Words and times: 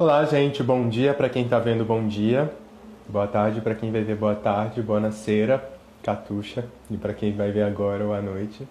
Olá, 0.00 0.24
gente. 0.24 0.62
Bom 0.62 0.88
dia 0.88 1.12
para 1.12 1.28
quem 1.28 1.42
está 1.42 1.58
vendo. 1.58 1.84
Bom 1.84 2.06
dia. 2.06 2.54
Boa 3.08 3.26
tarde 3.26 3.60
para 3.60 3.74
quem 3.74 3.90
vai 3.90 4.04
ver. 4.04 4.14
Boa 4.14 4.36
tarde. 4.36 4.80
Boa 4.80 5.00
noceira, 5.00 5.68
Catuxa. 6.04 6.64
E 6.88 6.96
para 6.96 7.12
quem 7.12 7.34
vai 7.34 7.50
ver 7.50 7.64
agora 7.64 8.04
ou 8.04 8.14
à 8.14 8.22
noite. 8.22 8.64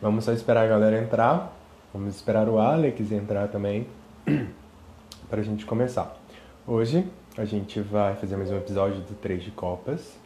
Vamos 0.00 0.22
só 0.22 0.32
esperar 0.32 0.66
a 0.66 0.68
galera 0.68 1.02
entrar. 1.02 1.52
Vamos 1.92 2.14
esperar 2.14 2.48
o 2.48 2.60
Alex 2.60 3.10
entrar 3.10 3.48
também 3.48 3.88
para 5.28 5.40
a 5.40 5.42
gente 5.42 5.66
começar. 5.66 6.16
Hoje 6.64 7.04
a 7.36 7.44
gente 7.44 7.80
vai 7.80 8.14
fazer 8.14 8.36
mais 8.36 8.52
um 8.52 8.56
episódio 8.56 9.00
do 9.00 9.14
Três 9.16 9.42
de 9.42 9.50
Copas, 9.50 10.16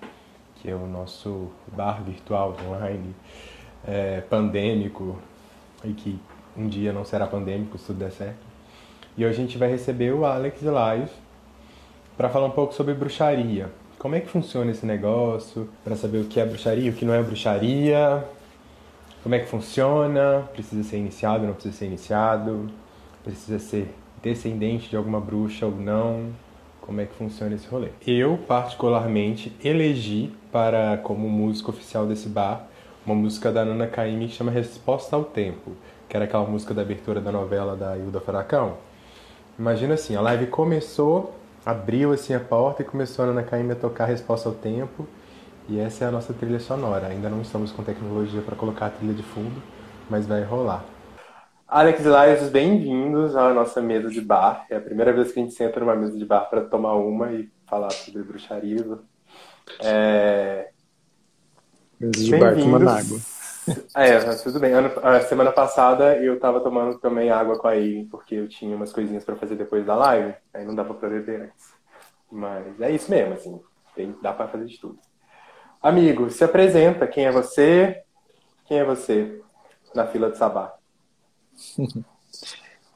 que 0.57 0.71
é 0.71 0.75
o 0.75 0.87
nosso 0.87 1.51
bar 1.75 2.03
virtual 2.05 2.55
online 2.69 3.15
é, 3.89 4.21
pandêmico 4.21 5.19
e 5.83 5.95
que 5.95 6.21
um 6.55 6.69
dia 6.69 6.93
não 6.93 7.07
será 7.07 7.27
pandêmico 7.27 7.79
se 7.79 7.87
tudo 7.87 8.01
der 8.01 8.13
certo. 8.13 8.44
E 9.17 9.25
hoje 9.25 9.35
a 9.35 9.41
gente 9.43 9.57
vai 9.57 9.69
receber 9.69 10.13
o 10.13 10.25
Alex 10.25 10.61
Live 10.61 11.11
para 12.17 12.29
falar 12.29 12.47
um 12.47 12.51
pouco 12.51 12.75
sobre 12.75 12.95
bruxaria. 12.95 13.71
Como 13.97 14.17
é 14.17 14.21
que 14.21 14.29
funciona 14.29 14.71
esse 14.71 14.85
negócio? 14.85 15.69
Para 15.85 15.95
saber 15.95 16.19
o 16.19 16.25
que 16.25 16.41
é 16.41 16.45
bruxaria, 16.45 16.91
o 16.91 16.95
que 16.95 17.05
não 17.05 17.15
é 17.15 17.23
bruxaria. 17.23 18.25
Como 19.23 19.35
é 19.35 19.39
que 19.39 19.47
funciona? 19.47 20.49
Precisa 20.53 20.83
ser 20.83 20.97
iniciado, 20.97 21.47
não 21.47 21.55
precisa 21.55 21.77
ser 21.77 21.87
iniciado? 21.87 22.69
Precisa 23.23 23.59
ser 23.61 23.95
descendente 24.21 24.91
de 24.91 24.97
alguma 24.97 25.21
bruxa 25.21 25.65
ou 25.65 25.73
não? 25.73 26.31
Como 26.81 27.01
é 27.01 27.07
que 27.07 27.15
funciona 27.15 27.55
esse 27.55 27.69
rolê? 27.69 27.89
Eu, 28.07 28.37
particularmente, 28.49 29.53
elegi 29.65 30.33
para 30.51 30.99
como 30.99 31.29
música 31.29 31.71
oficial 31.71 32.05
desse 32.05 32.29
bar 32.29 32.67
uma 33.07 33.15
música 33.15 33.53
da 33.53 33.65
Nana 33.65 33.87
Caymmi 33.87 34.29
que 34.29 34.35
chama 34.35 34.51
Resposta 34.51 35.15
ao 35.15 35.25
Tempo, 35.25 35.73
que 36.09 36.17
era 36.17 36.25
aquela 36.25 36.45
música 36.45 36.73
da 36.73 36.83
abertura 36.83 37.21
da 37.21 37.31
novela 37.31 37.77
da 37.77 37.97
Hilda 37.97 38.19
Furacão. 38.19 38.75
Imagina 39.57 39.95
assim, 39.95 40.17
a 40.17 40.21
live 40.21 40.49
começou, 40.49 41.33
abriu 41.65 42.13
assim 42.13 42.35
a 42.35 42.41
porta 42.41 42.83
e 42.83 42.85
começou 42.85 43.25
a 43.25 43.29
Ana 43.29 43.43
Caymmi 43.45 43.73
a 43.73 43.77
tocar 43.77 44.07
Resposta 44.07 44.49
ao 44.49 44.55
Tempo. 44.55 45.07
E 45.69 45.79
essa 45.79 46.05
é 46.05 46.09
a 46.09 46.11
nossa 46.11 46.35
trilha 46.35 46.59
sonora. 46.59 47.07
Ainda 47.07 47.29
não 47.29 47.41
estamos 47.41 47.71
com 47.71 47.83
tecnologia 47.83 48.43
para 48.43 48.57
colocar 48.57 48.87
a 48.87 48.91
trilha 48.91 49.15
de 49.15 49.23
fundo, 49.23 49.63
mas 50.11 50.27
vai 50.27 50.43
rolar. 50.43 50.85
Alex 51.69 52.05
e 52.05 52.09
Laios, 52.09 52.49
bem-vindos 52.51 53.37
à 53.37 53.55
nossa 53.55 53.81
mesa 53.81 54.11
de 54.11 54.21
bar. 54.21 54.67
É 54.69 54.77
a 54.77 54.81
primeira 54.81 55.13
vez 55.13 55.31
que 55.31 55.39
a 55.39 55.43
gente 55.43 55.55
senta 55.55 55.79
numa 55.79 55.95
mesa 55.95 56.19
de 56.19 56.25
bar 56.25 56.51
para 56.51 56.63
tomar 56.63 56.95
uma 56.95 57.33
e 57.33 57.49
falar 57.67 57.91
sobre 57.91 58.23
bruxaria. 58.25 58.85
É... 59.81 60.71
Mesa 61.99 62.25
de 62.25 62.37
bar 62.37 62.55
tomando 62.57 62.89
água. 62.89 63.34
É, 63.97 64.19
tudo 64.37 64.61
bem. 64.61 64.73
Ano, 64.73 64.91
a 65.03 65.21
semana 65.21 65.53
passada 65.53 66.17
eu 66.19 66.39
tava 66.39 66.61
tomando 66.61 66.99
também 66.99 67.31
água 67.31 67.59
com 67.59 67.67
a 67.69 67.77
Irene, 67.77 68.07
porque 68.07 68.35
eu 68.35 68.49
tinha 68.49 68.75
umas 68.77 68.93
coisinhas 68.93 69.25
para 69.25 69.37
fazer 69.37 69.57
depois 69.57 69.87
da 69.87 69.95
live, 69.95 70.35
aí 70.53 70.65
não 70.65 70.75
dava 70.75 70.93
pra 70.95 71.09
beber 71.09 71.43
antes. 71.43 71.73
Mas 72.31 72.81
é 72.81 72.91
isso 72.91 73.11
mesmo, 73.11 73.35
assim, 73.35 73.61
tem, 73.95 74.15
dá 74.21 74.33
para 74.33 74.49
fazer 74.49 74.67
de 74.67 74.79
tudo. 74.79 74.99
Amigo, 75.81 76.29
se 76.31 76.43
apresenta, 76.43 77.07
quem 77.07 77.27
é 77.27 77.33
você? 77.33 78.03
Quem 78.67 78.79
é 78.79 78.85
você 78.85 79.41
na 79.95 80.07
fila 80.07 80.31
de 80.31 80.39
Sabá? 80.39 80.75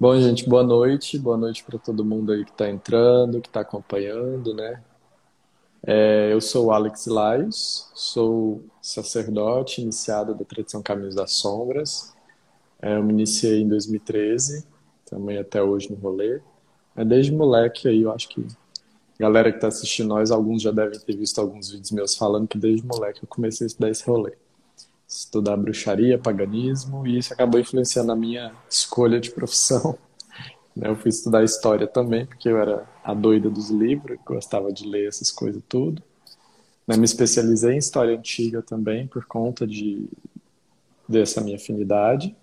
Bom, 0.01 0.17
gente, 0.21 0.49
boa 0.49 0.63
noite. 0.63 1.19
Boa 1.19 1.37
noite 1.37 1.65
para 1.65 1.77
todo 1.77 2.05
mundo 2.05 2.33
aí 2.33 2.45
que 2.45 2.53
está 2.53 2.69
entrando, 2.71 3.41
que 3.41 3.49
está 3.49 3.61
acompanhando, 3.61 4.55
né? 4.55 4.81
É, 5.87 6.33
eu 6.33 6.41
sou 6.41 6.73
Alex 6.73 7.07
Laios, 7.07 7.91
sou 7.95 8.63
sacerdote 8.83 9.81
iniciado 9.81 10.35
da 10.35 10.45
tradição 10.45 10.83
Caminhos 10.83 11.15
das 11.15 11.33
Sombras. 11.33 12.13
É, 12.81 12.97
eu 12.97 13.03
me 13.03 13.13
iniciei 13.13 13.63
em 13.63 13.69
2013, 13.69 14.67
também 15.07 15.39
até 15.39 15.63
hoje 15.63 15.91
no 15.91 15.97
rolê. 15.97 16.41
É 16.97 17.05
desde 17.05 17.33
moleque 17.33 17.89
aí, 17.89 18.03
eu 18.03 18.13
acho 18.13 18.29
que 18.29 18.45
galera 19.19 19.51
que 19.51 19.59
está 19.59 19.69
assistindo 19.69 20.09
nós, 20.09 20.31
alguns 20.31 20.63
já 20.63 20.71
devem 20.71 20.99
ter 20.99 21.17
visto 21.17 21.41
alguns 21.41 21.71
vídeos 21.71 21.91
meus 21.91 22.15
falando 22.15 22.47
que 22.47 22.59
desde 22.59 22.87
moleque 22.87 23.23
eu 23.23 23.29
comecei 23.29 23.65
a 23.65 23.69
estudar 23.69 23.91
esse 23.91 24.05
rolê. 24.05 24.33
Estudar 25.07 25.57
bruxaria, 25.57 26.19
paganismo, 26.19 27.07
e 27.07 27.19
isso 27.19 27.33
acabou 27.33 27.59
influenciando 27.59 28.13
a 28.13 28.17
minha 28.17 28.53
escolha 28.69 29.19
de 29.19 29.31
profissão. 29.31 29.99
Eu 30.81 30.97
fui 30.97 31.09
estudar 31.09 31.43
história 31.43 31.87
também, 31.87 32.27
porque 32.27 32.49
eu 32.49 32.59
era 32.59 32.87
a 33.03 33.15
doida 33.15 33.51
dos 33.51 33.71
livros, 33.71 34.19
gostava 34.25 34.73
de 34.73 34.87
ler 34.87 35.09
essas 35.09 35.31
coisas 35.31 35.63
tudo. 35.69 36.03
Né, 36.87 36.97
me 36.97 37.05
especializei 37.05 37.75
em 37.75 37.79
história 37.79 38.17
antiga 38.17 38.63
também, 38.63 39.07
por 39.07 39.27
conta 39.27 39.67
de 39.67 40.09
dessa 41.09 41.41
minha 41.41 41.57
afinidade. 41.57 42.35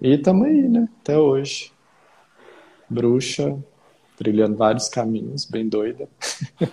E 0.00 0.14
estamos 0.14 0.46
aí, 0.46 0.68
né? 0.68 0.88
Até 1.00 1.18
hoje. 1.18 1.72
Bruxa, 2.88 3.56
trilhando 4.16 4.56
vários 4.56 4.88
caminhos, 4.88 5.44
bem 5.44 5.68
doida. 5.68 6.08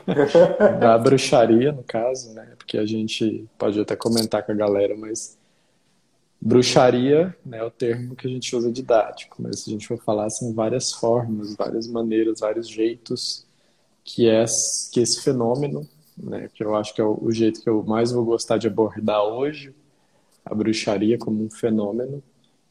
da 0.80 0.98
bruxaria, 0.98 1.72
no 1.72 1.84
caso, 1.84 2.34
né? 2.34 2.54
Porque 2.58 2.78
a 2.78 2.86
gente 2.86 3.46
pode 3.58 3.80
até 3.80 3.96
comentar 3.96 4.44
com 4.44 4.52
a 4.52 4.56
galera, 4.56 4.96
mas 4.98 5.38
bruxaria 6.42 7.36
né, 7.46 7.58
é 7.60 7.64
o 7.64 7.72
termo 7.72 8.16
que 8.16 8.28
a 8.28 8.30
gente 8.30 8.56
usa 8.56 8.72
didático, 8.72 9.42
mas 9.42 9.62
se 9.62 9.70
a 9.70 9.74
gente 9.74 9.88
for 9.88 9.98
falar, 9.98 10.30
são 10.30 10.54
várias 10.54 10.92
formas, 10.92 11.56
várias 11.56 11.88
maneiras, 11.88 12.40
vários 12.40 12.68
jeitos 12.68 13.46
que, 14.04 14.30
é, 14.30 14.46
que 14.92 15.00
esse 15.00 15.22
fenômeno 15.22 15.88
né, 16.18 16.50
que 16.54 16.64
eu 16.64 16.76
acho 16.76 16.94
que 16.94 17.02
é 17.02 17.04
o, 17.04 17.18
o 17.22 17.32
jeito 17.32 17.62
que 17.62 17.70
eu 17.70 17.84
mais 17.84 18.12
vou 18.12 18.24
gostar 18.24 18.58
de 18.58 18.68
abordar 18.68 19.24
hoje, 19.24 19.74
a 20.46 20.54
bruxaria 20.54 21.18
como 21.18 21.44
um 21.44 21.50
fenômeno, 21.50 22.24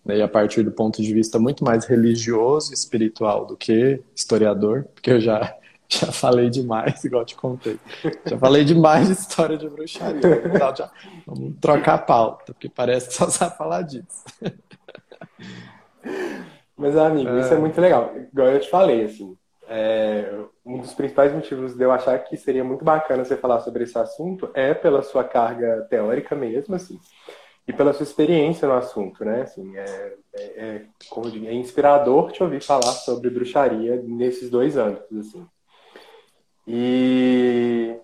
né, 0.04 0.18
e 0.18 0.22
a 0.22 0.28
partir 0.28 0.62
do 0.62 0.72
ponto 0.72 1.02
de 1.02 1.12
vista 1.12 1.38
muito 1.38 1.64
mais 1.64 1.84
religioso 1.84 2.72
e 2.72 2.74
espiritual 2.74 3.46
do 3.46 3.56
que 3.56 4.00
historiador, 4.14 4.84
porque 4.94 5.10
eu 5.10 5.20
já, 5.20 5.56
já 6.00 6.12
falei 6.12 6.50
demais, 6.50 7.04
igual 7.04 7.24
te 7.24 7.36
contei. 7.36 7.78
Já 8.26 8.38
falei 8.38 8.64
demais 8.64 9.06
de 9.06 9.12
história 9.12 9.56
de 9.56 9.68
bruxaria. 9.68 10.20
Então 10.46 10.76
já, 10.76 10.90
vamos 11.26 11.54
trocar 11.60 11.94
a 11.94 11.98
pauta, 11.98 12.52
porque 12.52 12.68
parece 12.68 13.08
que 13.08 13.14
só 13.14 13.28
sabe 13.28 13.56
falar 13.56 13.82
disso. 13.82 14.24
Mas, 16.76 16.96
amigo, 16.96 17.30
é... 17.30 17.40
isso 17.40 17.54
é 17.54 17.58
muito 17.58 17.80
legal. 17.80 18.12
Igual 18.32 18.48
eu 18.48 18.60
te 18.60 18.68
falei, 18.68 19.04
assim, 19.04 19.36
é, 19.68 20.38
um 20.64 20.78
dos 20.78 20.92
principais 20.92 21.32
motivos 21.32 21.74
de 21.74 21.82
eu 21.82 21.92
achar 21.92 22.18
que 22.18 22.36
seria 22.36 22.64
muito 22.64 22.84
bacana 22.84 23.24
você 23.24 23.36
falar 23.36 23.60
sobre 23.60 23.84
esse 23.84 23.96
assunto 23.96 24.50
é 24.54 24.74
pela 24.74 25.02
sua 25.02 25.24
carga 25.24 25.86
teórica 25.88 26.34
mesmo, 26.34 26.74
assim, 26.74 26.98
e 27.66 27.72
pela 27.72 27.92
sua 27.92 28.02
experiência 28.02 28.68
no 28.68 28.74
assunto, 28.74 29.24
né? 29.24 29.42
Assim, 29.42 29.76
é, 29.76 30.14
é, 30.34 30.42
é 30.42 30.82
como 31.08 31.30
digo, 31.30 31.46
é 31.46 31.52
inspirador 31.54 32.32
te 32.32 32.42
ouvir 32.42 32.62
falar 32.62 32.92
sobre 32.92 33.30
bruxaria 33.30 34.02
nesses 34.02 34.50
dois 34.50 34.76
âmbitos, 34.76 35.18
assim. 35.18 35.46
E 36.66 37.98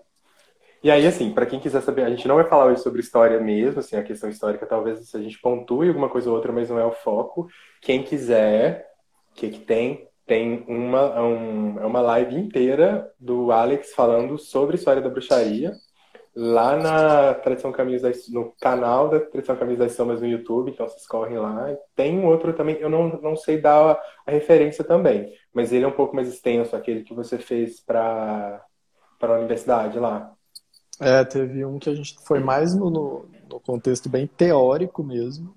e 0.83 0.91
aí, 0.91 1.07
assim, 1.07 1.33
para 1.33 1.45
quem 1.45 1.61
quiser 1.61 1.83
saber, 1.83 2.05
a 2.05 2.11
gente 2.11 2.27
não 2.27 2.37
vai 2.37 2.45
falar 2.49 2.67
hoje 2.67 2.83
sobre 2.83 3.01
história 3.01 3.39
mesmo, 3.39 3.81
assim, 3.81 3.97
a 3.97 4.03
questão 4.03 4.31
histórica 4.31 4.65
talvez 4.67 5.15
a 5.15 5.21
gente 5.21 5.39
pontue 5.39 5.89
alguma 5.89 6.09
coisa 6.09 6.31
ou 6.31 6.37
outra, 6.37 6.53
mas 6.53 6.71
não 6.71 6.79
é 6.79 6.85
o 6.87 6.93
foco. 6.93 7.49
Quem 7.83 8.03
quiser, 8.03 8.89
o 9.33 9.35
que, 9.35 9.51
que 9.51 9.61
tem? 9.61 10.09
tem 10.31 10.65
uma, 10.69 11.21
um, 11.21 11.81
é 11.81 11.85
uma 11.85 12.01
live 12.01 12.37
inteira 12.37 13.13
do 13.19 13.51
Alex 13.51 13.93
falando 13.95 14.39
sobre 14.39 14.77
história 14.77 15.03
da 15.03 15.09
bruxaria 15.09 15.73
lá 16.35 16.77
na 16.77 17.35
Tradição 17.35 17.73
Caminhos 17.73 18.03
das, 18.03 18.29
no 18.29 18.53
canal 18.61 19.09
da 19.09 19.21
Tradição 19.21 19.57
Caminhos 19.57 19.81
das 19.81 19.93
Sombras 19.93 20.21
no 20.21 20.27
YouTube, 20.27 20.71
então 20.71 20.89
vocês 20.89 21.07
correm 21.07 21.39
lá. 21.39 21.77
Tem 21.97 22.19
um 22.19 22.27
outro 22.27 22.53
também, 22.53 22.77
eu 22.77 22.89
não, 22.89 23.09
não 23.21 23.37
sei 23.37 23.61
dar 23.61 24.01
a 24.27 24.31
referência 24.31 24.85
também, 24.85 25.33
mas 25.53 25.73
ele 25.73 25.85
é 25.85 25.89
um 25.89 25.93
pouco 25.93 26.15
mais 26.15 26.29
extenso, 26.29 26.77
aquele 26.77 27.03
que 27.03 27.15
você 27.15 27.39
fez 27.39 27.81
para 27.81 28.65
a 29.21 29.33
universidade 29.33 29.99
lá. 29.99 30.33
É, 31.01 31.25
teve 31.25 31.65
um 31.65 31.79
que 31.79 31.89
a 31.89 31.95
gente 31.95 32.15
foi 32.27 32.41
mais 32.41 32.75
no, 32.75 32.91
no 33.49 33.61
contexto 33.61 34.09
bem 34.09 34.27
teórico 34.27 35.03
mesmo, 35.03 35.55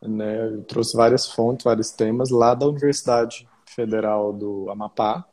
né? 0.00 0.48
Eu 0.48 0.62
trouxe 0.64 0.96
várias 0.96 1.26
fontes, 1.26 1.64
vários 1.64 1.90
temas 1.90 2.30
lá 2.30 2.54
da 2.54 2.66
universidade 2.66 3.48
Federal 3.66 4.32
do 4.32 4.68
Amapá. 4.70 5.24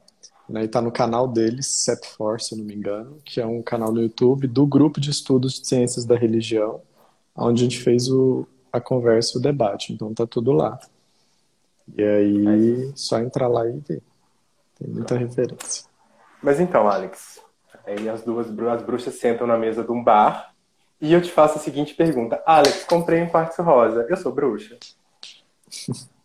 Né, 0.50 0.64
e 0.64 0.66
está 0.66 0.82
no 0.82 0.92
canal 0.92 1.28
deles, 1.28 1.68
CEPFOR, 1.68 2.42
se 2.42 2.56
eu 2.56 2.58
não 2.58 2.66
me 2.66 2.74
engano, 2.74 3.20
que 3.24 3.40
é 3.40 3.46
um 3.46 3.62
canal 3.62 3.92
no 3.92 4.02
YouTube 4.02 4.48
do 4.48 4.66
Grupo 4.66 5.00
de 5.00 5.12
Estudos 5.12 5.62
de 5.62 5.68
Ciências 5.68 6.06
da 6.06 6.16
Religião, 6.16 6.82
onde 7.36 7.62
a 7.62 7.64
gente 7.66 7.80
fez 7.80 8.10
o, 8.10 8.48
a 8.74 8.82
conversa 8.82 9.38
e 9.38 9.40
o 9.40 9.42
debate. 9.42 9.94
Então 9.94 10.12
tá 10.12 10.26
tudo 10.26 10.52
lá. 10.52 10.80
E 11.96 12.04
aí, 12.04 12.92
só 12.96 13.20
entrar 13.20 13.48
lá 13.48 13.68
e 13.68 13.80
ver. 13.80 14.02
Tem 14.80 14.88
muita 14.88 15.16
referência. 15.16 15.86
Mas 16.42 16.60
então, 16.60 16.88
Alex, 16.88 17.40
aí 17.86 18.10
as 18.10 18.24
duas 18.24 18.48
as 18.48 18.82
bruxas 18.82 19.16
sentam 19.16 19.46
na 19.46 19.58
mesa 19.58 19.84
de 19.84 19.92
um 19.92 20.04
bar 20.04 20.54
e 21.00 21.14
eu 21.14 21.22
te 21.22 21.32
faço 21.32 21.60
a 21.60 21.62
seguinte 21.62 21.94
pergunta. 21.94 22.42
Alex, 22.44 22.86
comprei 22.86 23.22
um 23.22 23.30
quartzo 23.30 23.62
rosa. 23.62 24.06
Eu 24.10 24.18
sou 24.18 24.32
bruxa? 24.32 24.78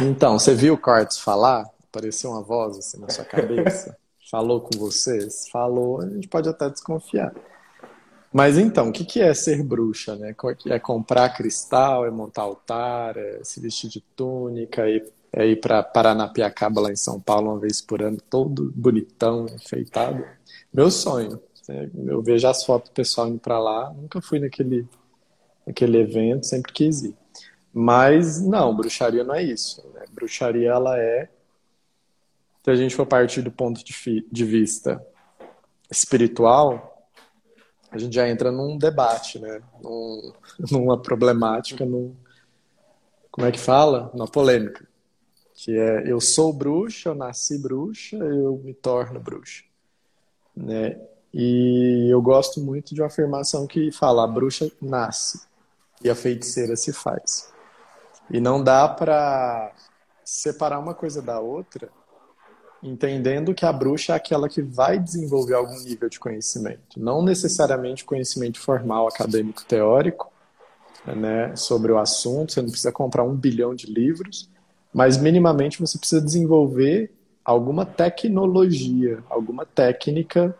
Então, 0.00 0.38
você 0.38 0.54
viu 0.54 0.74
o 0.74 0.78
Cortes 0.78 1.18
falar? 1.18 1.64
Apareceu 1.88 2.30
uma 2.30 2.42
voz 2.42 2.78
assim 2.78 3.00
na 3.00 3.08
sua 3.08 3.24
cabeça? 3.24 3.96
Falou 4.30 4.60
com 4.60 4.78
vocês? 4.78 5.48
Falou, 5.48 6.00
a 6.00 6.08
gente 6.08 6.28
pode 6.28 6.48
até 6.48 6.68
desconfiar. 6.68 7.32
Mas 8.32 8.58
então, 8.58 8.88
o 8.88 8.92
que 8.92 9.20
é 9.20 9.32
ser 9.32 9.62
bruxa, 9.62 10.16
né? 10.16 10.34
É 10.66 10.78
comprar 10.78 11.30
cristal, 11.30 12.04
é 12.04 12.10
montar 12.10 12.42
altar, 12.42 13.16
é 13.16 13.40
se 13.42 13.60
vestir 13.60 13.88
de 13.88 14.00
túnica, 14.00 14.88
é 14.88 15.00
é 15.36 15.46
ir 15.46 15.56
para 15.56 15.82
Paranapiacaba, 15.82 16.80
lá 16.80 16.90
em 16.90 16.96
São 16.96 17.20
Paulo, 17.20 17.50
uma 17.50 17.60
vez 17.60 17.82
por 17.82 18.00
ano, 18.02 18.16
todo 18.30 18.72
bonitão, 18.74 19.44
enfeitado. 19.54 20.24
Meu 20.72 20.90
sonho. 20.90 21.38
Eu 22.06 22.22
vejo 22.22 22.48
as 22.48 22.64
fotos 22.64 22.88
do 22.88 22.94
pessoal 22.94 23.28
indo 23.28 23.38
para 23.38 23.58
lá, 23.58 23.92
nunca 23.92 24.20
fui 24.22 24.38
naquele, 24.38 24.88
naquele 25.66 25.98
evento, 25.98 26.46
sempre 26.46 26.72
quis 26.72 27.02
ir. 27.02 27.14
Mas 27.78 28.40
não, 28.40 28.74
bruxaria 28.74 29.22
não 29.22 29.34
é 29.34 29.42
isso. 29.42 29.86
Né? 29.92 30.06
Bruxaria 30.10 30.70
ela 30.70 30.98
é, 30.98 31.28
se 32.64 32.70
a 32.70 32.74
gente 32.74 32.96
for 32.96 33.04
partir 33.04 33.42
do 33.42 33.50
ponto 33.50 33.84
de, 33.84 34.26
de 34.32 34.44
vista 34.46 35.06
espiritual, 35.90 37.06
a 37.90 37.98
gente 37.98 38.14
já 38.14 38.26
entra 38.26 38.50
num 38.50 38.78
debate, 38.78 39.38
né? 39.38 39.60
Num, 39.82 40.32
numa 40.72 40.98
problemática, 40.98 41.84
num, 41.84 42.16
como 43.30 43.46
é 43.46 43.52
que 43.52 43.60
fala? 43.60 44.10
Numa 44.14 44.26
polêmica. 44.26 44.88
Que 45.52 45.78
é, 45.78 46.10
eu 46.10 46.18
sou 46.18 46.54
bruxa, 46.54 47.10
eu 47.10 47.14
nasci 47.14 47.58
bruxa, 47.58 48.16
eu 48.16 48.56
me 48.64 48.72
torno 48.72 49.20
bruxa. 49.20 49.64
Né? 50.56 50.98
E 51.30 52.08
eu 52.10 52.22
gosto 52.22 52.58
muito 52.58 52.94
de 52.94 53.02
uma 53.02 53.08
afirmação 53.08 53.66
que 53.66 53.92
fala: 53.92 54.24
a 54.24 54.26
bruxa 54.26 54.72
nasce 54.80 55.46
e 56.02 56.08
a 56.08 56.14
feiticeira 56.14 56.74
se 56.74 56.90
faz. 56.90 57.54
E 58.30 58.40
não 58.40 58.62
dá 58.62 58.88
para 58.88 59.72
separar 60.24 60.78
uma 60.78 60.94
coisa 60.94 61.22
da 61.22 61.38
outra, 61.38 61.88
entendendo 62.82 63.54
que 63.54 63.64
a 63.64 63.72
bruxa 63.72 64.12
é 64.12 64.16
aquela 64.16 64.48
que 64.48 64.60
vai 64.60 64.98
desenvolver 64.98 65.54
algum 65.54 65.78
nível 65.80 66.08
de 66.08 66.18
conhecimento, 66.18 66.98
não 66.98 67.22
necessariamente 67.22 68.04
conhecimento 68.04 68.60
formal, 68.60 69.08
acadêmico, 69.08 69.64
teórico, 69.64 70.32
né, 71.04 71.54
sobre 71.54 71.92
o 71.92 71.98
assunto. 71.98 72.52
Você 72.52 72.60
não 72.60 72.68
precisa 72.68 72.92
comprar 72.92 73.22
um 73.22 73.34
bilhão 73.34 73.74
de 73.74 73.86
livros, 73.86 74.50
mas 74.92 75.16
minimamente 75.16 75.80
você 75.80 75.98
precisa 75.98 76.20
desenvolver 76.20 77.12
alguma 77.44 77.86
tecnologia, 77.86 79.22
alguma 79.30 79.64
técnica 79.64 80.56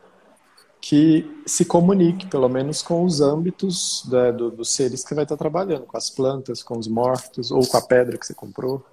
que 0.80 1.42
se 1.46 1.64
comunique, 1.64 2.26
pelo 2.26 2.48
menos 2.48 2.82
com 2.82 3.04
os 3.04 3.20
âmbitos 3.20 4.04
né, 4.08 4.30
do, 4.32 4.50
dos 4.50 4.70
seres 4.74 5.02
que 5.02 5.08
você 5.08 5.14
vai 5.14 5.24
estar 5.24 5.36
trabalhando, 5.36 5.86
com 5.86 5.96
as 5.96 6.10
plantas, 6.10 6.62
com 6.62 6.78
os 6.78 6.86
mortos, 6.86 7.50
ou 7.50 7.66
com 7.66 7.76
a 7.76 7.82
pedra 7.82 8.18
que 8.18 8.26
você 8.26 8.34
comprou, 8.34 8.84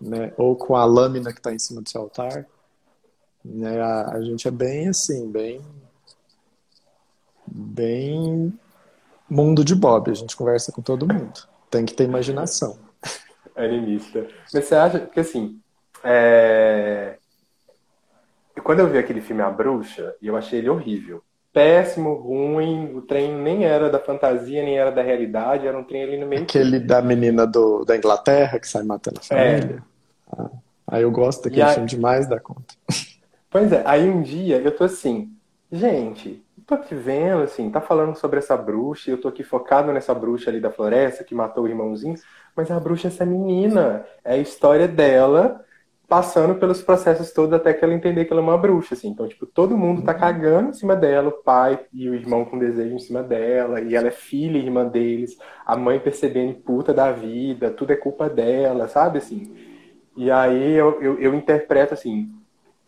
né, 0.00 0.32
ou 0.36 0.54
com 0.54 0.76
a 0.76 0.84
lâmina 0.84 1.32
que 1.32 1.40
está 1.40 1.52
em 1.52 1.58
cima 1.58 1.82
do 1.82 1.88
seu 1.88 2.02
altar. 2.02 2.46
Né, 3.44 3.80
a, 3.80 4.12
a 4.12 4.22
gente 4.22 4.46
é 4.46 4.50
bem 4.50 4.88
assim, 4.88 5.30
bem, 5.30 5.60
bem 7.46 8.52
mundo 9.28 9.64
de 9.64 9.74
Bob, 9.74 10.10
a 10.10 10.14
gente 10.14 10.36
conversa 10.36 10.72
com 10.72 10.82
todo 10.82 11.06
mundo. 11.06 11.40
Tem 11.70 11.84
que 11.84 11.94
ter 11.94 12.04
imaginação. 12.04 12.78
Animista. 13.56 14.26
Mas 14.52 14.64
você 14.64 14.74
acha 14.74 15.00
que 15.00 15.20
assim, 15.20 15.60
é... 16.02 17.18
quando 18.60 18.80
eu 18.80 18.88
vi 18.88 18.98
aquele 18.98 19.20
filme 19.20 19.42
A 19.42 19.50
Bruxa, 19.50 20.14
eu 20.22 20.36
achei 20.36 20.58
ele 20.58 20.68
horrível. 20.68 21.22
Péssimo, 21.52 22.14
ruim, 22.14 22.94
o 22.94 23.02
trem 23.02 23.34
nem 23.34 23.64
era 23.64 23.90
da 23.90 23.98
fantasia, 23.98 24.62
nem 24.62 24.78
era 24.78 24.90
da 24.90 25.02
realidade, 25.02 25.66
era 25.66 25.76
um 25.76 25.84
trem 25.84 26.02
ali 26.02 26.18
no 26.18 26.26
meio. 26.26 26.42
Aquele 26.42 26.78
da 26.78 27.00
menina 27.02 27.46
do, 27.46 27.84
da 27.84 27.96
Inglaterra 27.96 28.58
que 28.58 28.68
sai 28.68 28.82
matando 28.82 29.20
a 29.20 29.34
é. 29.34 29.58
família. 29.58 29.82
É. 29.82 30.40
Ah, 30.40 30.50
aí 30.86 31.02
eu 31.02 31.10
gosto 31.10 31.44
daquele 31.44 31.62
aí... 31.62 31.74
filme 31.74 31.88
demais 31.88 32.28
da 32.28 32.38
conta. 32.38 32.74
Pois 33.50 33.72
é, 33.72 33.82
aí 33.86 34.08
um 34.08 34.20
dia 34.20 34.58
eu 34.58 34.70
tô 34.76 34.84
assim, 34.84 35.32
gente, 35.72 36.44
tô 36.66 36.74
aqui 36.74 36.94
vendo, 36.94 37.42
assim, 37.42 37.70
tá 37.70 37.80
falando 37.80 38.14
sobre 38.14 38.38
essa 38.38 38.54
bruxa, 38.54 39.10
e 39.10 39.14
eu 39.14 39.20
tô 39.20 39.28
aqui 39.28 39.42
focado 39.42 39.90
nessa 39.90 40.14
bruxa 40.14 40.50
ali 40.50 40.60
da 40.60 40.70
floresta 40.70 41.24
que 41.24 41.34
matou 41.34 41.64
o 41.64 41.68
irmãozinho, 41.68 42.14
mas 42.54 42.70
a 42.70 42.78
bruxa 42.78 43.08
é 43.08 43.10
essa 43.10 43.24
menina, 43.24 44.04
é 44.22 44.34
a 44.34 44.36
história 44.36 44.86
dela 44.86 45.64
passando 46.08 46.54
pelos 46.54 46.80
processos 46.80 47.32
todos 47.32 47.52
até 47.52 47.74
que 47.74 47.84
ela 47.84 47.92
entender 47.92 48.24
que 48.24 48.32
ela 48.32 48.40
é 48.40 48.44
uma 48.44 48.56
bruxa, 48.56 48.94
assim. 48.94 49.08
Então, 49.08 49.28
tipo, 49.28 49.44
todo 49.44 49.76
mundo 49.76 50.02
tá 50.02 50.14
cagando 50.14 50.70
em 50.70 50.72
cima 50.72 50.96
dela, 50.96 51.28
o 51.28 51.42
pai 51.42 51.78
e 51.92 52.08
o 52.08 52.14
irmão 52.14 52.46
com 52.46 52.58
desejo 52.58 52.94
em 52.94 52.98
cima 52.98 53.22
dela, 53.22 53.82
e 53.82 53.94
ela 53.94 54.08
é 54.08 54.10
filha 54.10 54.56
e 54.56 54.64
irmã 54.64 54.86
deles, 54.86 55.36
a 55.66 55.76
mãe 55.76 56.00
percebendo 56.00 56.54
puta 56.54 56.94
da 56.94 57.12
vida, 57.12 57.70
tudo 57.70 57.92
é 57.92 57.96
culpa 57.96 58.28
dela, 58.28 58.88
sabe, 58.88 59.18
assim. 59.18 59.54
E 60.16 60.30
aí 60.30 60.72
eu, 60.72 61.00
eu, 61.02 61.18
eu 61.20 61.34
interpreto, 61.34 61.92
assim, 61.92 62.32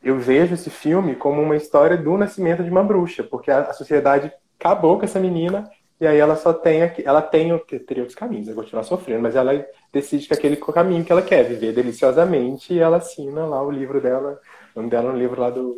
eu 0.02 0.18
vejo 0.18 0.54
esse 0.54 0.70
filme 0.70 1.14
como 1.14 1.42
uma 1.42 1.56
história 1.56 1.98
do 1.98 2.16
nascimento 2.16 2.64
de 2.64 2.70
uma 2.70 2.82
bruxa, 2.82 3.22
porque 3.22 3.50
a, 3.50 3.60
a 3.60 3.72
sociedade 3.74 4.32
acabou 4.58 4.98
com 4.98 5.04
essa 5.04 5.20
menina 5.20 5.70
e 6.00 6.06
aí 6.06 6.18
ela 6.18 6.34
só 6.34 6.52
tem 6.52 6.80
ela 7.04 7.20
tem 7.20 7.56
teria 7.86 8.02
outros 8.02 8.14
caminhos, 8.14 8.46
vai 8.46 8.54
continuar 8.54 8.84
sofrendo, 8.84 9.22
mas 9.22 9.36
ela 9.36 9.66
decide 9.92 10.26
que 10.26 10.34
aquele 10.34 10.56
caminho 10.56 11.04
que 11.04 11.12
ela 11.12 11.20
quer 11.20 11.44
viver 11.44 11.72
deliciosamente 11.72 12.72
e 12.72 12.78
ela 12.78 12.96
assina 12.96 13.44
lá 13.44 13.62
o 13.62 13.70
livro 13.70 14.00
dela, 14.00 14.40
o 14.74 14.78
nome 14.78 14.90
dela 14.90 15.12
no 15.12 15.18
livro 15.18 15.40
lá 15.40 15.50
do, 15.50 15.76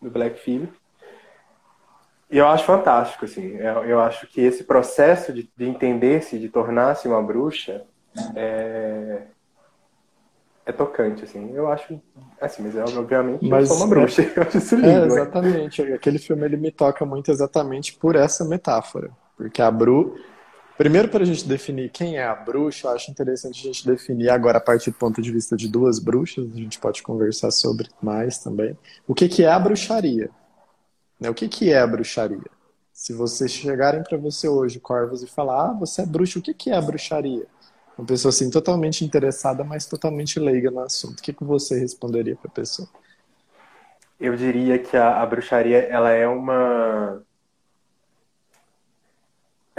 do 0.00 0.10
Black 0.10 0.38
Phillip. 0.40 0.72
E 2.30 2.38
eu 2.38 2.46
acho 2.46 2.64
fantástico, 2.64 3.24
assim, 3.24 3.56
eu, 3.56 3.84
eu 3.84 4.00
acho 4.00 4.26
que 4.26 4.40
esse 4.40 4.64
processo 4.64 5.32
de, 5.32 5.50
de 5.56 5.64
entender-se, 5.66 6.38
de 6.38 6.48
tornar-se 6.48 7.08
uma 7.08 7.22
bruxa, 7.22 7.84
é, 8.34 9.22
é 10.64 10.72
tocante, 10.72 11.24
assim. 11.24 11.52
Eu 11.54 11.70
acho. 11.70 11.98
Assim, 12.40 12.62
mas 12.62 12.76
obviamente 12.96 13.48
mas, 13.48 13.68
eu 13.68 13.74
sou 13.74 13.86
uma 13.86 13.94
bruxa. 13.94 14.22
É, 14.22 14.32
eu 14.36 14.42
acho 14.42 14.58
isso 14.58 14.76
lindo. 14.76 14.88
É, 14.88 15.06
exatamente. 15.06 15.82
Aquele 15.94 16.18
filme 16.18 16.44
ele 16.44 16.58
me 16.58 16.70
toca 16.70 17.06
muito 17.06 17.30
exatamente 17.30 17.94
por 17.94 18.14
essa 18.14 18.44
metáfora. 18.44 19.10
Porque 19.38 19.62
a 19.62 19.70
Bru. 19.70 20.16
Primeiro, 20.76 21.08
para 21.08 21.22
a 21.22 21.26
gente 21.26 21.46
definir 21.46 21.90
quem 21.90 22.18
é 22.18 22.24
a 22.24 22.34
bruxa, 22.34 22.86
eu 22.86 22.92
acho 22.92 23.10
interessante 23.10 23.60
a 23.60 23.72
gente 23.72 23.86
definir 23.86 24.28
agora 24.28 24.58
a 24.58 24.60
partir 24.60 24.90
do 24.90 24.96
ponto 24.96 25.22
de 25.22 25.32
vista 25.32 25.56
de 25.56 25.68
duas 25.68 25.98
bruxas, 25.98 26.44
a 26.52 26.56
gente 26.56 26.78
pode 26.78 27.02
conversar 27.02 27.50
sobre 27.50 27.88
mais 28.02 28.38
também. 28.38 28.76
O 29.06 29.14
que, 29.14 29.28
que 29.28 29.42
é 29.42 29.50
a 29.50 29.58
bruxaria? 29.58 30.30
Né, 31.18 31.30
o 31.30 31.34
que, 31.34 31.48
que 31.48 31.72
é 31.72 31.80
a 31.80 31.86
bruxaria? 31.86 32.38
Se 32.92 33.12
vocês 33.12 33.50
chegarem 33.50 34.02
para 34.02 34.18
você 34.18 34.48
hoje, 34.48 34.78
Corvos, 34.78 35.22
e 35.22 35.26
falar, 35.26 35.70
ah, 35.70 35.72
você 35.72 36.02
é 36.02 36.06
bruxa, 36.06 36.38
o 36.38 36.42
que, 36.42 36.54
que 36.54 36.70
é 36.70 36.76
a 36.76 36.80
bruxaria? 36.80 37.46
Uma 37.96 38.06
pessoa 38.06 38.30
assim 38.30 38.48
totalmente 38.48 39.04
interessada, 39.04 39.64
mas 39.64 39.86
totalmente 39.86 40.38
leiga 40.38 40.70
no 40.70 40.80
assunto. 40.80 41.18
O 41.18 41.22
que, 41.22 41.32
que 41.32 41.42
você 41.42 41.76
responderia 41.78 42.36
para 42.36 42.48
a 42.48 42.54
pessoa? 42.54 42.88
Eu 44.20 44.36
diria 44.36 44.78
que 44.78 44.96
a, 44.96 45.20
a, 45.20 45.26
bruxaria 45.26 45.78
ela 45.78 46.10
é 46.10 46.26
uma 46.26 47.22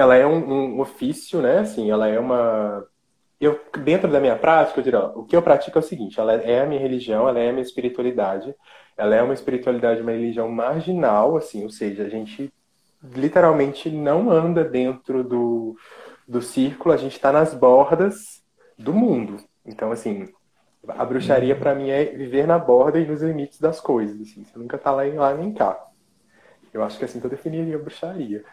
ela 0.01 0.15
é 0.15 0.25
um, 0.25 0.75
um, 0.75 0.79
ofício, 0.79 1.41
né? 1.41 1.59
Assim, 1.59 1.91
ela 1.91 2.07
é 2.07 2.19
uma 2.19 2.85
eu 3.39 3.59
dentro 3.83 4.11
da 4.11 4.19
minha 4.19 4.35
prática, 4.35 4.79
eu 4.79 4.83
diria, 4.83 4.99
ó, 4.99 5.19
o 5.19 5.25
que 5.25 5.35
eu 5.35 5.41
pratico 5.41 5.77
é 5.77 5.81
o 5.81 5.83
seguinte, 5.83 6.19
ela 6.19 6.33
é 6.33 6.61
a 6.61 6.65
minha 6.65 6.81
religião, 6.81 7.27
ela 7.27 7.39
é 7.39 7.49
a 7.49 7.53
minha 7.53 7.63
espiritualidade. 7.63 8.53
Ela 8.97 9.15
é 9.15 9.23
uma 9.23 9.33
espiritualidade, 9.33 10.01
uma 10.01 10.11
religião 10.11 10.49
marginal, 10.51 11.37
assim, 11.37 11.63
ou 11.63 11.69
seja, 11.69 12.03
a 12.03 12.09
gente 12.09 12.51
literalmente 13.15 13.89
não 13.89 14.29
anda 14.29 14.63
dentro 14.63 15.23
do 15.23 15.77
do 16.29 16.43
círculo, 16.43 16.93
a 16.93 16.97
gente 16.97 17.15
está 17.15 17.31
nas 17.31 17.55
bordas 17.55 18.43
do 18.77 18.93
mundo. 18.93 19.37
Então, 19.65 19.91
assim, 19.91 20.27
a 20.87 21.03
bruxaria 21.03 21.55
para 21.55 21.73
mim 21.73 21.89
é 21.89 22.05
viver 22.05 22.45
na 22.45 22.59
borda 22.59 22.99
e 22.99 23.07
nos 23.07 23.23
limites 23.23 23.59
das 23.59 23.81
coisas. 23.81 24.21
Assim. 24.21 24.45
Você 24.45 24.59
nunca 24.59 24.75
está 24.75 24.91
lá, 24.91 25.03
lá 25.03 25.33
nem 25.33 25.51
cá. 25.51 25.83
Eu 26.71 26.83
acho 26.83 26.99
que 26.99 27.05
assim 27.05 27.19
que 27.19 27.25
eu 27.25 27.31
definiria 27.31 27.75
a 27.75 27.79
bruxaria. 27.79 28.45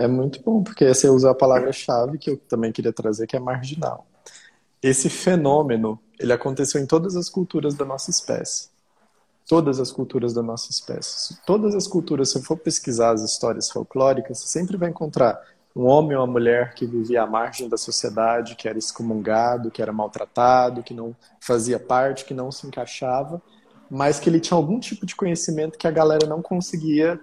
É 0.00 0.08
muito 0.08 0.42
bom, 0.42 0.62
porque 0.62 0.88
você 0.88 1.10
usa 1.10 1.30
a 1.30 1.34
palavra-chave 1.34 2.16
que 2.16 2.30
eu 2.30 2.38
também 2.38 2.72
queria 2.72 2.90
trazer, 2.90 3.26
que 3.26 3.36
é 3.36 3.38
marginal. 3.38 4.06
Esse 4.82 5.10
fenômeno, 5.10 6.00
ele 6.18 6.32
aconteceu 6.32 6.80
em 6.80 6.86
todas 6.86 7.16
as 7.16 7.28
culturas 7.28 7.74
da 7.74 7.84
nossa 7.84 8.10
espécie. 8.10 8.70
Todas 9.46 9.78
as 9.78 9.92
culturas 9.92 10.32
da 10.32 10.42
nossa 10.42 10.70
espécie. 10.70 11.36
Todas 11.44 11.74
as 11.74 11.86
culturas, 11.86 12.30
se 12.30 12.42
for 12.42 12.56
pesquisar 12.56 13.10
as 13.10 13.20
histórias 13.20 13.70
folclóricas, 13.70 14.38
você 14.38 14.48
sempre 14.48 14.78
vai 14.78 14.88
encontrar 14.88 15.38
um 15.76 15.84
homem 15.84 16.16
ou 16.16 16.24
uma 16.24 16.32
mulher 16.32 16.72
que 16.72 16.86
vivia 16.86 17.24
à 17.24 17.26
margem 17.26 17.68
da 17.68 17.76
sociedade, 17.76 18.56
que 18.56 18.66
era 18.66 18.78
excomungado, 18.78 19.70
que 19.70 19.82
era 19.82 19.92
maltratado, 19.92 20.82
que 20.82 20.94
não 20.94 21.14
fazia 21.42 21.78
parte, 21.78 22.24
que 22.24 22.32
não 22.32 22.50
se 22.50 22.66
encaixava, 22.66 23.42
mas 23.90 24.18
que 24.18 24.30
ele 24.30 24.40
tinha 24.40 24.56
algum 24.56 24.80
tipo 24.80 25.04
de 25.04 25.14
conhecimento 25.14 25.76
que 25.76 25.86
a 25.86 25.90
galera 25.90 26.26
não 26.26 26.40
conseguia, 26.40 27.20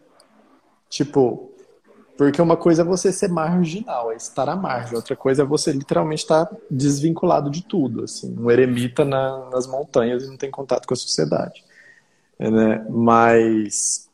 tipo, 0.88 1.57
porque 2.18 2.42
uma 2.42 2.58
coisa 2.58 2.82
é 2.82 2.86
você 2.86 3.12
ser 3.12 3.30
marginal, 3.30 4.12
é 4.12 4.16
estar 4.16 4.50
à 4.50 4.56
margem, 4.56 4.96
outra 4.96 5.16
coisa 5.16 5.44
é 5.44 5.46
você 5.46 5.72
literalmente 5.72 6.24
estar 6.24 6.50
desvinculado 6.70 7.50
de 7.50 7.64
tudo, 7.64 8.04
assim, 8.04 8.36
um 8.38 8.50
eremita 8.50 9.06
na, 9.06 9.50
nas 9.52 9.68
montanhas 9.68 10.24
e 10.24 10.28
não 10.28 10.38
tem 10.38 10.50
contato 10.50 10.88
com 10.88 10.94
a 10.94 10.98
sociedade. 10.98 11.64
Né? 12.40 12.86
Mas 12.90 14.10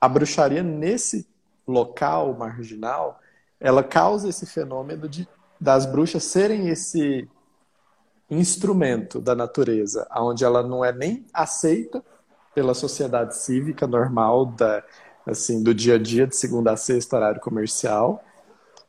a 0.00 0.08
bruxaria 0.08 0.62
nesse 0.62 1.26
local 1.66 2.34
marginal 2.34 3.20
ela 3.60 3.82
causa 3.82 4.28
esse 4.28 4.44
fenômeno 4.44 5.08
de, 5.08 5.28
das 5.60 5.86
bruxas 5.86 6.24
serem 6.24 6.68
esse 6.68 7.28
instrumento 8.28 9.20
da 9.20 9.34
natureza, 9.34 10.08
onde 10.16 10.44
ela 10.44 10.62
não 10.62 10.84
é 10.84 10.92
nem 10.92 11.24
aceita 11.32 12.02
pela 12.54 12.74
sociedade 12.74 13.36
cívica 13.36 13.86
normal 13.86 14.46
da 14.46 14.82
assim 15.26 15.62
do 15.62 15.74
dia 15.74 15.94
a 15.94 15.98
dia 15.98 16.26
de 16.26 16.36
segunda 16.36 16.72
a 16.72 16.76
sexta 16.76 17.16
horário 17.16 17.40
comercial 17.40 18.22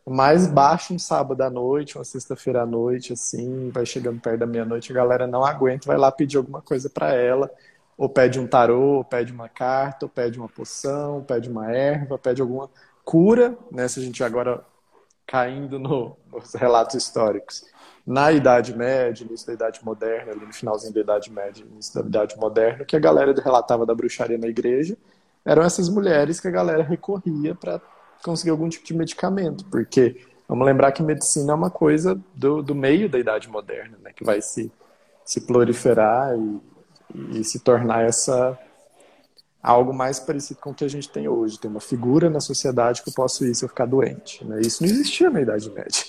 mais 0.06 0.48
baixa 0.48 0.94
um 0.94 1.00
sábado 1.00 1.42
à 1.42 1.50
noite, 1.50 1.98
uma 1.98 2.04
sexta-feira 2.04 2.64
à 2.64 2.66
noite, 2.66 3.14
assim, 3.14 3.70
vai 3.70 3.86
chegando 3.86 4.20
perto 4.20 4.40
da 4.40 4.46
meia-noite, 4.46 4.92
a 4.92 4.96
galera 4.96 5.26
não 5.26 5.46
aguenta, 5.46 5.88
vai 5.88 5.98
lá 5.98 6.12
pedir 6.12 6.38
alguma 6.38 6.62
coisa 6.62 6.90
para 6.90 7.14
ela, 7.14 7.50
ou 7.98 8.10
pede 8.10 8.40
um 8.40 8.46
tarô, 8.48 8.98
ou 8.98 9.04
pede 9.04 9.32
uma 9.32 9.48
carta, 9.48 10.06
ou 10.06 10.10
pede 10.10 10.38
uma 10.38 10.50
poção, 10.50 11.16
ou 11.16 11.22
pede 11.22 11.50
uma 11.50 11.72
erva, 11.72 12.18
pede 12.18 12.42
alguma 12.42 12.70
cura, 13.06 13.58
né? 13.72 13.88
Se 13.88 14.00
a 14.00 14.04
gente 14.04 14.24
agora 14.24 14.64
caindo 15.26 15.80
no, 15.80 16.18
nos 16.32 16.54
relatos 16.54 16.96
históricos. 16.96 17.66
Na 18.06 18.32
Idade 18.32 18.76
Média, 18.76 19.24
início 19.24 19.48
da 19.48 19.54
Idade 19.54 19.80
Moderna, 19.86 20.34
ali 20.34 20.46
no 20.46 20.54
finalzinho 20.54 20.94
da 20.94 21.00
Idade 21.00 21.32
Média, 21.32 21.64
início 21.64 21.94
da 22.02 22.06
Idade 22.06 22.38
Moderna, 22.38 22.84
que 22.84 22.96
a 22.98 23.00
galera 23.00 23.34
relatava 23.42 23.86
da 23.86 23.96
bruxaria 23.96 24.38
na 24.38 24.48
igreja, 24.48 24.98
eram 25.46 25.64
essas 25.64 25.90
mulheres 25.90 26.40
que 26.40 26.48
a 26.48 26.52
galera 26.52 26.84
recorria 26.84 27.54
para 27.54 27.82
conseguir 28.24 28.52
algum 28.52 28.70
tipo 28.70 28.86
de 28.86 28.94
medicamento, 28.94 29.66
porque 29.66 30.22
vamos 30.48 30.66
lembrar 30.66 30.92
que 30.92 31.04
medicina 31.04 31.52
é 31.52 31.56
uma 31.56 31.70
coisa 31.70 32.20
do, 32.34 32.62
do 32.62 32.74
meio 32.74 33.10
da 33.10 33.20
Idade 33.20 33.50
Moderna, 33.50 33.98
né, 34.02 34.12
que 34.16 34.24
vai 34.24 34.42
se, 34.42 34.72
se 35.26 35.42
proliferar 35.42 36.34
e, 36.38 37.40
e 37.40 37.44
se 37.44 37.60
tornar 37.60 38.06
essa 38.06 38.58
algo 39.62 39.94
mais 39.94 40.20
parecido 40.20 40.60
com 40.60 40.72
o 40.72 40.74
que 40.74 40.84
a 40.84 40.90
gente 40.90 41.10
tem 41.10 41.28
hoje. 41.28 41.58
Tem 41.58 41.72
uma 41.72 41.80
figura 41.80 42.30
na 42.30 42.42
sociedade 42.42 43.02
que 43.02 43.10
eu 43.10 43.14
posso 43.14 43.46
ir 43.46 43.56
se 43.56 43.64
eu 43.64 43.70
ficar 43.70 43.86
doente. 43.86 44.46
Né? 44.46 44.60
Isso 44.60 44.84
não 44.84 44.90
existia 44.90 45.30
na 45.30 45.42
Idade 45.42 45.70
Média. 45.70 46.04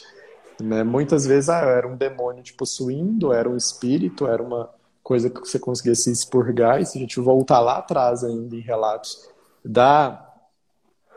Né? 0.60 0.82
Muitas 0.82 1.24
vezes 1.24 1.48
ah, 1.48 1.60
era 1.60 1.86
um 1.86 1.96
demônio 1.96 2.42
te 2.42 2.52
possuindo, 2.52 3.32
era 3.32 3.48
um 3.48 3.56
espírito, 3.56 4.26
era 4.26 4.42
uma 4.42 4.68
coisa 5.04 5.28
que 5.28 5.38
você 5.38 5.58
conseguia 5.58 5.94
se 5.94 6.10
expurgar. 6.10 6.80
E 6.80 6.86
se 6.86 6.96
a 6.96 7.00
gente 7.00 7.20
voltar 7.20 7.60
lá 7.60 7.76
atrás 7.76 8.24
ainda 8.24 8.56
em 8.56 8.60
relatos 8.60 9.28
da 9.62 10.34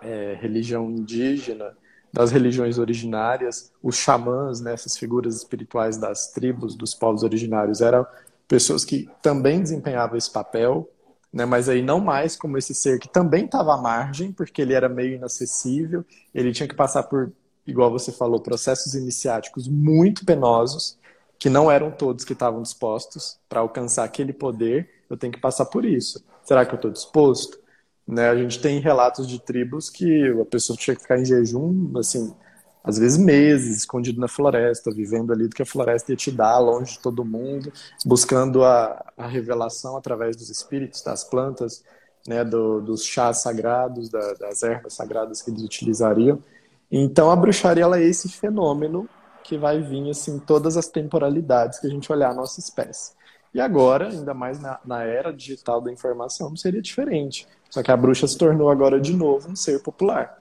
é, 0.02 0.38
religião 0.40 0.92
indígena, 0.92 1.76
das 2.12 2.32
religiões 2.32 2.78
originárias, 2.78 3.72
os 3.82 3.96
xamãs, 3.96 4.60
né, 4.60 4.74
essas 4.74 4.98
figuras 4.98 5.38
espirituais 5.38 5.98
das 5.98 6.32
tribos, 6.32 6.76
dos 6.76 6.94
povos 6.94 7.24
originários, 7.24 7.82
eram 7.82 8.06
pessoas 8.48 8.84
que 8.84 9.10
também 9.22 9.62
desempenhavam 9.62 10.18
esse 10.18 10.32
papel, 10.32 10.90
né, 11.32 11.46
mas 11.46 11.70
aí 11.70 11.82
não 11.82 12.00
mais 12.00 12.36
como 12.36 12.58
esse 12.58 12.74
ser 12.74 13.00
que 13.00 13.10
também 13.10 13.46
estava 13.46 13.74
à 13.74 13.78
margem, 13.78 14.32
porque 14.32 14.62
ele 14.62 14.74
era 14.74 14.90
meio 14.90 15.16
inacessível, 15.16 16.06
ele 16.34 16.52
tinha 16.52 16.68
que 16.68 16.76
passar 16.76 17.04
por, 17.04 17.32
igual 17.66 17.92
você 17.92 18.12
falou, 18.12 18.40
processos 18.40 18.96
iniciáticos 18.96 19.68
muito 19.68 20.26
penosos, 20.26 20.98
que 21.40 21.50
não 21.50 21.70
eram 21.70 21.92
todos 21.92 22.26
que 22.26 22.34
estavam 22.34 22.62
dispostos 22.62 23.38
para 23.48 23.60
alcançar 23.60 24.04
aquele 24.04 24.34
poder, 24.34 24.90
eu 25.10 25.18
tenho 25.18 25.32
que 25.32 25.40
passar 25.40 25.66
por 25.66 25.86
isso. 25.86 26.24
Será 26.44 26.66
que 26.66 26.74
eu 26.74 26.78
estou 26.78 26.92
disposto? 26.92 27.60
Né, 28.08 28.30
a 28.30 28.36
gente 28.36 28.60
tem 28.62 28.80
relatos 28.80 29.28
de 29.28 29.40
tribos 29.40 29.90
que 29.90 30.32
a 30.42 30.46
pessoa 30.46 30.78
tinha 30.78 30.96
que 30.96 31.02
ficar 31.02 31.20
em 31.20 31.26
jejum, 31.26 31.92
assim, 31.98 32.34
às 32.82 32.98
vezes 32.98 33.18
meses, 33.18 33.80
escondido 33.80 34.22
na 34.22 34.30
floresta, 34.30 34.90
vivendo 34.90 35.34
ali 35.34 35.50
do 35.50 35.54
que 35.54 35.62
a 35.62 35.66
floresta 35.66 36.14
ia 36.14 36.16
te 36.16 36.32
dar, 36.32 36.58
longe 36.58 36.94
de 36.94 37.00
todo 37.00 37.26
mundo, 37.26 37.72
buscando 38.06 38.64
a, 38.64 39.12
a 39.18 39.28
revelação 39.28 39.98
através 39.98 40.38
dos 40.38 40.50
espíritos, 40.50 41.02
das 41.02 41.26
plantas, 41.26 41.84
né, 42.26 42.46
do, 42.46 42.80
dos 42.80 43.04
chás 43.04 43.42
sagrados, 43.42 44.10
da, 44.10 44.34
das 44.36 44.64
ervas 44.64 44.94
sagradas 44.94 45.42
que 45.42 45.52
eles 45.52 45.64
utilizariam. 45.64 46.42
Então 46.90 47.30
a 47.30 47.36
bruxaria 47.36 47.84
ela 47.84 48.00
é 48.00 48.04
esse 48.04 48.30
fenômeno 48.30 49.10
que 49.48 49.58
vai 49.58 49.82
vir 49.82 50.10
assim 50.10 50.38
todas 50.40 50.76
as 50.76 50.88
temporalidades 50.88 51.80
que 51.80 51.88
a 51.88 51.90
gente 51.90 52.12
olhar 52.12 52.32
a 52.32 52.34
nossa 52.34 52.60
espécie. 52.60 53.14
E 53.54 53.62
agora, 53.62 54.10
ainda 54.10 54.34
mais 54.34 54.60
na, 54.60 54.78
na 54.84 55.04
era 55.04 55.32
digital 55.32 55.80
da 55.80 55.90
informação, 55.90 56.54
seria 56.58 56.82
diferente. 56.82 57.48
Só 57.70 57.82
que 57.82 57.90
a 57.90 57.96
bruxa 57.96 58.28
se 58.28 58.38
tornou 58.38 58.70
agora 58.70 59.00
de 59.00 59.16
novo 59.16 59.50
um 59.50 59.56
ser 59.56 59.82
popular. 59.82 60.38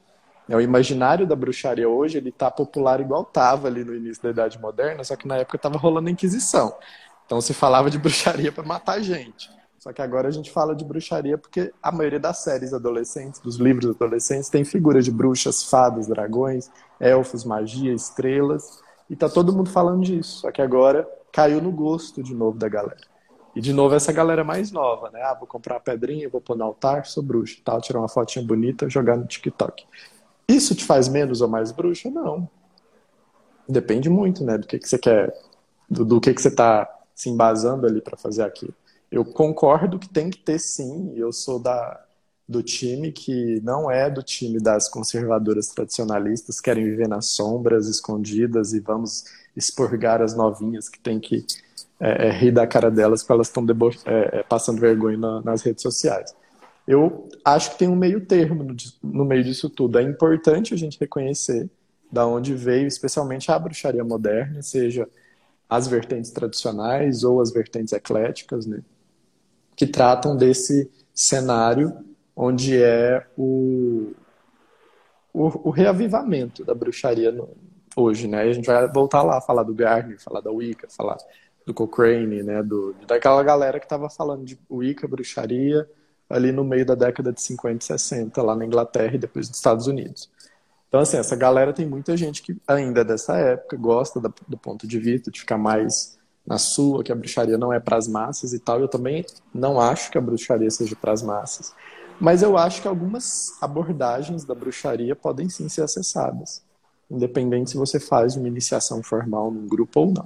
É, 0.49 0.57
o 0.57 0.61
imaginário 0.61 1.25
da 1.25 1.37
bruxaria 1.37 1.89
hoje, 1.89 2.19
ele 2.19 2.33
tá 2.33 2.51
popular 2.51 3.01
igual 3.01 3.25
tava 3.25 3.69
ali 3.69 3.85
no 3.85 3.95
início 3.95 4.21
da 4.23 4.31
Idade 4.31 4.61
Moderna, 4.61 5.05
só 5.05 5.15
que 5.15 5.27
na 5.27 5.37
época 5.37 5.57
tava 5.57 5.79
rolando 5.79 6.09
a 6.09 6.13
Inquisição. 6.13 6.75
Então 7.25 7.41
se 7.41 7.55
falava 7.55 7.89
de 7.89 7.99
bruxaria 8.01 8.51
para 8.51 8.65
matar 8.65 9.01
gente. 9.01 9.49
Só 9.79 9.93
que 9.93 10.03
agora 10.03 10.27
a 10.27 10.33
gente 10.33 10.51
fala 10.51 10.75
de 10.75 10.85
bruxaria 10.85 11.39
porque 11.39 11.73
a 11.81 11.93
maioria 11.93 12.19
das 12.19 12.39
séries 12.39 12.75
adolescentes, 12.75 13.39
dos 13.39 13.55
livros 13.55 13.95
adolescentes, 13.95 14.49
tem 14.49 14.65
figuras 14.65 15.05
de 15.05 15.13
bruxas, 15.13 15.63
fadas, 15.63 16.09
dragões, 16.09 16.69
elfos, 16.99 17.45
magia, 17.45 17.95
estrelas. 17.95 18.85
E 19.09 19.17
tá 19.17 19.29
todo 19.29 19.53
mundo 19.53 19.71
falando 19.71 20.03
disso. 20.03 20.41
Só 20.41 20.53
que 20.53 20.61
agora 20.61 21.09
caiu 21.33 21.61
no 21.61 21.71
gosto 21.71 22.23
de 22.23 22.35
novo 22.35 22.59
da 22.59 22.69
galera. 22.69 23.01
E 23.55 23.61
de 23.61 23.73
novo 23.73 23.95
essa 23.95 24.13
galera 24.13 24.45
mais 24.45 24.71
nova, 24.71 25.11
né? 25.11 25.23
Ah, 25.23 25.35
vou 25.35 25.47
comprar 25.47 25.75
uma 25.75 25.81
pedrinha, 25.81 26.29
vou 26.29 26.41
pôr 26.41 26.57
no 26.57 26.65
altar, 26.65 27.07
sou 27.07 27.23
bruxa, 27.23 27.59
tal, 27.65 27.81
tirar 27.81 28.01
uma 28.01 28.09
fotinha 28.09 28.45
bonita, 28.45 28.89
jogar 28.89 29.17
no 29.17 29.27
TikTok. 29.27 29.85
Isso 30.49 30.75
te 30.75 30.85
faz 30.85 31.09
menos 31.09 31.41
ou 31.41 31.49
mais 31.49 31.73
bruxa? 31.73 32.11
Não. 32.11 32.49
Depende 33.69 34.09
muito, 34.11 34.45
né, 34.45 34.59
do 34.59 34.67
que, 34.67 34.79
que 34.79 34.89
você 34.89 34.99
quer, 34.99 35.35
do, 35.89 36.05
do 36.05 36.21
que, 36.21 36.33
que 36.33 36.41
você 36.41 36.49
está 36.49 36.89
se 37.15 37.31
embasando 37.31 37.87
ali 37.87 38.01
para 38.01 38.17
fazer 38.17 38.43
aquilo. 38.43 38.75
Eu 39.11 39.25
concordo 39.25 39.99
que 39.99 40.09
tem 40.09 40.31
que 40.31 40.39
ter 40.39 40.59
sim, 40.59 41.15
eu 41.17 41.33
sou 41.33 41.59
da, 41.59 42.06
do 42.49 42.63
time 42.63 43.11
que 43.11 43.61
não 43.63 43.91
é 43.91 44.09
do 44.09 44.23
time 44.23 44.61
das 44.61 44.89
conservadoras 44.89 45.69
tradicionalistas, 45.69 46.61
querem 46.61 46.85
viver 46.85 47.09
nas 47.09 47.27
sombras, 47.27 47.89
escondidas 47.89 48.73
e 48.73 48.81
vamos 48.81 49.25
expurgar 49.57 50.23
as 50.23 50.35
novinhas 50.37 50.89
que 50.89 51.01
tem 51.01 51.19
que 51.19 51.45
é, 51.99 52.29
é, 52.29 52.31
rir 52.31 52.53
da 52.53 52.67
cara 52.67 52.91
delas 52.91 53.23
porque 53.23 53.33
elas 53.33 53.49
estão 53.49 53.67
é, 54.05 54.39
é, 54.39 54.43
passando 54.43 54.81
vergonha 54.81 55.17
na, 55.17 55.41
nas 55.43 55.63
redes 55.63 55.83
sociais. 55.83 56.35
Eu 56.87 57.29
acho 57.45 57.73
que 57.73 57.79
tem 57.79 57.89
um 57.89 57.97
meio 57.97 58.25
termo 58.25 58.63
no, 58.63 58.77
no 59.03 59.25
meio 59.25 59.43
disso 59.43 59.69
tudo. 59.69 59.99
É 59.99 60.03
importante 60.03 60.73
a 60.73 60.77
gente 60.77 61.01
reconhecer 61.01 61.69
da 62.13 62.25
onde 62.27 62.55
veio, 62.55 62.87
especialmente 62.87 63.51
a 63.51 63.59
bruxaria 63.59 64.05
moderna, 64.05 64.63
seja 64.63 65.09
as 65.69 65.89
vertentes 65.89 66.31
tradicionais 66.31 67.25
ou 67.25 67.41
as 67.41 67.53
vertentes 67.53 67.93
ecléticas, 67.93 68.67
né? 68.67 68.83
que 69.75 69.87
tratam 69.87 70.37
desse 70.37 70.89
cenário 71.13 71.93
onde 72.37 72.81
é 72.81 73.27
o, 73.37 74.13
o, 75.33 75.69
o 75.69 75.71
reavivamento 75.71 76.63
da 76.63 76.75
bruxaria 76.75 77.33
no, 77.33 77.49
hoje, 77.97 78.29
né? 78.29 78.43
A 78.43 78.53
gente 78.53 78.67
vai 78.67 78.87
voltar 78.87 79.23
lá, 79.23 79.41
falar 79.41 79.63
do 79.63 79.75
Gardner, 79.75 80.23
falar 80.23 80.43
da 80.43 80.51
Wicca, 80.51 80.87
falar 80.91 81.17
do 81.65 81.73
Cochrane, 81.73 82.43
né? 82.43 82.63
Do, 82.63 82.95
daquela 83.07 83.43
galera 83.43 83.81
que 83.81 83.87
estava 83.87 84.11
falando 84.11 84.45
de 84.45 84.59
Wicca, 84.71 85.09
bruxaria, 85.09 85.89
ali 86.29 86.53
no 86.53 86.63
meio 86.63 86.85
da 86.85 86.95
década 86.95 87.33
de 87.33 87.41
50 87.41 87.83
e 87.83 87.87
60, 87.87 88.43
lá 88.43 88.55
na 88.55 88.67
Inglaterra 88.67 89.15
e 89.15 89.19
depois 89.19 89.49
nos 89.49 89.57
Estados 89.57 89.87
Unidos. 89.87 90.31
Então, 90.89 91.01
assim, 91.01 91.17
essa 91.17 91.35
galera 91.35 91.73
tem 91.73 91.87
muita 91.87 92.17
gente 92.17 92.43
que 92.43 92.57
ainda 92.69 93.01
é 93.01 93.05
dessa 93.05 93.37
época, 93.37 93.77
gosta 93.77 94.21
do 94.21 94.59
ponto 94.59 94.87
de 94.87 94.99
vista 94.99 95.31
de 95.31 95.41
ficar 95.41 95.59
mais 95.59 96.17
na 96.47 96.59
sua, 96.59 97.03
que 97.03 97.11
a 97.11 97.15
bruxaria 97.15 97.59
não 97.59 97.73
é 97.73 97.81
para 97.81 97.97
as 97.97 98.07
massas 98.07 98.53
e 98.53 98.61
tal. 98.61 98.81
Eu 98.81 98.87
também 98.87 99.25
não 99.53 99.81
acho 99.81 100.11
que 100.11 100.19
a 100.19 100.21
bruxaria 100.21 100.71
seja 100.71 100.95
para 100.95 101.13
as 101.13 101.23
massas. 101.23 101.75
Mas 102.21 102.43
eu 102.43 102.57
acho 102.57 102.81
que 102.81 102.89
algumas 102.89 103.53
abordagens 103.61 104.45
da 104.45 104.55
bruxaria 104.55 105.15
podem 105.15 105.49
sim 105.49 105.69
ser 105.69 105.83
acessadas, 105.83 106.63
independente 107.11 107.71
se 107.71 107.77
você 107.77 108.01
faz 108.01 108.37
uma 108.37 108.49
iniciação 108.49 109.03
formal 109.03 109.51
num 109.51 109.67
grupo 109.67 110.01
ou 110.01 110.13
não. 110.13 110.25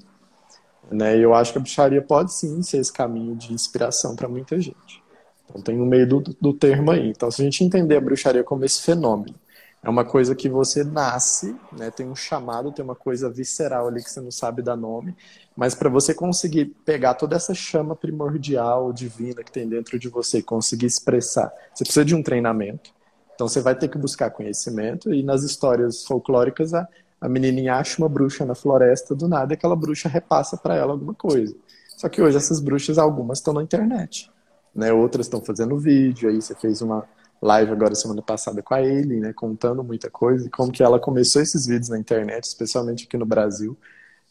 Né? 0.91 1.19
Eu 1.19 1.35
acho 1.35 1.53
que 1.53 1.59
a 1.59 1.61
bruxaria 1.61 2.03
pode 2.03 2.33
sim 2.33 2.63
ser 2.63 2.79
esse 2.79 2.93
caminho 2.93 3.35
de 3.35 3.53
inspiração 3.53 4.15
para 4.15 4.29
muita 4.29 4.61
gente. 4.61 5.03
Então 5.49 5.61
tem 5.61 5.77
no 5.77 5.87
meio 5.87 6.09
do, 6.09 6.21
do 6.41 6.53
termo 6.53 6.93
aí. 6.93 7.09
Então, 7.09 7.31
se 7.31 7.43
a 7.43 7.45
gente 7.45 7.65
entender 7.65 7.97
a 7.97 8.01
bruxaria 8.01 8.45
como 8.45 8.65
esse 8.65 8.83
fenômeno, 8.83 9.35
é 9.83 9.89
uma 9.89 10.05
coisa 10.05 10.35
que 10.35 10.49
você 10.49 10.85
nasce, 10.85 11.57
né? 11.73 11.91
Tem 11.91 12.07
um 12.07 12.15
chamado, 12.15 12.71
tem 12.71 12.85
uma 12.85 12.95
coisa 12.95 13.31
visceral 13.31 13.89
ali 13.89 14.03
que 14.03 14.11
você 14.11 14.21
não 14.21 14.31
sabe 14.31 14.63
dar 14.63 14.77
nome, 14.77 15.17
mas 15.61 15.75
para 15.75 15.91
você 15.91 16.15
conseguir 16.15 16.75
pegar 16.87 17.13
toda 17.13 17.37
essa 17.37 17.53
chama 17.53 17.95
primordial, 17.95 18.95
divina 18.95 19.45
que 19.45 19.53
tem 19.53 19.69
dentro 19.69 19.99
de 19.99 20.09
você 20.09 20.39
e 20.39 20.43
conseguir 20.43 20.87
expressar, 20.87 21.53
você 21.75 21.85
precisa 21.85 22.05
de 22.05 22.15
um 22.15 22.23
treinamento. 22.23 22.91
Então 23.35 23.47
você 23.47 23.61
vai 23.61 23.75
ter 23.75 23.89
que 23.89 23.99
buscar 23.99 24.31
conhecimento 24.31 25.13
e 25.13 25.23
nas 25.23 25.43
histórias 25.43 26.05
folclóricas 26.07 26.73
a, 26.73 26.89
a 27.21 27.29
menininha 27.29 27.75
acha 27.75 28.01
uma 28.01 28.09
bruxa 28.09 28.47
na 28.47 28.55
floresta 28.55 29.15
do 29.15 29.29
nada, 29.29 29.53
e 29.53 29.55
aquela 29.55 29.77
bruxa 29.77 30.09
repassa 30.09 30.57
para 30.57 30.75
ela 30.75 30.93
alguma 30.93 31.13
coisa. 31.13 31.55
Só 31.99 32.09
que 32.09 32.23
hoje 32.23 32.39
essas 32.39 32.59
bruxas 32.61 32.97
algumas 32.97 33.39
estão 33.39 33.53
na 33.53 33.63
internet 33.63 34.31
né? 34.75 34.93
Outras 34.93 35.27
estão 35.27 35.43
fazendo 35.43 35.79
vídeo, 35.79 36.29
aí 36.29 36.41
você 36.41 36.55
fez 36.55 36.81
uma 36.81 37.05
live 37.43 37.73
agora 37.73 37.95
semana 37.95 38.23
passada 38.23 38.63
com 38.63 38.75
a 38.75 38.83
Eileen, 38.83 39.21
né? 39.21 39.33
Contando 39.33 39.83
muita 39.83 40.11
coisa 40.11 40.47
e 40.47 40.51
como 40.51 40.73
que 40.73 40.83
ela 40.83 40.99
começou 40.99 41.41
esses 41.41 41.67
vídeos 41.67 41.89
na 41.89 41.99
internet, 41.99 42.45
especialmente 42.45 43.07
aqui 43.07 43.17
no 43.17 43.27
Brasil. 43.27 43.77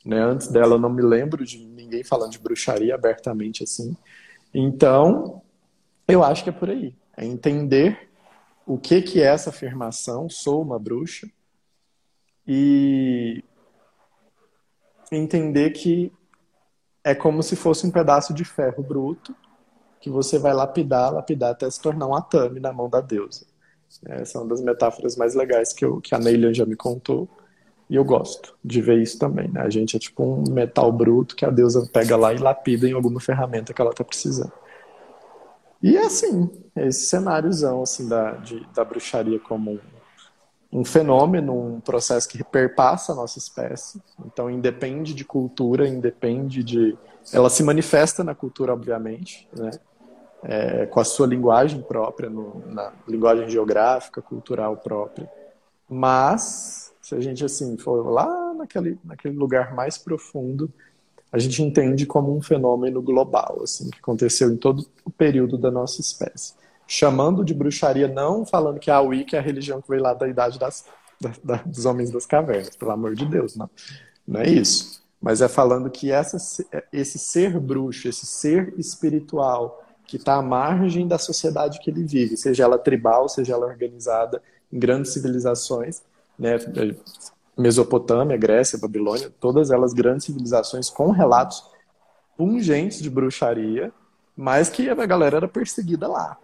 Né? 0.06 0.22
Antes 0.22 0.48
dela 0.48 0.76
eu 0.76 0.80
não 0.80 0.90
me 0.90 1.02
lembro 1.02 1.46
de 1.46 1.66
ninguém 1.66 2.04
falando 2.04 2.32
de 2.32 2.40
bruxaria 2.40 2.96
abertamente 2.96 3.64
assim. 3.64 3.96
Então, 4.54 5.42
eu 6.08 6.24
acho 6.24 6.44
que 6.44 6.50
é 6.50 6.54
por 6.54 6.70
aí. 6.70 6.96
É 7.16 7.26
entender 7.26 8.10
o 8.66 8.78
que, 8.78 9.02
que 9.02 9.22
é 9.22 9.26
essa 9.26 9.50
afirmação, 9.50 10.30
sou 10.30 10.62
uma 10.62 10.80
bruxa, 10.80 11.28
e 12.48 13.44
entender 15.12 15.72
que 15.72 16.12
é 17.04 17.14
como 17.14 17.44
se 17.44 17.56
fosse 17.56 17.86
um 17.86 17.92
pedaço 17.92 18.34
de 18.34 18.44
ferro 18.44 18.84
bruto 18.84 19.36
que 20.00 20.10
você 20.10 20.40
vai 20.40 20.54
lapidar, 20.54 21.14
lapidar 21.14 21.52
até 21.52 21.70
se 21.70 21.82
tornar 21.82 22.08
um 22.08 22.16
atame 22.16 22.60
na 22.60 22.72
mão 22.72 22.90
da 22.90 23.02
deusa. 23.02 23.46
Essa 24.06 24.38
é 24.38 24.42
uma 24.42 24.48
das 24.48 24.62
metáforas 24.62 25.16
mais 25.16 25.36
legais 25.36 25.74
que, 25.74 25.84
eu, 25.84 26.00
que 26.00 26.16
a 26.16 26.20
Neilian 26.20 26.54
já 26.54 26.66
me 26.66 26.76
contou. 26.76 27.28
E 27.90 27.96
eu 27.96 28.06
gosto 28.06 28.56
de 28.64 28.82
ver 28.82 29.02
isso 29.02 29.18
também, 29.18 29.50
né? 29.50 29.62
A 29.62 29.70
gente 29.70 29.96
é 29.96 30.00
tipo 30.00 30.24
um 30.24 30.44
metal 30.52 30.92
bruto 30.92 31.36
que 31.36 31.44
a 31.44 31.50
deusa 31.50 31.90
pega 31.92 32.16
lá 32.16 32.34
e 32.34 32.38
lapida 32.38 32.88
em 32.88 32.94
alguma 32.94 33.20
ferramenta 33.20 33.74
que 33.74 33.82
ela 33.82 33.94
tá 33.94 34.04
precisando. 34.04 34.52
E 35.82 35.98
é 35.98 36.06
assim, 36.06 36.52
é 36.76 36.88
esse 36.88 37.08
cenáriozão 37.08 37.82
assim, 37.82 38.08
da, 38.08 38.32
de, 38.34 38.66
da 38.76 38.84
bruxaria 38.84 39.40
como 39.40 39.72
um, 39.72 39.80
um 40.72 40.86
fenômeno, 40.86 41.54
um 41.54 41.80
processo 41.80 42.28
que 42.28 42.44
perpassa 42.44 43.14
a 43.14 43.16
nossa 43.16 43.40
espécie. 43.40 44.02
Então, 44.26 44.50
independe 44.50 45.14
de 45.14 45.24
cultura, 45.24 45.88
independe 45.88 46.64
de. 46.64 46.98
Ela 47.34 47.50
se 47.50 47.64
manifesta 47.64 48.24
na 48.24 48.36
cultura, 48.36 48.74
obviamente, 48.74 49.48
né? 49.56 49.72
É, 50.42 50.86
com 50.86 51.02
a 51.02 51.04
sua 51.04 51.28
linguagem 51.28 51.82
própria, 51.82 52.30
no, 52.30 52.64
na 52.68 52.94
linguagem 53.08 53.50
geográfica, 53.50 54.22
cultural 54.22 54.78
própria. 54.78 55.30
Mas, 55.90 56.89
se 57.10 57.16
a 57.16 57.20
gente 57.20 57.44
assim 57.44 57.76
for 57.76 58.08
lá 58.08 58.54
naquele, 58.54 59.00
naquele 59.04 59.36
lugar 59.36 59.74
mais 59.74 59.98
profundo, 59.98 60.72
a 61.32 61.40
gente 61.40 61.64
entende 61.64 62.06
como 62.06 62.36
um 62.36 62.40
fenômeno 62.40 63.02
global, 63.02 63.62
assim, 63.64 63.90
que 63.90 63.98
aconteceu 63.98 64.52
em 64.52 64.58
todo 64.58 64.86
o 65.04 65.10
período 65.10 65.58
da 65.58 65.72
nossa 65.72 66.02
espécie. 66.02 66.54
Chamando 66.88 67.44
de 67.44 67.52
bruxaria, 67.54 68.08
não 68.08 68.46
falando 68.46 68.80
que 68.80 68.92
a 68.92 69.02
Wicca 69.02 69.38
é 69.38 69.40
a 69.40 69.44
religião 69.44 69.82
que 69.82 69.90
veio 69.90 70.04
lá 70.04 70.14
da 70.14 70.28
idade 70.28 70.60
das, 70.60 70.86
da, 71.20 71.32
da, 71.44 71.56
dos 71.64 71.86
homens 71.86 72.12
das 72.12 72.28
cavernas, 72.28 72.76
pelo 72.76 72.92
amor 72.92 73.16
de 73.16 73.26
Deus, 73.26 73.56
não. 73.56 73.70
Não 74.28 74.42
é 74.42 74.48
isso. 74.48 75.04
Mas 75.20 75.42
é 75.42 75.48
falando 75.48 75.90
que 75.90 76.12
essa, 76.12 76.38
esse 76.94 77.18
ser 77.18 77.60
bruxo, 77.60 78.08
esse 78.08 78.28
ser 78.28 78.74
espiritual, 78.78 79.84
que 80.06 80.18
está 80.18 80.36
à 80.36 80.42
margem 80.44 81.08
da 81.08 81.18
sociedade 81.18 81.80
que 81.80 81.90
ele 81.90 82.04
vive, 82.04 82.38
seja 82.38 82.64
ela 82.64 82.78
tribal, 82.78 83.28
seja 83.28 83.54
ela 83.54 83.66
organizada 83.66 84.42
em 84.72 84.78
grandes 84.78 85.12
civilizações, 85.12 86.04
né, 86.40 86.58
Mesopotâmia, 87.58 88.38
Grécia, 88.38 88.80
Babilônia, 88.80 89.32
todas 89.40 89.70
elas 89.70 89.94
grandes 89.94 90.26
civilizações 90.26 90.90
com 90.90 91.12
relatos 91.12 91.64
pungentes 92.38 93.02
de 93.02 93.10
bruxaria, 93.10 93.92
mas 94.36 94.70
que 94.70 94.90
a 94.90 95.06
galera 95.06 95.38
era 95.38 95.48
perseguida 95.48 96.08
lá. 96.08 96.38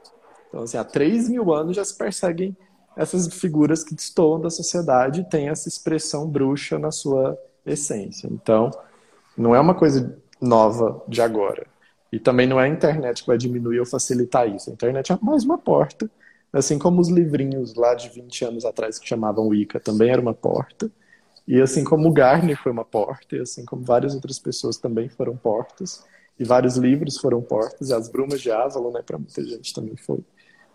Então, 0.49 0.63
assim, 0.63 0.77
há 0.77 0.83
3 0.83 1.29
mil 1.29 1.53
anos 1.53 1.75
já 1.75 1.85
se 1.85 1.97
perseguem 1.97 2.55
essas 2.97 3.27
figuras 3.33 3.83
que 3.83 3.95
destoam 3.95 4.39
da 4.39 4.49
sociedade 4.49 5.21
e 5.21 5.23
têm 5.23 5.49
essa 5.49 5.69
expressão 5.69 6.27
bruxa 6.29 6.77
na 6.77 6.91
sua 6.91 7.37
essência. 7.65 8.27
Então, 8.31 8.69
não 9.37 9.55
é 9.55 9.59
uma 9.59 9.73
coisa 9.73 10.17
nova 10.39 11.01
de 11.07 11.21
agora. 11.21 11.65
E 12.11 12.19
também 12.19 12.47
não 12.47 12.59
é 12.59 12.65
a 12.65 12.69
internet 12.69 13.21
que 13.21 13.27
vai 13.27 13.37
diminuir 13.37 13.79
ou 13.79 13.85
facilitar 13.85 14.47
isso. 14.47 14.69
A 14.69 14.73
internet 14.73 15.11
é 15.11 15.17
mais 15.21 15.43
uma 15.43 15.57
porta, 15.57 16.09
assim 16.57 16.79
como 16.79 17.01
os 17.01 17.09
livrinhos 17.09 17.75
lá 17.75 17.93
de 17.93 18.09
20 18.09 18.45
anos 18.45 18.65
atrás 18.65 18.97
que 18.97 19.07
chamavam 19.07 19.47
Wicca 19.47 19.79
também 19.79 20.09
era 20.09 20.21
uma 20.21 20.33
porta. 20.33 20.89
E 21.47 21.61
assim 21.61 21.83
como 21.83 22.07
o 22.09 22.11
Garner 22.11 22.57
foi 22.61 22.71
uma 22.71 22.85
porta, 22.85 23.35
e 23.35 23.41
assim 23.41 23.65
como 23.65 23.83
várias 23.83 24.15
outras 24.15 24.39
pessoas 24.39 24.77
também 24.77 25.09
foram 25.09 25.37
portas, 25.37 26.03
e 26.39 26.43
vários 26.43 26.75
livros 26.75 27.17
foram 27.17 27.41
portas, 27.41 27.89
e 27.89 27.93
as 27.93 28.09
Brumas 28.09 28.41
de 28.41 28.49
Avalon, 28.49 28.91
né, 28.91 29.03
para 29.05 29.17
muita 29.17 29.43
gente 29.43 29.73
também 29.73 29.95
foi. 29.95 30.19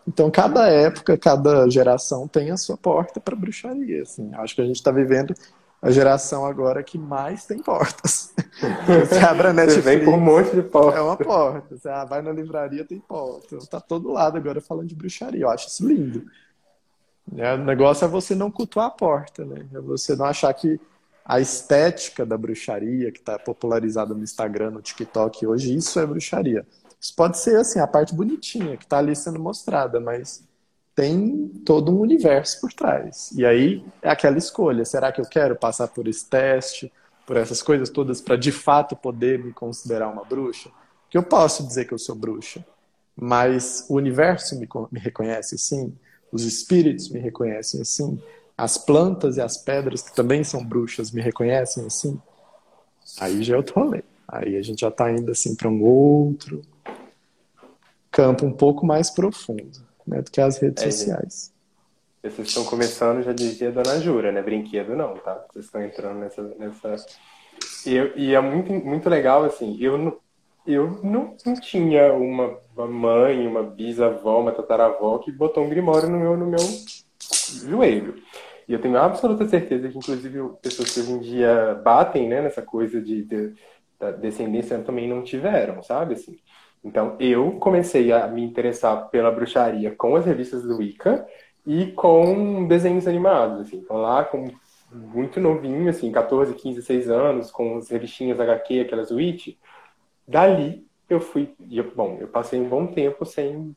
Então, 0.07 0.31
cada 0.31 0.69
época, 0.69 1.17
cada 1.19 1.69
geração 1.69 2.27
tem 2.29 2.51
a 2.51 2.57
sua 2.57 2.77
porta 2.77 3.21
para 3.21 3.37
bruxaria. 3.37 4.03
Assim. 4.03 4.31
Acho 4.35 4.55
que 4.55 4.63
a 4.63 4.65
gente 4.65 4.77
está 4.77 4.91
vivendo 4.91 5.35
a 5.83 5.91
geração 5.91 6.45
agora 6.45 6.83
que 6.83 6.99
mais 6.99 7.47
tem 7.47 7.59
portas. 7.59 8.35
Você 8.87 9.19
abre 9.19 9.49
a 9.49 9.53
Netflix. 9.53 9.85
Você 9.85 9.97
vem 9.97 10.05
com 10.05 10.13
um 10.13 10.21
monte 10.21 10.55
de 10.55 10.63
portas. 10.63 11.01
É 11.01 11.03
uma 11.03 11.17
porta. 11.17 11.77
Você 11.77 11.89
vai 12.07 12.21
na 12.21 12.33
livraria, 12.33 12.85
tem 12.85 12.99
porta. 12.99 13.57
Está 13.57 13.81
todo 13.81 14.13
lado 14.13 14.37
agora 14.37 14.61
falando 14.61 14.89
de 14.89 14.95
bruxaria. 14.95 15.43
Eu 15.43 15.51
acho 15.51 15.69
isso 15.69 15.87
lindo. 15.89 16.27
É, 17.37 17.55
o 17.55 17.59
negócio 17.59 18.05
é 18.05 18.09
você 18.09 18.35
não 18.35 18.51
cultuar 18.51 18.87
a 18.87 18.91
porta, 18.91 19.45
né? 19.45 19.67
É 19.73 19.81
você 19.81 20.15
não 20.15 20.27
achar 20.27 20.53
que 20.53 20.79
a 21.25 21.41
estética 21.41 22.27
da 22.27 22.37
bruxaria 22.37 23.11
que 23.13 23.21
está 23.21 23.39
popularizada 23.39 24.13
no 24.15 24.23
Instagram, 24.23 24.73
no 24.73 24.83
TikTok 24.83 25.47
hoje, 25.47 25.75
isso 25.75 25.99
é 25.99 26.07
bruxaria. 26.07 26.67
Isso 27.01 27.15
pode 27.15 27.39
ser 27.39 27.57
assim 27.57 27.79
a 27.79 27.87
parte 27.87 28.15
bonitinha 28.15 28.77
que 28.77 28.85
está 28.85 28.99
ali 28.99 29.17
sendo 29.17 29.39
mostrada, 29.39 29.99
mas 29.99 30.43
tem 30.95 31.49
todo 31.65 31.93
um 31.93 32.01
universo 32.01 32.61
por 32.61 32.73
trás. 32.73 33.31
E 33.37 33.45
aí 33.45 33.85
é 34.03 34.11
aquela 34.11 34.39
escolha: 34.39 34.85
será 34.85 35.13
que 35.13 35.21
eu 35.21 35.27
quero 35.27 35.57
passar 35.57 35.89
por 35.89 36.07
esse 36.09 36.29
teste, 36.29 36.93
por 37.27 37.37
essas 37.37 37.63
coisas 37.63 37.91
todas 37.91 38.21
para 38.21 38.37
de 38.37 38.53
fato 38.53 38.97
poder 38.97 39.43
me 39.43 39.53
considerar 39.53 40.09
uma 40.09 40.25
bruxa? 40.25 40.71
Que 41.09 41.19
eu 41.19 41.23
posso 41.23 41.67
dizer 41.67 41.87
que 41.87 41.93
eu 41.93 41.99
sou 41.99 42.15
bruxa, 42.15 42.65
mas 43.17 43.87
o 43.89 43.95
universo 43.95 44.59
me, 44.59 44.69
me 44.91 45.01
reconhece 45.01 45.59
sim 45.59 45.93
os 46.33 46.45
espíritos 46.45 47.09
me 47.09 47.19
reconhecem 47.19 47.81
assim, 47.81 48.21
as 48.57 48.79
plantas 48.79 49.37
e 49.37 49.41
as 49.41 49.57
pedras, 49.57 50.03
que 50.03 50.15
também 50.15 50.45
são 50.45 50.65
bruxas, 50.65 51.11
me 51.11 51.21
reconhecem 51.21 51.87
assim, 51.87 52.21
aí 53.19 53.43
já 53.43 53.55
é 53.55 53.57
outro 53.57 53.81
rolê. 53.81 54.03
Aí 54.29 54.57
a 54.57 54.63
gente 54.63 54.81
já 54.81 54.89
está 54.89 55.11
indo 55.11 55.31
assim 55.31 55.57
para 55.57 55.69
um 55.69 55.83
outro 55.83 56.63
campo 58.11 58.47
um 58.47 58.53
pouco 58.53 58.87
mais 58.87 59.11
profundo 59.11 59.90
né, 60.11 60.23
do 60.23 60.31
que 60.31 60.41
as 60.41 60.59
redes 60.59 60.83
é, 60.83 60.91
sociais. 60.91 61.53
Vocês 62.23 62.49
estão 62.49 62.65
começando, 62.65 63.23
já 63.23 63.33
dizia 63.33 63.73
Dona 63.73 63.99
Jura, 63.99 64.31
né? 64.31 64.43
Brinquedo 64.43 64.95
não, 64.95 65.15
tá? 65.15 65.47
Vocês 65.51 65.65
estão 65.65 65.83
entrando 65.83 66.19
nessa. 66.19 66.43
nessa... 66.59 66.97
E, 67.87 67.95
e 68.17 68.35
é 68.35 68.41
muito, 68.41 68.73
muito 68.73 69.09
legal, 69.09 69.45
assim, 69.45 69.79
eu 69.81 69.97
não 69.97 70.19
eu 70.67 71.01
não, 71.03 71.37
não 71.45 71.55
tinha 71.55 72.13
uma, 72.13 72.59
uma, 72.77 72.87
mãe, 72.87 73.47
uma 73.47 73.63
bisavó, 73.63 74.41
uma 74.41 74.53
tataravó 74.53 75.19
que 75.19 75.33
botou 75.33 75.65
um 75.65 75.71
grimório 75.71 76.09
no 76.09 76.19
meu, 76.19 76.37
no 76.37 76.47
meu 76.47 76.61
joelho. 77.67 78.23
E 78.69 78.73
eu 78.73 78.81
tenho 78.81 78.97
absoluta 78.99 79.49
certeza 79.49 79.89
que, 79.89 79.99
inclusive, 79.99 80.39
pessoas 80.61 80.93
que 80.93 81.01
hoje 81.01 81.13
em 81.13 81.19
dia 81.19 81.81
batem 81.83 82.29
né, 82.29 82.43
nessa 82.43 82.63
coisa 82.63 83.01
de, 83.01 83.25
de 83.25 83.55
da 83.99 84.11
descendência 84.11 84.79
também 84.79 85.07
não 85.07 85.23
tiveram, 85.23 85.83
sabe? 85.83 86.15
Assim. 86.15 86.39
Então, 86.83 87.17
eu 87.21 87.53
comecei 87.53 88.11
a 88.13 88.27
me 88.27 88.43
interessar 88.43 89.09
pela 89.11 89.31
bruxaria 89.31 89.95
com 89.95 90.17
as 90.17 90.25
revistas 90.25 90.63
do 90.63 90.79
Wicca 90.79 91.27
e 91.67 91.93
com 91.93 92.67
desenhos 92.67 93.07
animados, 93.07 93.61
assim. 93.61 93.77
Então, 93.79 93.97
lá, 93.99 94.25
com 94.25 94.49
muito 94.91 95.39
novinho, 95.41 95.89
assim, 95.89 96.11
14, 96.11 96.55
15, 96.55 96.83
6 96.83 97.11
anos, 97.11 97.51
com 97.51 97.77
as 97.77 97.89
revistinhas 97.91 98.41
HQ, 98.41 98.81
aquelas 98.81 99.11
Witch, 99.11 99.57
Dali 100.27 100.87
eu 101.09 101.21
fui, 101.21 101.53
bom, 101.97 102.19
eu 102.21 102.29
passei 102.29 102.61
um 102.61 102.69
bom 102.69 102.87
tempo 102.87 103.27
sem 103.27 103.75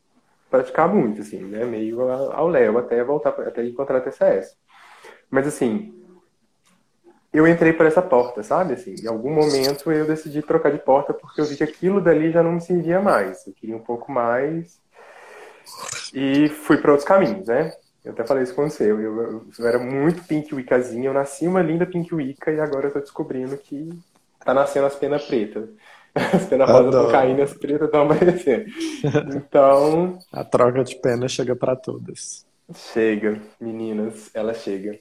praticar 0.52 0.88
muito, 0.88 1.22
assim, 1.22 1.42
né? 1.42 1.66
Meio 1.66 2.02
ao 2.32 2.48
léu 2.48 2.78
até 2.78 3.04
voltar, 3.04 3.30
até 3.30 3.66
encontrar 3.66 3.98
a 3.98 4.02
TCS. 4.02 4.56
Mas 5.32 5.48
assim, 5.48 6.03
eu 7.34 7.48
entrei 7.48 7.74
por 7.74 7.86
essa 7.86 8.02
porta, 8.02 8.44
sabe? 8.44 8.74
Assim, 8.74 8.94
em 9.02 9.08
algum 9.08 9.34
momento 9.34 9.92
eu 9.92 10.06
decidi 10.06 10.42
trocar 10.42 10.72
de 10.72 10.78
porta 10.78 11.14
porque 11.14 11.42
eu 11.42 11.46
vi 11.46 11.56
que 11.56 11.64
aquilo 11.64 12.00
dali 12.00 12.32
já 12.32 12.44
não 12.44 12.54
me 12.54 12.62
servia 12.62 13.02
mais. 13.02 13.46
Eu 13.48 13.54
queria 13.54 13.76
um 13.76 13.84
pouco 13.84 14.12
mais 14.12 14.80
e 16.14 16.48
fui 16.50 16.78
para 16.78 16.92
outros 16.92 17.08
caminhos, 17.08 17.48
né? 17.48 17.74
Eu 18.06 18.12
até 18.12 18.24
falei 18.24 18.44
isso 18.44 18.54
com 18.54 18.70
você. 18.70 18.92
Eu, 18.92 19.02
eu, 19.02 19.46
eu 19.58 19.68
era 19.68 19.80
muito 19.80 20.24
Pink 20.24 20.54
Wiccazinha, 20.54 21.08
eu 21.08 21.14
nasci 21.14 21.48
uma 21.48 21.62
linda 21.62 21.86
Pink 21.86 22.14
Wicca 22.14 22.52
e 22.52 22.60
agora 22.60 22.88
eu 22.88 22.94
tô 22.94 23.00
descobrindo 23.00 23.58
que 23.58 23.90
tá 24.44 24.54
nascendo 24.54 24.86
as 24.86 24.96
penas 24.96 25.26
pretas. 25.26 25.70
As 26.16 26.46
penas 26.46 26.70
rosa 26.70 26.90
estão 26.90 27.12
caindo 27.12 27.40
e 27.40 27.42
as 27.42 27.56
pretas 27.56 27.88
estão 27.88 28.04
aparecendo. 28.04 28.66
Então. 29.36 30.20
A 30.32 30.44
troca 30.44 30.84
de 30.84 30.96
pena 30.98 31.28
chega 31.28 31.56
para 31.56 31.76
todas. 31.76 32.46
Chega, 32.72 33.42
meninas, 33.60 34.30
ela 34.32 34.54
chega. 34.54 35.00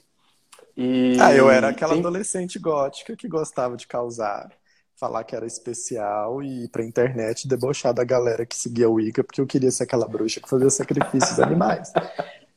E... 0.75 1.17
Ah, 1.19 1.33
eu 1.33 1.49
era 1.49 1.69
aquela 1.69 1.93
adolescente 1.93 2.57
gótica 2.57 3.15
que 3.15 3.27
gostava 3.27 3.77
de 3.77 3.85
causar, 3.85 4.51
falar 4.95 5.23
que 5.23 5.35
era 5.35 5.45
especial 5.45 6.41
e 6.41 6.65
ir 6.65 6.69
pra 6.69 6.83
internet 6.83 7.47
debochar 7.47 7.93
da 7.93 8.03
galera 8.03 8.45
que 8.45 8.55
seguia 8.55 8.89
o 8.89 8.93
Wicca, 8.93 9.23
porque 9.23 9.39
eu 9.39 9.47
queria 9.47 9.71
ser 9.71 9.83
aquela 9.83 10.07
bruxa 10.07 10.41
que 10.41 10.49
fazia 10.49 10.69
sacrifícios 10.69 11.39
animais. 11.39 11.91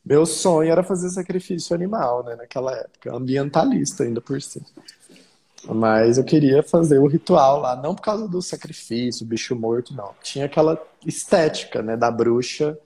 Meu 0.03 0.25
sonho 0.25 0.71
era 0.71 0.83
fazer 0.83 1.09
sacrifício 1.09 1.75
animal, 1.75 2.23
né, 2.23 2.35
naquela 2.35 2.71
época, 2.73 3.13
ambientalista 3.13 4.03
ainda 4.03 4.21
por 4.21 4.41
cima. 4.41 4.65
Mas 5.65 6.17
eu 6.17 6.23
queria 6.23 6.63
fazer 6.63 6.97
o 6.99 7.07
ritual 7.07 7.59
lá, 7.59 7.75
não 7.75 7.93
por 7.93 8.01
causa 8.01 8.27
do 8.27 8.41
sacrifício, 8.41 9.25
bicho 9.25 9.55
morto, 9.55 9.93
não. 9.93 10.11
Tinha 10.23 10.45
aquela 10.45 10.81
estética, 11.05 11.81
né, 11.81 11.97
da 11.97 12.09
bruxa 12.09 12.77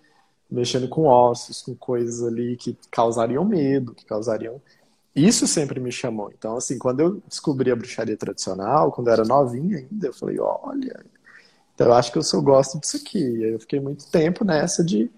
mexendo 0.50 0.90
com 0.90 1.06
ossos, 1.06 1.62
com 1.62 1.74
coisas 1.74 2.22
ali 2.28 2.58
que 2.58 2.78
causariam 2.92 3.46
medo, 3.46 3.96
que 3.96 4.06
causariam. 4.06 4.62
Isso 5.16 5.46
sempre 5.46 5.80
me 5.80 5.92
chamou. 5.92 6.32
Então, 6.32 6.56
assim, 6.56 6.78
quando 6.78 7.02
eu 7.02 7.22
descobri 7.28 7.70
a 7.70 7.76
bruxaria 7.76 8.16
tradicional, 8.16 8.92
quando 8.92 9.08
eu 9.08 9.14
era 9.14 9.24
novinha 9.26 9.78
ainda, 9.78 10.08
eu 10.08 10.14
falei, 10.14 10.40
olha, 10.40 11.04
então 11.76 11.88
eu 11.88 11.94
acho 11.94 12.12
que 12.12 12.18
eu 12.18 12.24
só 12.24 12.40
gosto 12.40 12.80
disso 12.80 12.98
aqui. 12.98 13.20
E 13.20 13.46
aí 13.46 13.52
eu 13.52 13.60
fiquei 13.60 13.80
muito 13.80 14.10
tempo 14.10 14.46
nessa 14.46 14.84
de 14.84 15.12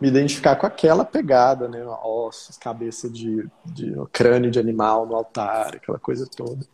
me 0.00 0.08
identificar 0.08 0.56
com 0.56 0.66
aquela 0.66 1.04
pegada, 1.04 1.68
né? 1.68 1.84
Ossos, 1.84 2.56
cabeça 2.56 3.08
de, 3.08 3.48
de 3.64 3.94
crânio 4.12 4.50
de 4.50 4.58
animal 4.58 5.06
no 5.06 5.14
altar, 5.14 5.76
aquela 5.76 5.98
coisa 5.98 6.26
toda. 6.26 6.66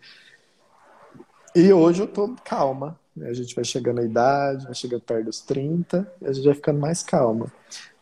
E 1.55 1.72
hoje 1.72 2.02
eu 2.02 2.07
tô 2.07 2.35
calma. 2.44 2.98
Né? 3.16 3.29
A 3.29 3.33
gente 3.33 3.55
vai 3.55 3.64
chegando 3.64 4.00
à 4.00 4.05
idade, 4.05 4.64
vai 4.64 4.74
chegando 4.74 5.02
perto 5.02 5.24
dos 5.24 5.40
30, 5.40 6.11
e 6.20 6.26
a 6.26 6.33
gente 6.33 6.44
vai 6.44 6.55
ficando 6.55 6.79
mais 6.79 7.02
calma. 7.02 7.52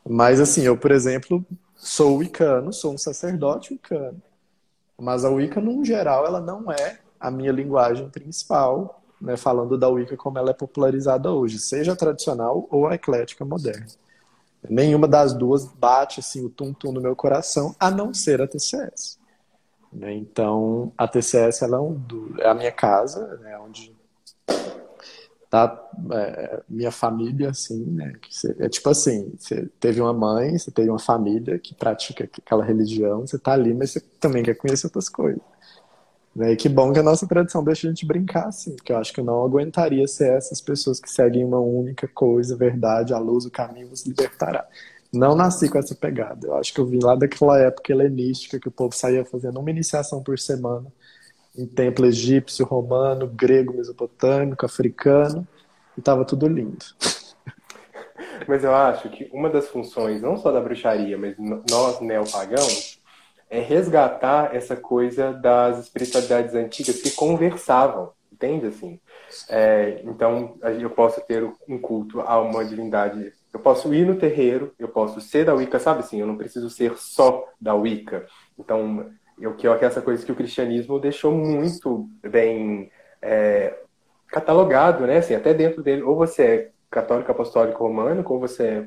Mas 0.06 0.40
assim, 0.40 0.62
eu, 0.62 0.76
por 0.76 0.90
exemplo, 0.90 1.44
sou 1.74 2.18
wicano, 2.18 2.72
sou 2.72 2.92
um 2.94 2.98
sacerdote 2.98 3.72
wicano. 3.72 4.20
Mas 5.00 5.24
a 5.24 5.30
Wicca, 5.30 5.60
num 5.60 5.84
geral, 5.84 6.26
ela 6.26 6.40
não 6.40 6.70
é 6.70 6.98
a 7.18 7.30
minha 7.30 7.52
linguagem 7.52 8.08
principal, 8.08 9.02
né, 9.20 9.36
falando 9.36 9.78
da 9.78 9.88
Wicca 9.88 10.16
como 10.16 10.38
ela 10.38 10.50
é 10.50 10.54
popularizada 10.54 11.30
hoje, 11.30 11.58
seja 11.58 11.92
a 11.92 11.96
tradicional 11.96 12.66
ou 12.70 12.86
a 12.86 12.94
eclética 12.94 13.44
moderna. 13.44 13.86
Nenhuma 14.68 15.06
das 15.06 15.34
duas 15.34 15.66
bate 15.66 16.20
assim 16.20 16.44
o 16.44 16.50
tum-tum 16.50 16.92
no 16.92 17.00
meu 17.00 17.14
coração, 17.14 17.74
a 17.78 17.90
não 17.90 18.14
ser 18.14 18.40
a 18.40 18.46
TCS. 18.46 19.18
Né? 19.92 20.14
Então, 20.14 20.92
a 20.96 21.06
TCS 21.06 21.62
ela 21.62 21.76
é, 21.76 21.80
um 21.80 21.94
do, 21.94 22.40
é 22.40 22.48
a 22.48 22.54
minha 22.54 22.72
casa, 22.72 23.38
né, 23.42 23.58
onde 23.58 23.94
tá 25.54 25.88
é, 26.10 26.62
minha 26.68 26.90
família, 26.90 27.50
assim, 27.50 27.84
né? 27.84 28.12
é 28.58 28.68
tipo 28.68 28.88
assim, 28.90 29.32
você 29.38 29.68
teve 29.78 30.00
uma 30.00 30.12
mãe, 30.12 30.58
você 30.58 30.68
teve 30.70 30.90
uma 30.90 30.98
família 30.98 31.58
que 31.60 31.72
pratica 31.74 32.24
aquela 32.24 32.64
religião, 32.64 33.20
você 33.20 33.38
tá 33.38 33.52
ali, 33.52 33.72
mas 33.72 33.92
você 33.92 34.00
também 34.18 34.42
quer 34.42 34.54
conhecer 34.54 34.88
outras 34.88 35.08
coisas. 35.08 35.40
Né? 36.34 36.52
E 36.52 36.56
que 36.56 36.68
bom 36.68 36.92
que 36.92 36.98
a 36.98 37.04
nossa 37.04 37.24
tradição 37.28 37.62
deixa 37.62 37.86
a 37.86 37.90
gente 37.90 38.04
brincar 38.04 38.48
assim, 38.48 38.74
porque 38.74 38.92
eu 38.92 38.96
acho 38.96 39.12
que 39.12 39.20
eu 39.20 39.24
não 39.24 39.44
aguentaria 39.44 40.06
ser 40.08 40.32
essas 40.32 40.60
pessoas 40.60 40.98
que 40.98 41.08
seguem 41.08 41.44
uma 41.44 41.60
única 41.60 42.08
coisa, 42.08 42.56
verdade, 42.56 43.14
a 43.14 43.18
luz, 43.18 43.44
o 43.44 43.50
caminho 43.50 43.90
nos 43.90 44.04
libertará. 44.04 44.66
Não 45.12 45.36
nasci 45.36 45.68
com 45.68 45.78
essa 45.78 45.94
pegada. 45.94 46.48
Eu 46.48 46.56
acho 46.56 46.74
que 46.74 46.80
eu 46.80 46.86
vim 46.86 46.98
lá 47.00 47.14
daquela 47.14 47.60
época 47.60 47.92
helenística 47.92 48.58
que 48.58 48.66
o 48.66 48.72
povo 48.72 48.92
saía 48.96 49.24
fazendo 49.24 49.60
uma 49.60 49.70
iniciação 49.70 50.20
por 50.20 50.36
semana 50.36 50.92
em 51.56 51.66
templo 51.66 52.06
egípcio, 52.06 52.66
romano, 52.66 53.26
grego, 53.26 53.74
mesopotâmico, 53.74 54.66
africano, 54.66 55.46
e 55.96 56.00
estava 56.00 56.24
tudo 56.24 56.48
lindo. 56.48 56.84
Mas 58.46 58.64
eu 58.64 58.74
acho 58.74 59.08
que 59.08 59.28
uma 59.32 59.48
das 59.48 59.68
funções, 59.68 60.20
não 60.20 60.36
só 60.36 60.52
da 60.52 60.60
bruxaria, 60.60 61.16
mas 61.16 61.34
nós 61.38 62.00
neopagãos, 62.00 63.00
é 63.48 63.60
resgatar 63.60 64.54
essa 64.54 64.76
coisa 64.76 65.32
das 65.32 65.78
espiritualidades 65.78 66.54
antigas 66.54 67.00
que 67.00 67.10
conversavam, 67.10 68.12
entende? 68.32 68.66
Assim, 68.66 69.00
é, 69.48 70.00
então, 70.04 70.56
eu 70.80 70.90
posso 70.90 71.20
ter 71.22 71.44
um 71.68 71.78
culto 71.78 72.20
a 72.20 72.40
uma 72.40 72.64
divindade, 72.64 73.32
eu 73.52 73.60
posso 73.60 73.92
ir 73.94 74.06
no 74.06 74.16
terreiro, 74.16 74.72
eu 74.78 74.88
posso 74.88 75.20
ser 75.20 75.44
da 75.44 75.54
Wicca, 75.54 75.78
sabe 75.78 76.00
assim? 76.00 76.20
Eu 76.20 76.26
não 76.26 76.36
preciso 76.36 76.68
ser 76.68 76.96
só 76.96 77.44
da 77.60 77.74
Wicca. 77.74 78.26
Então, 78.58 79.10
eu 79.38 79.54
que 79.54 79.66
é 79.66 79.84
essa 79.84 80.02
coisa 80.02 80.24
que 80.24 80.32
o 80.32 80.36
cristianismo 80.36 81.00
deixou 81.00 81.32
muito 81.32 82.08
bem 82.22 82.90
é, 83.20 83.76
catalogado, 84.28 85.06
né? 85.06 85.18
Assim, 85.18 85.34
até 85.34 85.52
dentro 85.52 85.82
dele, 85.82 86.02
ou 86.02 86.16
você 86.16 86.42
é 86.42 86.70
católico 86.90 87.30
apostólico 87.30 87.82
romano, 87.82 88.24
ou 88.26 88.40
você 88.40 88.62
é 88.64 88.86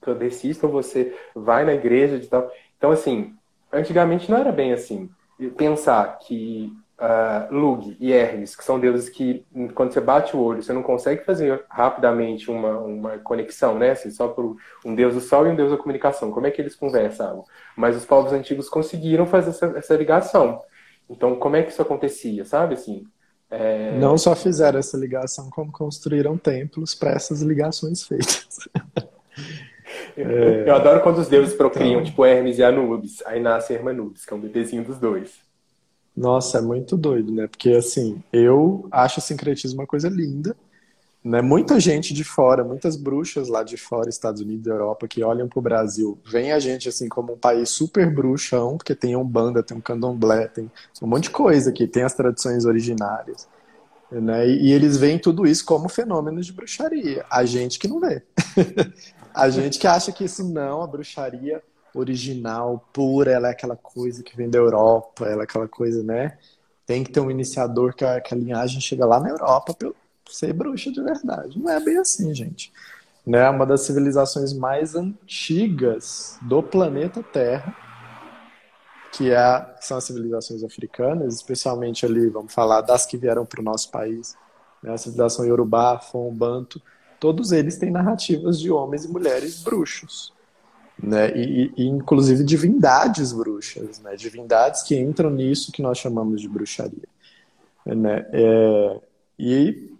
kardecista, 0.00 0.66
ou 0.66 0.72
você 0.72 1.16
vai 1.34 1.64
na 1.64 1.74
igreja 1.74 2.18
de 2.18 2.28
tal. 2.28 2.50
Então, 2.76 2.90
assim, 2.90 3.34
antigamente 3.72 4.30
não 4.30 4.38
era 4.38 4.52
bem 4.52 4.72
assim. 4.72 5.10
Pensar 5.56 6.18
que 6.18 6.72
uh, 6.98 7.54
Lug 7.54 7.96
e 8.00 8.12
Hermes, 8.12 8.56
que 8.56 8.64
são 8.64 8.78
deuses 8.78 9.08
que, 9.08 9.44
quando 9.74 9.92
você 9.92 10.00
bate 10.00 10.36
o 10.36 10.40
olho, 10.40 10.62
você 10.62 10.72
não 10.72 10.82
consegue 10.82 11.24
fazer 11.24 11.64
rapidamente 11.68 12.50
uma, 12.50 12.78
uma 12.78 13.18
conexão, 13.18 13.78
né? 13.78 13.92
Assim, 13.92 14.10
só 14.10 14.28
por 14.28 14.56
um 14.84 14.94
deus 14.94 15.14
do 15.14 15.20
sol 15.20 15.46
e 15.46 15.50
um 15.50 15.56
deus 15.56 15.70
da 15.70 15.76
comunicação. 15.76 16.30
Como 16.30 16.46
é 16.46 16.50
que 16.50 16.60
eles 16.60 16.74
conversavam? 16.74 17.44
Mas 17.76 17.96
os 17.96 18.04
povos 18.04 18.32
antigos 18.32 18.68
conseguiram 18.68 19.26
fazer 19.26 19.50
essa, 19.50 19.66
essa 19.76 19.94
ligação. 19.96 20.62
Então, 21.08 21.36
como 21.36 21.56
é 21.56 21.62
que 21.62 21.70
isso 21.70 21.80
acontecia, 21.80 22.44
sabe? 22.44 22.74
Assim, 22.74 23.06
é... 23.50 23.96
Não 23.98 24.18
só 24.18 24.36
fizeram 24.36 24.78
essa 24.78 24.96
ligação, 24.96 25.48
como 25.50 25.72
construíram 25.72 26.36
templos 26.36 26.94
para 26.94 27.12
essas 27.12 27.40
ligações 27.40 28.02
feitas. 28.02 28.68
é... 30.16 30.64
Eu 30.66 30.74
adoro 30.74 31.00
quando 31.00 31.18
os 31.18 31.28
deuses 31.28 31.54
procriam, 31.54 32.00
então... 32.00 32.04
tipo 32.04 32.26
Hermes 32.26 32.58
e 32.58 32.64
Anubis. 32.64 33.22
Aí 33.24 33.40
nasce 33.40 33.72
Hermanubis, 33.72 34.26
que 34.26 34.34
é 34.34 34.36
um 34.36 34.40
bebezinho 34.40 34.84
dos 34.84 34.98
dois. 34.98 35.47
Nossa, 36.18 36.58
é 36.58 36.60
muito 36.60 36.96
doido, 36.96 37.32
né? 37.32 37.46
Porque, 37.46 37.70
assim, 37.70 38.20
eu 38.32 38.88
acho 38.90 39.20
o 39.20 39.22
sincretismo 39.22 39.80
uma 39.80 39.86
coisa 39.86 40.08
linda. 40.08 40.56
Né? 41.22 41.40
Muita 41.40 41.78
gente 41.78 42.12
de 42.12 42.24
fora, 42.24 42.64
muitas 42.64 42.96
bruxas 42.96 43.48
lá 43.48 43.62
de 43.62 43.76
fora, 43.76 44.08
Estados 44.08 44.40
Unidos 44.40 44.66
Europa, 44.66 45.06
que 45.06 45.22
olham 45.22 45.48
para 45.48 45.58
o 45.58 45.62
Brasil, 45.62 46.18
veem 46.24 46.52
a 46.52 46.58
gente 46.58 46.88
assim 46.88 47.08
como 47.08 47.34
um 47.34 47.38
país 47.38 47.70
super 47.70 48.12
bruxão, 48.12 48.76
porque 48.76 48.94
tem 48.96 49.14
um 49.14 49.24
banda, 49.24 49.62
tem 49.62 49.76
um 49.76 49.80
candomblé, 49.80 50.48
tem 50.48 50.70
um 51.00 51.06
monte 51.06 51.24
de 51.24 51.30
coisa 51.30 51.70
aqui, 51.70 51.86
tem 51.86 52.02
as 52.02 52.14
tradições 52.14 52.64
originárias. 52.64 53.48
Né? 54.10 54.48
E, 54.48 54.68
e 54.68 54.72
eles 54.72 54.96
veem 54.96 55.20
tudo 55.20 55.46
isso 55.46 55.64
como 55.64 55.88
fenômenos 55.88 56.46
de 56.46 56.52
bruxaria. 56.52 57.24
A 57.30 57.44
gente 57.44 57.78
que 57.78 57.86
não 57.86 58.00
vê. 58.00 58.22
a 59.32 59.48
gente 59.50 59.78
que 59.78 59.86
acha 59.86 60.10
que 60.10 60.24
isso 60.24 60.42
não, 60.42 60.82
a 60.82 60.86
bruxaria 60.86 61.62
original, 62.00 62.88
pura, 62.92 63.30
ela 63.32 63.48
é 63.48 63.50
aquela 63.52 63.76
coisa 63.76 64.22
que 64.22 64.36
vem 64.36 64.48
da 64.48 64.58
Europa, 64.58 65.26
ela 65.26 65.42
é 65.42 65.44
aquela 65.44 65.68
coisa, 65.68 66.02
né? 66.02 66.38
Tem 66.86 67.04
que 67.04 67.12
ter 67.12 67.20
um 67.20 67.30
iniciador 67.30 67.94
que 67.94 68.04
a, 68.04 68.20
que 68.20 68.34
a 68.34 68.36
linhagem 68.36 68.80
chega 68.80 69.04
lá 69.04 69.20
na 69.20 69.28
Europa 69.28 69.74
para 69.74 69.92
ser 70.28 70.52
bruxa 70.52 70.90
de 70.90 71.02
verdade. 71.02 71.58
Não 71.58 71.70
é 71.70 71.80
bem 71.80 71.98
assim, 71.98 72.34
gente. 72.34 72.72
Né? 73.26 73.48
Uma 73.50 73.66
das 73.66 73.82
civilizações 73.82 74.52
mais 74.54 74.94
antigas 74.94 76.38
do 76.40 76.62
planeta 76.62 77.22
Terra, 77.22 77.76
que, 79.12 79.30
é, 79.30 79.74
são 79.80 79.98
as 79.98 80.04
civilizações 80.04 80.62
africanas, 80.62 81.34
especialmente 81.34 82.06
ali, 82.06 82.28
vamos 82.30 82.54
falar, 82.54 82.80
das 82.80 83.04
que 83.04 83.18
vieram 83.18 83.44
para 83.44 83.60
o 83.60 83.64
nosso 83.64 83.90
país, 83.90 84.34
né? 84.82 84.92
a 84.92 84.98
civilização 84.98 85.44
Yorubá, 85.44 85.98
Fon, 85.98 86.32
Banto, 86.32 86.80
todos 87.20 87.52
eles 87.52 87.76
têm 87.76 87.90
narrativas 87.90 88.58
de 88.58 88.70
homens 88.70 89.04
e 89.04 89.08
mulheres 89.08 89.62
bruxos 89.62 90.32
né? 91.02 91.30
E, 91.36 91.72
e, 91.76 91.86
inclusive 91.86 92.42
divindades 92.42 93.32
bruxas, 93.32 94.00
né? 94.00 94.16
Divindades 94.16 94.82
que 94.82 94.96
entram 94.98 95.30
nisso 95.30 95.72
que 95.72 95.82
nós 95.82 95.98
chamamos 95.98 96.40
de 96.40 96.48
bruxaria, 96.48 97.08
né? 97.86 98.26
É, 98.32 99.00
e 99.38 99.92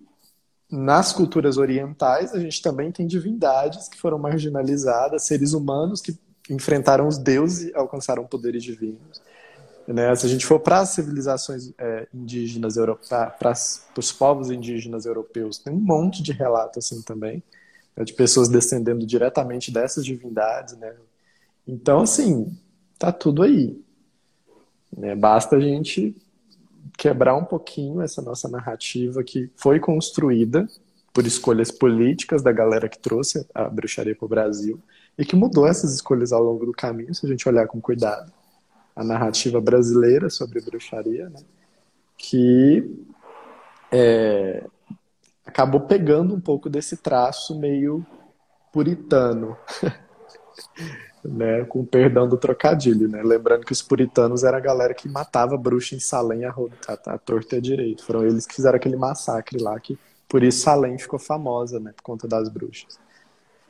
nas 0.70 1.12
culturas 1.12 1.56
orientais 1.56 2.34
a 2.34 2.38
gente 2.38 2.60
também 2.60 2.90
tem 2.92 3.06
divindades 3.06 3.88
que 3.88 3.98
foram 3.98 4.18
marginalizadas, 4.18 5.26
seres 5.26 5.52
humanos 5.52 6.00
que 6.00 6.18
enfrentaram 6.50 7.06
os 7.06 7.16
deuses 7.16 7.70
e 7.70 7.74
alcançaram 7.74 8.26
poderes 8.26 8.62
divinos. 8.62 9.22
Né? 9.86 10.14
Se 10.16 10.26
a 10.26 10.28
gente 10.28 10.44
for 10.44 10.60
para 10.60 10.80
as 10.80 10.90
civilizações 10.90 11.72
é, 11.78 12.06
indígenas 12.12 12.74
para 13.08 13.54
os 13.96 14.12
povos 14.12 14.50
indígenas 14.50 15.06
europeus, 15.06 15.58
tem 15.58 15.72
um 15.72 15.80
monte 15.80 16.22
de 16.22 16.32
relato 16.32 16.78
assim 16.78 17.00
também 17.00 17.42
de 18.04 18.12
pessoas 18.12 18.48
descendendo 18.48 19.06
diretamente 19.06 19.70
dessas 19.70 20.04
divindades, 20.04 20.76
né? 20.76 20.94
Então, 21.66 22.00
assim, 22.00 22.56
tá 22.98 23.12
tudo 23.12 23.42
aí. 23.42 23.80
Né? 24.96 25.14
Basta 25.14 25.56
a 25.56 25.60
gente 25.60 26.16
quebrar 26.96 27.36
um 27.36 27.44
pouquinho 27.44 28.00
essa 28.00 28.22
nossa 28.22 28.48
narrativa 28.48 29.22
que 29.22 29.50
foi 29.56 29.78
construída 29.78 30.66
por 31.12 31.26
escolhas 31.26 31.70
políticas 31.70 32.42
da 32.42 32.52
galera 32.52 32.88
que 32.88 32.98
trouxe 32.98 33.46
a 33.54 33.64
bruxaria 33.68 34.14
para 34.14 34.24
o 34.24 34.28
Brasil 34.28 34.80
e 35.18 35.24
que 35.24 35.36
mudou 35.36 35.66
essas 35.66 35.92
escolhas 35.94 36.32
ao 36.32 36.42
longo 36.42 36.64
do 36.64 36.72
caminho, 36.72 37.14
se 37.14 37.26
a 37.26 37.28
gente 37.28 37.48
olhar 37.48 37.66
com 37.66 37.80
cuidado. 37.80 38.32
A 38.94 39.04
narrativa 39.04 39.60
brasileira 39.60 40.30
sobre 40.30 40.60
bruxaria, 40.60 41.28
né? 41.28 41.40
que 42.16 42.84
é, 43.92 44.64
acabou 45.48 45.80
pegando 45.80 46.34
um 46.34 46.40
pouco 46.40 46.68
desse 46.68 46.98
traço 46.98 47.58
meio 47.58 48.04
puritano, 48.70 49.56
né, 51.24 51.64
com 51.64 51.84
perdão 51.86 52.28
do 52.28 52.36
trocadilho, 52.36 53.08
né, 53.08 53.22
lembrando 53.24 53.64
que 53.64 53.72
os 53.72 53.80
puritanos 53.80 54.44
era 54.44 54.58
a 54.58 54.60
galera 54.60 54.92
que 54.92 55.08
matava 55.08 55.56
bruxa 55.56 55.96
em 55.96 56.00
Salem 56.00 56.44
a, 56.44 56.50
a, 56.50 57.14
a 57.14 57.18
torta 57.18 57.54
e 57.54 57.58
a 57.58 57.60
direito, 57.62 58.04
foram 58.04 58.26
eles 58.26 58.46
que 58.46 58.54
fizeram 58.54 58.76
aquele 58.76 58.96
massacre 58.96 59.58
lá, 59.58 59.80
que 59.80 59.98
por 60.28 60.42
isso 60.42 60.60
Salem 60.60 60.98
ficou 60.98 61.18
famosa, 61.18 61.80
né, 61.80 61.92
por 61.96 62.02
conta 62.02 62.28
das 62.28 62.50
bruxas. 62.50 63.00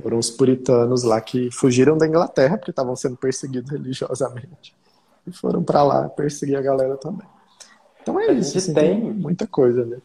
Foram 0.03 0.19
os 0.19 0.31
puritanos 0.31 1.05
lá 1.05 1.21
que 1.21 1.51
fugiram 1.53 1.97
da 1.97 2.07
Inglaterra 2.07 2.57
porque 2.57 2.71
estavam 2.71 2.95
sendo 2.97 3.17
perseguidos 3.17 3.71
religiosamente 3.71 4.75
e 5.27 5.33
foram 5.33 5.63
para 5.63 5.83
lá 5.83 6.09
perseguir 6.09 6.57
a 6.57 6.63
galera 6.63 6.97
também. 6.97 7.27
Então 8.03 8.19
é 8.19 8.31
a 8.31 8.33
isso, 8.33 8.59
assim, 8.59 8.75
tem... 8.75 9.01
tem 9.01 9.13
muita 9.13 9.47
coisa, 9.47 9.85
né? 9.85 9.99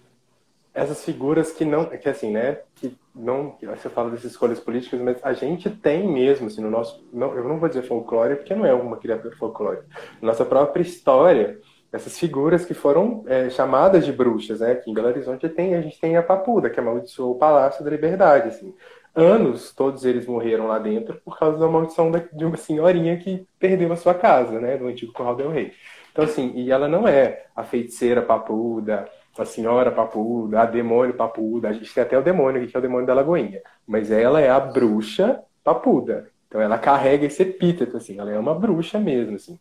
Essas 0.74 1.06
figuras 1.06 1.52
que 1.52 1.64
não, 1.64 1.86
que 1.86 2.10
assim, 2.10 2.32
né, 2.32 2.60
que 2.76 2.98
não, 3.14 3.56
você 3.62 3.90
fala 3.90 4.10
dessas 4.10 4.32
escolhas 4.32 4.60
políticas, 4.60 5.00
mas 5.00 5.18
a 5.24 5.34
gente 5.34 5.70
tem 5.70 6.08
mesmo, 6.08 6.48
assim, 6.48 6.62
no 6.62 6.70
nosso, 6.70 7.08
não, 7.14 7.34
eu 7.36 7.48
não 7.48 7.60
vou 7.60 7.70
dizer 7.70 7.84
folclore, 7.84 8.36
porque 8.38 8.56
não 8.56 8.66
é 8.66 8.74
uma 8.74 8.98
criatura 8.98 9.36
folclórica, 9.36 9.86
nossa 10.22 10.44
própria 10.44 10.82
história, 10.82 11.60
essas 11.92 12.18
figuras 12.18 12.66
que 12.66 12.74
foram 12.74 13.24
é, 13.28 13.52
chamadas 13.52 14.04
de 14.04 14.12
bruxas, 14.12 14.62
né, 14.62 14.72
aqui 14.72 14.90
em 14.90 14.94
Belo 14.96 15.10
Horizonte 15.10 15.48
tem, 15.48 15.76
a 15.76 15.82
gente 15.82 16.00
tem 16.00 16.18
a 16.18 16.24
Papuda, 16.24 16.72
que 16.72 16.80
amaldiçoou 16.80 17.34
o 17.34 17.38
Palácio 17.38 17.84
da 17.84 17.92
Liberdade, 17.92 18.48
assim, 18.48 18.74
anos 19.16 19.72
todos 19.76 20.06
eles 20.06 20.26
morreram 20.26 20.66
lá 20.66 20.80
dentro 20.80 21.22
por 21.24 21.38
causa 21.38 21.60
da 21.60 21.68
maldição 21.68 22.12
de 22.12 22.46
uma 22.46 22.58
senhorinha 22.58 23.16
que 23.18 23.48
perdeu 23.60 23.94
a 23.94 23.96
sua 23.96 24.16
casa, 24.16 24.60
né, 24.60 24.76
do 24.76 24.88
antigo 24.88 25.14
Corral 25.14 25.36
del 25.36 25.52
Rei. 25.52 25.72
Então, 26.12 26.26
assim, 26.26 26.52
e 26.56 26.72
ela 26.72 26.88
não 26.88 27.08
é 27.08 27.46
a 27.56 27.64
feiticeira 27.64 28.22
Papuda, 28.22 29.08
a 29.38 29.46
senhora 29.46 29.92
papuda, 29.92 30.62
a 30.62 30.66
demônio 30.66 31.16
papuda. 31.16 31.70
A 31.70 31.74
gente 31.74 31.94
tem 31.94 32.04
até 32.04 32.18
o 32.18 32.24
demônio 32.24 32.62
aqui, 32.62 32.72
que 32.72 32.78
é 32.78 32.80
o 32.80 32.84
demônio 32.84 33.08
da 33.08 33.14
Lagoinha. 33.14 33.62
Mas 33.88 34.12
ela 34.12 34.40
é 34.40 34.50
a 34.50 34.60
bruxa 34.60 35.42
papuda. 35.64 36.30
Então 36.48 36.62
ela 36.62 36.78
carrega 36.78 37.26
esse 37.26 37.42
epíteto, 37.42 37.98
assim. 37.98 38.20
Ela 38.20 38.32
é 38.32 38.38
uma 38.38 38.54
bruxa 38.54 39.00
mesmo, 39.00 39.36
assim. 39.36 39.60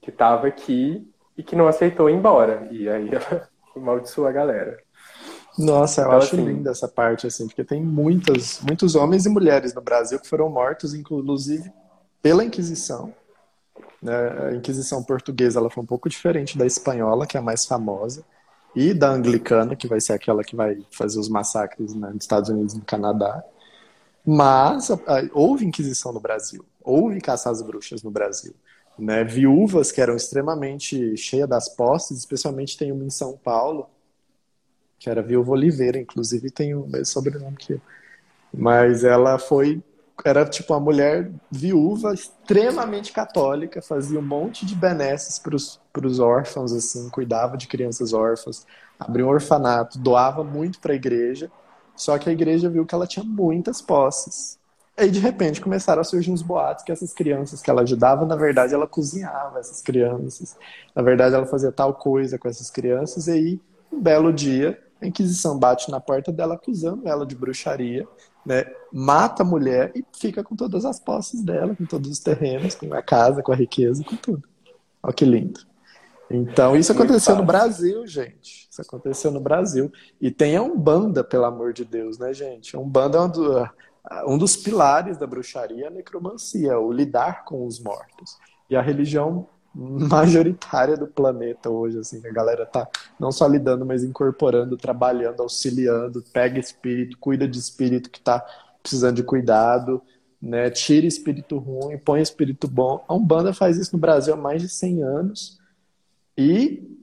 Que 0.00 0.10
estava 0.10 0.46
aqui 0.46 1.08
e 1.36 1.42
que 1.42 1.56
não 1.56 1.66
aceitou 1.66 2.08
ir 2.08 2.14
embora. 2.14 2.68
E 2.70 2.88
aí 2.88 3.10
ela 3.12 3.48
amaldiçoou 3.74 4.28
a 4.28 4.32
galera. 4.32 4.78
Nossa, 5.58 6.02
eu 6.02 6.06
então, 6.06 6.18
acho 6.18 6.36
assim, 6.36 6.44
linda 6.44 6.70
essa 6.70 6.86
parte, 6.86 7.26
assim, 7.26 7.48
porque 7.48 7.64
tem 7.64 7.82
muitas, 7.82 8.60
muitos 8.60 8.94
homens 8.94 9.26
e 9.26 9.28
mulheres 9.28 9.74
no 9.74 9.80
Brasil 9.80 10.20
que 10.20 10.28
foram 10.28 10.48
mortos, 10.48 10.94
inclusive, 10.94 11.72
pela 12.22 12.44
Inquisição. 12.44 13.12
Né? 14.00 14.14
A 14.50 14.54
Inquisição 14.54 15.02
portuguesa 15.02 15.58
ela 15.58 15.68
foi 15.68 15.82
um 15.82 15.86
pouco 15.86 16.08
diferente 16.08 16.56
da 16.56 16.64
espanhola, 16.64 17.26
que 17.26 17.36
é 17.36 17.40
a 17.40 17.42
mais 17.42 17.66
famosa, 17.66 18.24
e 18.74 18.94
da 18.94 19.10
anglicana, 19.10 19.74
que 19.74 19.86
vai 19.86 20.00
ser 20.00 20.12
aquela 20.12 20.44
que 20.44 20.54
vai 20.54 20.84
fazer 20.90 21.18
os 21.18 21.28
massacres 21.28 21.94
né, 21.94 22.08
nos 22.08 22.24
Estados 22.24 22.50
Unidos 22.50 22.74
e 22.74 22.78
no 22.78 22.84
Canadá. 22.84 23.42
Mas 24.24 24.88
houve 25.32 25.64
Inquisição 25.64 26.12
no 26.12 26.20
Brasil, 26.20 26.64
houve 26.82 27.20
caça 27.20 27.50
às 27.50 27.62
bruxas 27.62 28.02
no 28.02 28.10
Brasil. 28.10 28.54
Né? 28.98 29.24
Viúvas 29.24 29.92
que 29.92 30.00
eram 30.00 30.16
extremamente 30.16 31.16
cheias 31.16 31.48
das 31.48 31.68
posses, 31.68 32.18
especialmente 32.18 32.76
tem 32.76 32.92
uma 32.92 33.04
em 33.04 33.10
São 33.10 33.36
Paulo, 33.36 33.88
que 34.98 35.08
era 35.08 35.22
Viúva 35.22 35.52
Oliveira, 35.52 35.98
inclusive 35.98 36.50
tem 36.50 36.74
o 36.74 36.86
mesmo 36.86 37.06
sobrenome 37.06 37.56
que 37.56 37.74
eu. 37.74 37.80
Mas 38.52 39.04
ela 39.04 39.38
foi, 39.38 39.82
era 40.24 40.44
tipo 40.44 40.72
uma 40.72 40.80
mulher 40.80 41.30
viúva, 41.50 42.12
extremamente 42.12 43.12
católica, 43.12 43.80
fazia 43.80 44.18
um 44.18 44.22
monte 44.22 44.66
de 44.66 44.74
benesses 44.74 45.38
para 45.38 45.54
os 45.54 46.18
órfãos, 46.18 46.72
assim, 46.72 47.08
cuidava 47.10 47.56
de 47.56 47.68
crianças 47.68 48.12
órfãs, 48.12 48.66
abriu 48.98 49.26
um 49.26 49.30
orfanato, 49.30 49.98
doava 49.98 50.42
muito 50.42 50.80
para 50.80 50.92
a 50.92 50.96
igreja, 50.96 51.50
só 51.94 52.18
que 52.18 52.28
a 52.28 52.32
igreja 52.32 52.68
viu 52.68 52.84
que 52.84 52.94
ela 52.94 53.06
tinha 53.06 53.24
muitas 53.24 53.80
posses. 53.80 54.58
Aí, 54.96 55.10
de 55.10 55.20
repente, 55.20 55.60
começaram 55.60 56.00
a 56.00 56.04
surgir 56.04 56.32
uns 56.32 56.42
boatos 56.42 56.84
que 56.84 56.90
essas 56.90 57.12
crianças 57.12 57.62
que 57.62 57.70
ela 57.70 57.82
ajudava, 57.82 58.26
na 58.26 58.34
verdade, 58.34 58.74
ela 58.74 58.86
cozinhava 58.86 59.60
essas 59.60 59.80
crianças. 59.80 60.56
Na 60.92 61.02
verdade, 61.02 61.36
ela 61.36 61.46
fazia 61.46 61.70
tal 61.70 61.94
coisa 61.94 62.36
com 62.36 62.48
essas 62.48 62.68
crianças. 62.68 63.28
E 63.28 63.30
aí, 63.30 63.60
um 63.92 64.00
belo 64.00 64.32
dia, 64.32 64.76
a 65.00 65.06
Inquisição 65.06 65.56
bate 65.56 65.88
na 65.88 66.00
porta 66.00 66.32
dela 66.32 66.56
acusando 66.56 67.08
ela 67.08 67.24
de 67.24 67.36
bruxaria, 67.36 68.08
né? 68.48 68.64
mata 68.90 69.42
a 69.42 69.46
mulher 69.46 69.92
e 69.94 70.02
fica 70.18 70.42
com 70.42 70.56
todas 70.56 70.84
as 70.86 70.98
posses 70.98 71.42
dela, 71.42 71.76
com 71.76 71.84
todos 71.84 72.10
os 72.10 72.18
terrenos, 72.18 72.74
com 72.74 72.92
a 72.94 73.02
casa, 73.02 73.42
com 73.42 73.52
a 73.52 73.56
riqueza, 73.56 74.02
com 74.02 74.16
tudo. 74.16 74.42
Olha 75.02 75.12
que 75.12 75.24
lindo. 75.24 75.60
Então, 76.30 76.74
isso 76.74 76.92
aconteceu 76.92 77.36
no 77.36 77.44
Brasil, 77.44 78.06
gente. 78.06 78.66
Isso 78.70 78.80
aconteceu 78.80 79.30
no 79.30 79.40
Brasil. 79.40 79.92
E 80.20 80.30
tem 80.30 80.56
a 80.56 80.62
Umbanda, 80.62 81.22
pelo 81.22 81.44
amor 81.44 81.72
de 81.72 81.84
Deus, 81.84 82.18
né, 82.18 82.32
gente? 82.32 82.74
A 82.74 82.78
Umbanda 82.78 83.18
é 83.18 83.20
um, 83.20 83.28
do, 83.28 83.70
um 84.26 84.38
dos 84.38 84.56
pilares 84.56 85.16
da 85.16 85.26
bruxaria, 85.26 85.88
a 85.88 85.90
necromancia, 85.90 86.78
o 86.78 86.90
lidar 86.90 87.44
com 87.44 87.66
os 87.66 87.78
mortos. 87.78 88.36
E 88.68 88.76
a 88.76 88.82
religião 88.82 89.46
majoritária 89.74 90.96
do 90.96 91.06
planeta 91.06 91.70
hoje, 91.70 91.98
assim, 91.98 92.20
a 92.26 92.32
galera 92.32 92.66
tá 92.66 92.88
não 93.18 93.30
só 93.30 93.46
lidando, 93.46 93.84
mas 93.84 94.02
incorporando, 94.02 94.76
trabalhando, 94.76 95.40
auxiliando, 95.40 96.24
pega 96.32 96.58
espírito, 96.58 97.16
cuida 97.18 97.46
de 97.46 97.58
espírito 97.58 98.10
que 98.10 98.20
tá 98.20 98.44
precisando 98.82 99.16
de 99.16 99.22
cuidado, 99.22 100.02
né, 100.40 100.70
tira 100.70 101.06
espírito 101.06 101.58
ruim, 101.58 101.98
põe 101.98 102.20
espírito 102.22 102.66
bom. 102.66 103.04
A 103.06 103.14
Umbanda 103.14 103.52
faz 103.52 103.76
isso 103.76 103.92
no 103.92 103.98
Brasil 103.98 104.34
há 104.34 104.36
mais 104.36 104.62
de 104.62 104.68
100 104.68 105.02
anos 105.02 105.58
e 106.36 106.96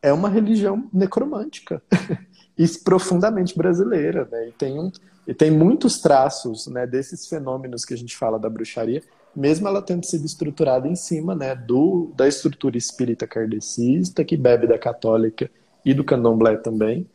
é 0.00 0.12
uma 0.12 0.28
religião 0.28 0.88
necromântica 0.92 1.82
e 2.56 2.66
profundamente 2.78 3.56
brasileira, 3.56 4.28
né, 4.30 4.48
e 4.48 4.52
tem 4.52 4.78
um, 4.78 4.90
e 5.26 5.34
tem 5.34 5.50
muitos 5.50 6.00
traços, 6.00 6.66
né, 6.66 6.86
desses 6.86 7.26
fenômenos 7.26 7.84
que 7.84 7.94
a 7.94 7.96
gente 7.96 8.16
fala 8.16 8.38
da 8.38 8.48
bruxaria 8.48 9.02
mesmo 9.34 9.66
ela 9.66 9.82
tendo 9.82 10.04
sido 10.04 10.24
estruturada 10.24 10.86
em 10.86 10.94
cima 10.94 11.34
né, 11.34 11.54
do, 11.54 12.12
da 12.14 12.28
estrutura 12.28 12.76
espírita 12.76 13.26
kardecista, 13.26 14.24
que 14.24 14.36
bebe 14.36 14.66
da 14.66 14.78
católica 14.78 15.50
e 15.84 15.94
do 15.94 16.04
candomblé 16.04 16.56
também. 16.56 17.08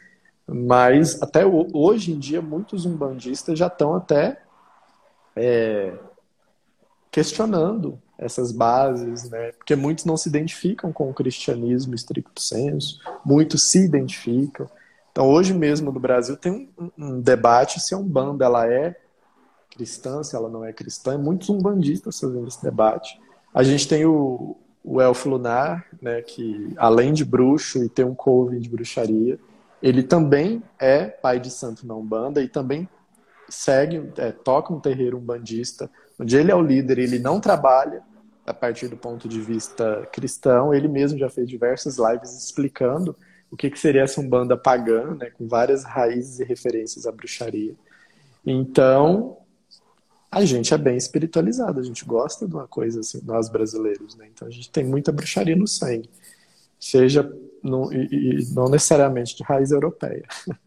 Mas 0.47 1.21
até 1.21 1.45
hoje 1.45 2.11
em 2.11 2.19
dia, 2.19 2.41
muitos 2.41 2.85
umbandistas 2.85 3.59
já 3.59 3.67
estão 3.67 3.93
até 3.95 4.41
é, 5.35 5.93
questionando 7.11 8.01
essas 8.17 8.51
bases, 8.51 9.29
né? 9.29 9.51
porque 9.51 9.75
muitos 9.75 10.05
não 10.05 10.17
se 10.17 10.27
identificam 10.27 10.91
com 10.91 11.09
o 11.09 11.13
cristianismo 11.13 11.93
estricto 11.93 12.41
senso, 12.41 12.99
muitos 13.23 13.69
se 13.69 13.83
identificam. 13.83 14.67
Então, 15.11 15.27
hoje 15.27 15.53
mesmo 15.53 15.91
no 15.91 15.99
Brasil 15.99 16.35
tem 16.35 16.69
um, 16.77 16.91
um 16.97 17.21
debate 17.21 17.79
se 17.79 17.93
a 17.93 17.97
Umbanda 17.97 18.45
ela 18.45 18.71
é 18.71 18.95
cristã, 19.77 20.23
se 20.23 20.35
ela 20.35 20.49
não 20.49 20.65
é 20.65 20.73
cristã, 20.73 21.17
muitos 21.17 21.49
umbandistas 21.49 22.19
fazendo 22.19 22.47
esse 22.47 22.63
debate. 22.63 23.19
A 23.53 23.61
gente 23.61 23.87
tem 23.87 24.05
o, 24.05 24.57
o 24.83 24.99
Elfo 24.99 25.29
Lunar, 25.29 25.85
né, 26.01 26.21
que 26.21 26.73
além 26.77 27.13
de 27.13 27.23
bruxo 27.23 27.83
e 27.83 27.89
ter 27.89 28.05
um 28.05 28.15
coven 28.15 28.59
de 28.59 28.69
bruxaria, 28.69 29.39
ele 29.81 30.01
também 30.01 30.63
é 30.79 31.05
pai 31.05 31.39
de 31.39 31.51
santo 31.51 31.85
na 31.85 31.95
Umbanda 31.95 32.41
e 32.41 32.47
também 32.47 32.89
segue, 33.47 34.11
é, 34.17 34.31
toca 34.31 34.73
um 34.73 34.79
terreiro 34.79 35.17
umbandista, 35.17 35.89
onde 36.19 36.35
ele 36.35 36.51
é 36.51 36.55
o 36.55 36.61
líder, 36.61 36.97
ele 36.97 37.19
não 37.19 37.39
trabalha 37.39 38.01
a 38.45 38.53
partir 38.53 38.87
do 38.87 38.97
ponto 38.97 39.27
de 39.27 39.39
vista 39.39 40.07
cristão, 40.11 40.73
ele 40.73 40.87
mesmo 40.87 41.19
já 41.19 41.29
fez 41.29 41.47
diversas 41.47 41.97
lives 41.97 42.35
explicando 42.35 43.15
o 43.51 43.55
que, 43.55 43.69
que 43.69 43.79
seria 43.79 44.01
essa 44.01 44.19
Umbanda 44.19 44.57
pagã, 44.57 45.15
né, 45.15 45.29
com 45.29 45.47
várias 45.47 45.83
raízes 45.83 46.39
e 46.39 46.43
referências 46.43 47.05
à 47.05 47.11
bruxaria. 47.11 47.75
Então, 48.45 49.37
a 50.31 50.43
gente 50.43 50.73
é 50.73 50.77
bem 50.77 50.97
espiritualizado, 50.97 51.79
a 51.79 51.83
gente 51.83 52.03
gosta 52.05 52.47
de 52.47 52.53
uma 52.53 52.67
coisa 52.67 52.99
assim, 52.99 53.21
nós 53.25 53.49
brasileiros, 53.49 54.15
né? 54.15 54.27
Então 54.33 54.47
a 54.47 54.51
gente 54.51 54.69
tem 54.69 54.83
muita 54.83 55.11
bruxaria 55.11 55.55
no 55.55 55.67
sangue, 55.67 56.09
seja 56.79 57.31
no, 57.63 57.91
e, 57.93 58.41
e 58.41 58.53
não 58.53 58.69
necessariamente 58.69 59.35
de 59.35 59.43
raiz 59.43 59.71
europeia. 59.71 60.25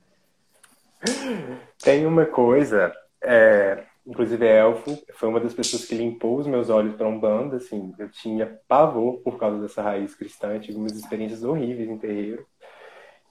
Tem 1.83 2.07
uma 2.07 2.27
coisa, 2.27 2.93
é, 3.23 3.85
inclusive 4.07 4.47
Elfo 4.47 4.99
foi 5.15 5.29
uma 5.31 5.41
das 5.41 5.55
pessoas 5.55 5.87
que 5.87 5.95
limpou 5.95 6.39
os 6.39 6.47
meus 6.47 6.69
olhos 6.69 6.95
para 6.95 7.09
Umbanda, 7.09 7.57
assim, 7.57 7.95
eu 7.99 8.11
tinha 8.11 8.61
pavor 8.69 9.21
por 9.21 9.39
causa 9.39 9.61
dessa 9.61 9.81
raiz 9.81 10.15
cristã, 10.15 10.59
tive 10.59 10.77
umas 10.77 10.93
experiências 10.93 11.43
horríveis 11.43 11.89
em 11.89 11.97
terreiro. 11.97 12.47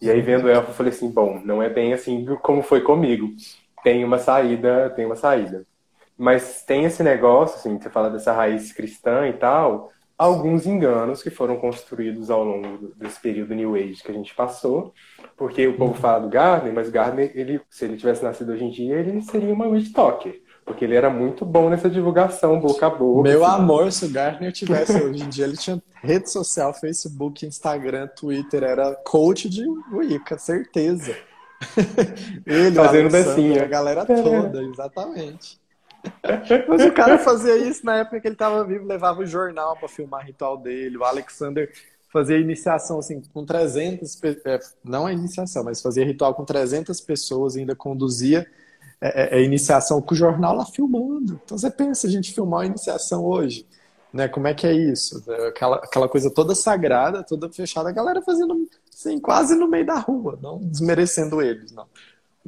E 0.02 0.10
aí 0.10 0.22
vendo 0.22 0.50
Elfo, 0.50 0.72
eu 0.72 0.74
falei 0.74 0.92
assim, 0.92 1.12
bom, 1.12 1.40
não 1.44 1.62
é 1.62 1.70
bem 1.70 1.94
assim 1.94 2.26
como 2.42 2.64
foi 2.64 2.82
comigo. 2.82 3.30
Tem 3.84 4.04
uma 4.04 4.18
saída, 4.18 4.90
tem 4.96 5.06
uma 5.06 5.16
saída. 5.16 5.66
Mas 6.20 6.64
tem 6.64 6.84
esse 6.84 7.02
negócio, 7.02 7.56
assim, 7.56 7.80
você 7.80 7.90
fala 7.90 8.10
dessa 8.10 8.34
raiz 8.34 8.74
cristã 8.74 9.26
e 9.30 9.32
tal, 9.32 9.90
alguns 10.18 10.68
enganos 10.68 11.24
que 11.24 11.30
foram 11.30 11.56
construídos 11.56 12.30
ao 12.30 12.44
longo 12.44 12.94
desse 12.98 13.18
período 13.22 13.56
New 13.56 13.74
Age 13.74 14.04
que 14.04 14.12
a 14.12 14.14
gente 14.14 14.36
passou, 14.36 14.94
porque 15.38 15.66
o 15.66 15.78
povo 15.78 15.94
fala 15.94 16.20
do 16.20 16.28
Gardner, 16.28 16.74
mas 16.74 16.90
o 16.90 16.92
Gardner, 16.92 17.32
ele, 17.34 17.62
se 17.70 17.86
ele 17.86 17.96
tivesse 17.96 18.22
nascido 18.22 18.52
hoje 18.52 18.66
em 18.66 18.70
dia, 18.70 18.96
ele 18.96 19.22
seria 19.22 19.54
uma 19.54 19.66
witch 19.68 19.94
talker, 19.94 20.42
porque 20.66 20.84
ele 20.84 20.94
era 20.94 21.10
muito 21.10 21.46
bom 21.46 21.70
nessa 21.70 21.90
divulgação 21.90 22.60
boca 22.60 22.88
a 22.88 22.90
boca. 22.90 23.30
Meu 23.30 23.46
assim. 23.46 23.56
amor, 23.56 23.90
se 23.90 24.04
o 24.04 24.12
Gardner 24.12 24.52
tivesse 24.52 25.02
hoje 25.02 25.24
em 25.24 25.30
dia, 25.30 25.46
ele 25.46 25.56
tinha 25.56 25.82
rede 26.04 26.30
social, 26.30 26.74
Facebook, 26.74 27.46
Instagram, 27.46 28.08
Twitter, 28.08 28.64
era 28.64 28.94
coach 29.06 29.48
de 29.48 29.64
Wicca, 29.94 30.38
certeza. 30.38 31.16
Ele, 32.46 32.76
Fazendo 32.76 33.10
dancinha. 33.10 33.64
A 33.64 33.68
galera 33.68 34.06
toda, 34.06 34.64
exatamente. 34.64 35.60
Mas 36.68 36.86
o 36.86 36.92
cara 36.92 37.18
fazia 37.18 37.58
isso 37.58 37.86
na 37.86 37.98
época 37.98 38.22
que 38.22 38.28
ele 38.28 38.36
estava 38.36 38.64
vivo, 38.64 38.86
levava 38.86 39.22
o 39.22 39.26
jornal 39.26 39.76
para 39.76 39.88
filmar 39.88 40.22
o 40.22 40.26
ritual 40.26 40.58
dele. 40.58 40.98
O 40.98 41.04
Alexander 41.04 41.72
fazia 42.12 42.38
iniciação 42.38 43.00
assim 43.00 43.22
com 43.34 43.46
300, 43.46 44.20
é, 44.46 44.60
não 44.84 45.06
a 45.06 45.14
iniciação, 45.14 45.64
mas 45.64 45.82
fazia 45.82 46.06
ritual 46.06 46.34
com 46.34 46.44
300 46.44 47.00
pessoas, 47.02 47.56
ainda 47.56 47.76
conduzia 47.76 48.48
é, 49.02 49.38
é, 49.38 49.40
a 49.40 49.42
iniciação 49.42 50.02
com 50.02 50.14
o 50.14 50.18
jornal 50.18 50.56
lá 50.56 50.66
filmando. 50.66 51.40
Então 51.44 51.58
você 51.58 51.70
pensa 51.70 52.08
a 52.08 52.10
gente 52.10 52.34
filmar 52.34 52.62
a 52.62 52.66
iniciação 52.66 53.24
hoje, 53.26 53.66
né? 54.12 54.28
Como 54.28 54.48
é 54.48 54.54
que 54.54 54.68
é 54.68 54.74
isso? 54.74 55.24
Aquela, 55.48 55.78
aquela 55.78 56.10
coisa 56.10 56.30
toda 56.30 56.56
sagrada, 56.56 57.24
toda 57.24 57.50
fechada, 57.50 57.90
a 57.90 57.94
galera 57.94 58.22
fazendo 58.22 58.68
assim, 58.94 59.20
quase 59.20 59.56
no 59.56 59.68
meio 59.68 59.86
da 59.86 60.00
rua, 60.00 60.38
não 60.42 60.58
desmerecendo 60.60 61.42
eles, 61.42 61.72
não. 61.72 61.86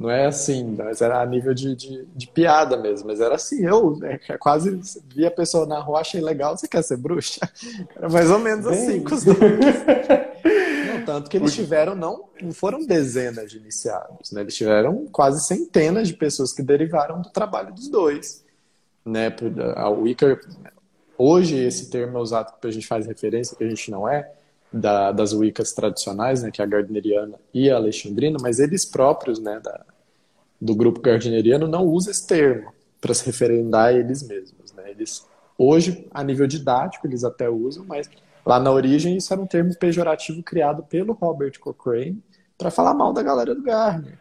Não 0.02 0.10
é 0.10 0.26
assim, 0.26 0.74
mas 0.76 1.00
era 1.00 1.22
a 1.22 1.26
nível 1.26 1.54
de, 1.54 1.76
de, 1.76 2.04
de 2.06 2.26
piada 2.26 2.76
mesmo. 2.76 3.06
Mas 3.06 3.20
era 3.20 3.36
assim, 3.36 3.64
eu 3.64 3.96
né, 3.96 4.18
quase 4.40 4.80
vi 5.14 5.24
a 5.24 5.30
pessoa 5.30 5.64
na 5.64 5.78
rua, 5.78 6.00
achei 6.00 6.20
legal, 6.20 6.56
você 6.56 6.66
quer 6.66 6.82
ser 6.82 6.96
bruxa? 6.96 7.40
Era 7.94 8.08
mais 8.08 8.28
ou 8.28 8.40
menos 8.40 8.66
Bem... 8.66 8.74
assim 8.74 9.04
com 9.04 9.14
os 9.14 9.24
dois. 9.24 9.38
não, 10.92 11.04
tanto 11.06 11.30
que 11.30 11.36
eles 11.36 11.54
tiveram, 11.54 11.94
não, 11.94 12.24
não 12.42 12.52
foram 12.52 12.84
dezenas 12.84 13.48
de 13.48 13.58
iniciados, 13.58 14.32
né? 14.32 14.40
Eles 14.40 14.56
tiveram 14.56 15.06
quase 15.06 15.46
centenas 15.46 16.08
de 16.08 16.14
pessoas 16.14 16.52
que 16.52 16.64
derivaram 16.64 17.22
do 17.22 17.30
trabalho 17.30 17.72
dos 17.72 17.86
dois. 17.86 18.44
Né? 19.06 19.32
A 19.76 19.88
Wicca, 19.88 20.36
hoje 21.16 21.56
esse 21.58 21.90
termo 21.90 22.18
é 22.18 22.20
usado 22.20 22.58
para 22.60 22.70
a 22.70 22.72
gente 22.72 22.88
faz 22.88 23.06
referência, 23.06 23.56
que 23.56 23.62
a 23.62 23.68
gente 23.68 23.88
não 23.88 24.08
é, 24.08 24.32
da, 24.72 25.12
das 25.12 25.32
Wiccas 25.32 25.72
tradicionais, 25.72 26.42
né, 26.42 26.50
que 26.50 26.60
é 26.60 26.64
a 26.64 26.68
gardneriana 26.68 27.38
e 27.52 27.70
a 27.70 27.76
alexandrina, 27.76 28.38
mas 28.40 28.58
eles 28.58 28.84
próprios, 28.84 29.38
né, 29.38 29.60
da, 29.62 29.84
do 30.64 30.74
grupo 30.74 31.00
gardneriano 31.00 31.66
não 31.66 31.84
usa 31.84 32.10
esse 32.10 32.26
termo 32.26 32.72
para 33.00 33.12
se 33.14 33.26
referendar 33.26 33.86
a 33.86 33.92
eles 33.92 34.22
mesmos. 34.22 34.72
Né? 34.72 34.90
Eles, 34.90 35.26
hoje, 35.58 36.06
a 36.10 36.22
nível 36.22 36.46
didático, 36.46 37.06
eles 37.06 37.24
até 37.24 37.48
usam, 37.48 37.84
mas 37.84 38.08
Lá 38.44 38.58
na 38.58 38.70
origem, 38.70 39.16
isso 39.16 39.32
era 39.32 39.40
um 39.40 39.46
termo 39.46 39.74
pejorativo 39.76 40.42
criado 40.42 40.82
pelo 40.82 41.12
Robert 41.12 41.58
Cochrane 41.60 42.22
para 42.58 42.70
falar 42.70 42.92
mal 42.92 43.12
da 43.12 43.22
galera 43.22 43.54
do 43.54 43.62
Gardner. 43.62 44.18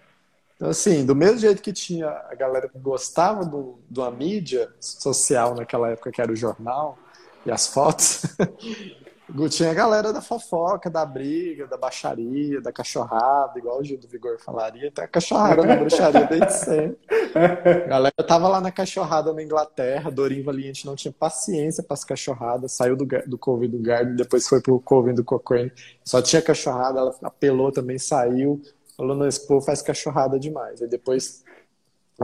Então, 0.56 0.70
assim, 0.70 1.04
do 1.04 1.16
mesmo 1.16 1.40
jeito 1.40 1.62
que 1.62 1.74
tinha 1.74 2.08
a 2.08 2.36
galera 2.36 2.70
que 2.70 2.78
gostava 2.78 3.44
do, 3.44 3.80
de 3.90 4.00
uma 4.00 4.12
mídia 4.12 4.72
social 4.80 5.56
naquela 5.56 5.90
época, 5.90 6.12
que 6.12 6.22
era 6.22 6.32
o 6.32 6.36
jornal 6.36 7.00
e 7.44 7.52
as 7.52 7.66
fotos, 7.66 8.24
tinha 9.50 9.72
a 9.72 9.74
galera 9.74 10.12
da 10.12 10.22
fofoca, 10.22 10.90
da 10.90 11.06
briga, 11.06 11.68
da 11.68 11.78
baixaria, 11.78 12.62
da 12.62 12.72
cachorrada, 12.72 13.58
igual 13.58 13.80
o 13.80 13.84
Gil 13.84 13.98
do 13.98 14.08
Vigor 14.08 14.40
falaria, 14.40 14.92
tá 14.92 15.08
cachorrada 15.08 15.64
na 15.64 15.76
bruxaria 15.76 16.26
desde 16.26 16.54
sempre. 16.54 16.98
A 17.36 17.88
galera 17.88 18.24
tava 18.28 18.48
lá 18.48 18.60
na 18.60 18.72
cachorrada 18.72 19.34
na 19.34 19.42
Inglaterra, 19.42 20.12
Dorim 20.12 20.44
Valiente 20.44 20.86
não 20.86 20.96
tinha 20.96 21.14
paciência 21.18 21.84
para 21.84 21.94
as 21.94 22.04
cachorradas, 22.04 22.74
saiu 22.74 22.96
do, 22.96 23.06
do 23.06 23.38
Coven 23.38 23.70
do 23.70 23.80
Garden, 23.80 24.16
depois 24.16 24.48
foi 24.48 24.62
pro 24.62 24.80
Coven 24.80 25.14
do 25.14 25.24
Cochrane, 25.24 25.72
só 26.04 26.22
tinha 26.22 26.42
cachorrada, 26.42 27.00
ela 27.00 27.16
apelou 27.24 27.72
também, 27.72 27.98
saiu, 27.98 28.62
falou, 28.98 29.16
no 29.16 29.28
esse 29.28 29.48
povo 29.48 29.66
faz 29.66 29.82
cachorrada 29.82 30.40
demais. 30.40 30.82
Aí 30.82 30.88
depois 30.88 31.44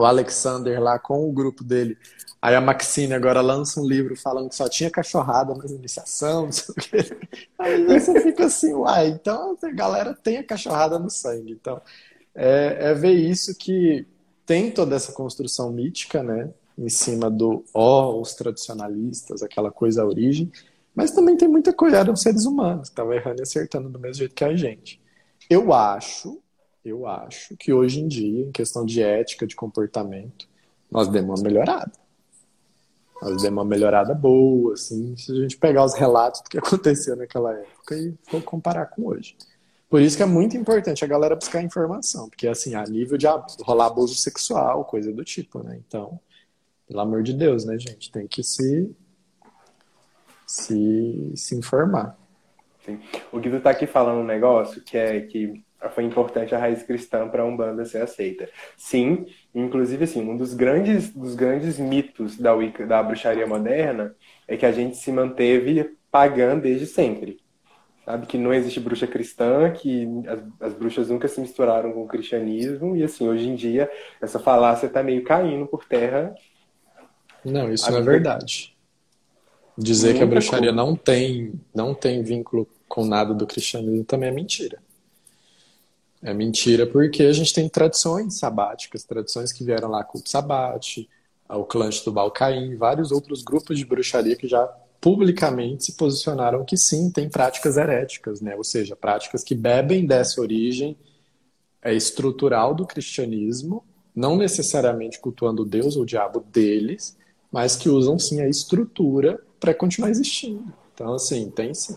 o 0.01 0.05
Alexander 0.05 0.81
lá 0.81 0.99
com 0.99 1.27
o 1.27 1.31
grupo 1.31 1.63
dele. 1.63 1.97
Aí 2.41 2.55
a 2.55 2.61
Maxine 2.61 3.13
agora 3.13 3.41
lança 3.41 3.81
um 3.81 3.87
livro 3.87 4.15
falando 4.15 4.49
que 4.49 4.55
só 4.55 4.69
tinha 4.69 4.91
cachorrada 4.91 5.53
na 5.53 5.65
iniciação, 5.65 6.45
não 6.45 6.51
sei 6.51 6.65
o 6.69 6.75
quê. 6.75 7.17
Aí 7.57 7.85
você 7.85 8.21
fica 8.21 8.45
assim, 8.45 8.73
uai, 8.73 9.07
então 9.07 9.57
a 9.61 9.71
galera 9.71 10.13
tem 10.13 10.37
a 10.37 10.43
cachorrada 10.43 10.99
no 10.99 11.09
sangue. 11.09 11.51
Então, 11.51 11.81
é, 12.35 12.91
é 12.91 12.93
ver 12.93 13.13
isso 13.13 13.55
que 13.57 14.05
tem 14.45 14.71
toda 14.71 14.95
essa 14.95 15.11
construção 15.11 15.71
mítica, 15.71 16.21
né? 16.21 16.49
Em 16.77 16.89
cima 16.89 17.29
do 17.29 17.65
ó, 17.73 18.11
oh, 18.11 18.21
os 18.21 18.35
tradicionalistas, 18.35 19.41
aquela 19.41 19.71
coisa 19.71 20.03
a 20.03 20.05
origem, 20.05 20.51
mas 20.93 21.11
também 21.11 21.35
tem 21.35 21.47
muita 21.47 21.73
coisa, 21.73 21.97
eram 21.97 22.15
seres 22.15 22.45
humanos, 22.45 22.89
que 22.89 22.93
estavam 22.93 23.13
errando 23.13 23.41
e 23.41 23.43
acertando 23.43 23.89
do 23.89 23.99
mesmo 23.99 24.15
jeito 24.15 24.35
que 24.35 24.43
a 24.43 24.55
gente. 24.55 25.01
Eu 25.49 25.73
acho 25.73 26.39
eu 26.89 27.07
acho 27.07 27.55
que 27.57 27.73
hoje 27.73 27.99
em 27.99 28.07
dia, 28.07 28.45
em 28.45 28.51
questão 28.51 28.85
de 28.85 29.01
ética, 29.01 29.45
de 29.45 29.55
comportamento, 29.55 30.47
nós 30.89 31.07
demos 31.07 31.39
uma 31.39 31.47
melhorada. 31.47 31.91
Nós 33.21 33.41
demos 33.41 33.63
uma 33.63 33.65
melhorada 33.65 34.13
boa, 34.13 34.73
assim, 34.73 35.15
se 35.17 35.31
a 35.31 35.35
gente 35.35 35.57
pegar 35.57 35.83
os 35.83 35.95
relatos 35.95 36.41
do 36.41 36.49
que 36.49 36.57
aconteceu 36.59 37.15
naquela 37.15 37.53
época 37.53 37.95
e 37.95 38.13
for 38.23 38.41
comparar 38.43 38.85
com 38.87 39.07
hoje. 39.07 39.35
Por 39.89 40.01
isso 40.01 40.17
que 40.17 40.23
é 40.23 40.25
muito 40.25 40.57
importante 40.57 41.03
a 41.03 41.07
galera 41.07 41.35
buscar 41.35 41.63
informação, 41.63 42.29
porque 42.29 42.47
assim, 42.47 42.75
a 42.75 42.83
nível 42.83 43.17
de 43.17 43.25
rolar 43.61 43.87
abuso 43.87 44.15
sexual, 44.15 44.83
coisa 44.83 45.13
do 45.13 45.23
tipo, 45.23 45.63
né? 45.63 45.79
Então, 45.87 46.19
pelo 46.87 46.99
amor 46.99 47.23
de 47.23 47.33
Deus, 47.33 47.63
né, 47.63 47.79
gente? 47.79 48.11
Tem 48.11 48.27
que 48.27 48.43
se 48.43 48.93
se, 50.45 51.33
se 51.35 51.55
informar. 51.55 52.17
Sim. 52.85 52.99
O 53.33 53.39
Guido 53.39 53.59
tá 53.59 53.69
aqui 53.69 53.85
falando 53.85 54.21
um 54.21 54.25
negócio 54.25 54.81
que 54.81 54.97
é 54.97 55.19
que 55.21 55.61
foi 55.91 56.03
importante 56.03 56.55
a 56.55 56.57
raiz 56.57 56.83
cristã 56.83 57.27
para 57.27 57.43
a 57.43 57.45
Umbanda 57.45 57.85
ser 57.85 58.01
aceita. 58.01 58.49
Sim, 58.75 59.25
inclusive 59.53 60.03
assim, 60.03 60.21
um 60.21 60.35
dos 60.35 60.53
grandes, 60.53 61.11
dos 61.13 61.35
grandes 61.35 61.77
mitos 61.77 62.37
da, 62.37 62.53
Wicca, 62.53 62.85
da 62.85 63.01
bruxaria 63.03 63.45
moderna 63.45 64.15
é 64.47 64.57
que 64.57 64.65
a 64.65 64.71
gente 64.71 64.97
se 64.97 65.11
manteve 65.11 65.95
pagã 66.11 66.57
desde 66.57 66.87
sempre. 66.87 67.39
Sabe 68.03 68.25
que 68.25 68.37
não 68.37 68.53
existe 68.53 68.79
bruxa 68.79 69.05
cristã, 69.05 69.69
que 69.69 70.07
as, 70.27 70.69
as 70.69 70.73
bruxas 70.73 71.09
nunca 71.09 71.27
se 71.27 71.41
misturaram 71.41 71.91
com 71.91 72.03
o 72.03 72.07
cristianismo 72.07 72.95
e 72.95 73.03
assim, 73.03 73.27
hoje 73.27 73.47
em 73.47 73.55
dia 73.55 73.89
essa 74.21 74.39
falácia 74.39 74.87
está 74.87 75.03
meio 75.03 75.23
caindo 75.23 75.67
por 75.67 75.85
terra. 75.85 76.33
Não, 77.43 77.71
isso 77.71 77.91
não 77.91 77.99
é 77.99 78.01
verdade. 78.01 78.75
Dizer 79.77 80.15
que 80.15 80.23
a 80.23 80.25
bruxaria 80.25 80.71
não 80.71 80.95
tem, 80.95 81.53
não 81.75 81.93
tem 81.93 82.23
vínculo 82.23 82.67
com 82.87 83.05
nada 83.05 83.33
do 83.33 83.45
cristianismo 83.45 84.03
também 84.05 84.29
é 84.29 84.31
mentira. 84.31 84.79
É 86.21 86.33
mentira 86.33 86.87
porque 86.87 87.23
a 87.23 87.33
gente 87.33 87.53
tem 87.53 87.69
tradições 87.69 88.39
sabáticas, 88.39 89.03
tradições 89.03 89.53
que 89.53 89.63
vieram 89.63 89.89
lá 89.89 90.03
com 90.03 90.17
o 90.17 90.21
sabate, 90.25 91.07
o 91.49 91.63
clã 91.63 91.89
de 91.89 92.01
Tubal 92.01 92.31
Caim, 92.31 92.75
vários 92.75 93.11
outros 93.11 93.43
grupos 93.43 93.77
de 93.77 93.85
bruxaria 93.85 94.35
que 94.35 94.47
já 94.47 94.65
publicamente 94.99 95.85
se 95.85 95.93
posicionaram 95.93 96.65
que 96.65 96.75
sim, 96.75 97.11
tem 97.11 97.29
práticas 97.29 97.77
heréticas, 97.77 98.41
né? 98.41 98.55
ou 98.55 98.63
seja, 98.63 98.95
práticas 98.95 99.43
que 99.43 99.55
bebem 99.55 100.05
dessa 100.05 100.41
origem 100.41 100.97
é, 101.81 101.93
estrutural 101.93 102.73
do 102.73 102.85
cristianismo, 102.85 103.83
não 104.15 104.35
necessariamente 104.35 105.19
cultuando 105.19 105.63
Deus 105.63 105.95
ou 105.95 106.01
o 106.01 106.05
diabo 106.05 106.39
deles, 106.51 107.15
mas 107.51 107.75
que 107.75 107.89
usam 107.89 108.17
sim 108.17 108.41
a 108.41 108.49
estrutura 108.49 109.39
para 109.59 109.73
continuar 109.73 110.09
existindo. 110.09 110.73
Então, 110.93 111.13
assim, 111.13 111.49
tem 111.51 111.73
sim. 111.73 111.95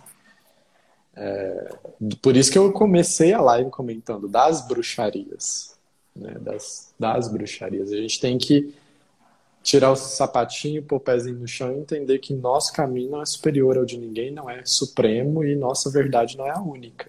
É, 1.23 1.77
por 2.23 2.35
isso 2.35 2.51
que 2.51 2.57
eu 2.57 2.73
comecei 2.73 3.35
a 3.35 3.41
live 3.43 3.69
comentando 3.69 4.27
das 4.27 4.67
bruxarias. 4.67 5.79
Né, 6.17 6.35
das, 6.41 6.95
das 6.99 7.29
bruxarias. 7.29 7.93
A 7.93 7.97
gente 7.97 8.19
tem 8.19 8.39
que 8.39 8.75
tirar 9.63 9.93
o 9.93 9.97
sapatinho, 9.97 10.83
pôr 10.83 10.97
o 10.97 11.01
pezinho 11.01 11.39
no 11.39 11.47
chão 11.47 11.73
e 11.73 11.79
entender 11.79 12.19
que 12.19 12.33
nosso 12.33 12.73
caminho 12.73 13.11
não 13.11 13.23
é 13.23 13.27
superior 13.27 13.77
ao 13.77 13.85
de 13.85 13.99
ninguém, 13.99 14.31
não 14.31 14.49
é 14.49 14.65
supremo 14.65 15.45
e 15.45 15.55
nossa 15.55 15.91
verdade 15.91 16.39
não 16.39 16.47
é 16.47 16.51
a 16.51 16.61
única. 16.61 17.09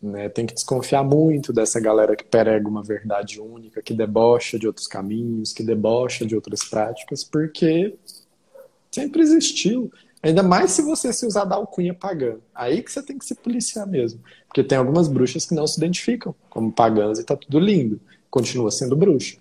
Né? 0.00 0.28
Tem 0.28 0.46
que 0.46 0.54
desconfiar 0.54 1.02
muito 1.02 1.52
dessa 1.52 1.80
galera 1.80 2.14
que 2.14 2.24
prega 2.24 2.68
uma 2.68 2.82
verdade 2.82 3.40
única, 3.40 3.82
que 3.82 3.92
debocha 3.92 4.56
de 4.56 4.68
outros 4.68 4.86
caminhos, 4.86 5.52
que 5.52 5.64
debocha 5.64 6.24
de 6.24 6.36
outras 6.36 6.64
práticas, 6.64 7.24
porque 7.24 7.94
sempre 8.90 9.20
existiu. 9.20 9.92
Ainda 10.22 10.42
mais 10.42 10.72
se 10.72 10.82
você 10.82 11.12
se 11.12 11.24
usar 11.24 11.44
da 11.44 11.56
alcunha 11.56 11.94
pagã. 11.94 12.36
Aí 12.54 12.82
que 12.82 12.92
você 12.92 13.02
tem 13.02 13.18
que 13.18 13.24
se 13.24 13.34
policiar 13.34 13.86
mesmo. 13.86 14.20
Porque 14.46 14.62
tem 14.62 14.76
algumas 14.76 15.08
bruxas 15.08 15.46
que 15.46 15.54
não 15.54 15.66
se 15.66 15.78
identificam 15.78 16.34
como 16.50 16.70
pagãs 16.70 17.18
e 17.18 17.24
tá 17.24 17.36
tudo 17.36 17.58
lindo. 17.58 17.98
Continua 18.30 18.70
sendo 18.70 18.94
bruxa. 18.94 19.38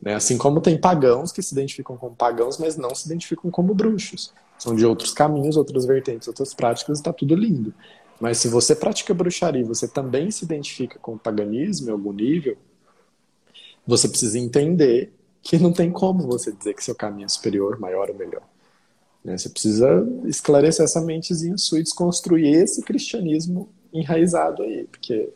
Né? 0.00 0.14
Assim 0.14 0.38
como 0.38 0.60
tem 0.60 0.78
pagãos 0.78 1.32
que 1.32 1.42
se 1.42 1.52
identificam 1.52 1.96
como 1.96 2.14
pagãos, 2.14 2.58
mas 2.58 2.76
não 2.76 2.94
se 2.94 3.06
identificam 3.06 3.50
como 3.50 3.74
bruxos. 3.74 4.32
São 4.58 4.76
de 4.76 4.86
outros 4.86 5.12
caminhos, 5.12 5.56
outras 5.56 5.84
vertentes, 5.84 6.28
outras 6.28 6.54
práticas 6.54 7.00
e 7.00 7.02
tá 7.02 7.12
tudo 7.12 7.34
lindo. 7.34 7.74
Mas 8.20 8.38
se 8.38 8.48
você 8.48 8.74
pratica 8.74 9.12
bruxaria 9.12 9.60
e 9.60 9.64
você 9.64 9.86
também 9.88 10.30
se 10.30 10.44
identifica 10.44 10.98
com 11.00 11.14
o 11.14 11.18
paganismo 11.18 11.88
em 11.88 11.92
algum 11.92 12.12
nível, 12.12 12.56
você 13.86 14.08
precisa 14.08 14.38
entender 14.38 15.12
que 15.42 15.58
não 15.58 15.72
tem 15.72 15.90
como 15.90 16.26
você 16.26 16.50
dizer 16.50 16.74
que 16.74 16.82
seu 16.82 16.94
caminho 16.94 17.26
é 17.26 17.28
superior, 17.28 17.78
maior 17.78 18.08
ou 18.08 18.16
melhor. 18.16 18.42
Né? 19.26 19.36
Você 19.36 19.48
precisa 19.48 20.06
esclarecer 20.24 20.84
essa 20.84 21.00
mentezinha 21.00 21.58
sua 21.58 21.80
e 21.80 21.82
desconstruir 21.82 22.54
esse 22.54 22.80
cristianismo 22.80 23.68
enraizado 23.92 24.62
aí, 24.62 24.84
porque 24.84 25.28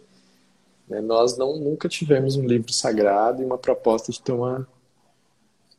né, 0.88 1.00
nós 1.00 1.36
não 1.36 1.58
nunca 1.58 1.88
tivemos 1.88 2.36
um 2.36 2.46
livro 2.46 2.72
sagrado 2.72 3.42
e 3.42 3.44
uma 3.44 3.58
proposta 3.58 4.12
de 4.12 4.22
ter 4.22 4.30
uma 4.30 4.66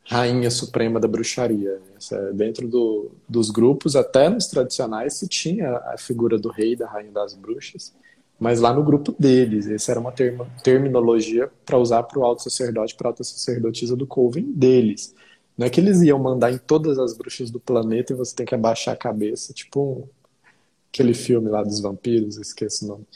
rainha 0.04 0.50
suprema 0.50 1.00
da 1.00 1.08
bruxaria. 1.08 1.80
Né? 1.80 2.32
Dentro 2.34 2.68
do, 2.68 3.10
dos 3.26 3.50
grupos, 3.50 3.96
até 3.96 4.28
nos 4.28 4.46
tradicionais, 4.46 5.14
se 5.14 5.26
tinha 5.26 5.70
a 5.70 5.96
figura 5.96 6.38
do 6.38 6.50
rei, 6.50 6.76
da 6.76 6.86
rainha 6.86 7.12
das 7.12 7.34
bruxas, 7.34 7.94
mas 8.38 8.60
lá 8.60 8.74
no 8.74 8.82
grupo 8.82 9.14
deles, 9.18 9.68
essa 9.68 9.92
era 9.92 10.00
uma 10.00 10.12
termo, 10.12 10.46
terminologia 10.62 11.50
para 11.64 11.78
usar 11.78 12.02
para 12.02 12.18
o 12.18 12.24
alto 12.24 12.42
sacerdote, 12.42 12.94
para 12.94 13.08
a 13.08 13.10
alta 13.10 13.24
sacerdotisa 13.24 13.96
do 13.96 14.06
coven 14.06 14.52
deles. 14.52 15.14
Não 15.56 15.66
é 15.66 15.70
que 15.70 15.80
eles 15.80 16.00
iam 16.02 16.18
mandar 16.18 16.50
em 16.50 16.58
todas 16.58 16.98
as 16.98 17.16
bruxas 17.16 17.50
do 17.50 17.60
planeta 17.60 18.12
e 18.12 18.16
você 18.16 18.34
tem 18.34 18.46
que 18.46 18.54
abaixar 18.54 18.94
a 18.94 18.96
cabeça, 18.96 19.52
tipo 19.52 20.08
aquele 20.92 21.14
filme 21.14 21.48
lá 21.48 21.62
dos 21.62 21.80
vampiros, 21.80 22.36
esqueço 22.36 22.84
o 22.84 22.88
nome. 22.88 23.06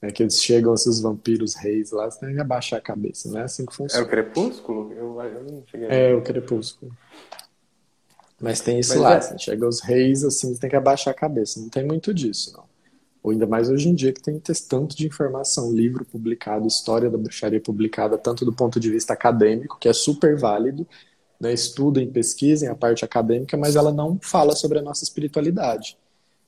É 0.00 0.12
que 0.12 0.22
eles 0.22 0.42
chegam, 0.42 0.74
esses 0.74 1.00
vampiros 1.00 1.54
reis 1.54 1.90
lá, 1.90 2.10
você 2.10 2.20
tem 2.20 2.34
que 2.34 2.40
abaixar 2.40 2.78
a 2.78 2.82
cabeça, 2.82 3.30
não 3.30 3.40
é 3.40 3.44
assim 3.44 3.64
que 3.64 3.74
funciona. 3.74 4.04
É 4.04 4.06
o 4.06 4.08
crepúsculo? 4.08 4.92
Eu, 4.92 5.20
eu 5.20 5.44
não 5.44 5.64
cheguei 5.66 5.88
É, 5.88 6.14
o 6.14 6.22
crepúsculo. 6.22 6.92
Mas 8.40 8.60
tem 8.60 8.78
isso 8.78 8.90
Mas 8.90 9.00
lá, 9.00 9.14
é... 9.14 9.16
assim, 9.18 9.38
chega 9.38 9.66
os 9.66 9.80
reis 9.80 10.22
assim, 10.22 10.54
você 10.54 10.60
tem 10.60 10.70
que 10.70 10.76
abaixar 10.76 11.12
a 11.12 11.16
cabeça. 11.16 11.58
Não 11.60 11.68
tem 11.68 11.84
muito 11.84 12.12
disso, 12.12 12.52
não. 12.54 12.64
Ou 13.22 13.30
ainda 13.30 13.46
mais 13.46 13.70
hoje 13.70 13.88
em 13.88 13.94
dia 13.94 14.12
que 14.12 14.20
tem 14.20 14.38
tanto 14.68 14.94
de 14.94 15.06
informação, 15.06 15.72
livro 15.72 16.04
publicado, 16.04 16.66
história 16.66 17.08
da 17.08 17.16
bruxaria 17.16 17.60
publicada, 17.60 18.18
tanto 18.18 18.44
do 18.44 18.52
ponto 18.52 18.78
de 18.78 18.90
vista 18.90 19.14
acadêmico, 19.14 19.78
que 19.80 19.88
é 19.88 19.94
super 19.94 20.36
válido, 20.36 20.86
né, 21.40 21.52
estudem, 21.52 22.10
pesquisem 22.10 22.68
a 22.68 22.74
parte 22.74 23.04
acadêmica, 23.04 23.56
mas 23.56 23.76
ela 23.76 23.92
não 23.92 24.18
fala 24.20 24.54
sobre 24.54 24.78
a 24.78 24.82
nossa 24.82 25.04
espiritualidade. 25.04 25.96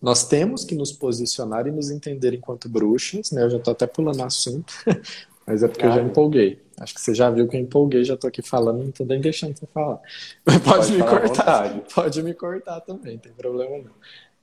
Nós 0.00 0.26
temos 0.26 0.64
que 0.64 0.74
nos 0.74 0.92
posicionar 0.92 1.66
e 1.66 1.70
nos 1.70 1.90
entender 1.90 2.34
enquanto 2.34 2.68
bruxas, 2.68 3.30
né? 3.30 3.44
Eu 3.44 3.50
já 3.50 3.56
estou 3.56 3.72
até 3.72 3.86
pulando 3.86 4.22
assunto, 4.22 4.72
mas 5.46 5.62
é 5.62 5.68
porque 5.68 5.84
ah, 5.84 5.88
eu 5.88 5.94
já 5.94 6.02
empolguei. 6.02 6.62
Acho 6.78 6.94
que 6.94 7.00
você 7.00 7.14
já 7.14 7.30
viu 7.30 7.48
que 7.48 7.56
eu 7.56 7.60
empolguei, 7.60 8.04
já 8.04 8.14
estou 8.14 8.28
aqui 8.28 8.42
falando, 8.42 8.80
não 8.80 8.90
estou 8.90 9.06
nem 9.06 9.20
deixando 9.20 9.56
você 9.56 9.66
falar. 9.66 9.98
Mas 10.44 10.58
pode, 10.58 10.76
pode 10.76 10.92
me 10.92 11.02
cortar. 11.02 11.80
Pode 11.94 12.22
me 12.22 12.34
cortar 12.34 12.80
também, 12.82 13.14
não 13.14 13.20
tem 13.20 13.32
problema 13.32 13.78
não. 13.78 13.92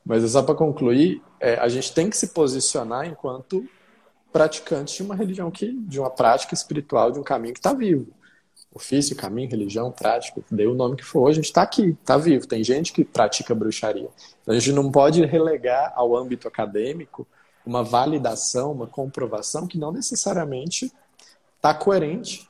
Mas 0.03 0.23
é 0.23 0.27
só 0.27 0.41
para 0.41 0.55
concluir, 0.55 1.21
é, 1.39 1.55
a 1.55 1.69
gente 1.69 1.93
tem 1.93 2.09
que 2.09 2.17
se 2.17 2.29
posicionar 2.29 3.07
enquanto 3.07 3.65
praticantes 4.33 4.95
de 4.95 5.03
uma 5.03 5.15
religião 5.15 5.49
que, 5.51 5.71
de 5.71 5.99
uma 5.99 6.09
prática 6.09 6.53
espiritual, 6.55 7.11
de 7.11 7.19
um 7.19 7.23
caminho 7.23 7.53
que 7.53 7.59
está 7.59 7.73
vivo. 7.73 8.07
Ofício, 8.73 9.15
caminho, 9.15 9.49
religião, 9.49 9.91
prática, 9.91 10.41
dê 10.49 10.65
o 10.65 10.73
nome 10.73 10.95
que 10.95 11.03
for, 11.03 11.29
a 11.29 11.33
gente 11.33 11.45
está 11.45 11.61
aqui, 11.61 11.95
está 12.01 12.17
vivo. 12.17 12.47
Tem 12.47 12.63
gente 12.63 12.91
que 12.91 13.05
pratica 13.05 13.53
bruxaria. 13.53 14.09
A 14.47 14.53
gente 14.53 14.71
não 14.71 14.91
pode 14.91 15.23
relegar 15.25 15.93
ao 15.95 16.15
âmbito 16.15 16.47
acadêmico 16.47 17.27
uma 17.65 17.83
validação, 17.83 18.71
uma 18.71 18.87
comprovação 18.87 19.67
que 19.67 19.77
não 19.77 19.91
necessariamente 19.91 20.91
está 21.55 21.73
coerente. 21.73 22.49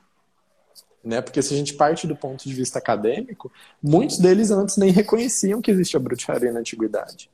Né? 1.04 1.20
Porque 1.20 1.42
se 1.42 1.52
a 1.52 1.56
gente 1.56 1.74
parte 1.74 2.06
do 2.06 2.16
ponto 2.16 2.48
de 2.48 2.54
vista 2.54 2.78
acadêmico, 2.78 3.52
muitos 3.82 4.18
deles 4.18 4.50
antes 4.50 4.78
nem 4.78 4.90
reconheciam 4.90 5.60
que 5.60 5.70
existia 5.70 6.00
bruxaria 6.00 6.50
na 6.50 6.60
antiguidade. 6.60 7.30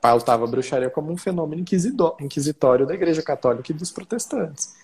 Pautava 0.00 0.44
a 0.44 0.46
bruxaria 0.46 0.88
como 0.88 1.12
um 1.12 1.16
fenômeno 1.16 1.62
inquisitório 2.20 2.86
da 2.86 2.94
Igreja 2.94 3.22
Católica 3.22 3.70
e 3.72 3.74
dos 3.74 3.90
protestantes. 3.90 4.74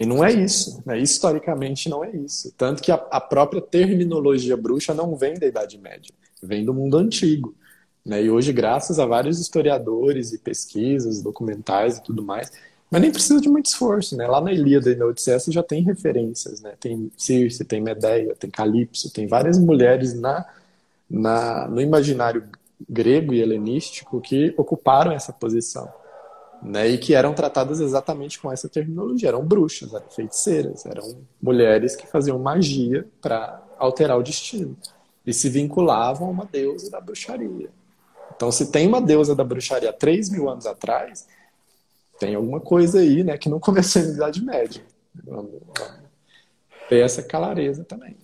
E 0.00 0.06
não 0.06 0.24
é 0.24 0.32
isso, 0.32 0.82
né? 0.86 0.98
historicamente 0.98 1.90
não 1.90 2.02
é 2.02 2.10
isso. 2.10 2.50
Tanto 2.56 2.82
que 2.82 2.90
a, 2.90 2.94
a, 2.94 3.20
própria 3.20 3.60
terminologia 3.60 4.56
bruxa 4.56 4.94
não 4.94 5.14
vem 5.14 5.34
da 5.34 5.46
Idade 5.46 5.76
Média, 5.76 6.10
vem 6.42 6.64
do 6.64 6.72
mundo 6.72 6.96
antigo. 6.96 7.54
Né? 8.02 8.22
E 8.22 8.30
hoje, 8.30 8.50
graças 8.50 8.98
a 8.98 9.04
vários 9.04 9.38
historiadores 9.38 10.32
e 10.32 10.38
pesquisas, 10.38 11.22
documentais 11.22 11.98
e 11.98 12.02
tudo 12.02 12.24
mais, 12.24 12.50
mas 12.90 13.02
nem 13.02 13.12
precisa 13.12 13.42
de 13.42 13.48
muito 13.50 13.66
esforço, 13.66 14.16
né? 14.16 14.26
Lá 14.26 14.40
na 14.40 14.52
Ilíada 14.52 14.90
e 14.90 14.96
na 14.96 15.04
Odisseia 15.04 15.38
já 15.48 15.62
tem 15.62 15.82
referências, 15.82 16.62
né? 16.62 16.72
Tem 16.80 17.12
Circe, 17.16 17.64
tem 17.64 17.80
Medeia, 17.80 18.34
tem 18.34 18.50
Calipso, 18.50 19.12
tem 19.12 19.28
várias 19.28 19.58
mulheres 19.58 20.18
na, 20.18 20.44
na, 21.08 21.68
no 21.68 21.80
imaginário 21.80 22.48
grego 22.88 23.34
e 23.34 23.40
helenístico 23.40 24.20
que 24.20 24.54
ocuparam 24.56 25.12
essa 25.12 25.32
posição 25.32 25.88
né, 26.62 26.88
e 26.88 26.98
que 26.98 27.14
eram 27.14 27.32
tratadas 27.32 27.80
exatamente 27.80 28.38
com 28.38 28.52
essa 28.52 28.68
terminologia. 28.68 29.28
Eram 29.28 29.44
bruxas, 29.44 29.92
eram 29.94 30.08
feiticeiras, 30.10 30.84
eram 30.86 31.24
mulheres 31.42 31.96
que 31.96 32.06
faziam 32.06 32.38
magia 32.38 33.06
para 33.20 33.62
alterar 33.78 34.18
o 34.18 34.22
destino 34.22 34.76
e 35.26 35.32
se 35.32 35.48
vinculavam 35.48 36.28
a 36.28 36.30
uma 36.30 36.44
deusa 36.44 36.90
da 36.90 37.00
bruxaria. 37.00 37.70
Então, 38.34 38.50
se 38.50 38.70
tem 38.70 38.86
uma 38.86 39.00
deusa 39.00 39.34
da 39.34 39.44
bruxaria 39.44 39.92
3 39.92 40.30
mil 40.30 40.48
anos 40.48 40.66
atrás, 40.66 41.26
tem 42.18 42.34
alguma 42.34 42.60
coisa 42.60 43.00
aí 43.00 43.24
né, 43.24 43.36
que 43.38 43.48
não 43.48 43.58
começou 43.60 44.02
na 44.02 44.08
Idade 44.08 44.44
Média. 44.44 44.82
Ter 46.88 47.04
essa 47.04 47.22
clareza 47.22 47.84
também. 47.84 48.16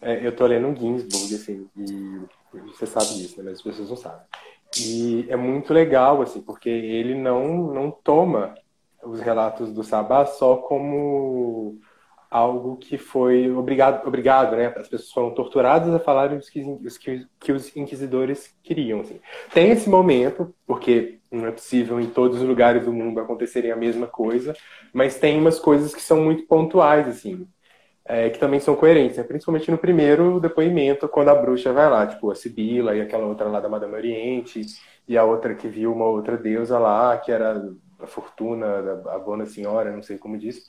É, 0.00 0.24
eu 0.24 0.30
estou 0.30 0.46
lendo 0.46 0.68
um 0.68 0.76
Ginsburg, 0.76 1.34
assim, 1.34 1.68
e 1.76 2.20
você 2.72 2.86
sabe 2.86 3.14
disso, 3.14 3.38
né, 3.38 3.44
mas 3.46 3.54
as 3.54 3.62
pessoas 3.62 3.88
não 3.88 3.96
sabem. 3.96 4.26
E 4.84 5.26
é 5.28 5.36
muito 5.36 5.72
legal, 5.72 6.22
assim, 6.22 6.40
porque 6.40 6.68
ele 6.68 7.14
não, 7.14 7.72
não 7.72 7.90
toma 7.90 8.54
os 9.02 9.20
relatos 9.20 9.72
do 9.72 9.84
Sabá 9.84 10.26
só 10.26 10.56
como 10.56 11.78
algo 12.30 12.76
que 12.76 12.98
foi 12.98 13.50
obrigado, 13.50 14.06
obrigado 14.06 14.56
né? 14.56 14.66
As 14.76 14.88
pessoas 14.88 15.12
foram 15.12 15.30
torturadas 15.30 15.94
a 15.94 15.98
falarem 15.98 16.36
os 16.36 16.50
que, 16.50 16.60
os 16.60 16.98
que, 16.98 17.26
que 17.38 17.52
os 17.52 17.74
inquisidores 17.76 18.54
queriam. 18.62 19.00
Assim. 19.00 19.20
Tem 19.52 19.70
esse 19.70 19.88
momento, 19.88 20.54
porque 20.66 21.20
não 21.30 21.46
é 21.46 21.52
possível 21.52 22.00
em 22.00 22.08
todos 22.08 22.40
os 22.40 22.46
lugares 22.46 22.84
do 22.84 22.92
mundo 22.92 23.20
acontecerem 23.20 23.70
a 23.70 23.76
mesma 23.76 24.06
coisa, 24.06 24.54
mas 24.92 25.18
tem 25.18 25.38
umas 25.38 25.58
coisas 25.58 25.94
que 25.94 26.02
são 26.02 26.22
muito 26.22 26.46
pontuais, 26.46 27.08
assim 27.08 27.46
é, 28.08 28.30
que 28.30 28.38
também 28.38 28.60
são 28.60 28.76
coerentes, 28.76 29.16
né? 29.16 29.24
principalmente 29.24 29.70
no 29.70 29.78
primeiro 29.78 30.38
depoimento, 30.40 31.08
quando 31.08 31.28
a 31.28 31.34
bruxa 31.34 31.72
vai 31.72 31.90
lá, 31.90 32.06
tipo 32.06 32.30
a 32.30 32.34
Sibila 32.34 32.94
e 32.94 33.00
aquela 33.00 33.26
outra 33.26 33.48
lá 33.48 33.60
da 33.60 33.68
Madame 33.68 33.94
Oriente, 33.94 34.62
e 35.08 35.18
a 35.18 35.24
outra 35.24 35.54
que 35.54 35.68
viu 35.68 35.92
uma 35.92 36.06
outra 36.06 36.36
deusa 36.36 36.78
lá, 36.78 37.16
que 37.18 37.32
era 37.32 37.68
a 37.98 38.06
Fortuna, 38.06 39.02
a 39.06 39.18
Bona 39.18 39.46
Senhora, 39.46 39.92
não 39.92 40.02
sei 40.02 40.18
como 40.18 40.38
diz. 40.38 40.68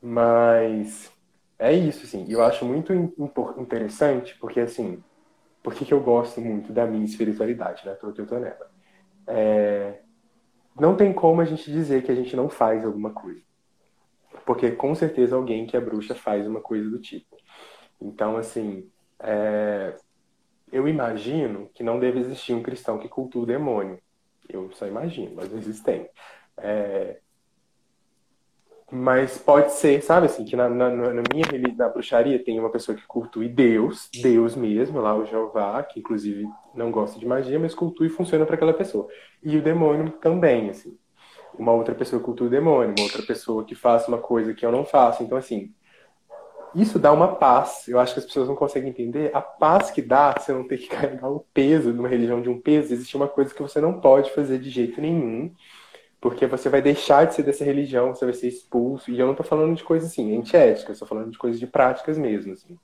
Mas 0.00 1.12
é 1.58 1.72
isso, 1.72 2.04
assim. 2.04 2.26
Eu 2.28 2.42
acho 2.42 2.64
muito 2.64 2.92
interessante, 3.58 4.36
porque 4.38 4.60
assim, 4.60 5.02
por 5.62 5.74
que, 5.74 5.90
eu 5.92 6.00
gosto 6.00 6.40
muito 6.40 6.72
da 6.72 6.86
minha 6.86 7.04
espiritualidade, 7.04 7.86
né? 7.86 7.94
Porque 7.94 8.20
eu 8.20 8.26
tô 8.26 8.38
nela. 8.38 8.70
É... 9.26 10.00
Não 10.78 10.96
tem 10.96 11.12
como 11.12 11.40
a 11.40 11.44
gente 11.44 11.70
dizer 11.70 12.02
que 12.02 12.12
a 12.12 12.14
gente 12.14 12.36
não 12.36 12.48
faz 12.48 12.84
alguma 12.84 13.10
coisa. 13.10 13.40
Porque 14.44 14.70
com 14.70 14.94
certeza 14.94 15.36
alguém 15.36 15.66
que 15.66 15.76
é 15.76 15.80
bruxa 15.80 16.14
faz 16.14 16.46
uma 16.46 16.60
coisa 16.60 16.88
do 16.88 16.98
tipo. 16.98 17.36
Então, 18.00 18.36
assim, 18.36 18.88
é... 19.20 19.96
eu 20.72 20.86
imagino 20.88 21.70
que 21.74 21.82
não 21.82 21.98
deve 21.98 22.20
existir 22.20 22.52
um 22.52 22.62
cristão 22.62 22.98
que 22.98 23.08
cultua 23.08 23.42
o 23.42 23.46
demônio. 23.46 23.98
Eu 24.48 24.70
só 24.72 24.86
imagino, 24.86 25.40
às 25.40 25.48
vezes 25.48 25.80
tem. 25.80 26.08
É... 26.58 27.18
Mas 28.90 29.38
pode 29.38 29.72
ser, 29.72 30.02
sabe 30.02 30.26
assim, 30.26 30.44
que 30.44 30.54
na, 30.54 30.68
na, 30.68 30.90
na 30.90 31.22
minha 31.32 31.46
na 31.76 31.88
bruxaria 31.88 32.44
tem 32.44 32.60
uma 32.60 32.70
pessoa 32.70 32.96
que 32.96 33.06
cultue 33.06 33.48
Deus, 33.48 34.08
Deus 34.22 34.54
mesmo, 34.54 35.00
lá 35.00 35.16
o 35.16 35.24
Jeová, 35.24 35.82
que 35.82 35.98
inclusive 35.98 36.46
não 36.74 36.90
gosta 36.92 37.18
de 37.18 37.26
magia, 37.26 37.58
mas 37.58 37.74
cultua 37.74 38.06
e 38.06 38.10
funciona 38.10 38.44
para 38.44 38.54
aquela 38.54 38.74
pessoa. 38.74 39.08
E 39.42 39.56
o 39.56 39.62
demônio 39.62 40.10
também, 40.12 40.70
assim 40.70 40.96
uma 41.58 41.72
outra 41.72 41.94
pessoa 41.94 42.20
que 42.20 42.26
cultua 42.26 42.46
o 42.46 42.50
demônio, 42.50 42.94
uma 42.96 43.04
outra 43.04 43.22
pessoa 43.22 43.64
que 43.64 43.74
faça 43.74 44.08
uma 44.08 44.18
coisa 44.18 44.54
que 44.54 44.64
eu 44.64 44.72
não 44.72 44.84
faço. 44.84 45.22
Então, 45.22 45.38
assim, 45.38 45.72
isso 46.74 46.98
dá 46.98 47.12
uma 47.12 47.36
paz. 47.36 47.86
Eu 47.86 48.00
acho 48.00 48.14
que 48.14 48.20
as 48.20 48.26
pessoas 48.26 48.48
não 48.48 48.56
conseguem 48.56 48.90
entender 48.90 49.30
a 49.34 49.40
paz 49.40 49.90
que 49.90 50.02
dá 50.02 50.32
você 50.32 50.52
não 50.52 50.66
ter 50.66 50.78
que 50.78 50.88
carregar 50.88 51.30
o 51.30 51.46
peso 51.54 51.92
de 51.92 51.98
uma 51.98 52.08
religião 52.08 52.42
de 52.42 52.48
um 52.48 52.60
peso. 52.60 52.92
Existe 52.92 53.16
uma 53.16 53.28
coisa 53.28 53.54
que 53.54 53.62
você 53.62 53.80
não 53.80 54.00
pode 54.00 54.32
fazer 54.32 54.58
de 54.58 54.70
jeito 54.70 55.00
nenhum, 55.00 55.54
porque 56.20 56.46
você 56.46 56.68
vai 56.68 56.82
deixar 56.82 57.26
de 57.26 57.34
ser 57.34 57.42
dessa 57.44 57.64
religião, 57.64 58.14
você 58.14 58.24
vai 58.24 58.34
ser 58.34 58.48
expulso. 58.48 59.10
E 59.10 59.18
eu 59.18 59.26
não 59.26 59.34
tô 59.34 59.44
falando 59.44 59.76
de 59.76 59.84
coisas 59.84 60.10
assim, 60.10 60.36
antiéticas, 60.36 60.98
tô 60.98 61.06
falando 61.06 61.30
de 61.30 61.38
coisas 61.38 61.60
de 61.60 61.66
práticas 61.66 62.18
mesmo, 62.18 62.52
assim. 62.52 62.76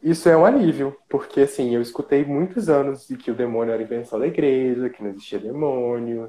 Isso 0.00 0.28
é 0.28 0.36
um 0.36 0.44
alívio, 0.44 0.96
porque 1.08 1.40
assim, 1.40 1.74
eu 1.74 1.82
escutei 1.82 2.24
muitos 2.24 2.68
anos 2.68 3.08
de 3.08 3.16
que 3.16 3.32
o 3.32 3.34
demônio 3.34 3.74
era 3.74 3.82
invenção 3.82 4.18
da 4.18 4.28
igreja, 4.28 4.88
que 4.88 5.02
não 5.02 5.10
existia 5.10 5.40
demônio, 5.40 6.28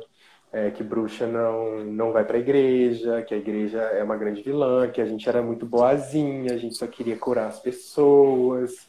é, 0.52 0.72
que 0.72 0.84
bruxa 0.84 1.28
não, 1.28 1.84
não 1.84 2.12
vai 2.12 2.26
para 2.26 2.38
a 2.38 2.40
igreja, 2.40 3.22
que 3.22 3.34
a 3.34 3.38
igreja 3.38 3.80
é 3.80 4.04
uma 4.04 4.18
grande 4.18 4.42
vilã, 4.42 4.90
que 4.90 5.00
a 5.00 5.06
gente 5.06 5.30
era 5.30 5.42
muito 5.42 5.66
boazinha, 5.66 6.54
a 6.54 6.58
gente 6.58 6.76
só 6.76 6.88
queria 6.88 7.18
curar 7.18 7.48
as 7.48 7.60
pessoas, 7.60 8.88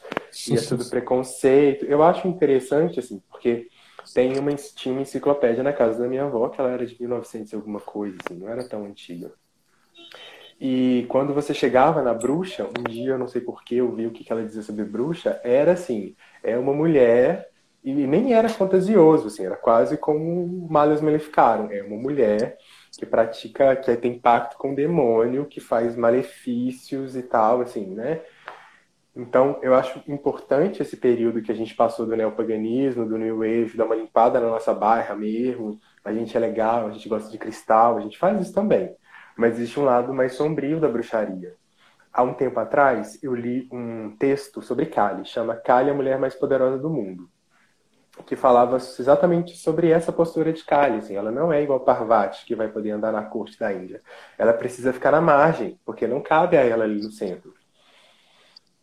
e 0.49 0.55
é 0.55 0.61
tudo 0.61 0.89
preconceito. 0.89 1.85
Eu 1.85 2.01
acho 2.01 2.27
interessante, 2.27 2.99
assim, 2.99 3.21
porque 3.29 3.67
tem 4.13 4.39
uma, 4.39 4.53
tinha 4.55 4.91
uma 4.91 5.03
enciclopédia 5.03 5.61
na 5.61 5.71
casa 5.71 5.99
da 5.99 6.07
minha 6.07 6.23
avó, 6.23 6.49
que 6.49 6.59
ela 6.59 6.71
era 6.71 6.85
de 6.85 6.99
1900 6.99 7.51
e 7.51 7.55
alguma 7.55 7.79
coisa, 7.79 8.17
assim, 8.25 8.39
não 8.39 8.49
era 8.49 8.67
tão 8.67 8.83
antiga. 8.85 9.31
E 10.59 11.05
quando 11.09 11.33
você 11.33 11.53
chegava 11.53 12.01
na 12.01 12.13
bruxa, 12.13 12.67
um 12.77 12.83
dia, 12.83 13.11
eu 13.11 13.19
não 13.19 13.27
sei 13.27 13.41
porquê, 13.41 13.75
eu 13.75 13.91
vi 13.95 14.07
o 14.07 14.11
que 14.11 14.31
ela 14.31 14.43
dizia 14.43 14.61
sobre 14.63 14.83
bruxa, 14.83 15.39
era 15.43 15.73
assim, 15.73 16.15
é 16.43 16.57
uma 16.57 16.73
mulher 16.73 17.50
e 17.83 17.93
nem 17.93 18.33
era 18.33 18.47
fantasioso, 18.47 19.27
assim, 19.27 19.43
era 19.43 19.55
quase 19.55 19.97
como 19.97 20.67
Malhas 20.69 21.01
Maleficaram. 21.01 21.71
É 21.71 21.81
uma 21.81 21.97
mulher 21.97 22.57
que 22.97 23.05
pratica, 23.05 23.75
que 23.75 23.95
tem 23.97 24.19
pacto 24.19 24.57
com 24.57 24.73
o 24.73 24.75
demônio, 24.75 25.47
que 25.47 25.59
faz 25.59 25.95
malefícios 25.95 27.15
e 27.15 27.23
tal, 27.23 27.61
assim, 27.61 27.87
né? 27.95 28.21
Então, 29.15 29.59
eu 29.63 29.73
acho 29.73 30.01
importante 30.07 30.81
esse 30.81 30.95
período 30.95 31.41
que 31.41 31.51
a 31.51 31.55
gente 31.55 31.75
passou 31.75 32.05
do 32.05 32.15
neopaganismo, 32.15 33.05
do 33.05 33.17
New 33.17 33.41
Age, 33.43 33.75
dar 33.75 33.85
uma 33.85 33.95
limpada 33.95 34.39
na 34.39 34.47
nossa 34.47 34.73
barra 34.73 35.15
mesmo. 35.15 35.79
A 36.05 36.13
gente 36.13 36.35
é 36.37 36.39
legal, 36.39 36.87
a 36.87 36.91
gente 36.91 37.09
gosta 37.09 37.29
de 37.31 37.37
cristal, 37.37 37.97
a 37.97 38.01
gente 38.01 38.17
faz 38.17 38.39
isso 38.41 38.53
também. 38.53 38.95
Mas 39.37 39.55
existe 39.55 39.79
um 39.79 39.83
lado 39.83 40.13
mais 40.13 40.33
sombrio 40.35 40.79
da 40.79 40.87
bruxaria. 40.87 41.55
Há 42.13 42.23
um 42.23 42.33
tempo 42.33 42.59
atrás, 42.59 43.21
eu 43.23 43.33
li 43.33 43.67
um 43.71 44.15
texto 44.17 44.61
sobre 44.61 44.85
Kali, 44.85 45.25
chama 45.25 45.55
Kali, 45.55 45.89
a 45.89 45.93
mulher 45.93 46.19
mais 46.19 46.35
poderosa 46.35 46.77
do 46.77 46.89
mundo 46.89 47.30
que 48.25 48.35
falava 48.35 48.77
exatamente 48.77 49.55
sobre 49.57 49.89
essa 49.89 50.11
postura 50.11 50.51
de 50.51 50.63
Kali. 50.63 50.97
Assim, 50.97 51.15
ela 51.15 51.31
não 51.31 51.51
é 51.51 51.63
igual 51.63 51.79
Parvati, 51.79 52.45
que 52.45 52.55
vai 52.55 52.67
poder 52.67 52.91
andar 52.91 53.11
na 53.11 53.23
corte 53.23 53.57
da 53.59 53.73
Índia. 53.73 54.01
Ela 54.37 54.53
precisa 54.53 54.93
ficar 54.93 55.11
na 55.11 55.21
margem, 55.21 55.79
porque 55.85 56.07
não 56.07 56.21
cabe 56.21 56.57
a 56.57 56.61
ela 56.61 56.83
ali 56.83 57.01
no 57.01 57.11
centro. 57.11 57.53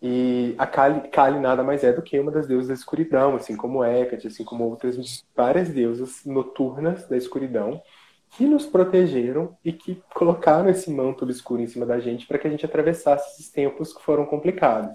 E 0.01 0.55
a 0.57 0.67
Kali, 0.67 1.09
Kali 1.09 1.41
nada 1.41 1.63
mais 1.63 1.83
é 1.83 1.93
do 1.93 2.03
que 2.03 2.19
uma 2.19 2.31
das 2.31 2.47
deusas 2.47 2.69
da 2.69 2.75
escuridão, 2.75 3.35
assim 3.35 3.57
como 3.57 3.85
Hecate, 3.85 4.29
assim 4.29 4.45
como 4.45 4.65
outras 4.65 5.25
várias 5.37 5.69
deusas 5.71 6.25
noturnas 6.25 7.09
da 7.09 7.17
escuridão, 7.17 7.83
que 8.31 8.47
nos 8.47 8.65
protegeram 8.65 9.57
e 9.65 9.73
que 9.73 10.01
colocaram 10.15 10.69
esse 10.69 10.91
manto 10.91 11.29
escuro 11.29 11.61
em 11.61 11.67
cima 11.67 11.85
da 11.85 11.99
gente 11.99 12.27
para 12.27 12.39
que 12.39 12.47
a 12.47 12.51
gente 12.51 12.65
atravessasse 12.65 13.33
esses 13.33 13.51
tempos 13.51 13.93
que 13.93 14.03
foram 14.03 14.25
complicados. 14.25 14.91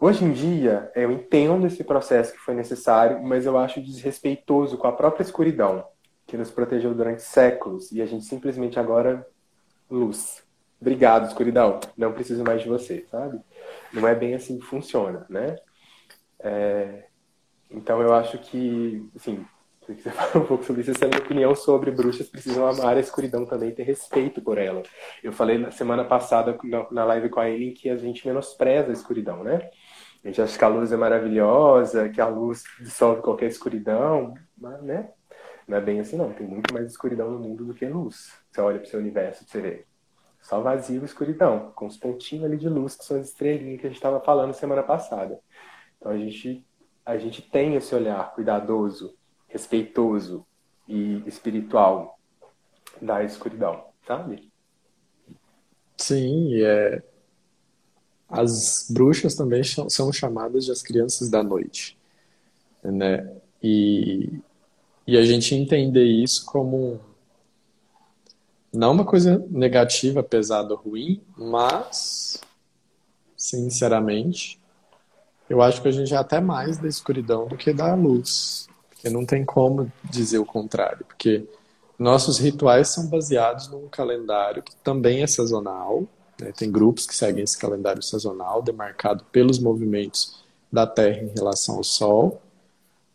Hoje 0.00 0.24
em 0.24 0.32
dia, 0.32 0.90
eu 0.94 1.10
entendo 1.10 1.66
esse 1.66 1.82
processo 1.84 2.32
que 2.32 2.38
foi 2.38 2.54
necessário, 2.54 3.22
mas 3.22 3.46
eu 3.46 3.56
acho 3.56 3.80
desrespeitoso 3.80 4.76
com 4.76 4.86
a 4.86 4.92
própria 4.92 5.22
escuridão, 5.22 5.86
que 6.26 6.36
nos 6.36 6.50
protegeu 6.50 6.92
durante 6.94 7.22
séculos, 7.22 7.92
e 7.92 8.02
a 8.02 8.06
gente 8.06 8.24
simplesmente 8.24 8.78
agora, 8.78 9.26
luz. 9.90 10.42
Obrigado, 10.80 11.26
escuridão. 11.26 11.80
Não 11.96 12.12
preciso 12.12 12.44
mais 12.44 12.62
de 12.62 12.68
você, 12.68 13.06
sabe? 13.10 13.40
Não 13.92 14.06
é 14.06 14.14
bem 14.14 14.34
assim 14.34 14.58
que 14.58 14.66
funciona, 14.66 15.24
né? 15.30 15.56
É... 16.40 17.04
Então 17.70 18.02
eu 18.02 18.12
acho 18.12 18.38
que, 18.38 19.08
assim, 19.16 19.46
Se 19.86 19.94
você 19.94 20.10
falar 20.10 20.42
um 20.42 20.46
pouco 20.46 20.64
sobre 20.64 20.82
isso, 20.82 20.90
essa 20.90 21.04
é 21.04 21.06
a 21.06 21.10
minha 21.10 21.22
opinião 21.22 21.54
sobre 21.54 21.90
bruxas 21.90 22.28
precisam 22.28 22.66
amar 22.66 22.96
a 22.96 23.00
escuridão 23.00 23.44
também 23.44 23.70
ter 23.70 23.82
respeito 23.82 24.40
por 24.40 24.58
ela. 24.58 24.82
Eu 25.22 25.32
falei 25.32 25.58
na 25.58 25.70
semana 25.70 26.04
passada 26.04 26.58
na 26.90 27.04
live 27.04 27.28
com 27.28 27.40
a 27.40 27.48
Eileen 27.48 27.74
que 27.74 27.90
a 27.90 27.96
gente 27.96 28.26
menospreza 28.26 28.90
a 28.90 28.92
escuridão, 28.92 29.42
né? 29.44 29.70
A 30.24 30.28
gente 30.28 30.40
acha 30.40 30.58
que 30.58 30.64
a 30.64 30.68
luz 30.68 30.90
é 30.90 30.96
maravilhosa, 30.96 32.08
que 32.08 32.20
a 32.20 32.26
luz 32.26 32.64
dissolve 32.80 33.20
qualquer 33.20 33.46
escuridão, 33.46 34.34
mas, 34.56 34.82
né? 34.82 35.10
Não 35.68 35.76
é 35.76 35.80
bem 35.80 36.00
assim, 36.00 36.16
não. 36.16 36.32
Tem 36.32 36.46
muito 36.46 36.72
mais 36.72 36.86
escuridão 36.86 37.30
no 37.30 37.38
mundo 37.38 37.64
do 37.64 37.74
que 37.74 37.84
luz. 37.84 38.32
Você 38.50 38.60
olha 38.60 38.78
para 38.78 38.86
o 38.86 38.90
seu 38.90 39.00
universo, 39.00 39.44
você 39.46 39.60
vê. 39.60 39.84
Só 40.40 40.60
vazio 40.60 41.02
e 41.02 41.04
escuridão, 41.04 41.72
com 41.74 41.86
os 41.86 41.96
pontinhos 41.96 42.44
ali 42.44 42.56
de 42.56 42.68
luz, 42.68 42.96
que 42.96 43.04
são 43.04 43.18
as 43.18 43.28
estrelinhas 43.28 43.80
que 43.80 43.86
a 43.86 43.90
gente 43.90 43.98
estava 43.98 44.20
falando 44.20 44.54
semana 44.54 44.82
passada. 44.82 45.38
Então 45.98 46.12
a 46.12 46.18
gente, 46.18 46.66
a 47.04 47.16
gente 47.16 47.42
tem 47.42 47.74
esse 47.74 47.94
olhar 47.94 48.34
cuidadoso, 48.34 49.14
respeitoso 49.48 50.46
e 50.88 51.22
espiritual 51.26 52.18
da 53.00 53.22
escuridão, 53.22 53.86
sabe? 54.06 54.50
Sim, 55.96 56.62
é... 56.62 57.02
as 58.28 58.86
bruxas 58.90 59.34
também 59.34 59.62
são 59.64 60.12
chamadas 60.12 60.64
de 60.64 60.72
as 60.72 60.82
crianças 60.82 61.28
da 61.28 61.42
noite, 61.42 61.96
né? 62.82 63.30
E, 63.62 64.40
e 65.06 65.16
a 65.16 65.24
gente 65.24 65.54
entender 65.54 66.04
isso 66.04 66.44
como 66.44 67.00
não 68.72 68.92
uma 68.92 69.04
coisa 69.04 69.44
negativa, 69.50 70.22
pesada, 70.22 70.74
ruim, 70.74 71.22
mas, 71.36 72.40
sinceramente, 73.36 74.60
eu 75.48 75.62
acho 75.62 75.80
que 75.80 75.88
a 75.88 75.92
gente 75.92 76.12
é 76.12 76.16
até 76.16 76.40
mais 76.40 76.78
da 76.78 76.88
escuridão 76.88 77.46
do 77.46 77.56
que 77.56 77.72
da 77.72 77.94
luz. 77.94 78.68
Porque 78.90 79.08
não 79.08 79.24
tem 79.24 79.44
como 79.44 79.92
dizer 80.02 80.38
o 80.38 80.46
contrário. 80.46 81.04
Porque 81.06 81.46
nossos 81.98 82.38
rituais 82.38 82.88
são 82.88 83.06
baseados 83.08 83.68
num 83.68 83.88
calendário 83.88 84.62
que 84.62 84.74
também 84.76 85.22
é 85.22 85.26
sazonal. 85.26 86.04
Né? 86.40 86.52
Tem 86.52 86.70
grupos 86.70 87.06
que 87.06 87.14
seguem 87.14 87.44
esse 87.44 87.58
calendário 87.58 88.02
sazonal, 88.02 88.62
demarcado 88.62 89.24
pelos 89.26 89.58
movimentos 89.58 90.44
da 90.72 90.86
Terra 90.86 91.22
em 91.22 91.32
relação 91.34 91.76
ao 91.76 91.84
Sol. 91.84 92.42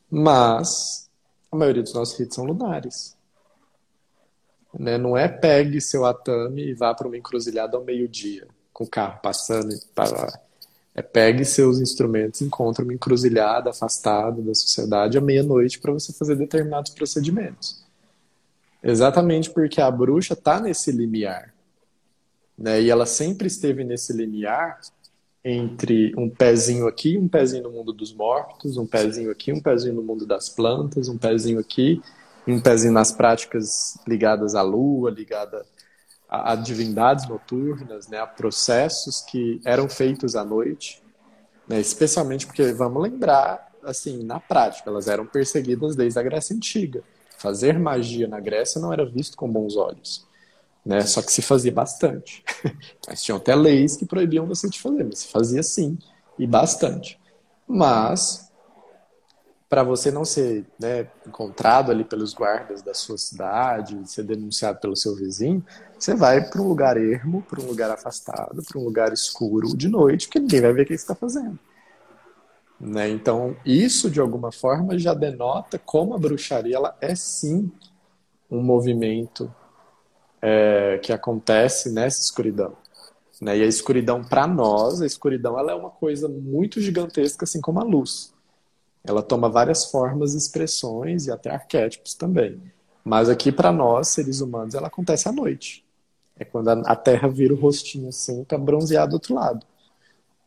Mas 0.09 1.09
a 1.51 1.55
maioria 1.55 1.83
dos 1.83 1.93
nossos 1.93 2.17
ritos 2.17 2.35
são 2.35 2.45
lunares. 2.45 3.15
Né? 4.77 4.97
Não 4.97 5.17
é 5.17 5.27
pegue 5.27 5.81
seu 5.81 6.05
atame 6.05 6.63
e 6.63 6.73
vá 6.73 6.93
para 6.93 7.07
uma 7.07 7.17
encruzilhada 7.17 7.77
ao 7.77 7.83
meio-dia, 7.83 8.47
com 8.71 8.83
o 8.83 8.89
carro 8.89 9.19
passando 9.21 9.75
para 9.93 10.39
é 10.95 11.01
pegue 11.01 11.45
seus 11.45 11.79
instrumentos, 11.79 12.41
encontre 12.41 12.83
uma 12.83 12.93
encruzilhada 12.93 13.69
afastada 13.69 14.41
da 14.41 14.53
sociedade 14.53 15.17
à 15.17 15.21
meia-noite 15.21 15.79
para 15.79 15.93
você 15.93 16.11
fazer 16.11 16.35
determinados 16.35 16.91
procedimentos. 16.91 17.85
Exatamente 18.83 19.49
porque 19.49 19.79
a 19.79 19.89
bruxa 19.89 20.33
está 20.33 20.59
nesse 20.59 20.91
limiar. 20.91 21.53
Né? 22.59 22.81
E 22.81 22.89
ela 22.89 23.05
sempre 23.05 23.47
esteve 23.47 23.83
nesse 23.83 24.11
limiar 24.11 24.79
entre 25.43 26.13
um 26.17 26.29
pezinho 26.29 26.85
aqui, 26.85 27.17
um 27.17 27.27
pezinho 27.27 27.63
no 27.63 27.71
mundo 27.71 27.93
dos 27.93 28.13
mortos, 28.13 28.75
um 28.75 28.85
pezinho 28.85 29.31
aqui, 29.31 29.53
um 29.53 29.61
pezinho 29.61 29.95
no 29.95 30.03
mundo 30.03 30.25
das 30.25 30.49
plantas, 30.49 31.07
um 31.07 31.17
pezinho 31.17 31.59
aqui, 31.59 32.01
um 32.45 32.59
pezinho 32.59 32.91
nas 32.91 33.13
práticas 33.13 33.97
ligadas 34.05 34.53
à 34.55 34.61
lua, 34.61 35.09
ligada 35.09 35.65
a, 36.27 36.51
a 36.51 36.55
divindades 36.55 37.27
noturnas, 37.27 38.09
né, 38.09 38.19
a 38.19 38.27
processos 38.27 39.21
que 39.21 39.61
eram 39.63 39.87
feitos 39.87 40.35
à 40.35 40.43
noite, 40.43 41.01
né, 41.67 41.79
especialmente 41.79 42.45
porque 42.45 42.73
vamos 42.73 43.01
lembrar, 43.01 43.71
assim, 43.83 44.21
na 44.23 44.41
prática, 44.41 44.89
elas 44.89 45.07
eram 45.07 45.25
perseguidas 45.25 45.95
desde 45.95 46.19
a 46.19 46.23
Grécia 46.23 46.53
antiga. 46.53 47.01
Fazer 47.37 47.79
magia 47.79 48.27
na 48.27 48.41
Grécia 48.41 48.81
não 48.81 48.91
era 48.91 49.05
visto 49.05 49.37
com 49.37 49.49
bons 49.49 49.77
olhos, 49.77 50.27
né? 50.85 51.01
Só 51.01 51.21
que 51.21 51.31
se 51.31 51.41
fazia 51.41 51.71
bastante. 51.71 52.43
Mas 53.07 53.23
tinham 53.23 53.37
até 53.37 53.55
leis 53.55 53.95
que 53.95 54.05
proibiam 54.05 54.45
você 54.45 54.69
de 54.69 54.79
fazer, 54.79 55.03
mas 55.03 55.19
se 55.19 55.27
fazia 55.27 55.63
sim 55.63 55.97
e 56.37 56.47
bastante. 56.47 57.19
Mas 57.67 58.49
para 59.69 59.83
você 59.83 60.09
não 60.09 60.25
ser 60.25 60.65
né, 60.79 61.07
encontrado 61.27 61.91
ali 61.91 62.03
pelos 62.03 62.33
guardas 62.33 62.81
da 62.81 62.93
sua 62.95 63.19
cidade, 63.19 64.01
ser 64.09 64.23
denunciado 64.23 64.79
pelo 64.79 64.95
seu 64.95 65.15
vizinho, 65.15 65.63
você 65.97 66.15
vai 66.15 66.49
para 66.49 66.59
um 66.59 66.67
lugar 66.67 66.97
ermo, 66.97 67.43
para 67.43 67.61
um 67.61 67.67
lugar 67.67 67.91
afastado, 67.91 68.63
para 68.63 68.79
um 68.79 68.83
lugar 68.83 69.13
escuro 69.13 69.77
de 69.77 69.87
noite, 69.87 70.25
porque 70.25 70.39
ninguém 70.39 70.61
vai 70.61 70.73
ver 70.73 70.81
o 70.81 70.85
que 70.85 70.97
você 70.97 71.03
está 71.03 71.13
fazendo. 71.13 71.59
Né? 72.79 73.09
Então, 73.09 73.55
isso 73.63 74.09
de 74.09 74.19
alguma 74.19 74.51
forma 74.51 74.97
já 74.97 75.13
denota 75.13 75.77
como 75.77 76.15
a 76.15 76.17
bruxaria 76.17 76.75
ela 76.75 76.97
é 76.99 77.13
sim 77.13 77.71
um 78.49 78.61
movimento 78.63 79.53
é, 80.41 80.99
que 80.99 81.11
acontece 81.11 81.91
nessa 81.91 82.21
escuridão. 82.21 82.75
Né? 83.41 83.57
E 83.57 83.63
a 83.63 83.67
escuridão, 83.67 84.23
para 84.23 84.45
nós, 84.47 85.01
a 85.01 85.05
escuridão 85.05 85.57
ela 85.57 85.71
é 85.71 85.75
uma 85.75 85.89
coisa 85.89 86.27
muito 86.27 86.81
gigantesca, 86.81 87.45
assim 87.45 87.61
como 87.61 87.79
a 87.79 87.83
luz. 87.83 88.33
Ela 89.03 89.23
toma 89.23 89.49
várias 89.49 89.85
formas, 89.85 90.33
expressões 90.33 91.27
e 91.27 91.31
até 91.31 91.49
arquétipos 91.49 92.13
também. 92.13 92.61
Mas 93.03 93.29
aqui, 93.29 93.51
para 93.51 93.71
nós, 93.71 94.09
seres 94.09 94.41
humanos, 94.41 94.75
ela 94.75 94.87
acontece 94.87 95.27
à 95.27 95.31
noite. 95.31 95.85
É 96.37 96.45
quando 96.45 96.69
a 96.69 96.95
Terra 96.95 97.27
vira 97.27 97.53
o 97.53 97.59
rostinho 97.59 98.09
assim, 98.09 98.43
tá 98.43 98.57
bronzeado 98.57 99.11
do 99.11 99.13
outro 99.13 99.35
lado. 99.35 99.65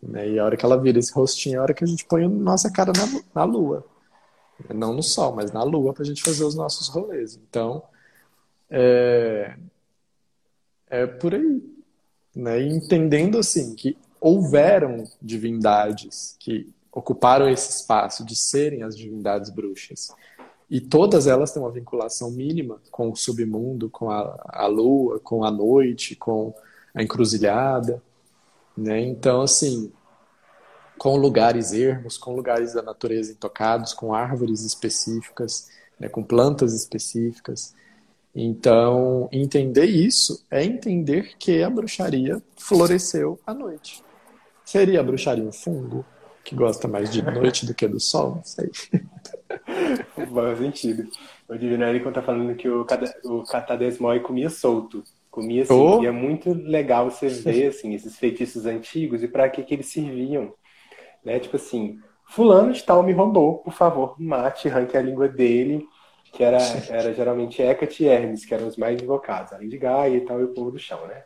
Né? 0.02 0.30
E 0.30 0.38
a 0.38 0.44
hora 0.44 0.56
que 0.56 0.64
ela 0.64 0.80
vira 0.80 0.98
esse 0.98 1.12
rostinho 1.12 1.56
é 1.56 1.58
a 1.58 1.62
hora 1.62 1.74
que 1.74 1.84
a 1.84 1.86
gente 1.86 2.04
põe 2.04 2.24
a 2.24 2.28
nossa 2.28 2.70
cara 2.70 2.92
na, 2.92 3.22
na 3.34 3.44
Lua. 3.44 3.84
Não 4.74 4.94
no 4.94 5.02
Sol, 5.02 5.34
mas 5.34 5.50
na 5.50 5.62
Lua, 5.62 5.92
para 5.92 6.02
a 6.02 6.06
gente 6.06 6.22
fazer 6.22 6.44
os 6.44 6.54
nossos 6.54 6.88
rolês. 6.88 7.36
Então, 7.36 7.82
é, 8.70 9.56
é 10.92 11.06
por 11.06 11.34
aí. 11.34 11.62
Né? 12.36 12.62
E 12.62 12.68
entendendo 12.68 13.38
assim 13.38 13.74
que 13.74 13.96
houveram 14.20 15.04
divindades 15.20 16.36
que 16.38 16.72
ocuparam 16.92 17.48
esse 17.48 17.80
espaço 17.80 18.24
de 18.24 18.36
serem 18.36 18.82
as 18.82 18.96
divindades 18.96 19.50
bruxas. 19.50 20.14
E 20.70 20.80
todas 20.80 21.26
elas 21.26 21.50
têm 21.50 21.62
uma 21.62 21.70
vinculação 21.70 22.30
mínima 22.30 22.80
com 22.90 23.10
o 23.10 23.16
submundo, 23.16 23.90
com 23.90 24.10
a, 24.10 24.38
a 24.46 24.66
lua, 24.66 25.18
com 25.18 25.44
a 25.44 25.50
noite, 25.50 26.14
com 26.14 26.54
a 26.94 27.02
encruzilhada. 27.02 28.02
Né? 28.76 29.00
Então, 29.00 29.42
assim, 29.42 29.90
com 30.98 31.16
lugares 31.16 31.72
ermos, 31.72 32.18
com 32.18 32.34
lugares 32.34 32.74
da 32.74 32.82
natureza 32.82 33.32
intocados, 33.32 33.94
com 33.94 34.14
árvores 34.14 34.62
específicas, 34.62 35.68
né? 35.98 36.08
com 36.08 36.22
plantas 36.22 36.74
específicas. 36.74 37.74
Então, 38.34 39.28
entender 39.30 39.84
isso 39.84 40.44
é 40.50 40.64
entender 40.64 41.36
que 41.38 41.62
a 41.62 41.68
bruxaria 41.68 42.42
floresceu 42.56 43.38
à 43.46 43.52
noite. 43.52 44.02
Seria 44.64 45.00
a 45.00 45.02
bruxaria 45.02 45.44
um 45.44 45.52
fungo? 45.52 46.04
que 46.44 46.54
gosta 46.54 46.88
mais 46.88 47.10
de 47.10 47.22
noite 47.22 47.64
do 47.66 47.74
que 47.74 47.86
do 47.86 48.00
sol, 48.00 48.36
não 48.36 48.44
sei. 48.44 48.70
Faz 50.34 50.58
sentido. 50.58 51.08
O 51.48 51.56
Divinelli 51.56 52.00
tá 52.12 52.22
falando 52.22 52.54
que 52.56 52.68
o, 52.68 52.86
o 53.24 53.44
Catadesmói 53.44 54.20
comia 54.20 54.50
solto. 54.50 55.04
Comia 55.30 55.62
assim, 55.62 55.72
oh. 55.72 56.02
e 56.02 56.06
é 56.06 56.10
muito 56.10 56.52
legal 56.52 57.10
você 57.10 57.28
ver 57.28 57.68
assim, 57.68 57.94
esses 57.94 58.18
feitiços 58.18 58.66
antigos 58.66 59.22
e 59.22 59.28
para 59.28 59.48
que, 59.48 59.62
que 59.62 59.74
eles 59.74 59.86
serviam. 59.86 60.52
Né? 61.24 61.38
Tipo 61.38 61.56
assim, 61.56 61.98
fulano 62.28 62.72
de 62.72 62.82
tal 62.82 63.02
me 63.02 63.12
roubou, 63.12 63.58
por 63.58 63.72
favor, 63.72 64.14
mate, 64.18 64.68
arranque 64.68 64.96
a 64.96 65.02
língua 65.02 65.28
dele, 65.28 65.86
que 66.32 66.42
era, 66.42 66.58
era 66.88 67.12
geralmente 67.12 67.62
Hecate 67.62 68.04
e 68.04 68.08
Hermes, 68.08 68.44
que 68.44 68.54
eram 68.54 68.66
os 68.66 68.78
mais 68.78 69.00
invocados, 69.00 69.52
além 69.52 69.68
de 69.68 69.76
Gaia 69.76 70.16
e 70.16 70.22
tal, 70.22 70.40
e 70.40 70.44
o 70.44 70.54
povo 70.54 70.70
do 70.70 70.78
chão, 70.78 71.06
né? 71.06 71.24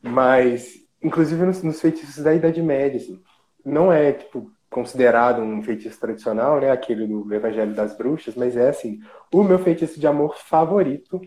Mas, 0.00 0.74
inclusive 1.02 1.42
nos, 1.44 1.62
nos 1.62 1.80
feitiços 1.80 2.22
da 2.22 2.34
Idade 2.34 2.62
Média, 2.62 2.98
assim, 2.98 3.20
não 3.64 3.90
é 3.90 4.12
tipo 4.12 4.52
considerado 4.68 5.42
um 5.42 5.62
feitiço 5.62 6.00
tradicional, 6.00 6.58
né, 6.58 6.70
aquele 6.70 7.06
do 7.06 7.32
Evangelho 7.34 7.74
das 7.74 7.94
Bruxas, 7.94 8.34
mas 8.34 8.56
é 8.56 8.70
assim, 8.70 9.00
o 9.30 9.42
meu 9.42 9.58
feitiço 9.58 10.00
de 10.00 10.06
amor 10.06 10.36
favorito 10.38 11.20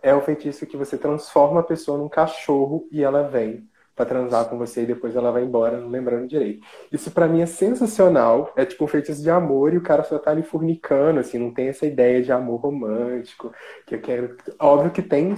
é 0.00 0.14
o 0.14 0.20
feitiço 0.20 0.64
que 0.64 0.76
você 0.76 0.96
transforma 0.96 1.60
a 1.60 1.64
pessoa 1.64 1.98
num 1.98 2.08
cachorro 2.08 2.86
e 2.92 3.02
ela 3.02 3.28
vem 3.28 3.68
para 3.94 4.06
transar 4.06 4.46
com 4.46 4.58
você 4.58 4.82
e 4.82 4.86
depois 4.86 5.14
ela 5.14 5.30
vai 5.30 5.44
embora, 5.44 5.80
não 5.80 5.88
lembrando 5.88 6.28
direito. 6.28 6.66
Isso 6.90 7.10
para 7.10 7.28
mim 7.28 7.40
é 7.40 7.46
sensacional, 7.46 8.52
é 8.56 8.64
tipo 8.64 8.84
um 8.84 8.88
feitiço 8.88 9.22
de 9.22 9.30
amor 9.30 9.72
e 9.72 9.78
o 9.78 9.82
cara 9.82 10.02
só 10.02 10.18
tá 10.18 10.30
ali 10.30 10.42
fornicando, 10.42 11.20
assim, 11.20 11.38
não 11.38 11.52
tem 11.52 11.68
essa 11.68 11.86
ideia 11.86 12.22
de 12.22 12.32
amor 12.32 12.60
romântico, 12.60 13.52
que 13.86 13.94
eu 13.94 14.00
quero... 14.00 14.36
Óbvio 14.58 14.90
que 14.90 15.02
tem 15.02 15.36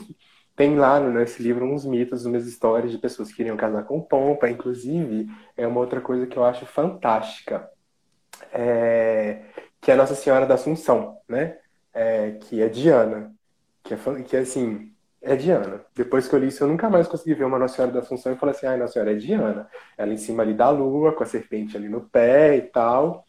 tem 0.56 0.74
lá 0.78 0.98
nesse 0.98 1.42
livro 1.42 1.66
uns 1.66 1.84
mitos, 1.84 2.24
umas 2.24 2.46
histórias 2.46 2.90
de 2.90 2.96
pessoas 2.96 3.28
que 3.28 3.36
queriam 3.36 3.58
casar 3.58 3.84
com 3.84 4.00
pompa. 4.00 4.48
Inclusive, 4.48 5.28
é 5.54 5.66
uma 5.66 5.80
outra 5.80 6.00
coisa 6.00 6.26
que 6.26 6.36
eu 6.36 6.44
acho 6.44 6.64
fantástica, 6.64 7.70
é, 8.50 9.42
que 9.82 9.90
é 9.90 9.94
Nossa 9.94 10.14
Senhora 10.14 10.46
da 10.46 10.54
Assunção, 10.54 11.18
né? 11.28 11.58
É, 11.92 12.32
que 12.40 12.62
é 12.62 12.68
Diana. 12.70 13.34
Que 13.84 13.94
é, 13.94 13.98
que 14.26 14.36
é 14.36 14.40
assim, 14.40 14.92
é 15.26 15.36
Diana. 15.36 15.80
Depois 15.94 16.28
que 16.28 16.34
eu 16.34 16.38
li 16.38 16.48
isso, 16.48 16.62
eu 16.62 16.68
nunca 16.68 16.88
mais 16.88 17.08
consegui 17.08 17.34
ver 17.34 17.44
uma 17.44 17.58
Nossa 17.58 17.74
Senhora 17.74 17.92
da 17.92 18.00
Assunção 18.00 18.32
e 18.32 18.36
falar 18.36 18.52
assim, 18.52 18.66
ai, 18.66 18.76
Nossa 18.76 18.94
Senhora 18.94 19.12
é 19.12 19.16
Diana. 19.16 19.68
Ela 19.98 20.12
em 20.12 20.16
cima 20.16 20.42
ali 20.42 20.54
da 20.54 20.70
lua, 20.70 21.12
com 21.12 21.22
a 21.24 21.26
serpente 21.26 21.76
ali 21.76 21.88
no 21.88 22.00
pé 22.02 22.56
e 22.56 22.62
tal. 22.62 23.24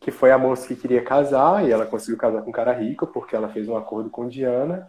que 0.00 0.10
foi 0.10 0.32
a 0.32 0.38
moça 0.38 0.66
que 0.66 0.76
queria 0.76 1.02
casar, 1.04 1.64
e 1.66 1.70
ela 1.70 1.86
conseguiu 1.86 2.18
casar 2.18 2.42
com 2.42 2.50
um 2.50 2.52
cara 2.52 2.72
rico, 2.72 3.06
porque 3.06 3.36
ela 3.36 3.48
fez 3.48 3.68
um 3.68 3.76
acordo 3.76 4.10
com 4.10 4.28
Diana, 4.28 4.88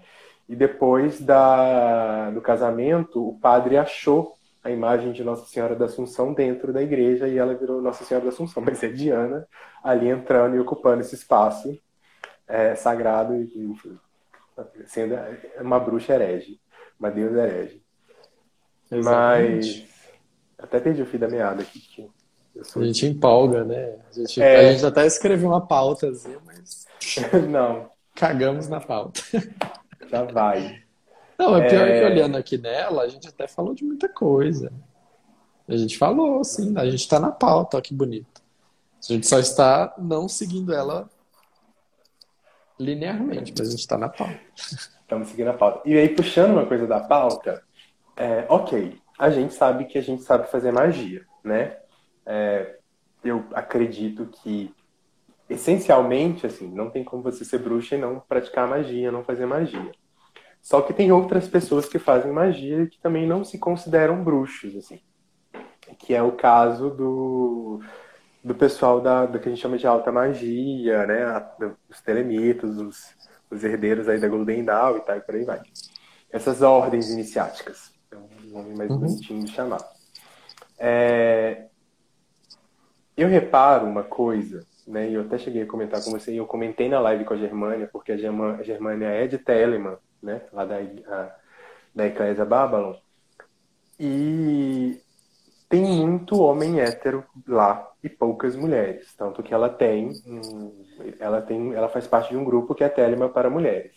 e 0.49 0.55
depois 0.55 1.21
da, 1.21 2.31
do 2.31 2.41
casamento, 2.41 3.27
o 3.29 3.39
padre 3.39 3.77
achou 3.77 4.33
a 4.63 4.71
imagem 4.71 5.11
de 5.11 5.23
Nossa 5.23 5.45
Senhora 5.45 5.75
da 5.75 5.85
Assunção 5.85 6.33
dentro 6.33 6.73
da 6.73 6.81
igreja, 6.81 7.27
e 7.27 7.37
ela 7.37 7.53
virou 7.53 7.81
Nossa 7.81 8.03
Senhora 8.03 8.25
da 8.25 8.31
Assunção, 8.31 8.63
mas 8.65 8.81
é 8.83 8.87
Diana 8.89 9.47
ali 9.83 10.07
entrando 10.09 10.55
e 10.55 10.59
ocupando 10.59 11.01
esse 11.01 11.15
espaço 11.15 11.77
é, 12.47 12.75
sagrado, 12.75 13.35
e, 13.35 13.75
sendo 14.85 15.15
uma 15.59 15.79
bruxa 15.79 16.13
herege, 16.13 16.59
uma 16.99 17.09
deusa 17.09 17.43
herege. 17.43 17.81
Exatamente. 18.91 19.81
Mas 19.81 19.93
até 20.57 20.79
perdi 20.79 21.01
o 21.01 21.05
fio 21.05 21.19
da 21.19 21.27
meada 21.27 21.61
aqui. 21.61 22.09
A 22.75 22.83
gente 22.83 23.07
empolga, 23.07 23.63
né? 23.63 23.97
A 24.09 24.13
gente, 24.13 24.41
é... 24.41 24.69
a 24.69 24.71
gente 24.71 24.85
até 24.85 25.05
escreveu 25.05 25.49
uma 25.49 25.65
pautazinha, 25.65 26.37
mas. 26.45 26.85
Não. 27.49 27.89
Cagamos 28.15 28.67
na 28.69 28.79
pauta. 28.79 29.21
Já 30.09 30.23
vai. 30.23 30.83
Não, 31.37 31.57
é 31.57 31.67
pior 31.67 31.87
é... 31.87 31.99
que 31.99 32.05
olhando 32.05 32.37
aqui 32.37 32.57
nela, 32.57 33.03
a 33.03 33.07
gente 33.07 33.27
até 33.27 33.47
falou 33.47 33.73
de 33.73 33.83
muita 33.83 34.07
coisa. 34.07 34.71
A 35.67 35.75
gente 35.75 35.97
falou, 35.97 36.43
sim, 36.43 36.77
a 36.77 36.85
gente 36.85 36.99
está 36.99 37.19
na 37.19 37.31
pauta, 37.31 37.77
ó, 37.77 37.81
que 37.81 37.93
bonito. 37.93 38.41
A 39.01 39.13
gente 39.13 39.27
só 39.27 39.39
está 39.39 39.93
não 39.97 40.27
seguindo 40.29 40.73
ela 40.73 41.09
linearmente, 42.79 43.53
mas 43.57 43.67
a 43.67 43.71
gente 43.71 43.79
está 43.79 43.97
na 43.97 44.09
pauta. 44.09 44.39
Estamos 45.03 45.27
seguindo 45.27 45.49
a 45.49 45.53
pauta. 45.53 45.81
E 45.87 45.97
aí, 45.97 46.09
puxando 46.09 46.53
uma 46.53 46.65
coisa 46.65 46.87
da 46.87 46.99
pauta, 46.99 47.63
é, 48.15 48.45
ok, 48.49 48.97
a 49.17 49.29
gente 49.29 49.53
sabe 49.53 49.85
que 49.85 49.97
a 49.97 50.01
gente 50.01 50.23
sabe 50.23 50.49
fazer 50.49 50.71
magia, 50.71 51.25
né? 51.43 51.77
É, 52.25 52.77
eu 53.23 53.45
acredito 53.53 54.25
que, 54.25 54.73
essencialmente, 55.49 56.45
assim, 56.47 56.67
não 56.73 56.89
tem 56.89 57.03
como 57.03 57.21
você 57.21 57.45
ser 57.45 57.59
bruxa 57.59 57.95
e 57.95 57.99
não 57.99 58.19
praticar 58.19 58.67
magia, 58.67 59.11
não 59.11 59.23
fazer 59.23 59.45
magia. 59.45 59.91
Só 60.61 60.81
que 60.81 60.93
tem 60.93 61.11
outras 61.11 61.47
pessoas 61.47 61.87
que 61.87 61.99
fazem 61.99 62.31
magia 62.31 62.83
e 62.83 62.87
que 62.87 62.99
também 62.99 63.27
não 63.27 63.43
se 63.43 63.59
consideram 63.59 64.23
bruxos, 64.23 64.75
assim. 64.75 65.01
Que 65.99 66.15
é 66.15 66.23
o 66.23 66.31
caso 66.31 66.89
do, 66.89 67.81
do 68.43 68.53
pessoal 68.53 68.99
da, 68.99 69.25
do 69.25 69.39
que 69.39 69.47
a 69.47 69.51
gente 69.51 69.61
chama 69.61 69.77
de 69.77 69.87
alta 69.87 70.11
magia, 70.11 71.05
né? 71.07 71.47
Os 71.89 72.01
telemitos, 72.01 72.77
os, 72.77 73.15
os 73.49 73.63
herdeiros 73.63 74.09
aí 74.09 74.19
da 74.19 74.27
Golden 74.27 74.65
Dawn 74.65 74.97
e 74.97 75.01
tal, 75.01 75.17
e 75.17 75.21
por 75.21 75.35
aí 75.35 75.45
vai. 75.45 75.61
Essas 76.29 76.61
ordens 76.61 77.09
iniciáticas. 77.09 77.93
É 78.11 78.17
um 78.17 78.27
nome 78.51 78.75
mais 78.75 78.89
uhum. 78.91 78.99
bonitinho 78.99 79.45
de 79.45 79.51
chamar. 79.51 79.81
É, 80.77 81.67
eu 83.15 83.29
reparo 83.29 83.85
uma 83.85 84.03
coisa, 84.03 84.65
né? 84.85 85.09
E 85.09 85.13
eu 85.13 85.21
até 85.21 85.37
cheguei 85.37 85.61
a 85.61 85.67
comentar 85.67 86.03
com 86.03 86.11
você, 86.11 86.33
e 86.33 86.37
eu 86.37 86.45
comentei 86.45 86.89
na 86.89 86.99
live 86.99 87.23
com 87.23 87.35
a 87.35 87.37
Germânia, 87.37 87.89
porque 87.91 88.11
a, 88.11 88.17
Germânia 88.17 89.07
é 89.07 89.25
de 89.25 89.37
Telemann, 89.37 89.97
né? 90.21 90.41
Lá 90.51 90.65
da, 90.65 90.75
a, 90.79 91.35
da 91.95 92.07
Eclésia 92.07 92.43
Babylon. 92.43 92.95
E 93.97 94.99
tem 95.69 95.81
muito 95.81 96.41
homem 96.41 96.81
hétero 96.81 97.23
lá 97.47 97.92
e 98.03 98.09
poucas 98.09 98.55
mulheres. 98.55 99.13
Tanto 99.15 99.41
que 99.41 99.53
ela 99.53 99.69
tem, 99.69 100.11
ela 101.19 101.41
tem, 101.41 101.73
ela 101.73 101.87
faz 101.87 102.05
parte 102.05 102.29
de 102.29 102.37
um 102.37 102.43
grupo 102.43 102.75
que 102.75 102.83
é 102.83 102.89
Telemann 102.89 103.29
para 103.29 103.49
mulheres. 103.49 103.93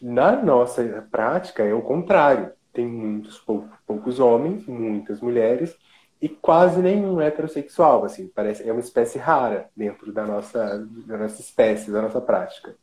Na 0.00 0.32
nossa 0.32 1.06
prática 1.10 1.62
é 1.62 1.74
o 1.74 1.82
contrário. 1.82 2.52
Tem 2.72 2.86
muitos 2.86 3.38
poucos 3.86 4.18
homens, 4.18 4.66
muitas 4.66 5.20
mulheres 5.20 5.76
e 6.22 6.28
quase 6.28 6.80
nenhum 6.80 7.20
heterossexual, 7.20 8.04
assim, 8.04 8.28
parece 8.28 8.66
é 8.66 8.72
uma 8.72 8.80
espécie 8.80 9.18
rara 9.18 9.68
dentro 9.76 10.12
da 10.12 10.24
nossa, 10.24 10.78
da 11.04 11.18
nossa 11.18 11.40
espécie, 11.40 11.90
da 11.90 12.00
nossa 12.00 12.20
prática. 12.20 12.76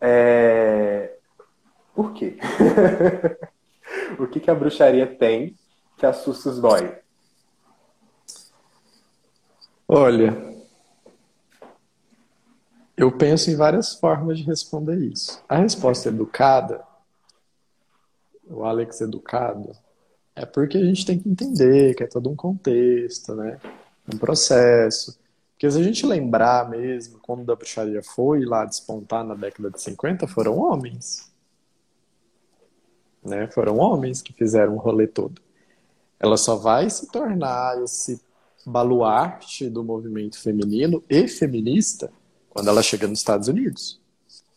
É... 0.00 1.16
Por 1.92 2.12
quê? 2.12 2.38
o 4.20 4.28
que, 4.28 4.38
que 4.38 4.50
a 4.50 4.54
bruxaria 4.54 5.04
tem 5.04 5.56
que 5.96 6.06
assusta 6.06 6.48
os 6.48 6.60
boys? 6.60 7.07
Olha, 9.90 10.36
eu 12.94 13.10
penso 13.10 13.50
em 13.50 13.56
várias 13.56 13.94
formas 13.94 14.36
de 14.36 14.44
responder 14.44 14.98
isso. 14.98 15.42
A 15.48 15.56
resposta 15.56 16.10
educada, 16.10 16.84
o 18.46 18.64
Alex 18.64 19.00
educado, 19.00 19.74
é 20.36 20.44
porque 20.44 20.76
a 20.76 20.84
gente 20.84 21.06
tem 21.06 21.18
que 21.18 21.26
entender 21.26 21.94
que 21.94 22.02
é 22.02 22.06
todo 22.06 22.28
um 22.28 22.36
contexto, 22.36 23.34
né? 23.34 23.58
Um 24.12 24.18
processo. 24.18 25.18
Porque 25.52 25.70
se 25.70 25.80
a 25.80 25.82
gente 25.82 26.04
lembrar 26.04 26.68
mesmo 26.68 27.18
quando 27.20 27.50
a 27.50 27.56
bruxaria 27.56 28.02
foi 28.02 28.44
lá 28.44 28.66
despontar 28.66 29.24
na 29.24 29.34
década 29.34 29.70
de 29.70 29.80
50, 29.80 30.28
foram 30.28 30.58
homens. 30.58 31.32
Né? 33.24 33.48
Foram 33.52 33.78
homens 33.78 34.20
que 34.20 34.34
fizeram 34.34 34.74
o 34.74 34.78
rolê 34.78 35.06
todo. 35.06 35.40
Ela 36.20 36.36
só 36.36 36.56
vai 36.56 36.90
se 36.90 37.10
tornar 37.10 37.82
esse 37.82 38.27
baluarte 38.68 39.68
do 39.68 39.82
movimento 39.82 40.38
feminino 40.38 41.02
e 41.08 41.26
feminista 41.26 42.10
quando 42.48 42.68
ela 42.68 42.82
chega 42.82 43.06
nos 43.06 43.18
Estados 43.18 43.48
Unidos 43.48 44.00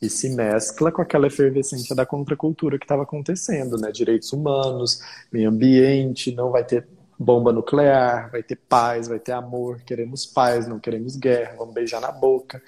e 0.02 0.10
se 0.10 0.30
mescla 0.36 0.92
com 0.92 1.02
aquela 1.02 1.28
efervescência 1.28 1.96
da 1.96 2.06
contracultura 2.06 2.80
que 2.80 2.86
estava 2.86 3.04
acontecendo, 3.04 3.78
né? 3.78 3.92
Direitos 3.92 4.34
humanos, 4.34 5.00
meio 5.32 5.50
ambiente, 5.50 6.34
não 6.34 6.50
vai 6.50 6.64
ter 6.64 6.88
bomba 7.20 7.54
nuclear, 7.54 8.32
vai 8.32 8.42
ter 8.42 8.56
paz, 8.56 9.08
vai 9.08 9.20
ter 9.20 9.34
amor, 9.34 9.80
queremos 9.82 10.26
paz, 10.26 10.68
não 10.68 10.80
queremos 10.80 11.16
guerra, 11.16 11.56
vamos 11.56 11.74
beijar 11.76 12.02
na 12.02 12.12
boca, 12.12 12.62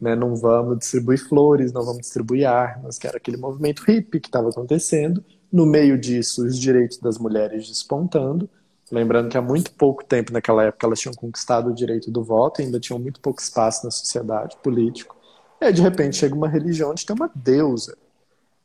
né? 0.00 0.16
Não 0.16 0.34
vamos 0.34 0.78
distribuir 0.78 1.18
flores, 1.18 1.70
não 1.70 1.84
vamos 1.84 2.00
distribuir 2.00 2.48
armas, 2.48 2.98
que 2.98 3.06
era 3.06 3.18
aquele 3.18 3.36
movimento 3.36 3.82
hippie 3.86 4.18
que 4.18 4.28
estava 4.28 4.48
acontecendo. 4.48 5.22
No 5.52 5.66
meio 5.66 5.98
disso, 5.98 6.46
os 6.46 6.58
direitos 6.58 6.96
das 6.98 7.18
mulheres 7.18 7.68
despontando. 7.68 8.48
Lembrando 8.90 9.28
que 9.28 9.38
há 9.38 9.42
muito 9.42 9.72
pouco 9.72 10.04
tempo, 10.04 10.32
naquela 10.32 10.64
época, 10.64 10.86
elas 10.86 10.98
tinham 10.98 11.14
conquistado 11.14 11.70
o 11.70 11.74
direito 11.74 12.10
do 12.10 12.24
voto, 12.24 12.60
ainda 12.60 12.80
tinham 12.80 12.98
muito 12.98 13.20
pouco 13.20 13.40
espaço 13.40 13.84
na 13.84 13.90
sociedade 13.90 14.56
político. 14.62 15.16
E 15.60 15.66
aí, 15.66 15.72
de 15.72 15.80
repente, 15.80 16.16
chega 16.16 16.34
uma 16.34 16.48
religião 16.48 16.90
onde 16.90 17.06
tem 17.06 17.14
uma 17.14 17.30
deusa. 17.34 17.96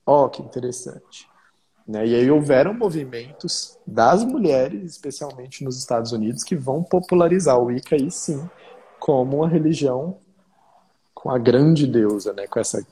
Ó, 0.05 0.25
oh, 0.25 0.29
que 0.29 0.41
interessante. 0.41 1.27
Né? 1.87 2.07
E 2.07 2.15
aí 2.15 2.31
houveram 2.31 2.73
movimentos 2.73 3.77
das 3.85 4.23
mulheres, 4.23 4.91
especialmente 4.91 5.63
nos 5.63 5.77
Estados 5.77 6.11
Unidos, 6.11 6.43
que 6.43 6.55
vão 6.55 6.81
popularizar 6.81 7.59
o 7.59 7.65
Wicca 7.65 7.95
aí 7.95 8.09
sim 8.09 8.49
como 8.99 9.37
uma 9.37 9.47
religião 9.47 10.17
com 11.13 11.29
a 11.29 11.37
grande 11.37 11.85
deusa, 11.85 12.33
né? 12.33 12.47
com 12.47 12.59
essa 12.59 12.85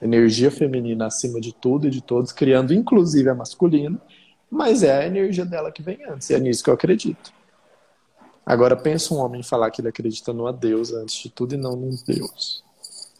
energia 0.00 0.50
feminina 0.50 1.06
acima 1.06 1.40
de 1.40 1.54
tudo 1.54 1.86
e 1.86 1.90
de 1.90 2.00
todos, 2.00 2.32
criando 2.32 2.74
inclusive 2.74 3.28
a 3.28 3.34
masculina, 3.34 4.00
mas 4.52 4.82
é 4.82 4.98
a 4.98 5.06
energia 5.06 5.46
dela 5.46 5.72
que 5.72 5.82
vem 5.82 5.98
antes, 6.06 6.28
e 6.28 6.34
é 6.34 6.38
nisso 6.38 6.62
que 6.62 6.68
eu 6.68 6.74
acredito. 6.74 7.32
Agora 8.44 8.76
pensa 8.76 9.14
um 9.14 9.18
homem 9.18 9.42
falar 9.42 9.70
que 9.70 9.80
ele 9.80 9.88
acredita 9.88 10.30
numa 10.32 10.52
deusa 10.52 11.00
antes 11.00 11.14
de 11.14 11.30
tudo 11.30 11.54
e 11.54 11.56
não 11.56 11.74
num 11.74 11.96
deus 12.06 12.62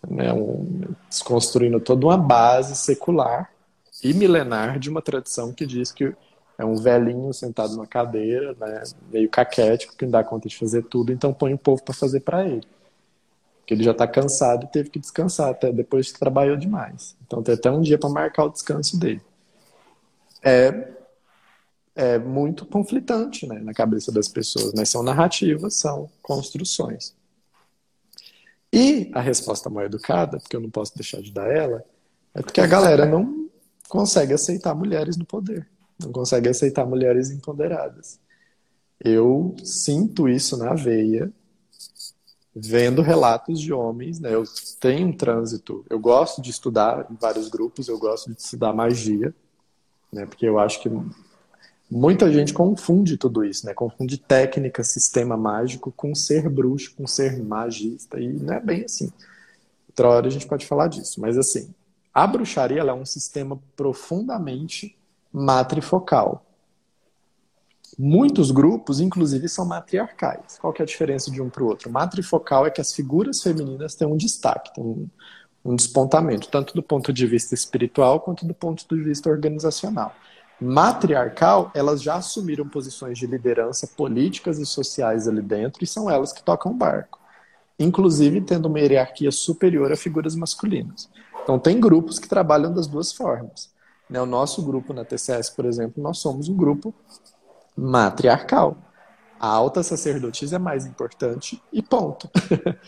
né, 0.07 0.30
um, 0.30 0.95
desconstruindo 1.09 1.80
toda 1.80 2.07
uma 2.07 2.18
base 2.18 2.76
secular 2.76 3.51
e 4.05 4.12
milenar 4.12 4.78
de 4.78 4.91
uma 4.91 5.01
tradição 5.01 5.55
que 5.55 5.64
diz 5.64 5.91
que 5.91 6.14
é 6.59 6.64
um 6.66 6.74
velhinho 6.76 7.33
sentado 7.33 7.72
numa 7.72 7.87
cadeira, 7.87 8.55
né, 8.61 8.83
meio 9.11 9.30
caquético, 9.30 9.97
que 9.97 10.05
não 10.05 10.12
dá 10.12 10.22
conta 10.22 10.49
de 10.49 10.59
fazer 10.59 10.83
tudo, 10.83 11.12
então 11.12 11.33
põe 11.33 11.55
o 11.55 11.59
povo 11.59 11.83
para 11.83 11.95
fazer 11.95 12.20
para 12.20 12.45
ele. 12.47 12.66
Porque 13.61 13.72
ele 13.72 13.85
já 13.85 13.93
está 13.93 14.07
cansado 14.07 14.64
e 14.64 14.68
teve 14.68 14.91
que 14.91 14.99
descansar 14.99 15.49
até 15.49 15.72
depois 15.72 16.12
que 16.12 16.18
trabalhou 16.18 16.59
demais. 16.59 17.16
Então 17.24 17.43
tem 17.43 17.55
até 17.55 17.70
um 17.70 17.80
dia 17.80 17.97
para 17.97 18.11
marcar 18.11 18.45
o 18.45 18.51
descanso 18.51 18.99
dele. 18.99 19.22
É, 20.43 20.91
é 21.95 22.18
muito 22.18 22.64
conflitante 22.66 23.47
né, 23.47 23.59
na 23.61 23.74
cabeça 23.74 24.11
das 24.11 24.28
pessoas, 24.28 24.72
mas 24.74 24.88
são 24.88 25.03
narrativas, 25.03 25.74
são 25.74 26.09
construções. 26.22 27.14
E 28.72 29.11
a 29.12 29.20
resposta 29.20 29.68
mal 29.68 29.84
educada, 29.84 30.38
porque 30.38 30.57
eu 30.57 30.61
não 30.61 30.70
posso 30.70 30.95
deixar 30.95 31.20
de 31.20 31.30
dar 31.30 31.47
ela, 31.47 31.84
é 32.34 32.40
porque 32.40 32.61
a 32.61 32.66
galera 32.66 33.05
não 33.05 33.51
consegue 33.88 34.32
aceitar 34.32 34.74
mulheres 34.74 35.18
no 35.18 35.26
poder, 35.26 35.68
não 36.03 36.11
consegue 36.11 36.49
aceitar 36.49 36.86
mulheres 36.86 37.30
empoderadas. 37.30 38.18
Eu 38.99 39.55
sinto 39.62 40.28
isso 40.28 40.57
na 40.57 40.74
veia, 40.74 41.30
vendo 42.55 43.03
relatos 43.03 43.61
de 43.61 43.72
homens, 43.72 44.20
né? 44.20 44.34
Eu 44.34 44.45
tenho 44.80 45.09
um 45.09 45.12
trânsito, 45.12 45.84
eu 45.90 45.99
gosto 45.99 46.40
de 46.40 46.51
estudar 46.51 47.07
em 47.11 47.14
vários 47.14 47.49
grupos, 47.49 47.88
eu 47.88 47.99
gosto 47.99 48.32
de 48.32 48.40
estudar 48.40 48.72
magia, 48.72 49.34
né? 50.11 50.24
Porque 50.24 50.47
eu 50.47 50.59
acho 50.59 50.80
que 50.80 50.88
muita 51.93 52.32
gente 52.32 52.55
confunde 52.55 53.18
tudo 53.18 53.45
isso, 53.45 53.66
né? 53.66 53.74
Confunde 53.74 54.16
técnica, 54.16 54.82
sistema 54.82 55.36
mágico 55.36 55.93
com 55.95 56.14
ser 56.14 56.49
bruxo, 56.49 56.95
com 56.97 57.07
ser 57.07 57.43
magista, 57.43 58.18
e 58.18 58.32
não 58.32 58.55
é 58.55 58.61
bem 58.61 58.84
assim. 58.84 59.12
Outra 59.90 60.09
hora 60.09 60.26
a 60.26 60.30
gente 60.30 60.47
pode 60.47 60.64
falar 60.64 60.88
disso, 60.88 61.20
mas 61.20 61.36
assim, 61.36 61.72
a 62.14 62.26
bruxaria 62.26 62.80
é 62.80 62.93
um 62.95 63.05
sistema 63.05 63.61
profundamente 63.76 64.97
matrifocal. 65.30 66.47
Muitos 67.99 68.51
grupos, 68.51 68.99
inclusive, 68.99 69.47
são 69.51 69.66
matriarcais. 69.66 70.59
Qual 70.59 70.72
que 70.72 70.80
é 70.80 70.84
a 70.84 70.86
diferença 70.86 71.30
de 71.30 71.43
um 71.43 71.51
para 71.51 71.62
o 71.62 71.66
outro? 71.66 71.90
Matrifocal 71.90 72.66
é 72.66 72.70
que 72.70 72.80
as 72.80 72.95
figuras 72.95 73.43
femininas 73.43 73.95
têm 73.95 74.09
um 74.09 74.16
destaque, 74.16 74.72
têm 74.72 74.82
um, 74.82 75.09
um 75.62 75.76
despontamento, 75.76 76.49
tanto 76.49 76.72
do 76.72 76.82
ponto 76.82 77.12
de 77.12 77.26
vista 77.26 77.55
espiritual 77.55 78.18
quanto 78.20 78.47
do 78.47 78.55
ponto 78.55 78.86
de 78.88 79.03
vista 79.03 79.28
organizacional. 79.28 80.14
Matriarcal, 80.63 81.73
elas 81.75 82.01
já 82.01 82.15
assumiram 82.15 82.69
posições 82.69 83.19
de 83.19 83.27
liderança 83.27 83.87
políticas 83.87 84.59
e 84.59 84.67
sociais 84.67 85.27
ali 85.27 85.43
dentro 85.43 85.83
e 85.83 85.87
são 85.87 86.09
elas 86.09 86.33
que 86.33 86.43
tocam 86.43 86.71
o 86.71 86.75
barco. 86.75 87.19
Inclusive 87.79 88.41
tendo 88.41 88.67
uma 88.67 88.79
hierarquia 88.79 89.33
superior 89.33 89.91
a 89.91 89.97
figuras 89.97 90.37
masculinas. 90.37 91.11
Então, 91.43 91.59
tem 91.59 91.81
grupos 91.81 92.21
que 92.21 92.29
trabalham 92.29 92.73
das 92.73 92.87
duas 92.87 93.13
formas. 93.13 93.73
Né? 94.09 94.21
O 94.21 94.27
nosso 94.27 94.63
grupo 94.63 94.93
na 94.93 95.05
TCS, 95.05 95.51
por 95.51 95.65
exemplo, 95.65 96.01
nós 96.01 96.19
somos 96.19 96.49
um 96.49 96.57
grupo 96.57 96.95
matriarcal. 97.77 98.77
A 99.41 99.49
alta 99.49 99.83
sacerdotisa 99.83 100.57
é 100.57 100.59
mais 100.61 100.87
importante 100.87 101.61
e 101.73 101.83
ponto. 101.83 102.31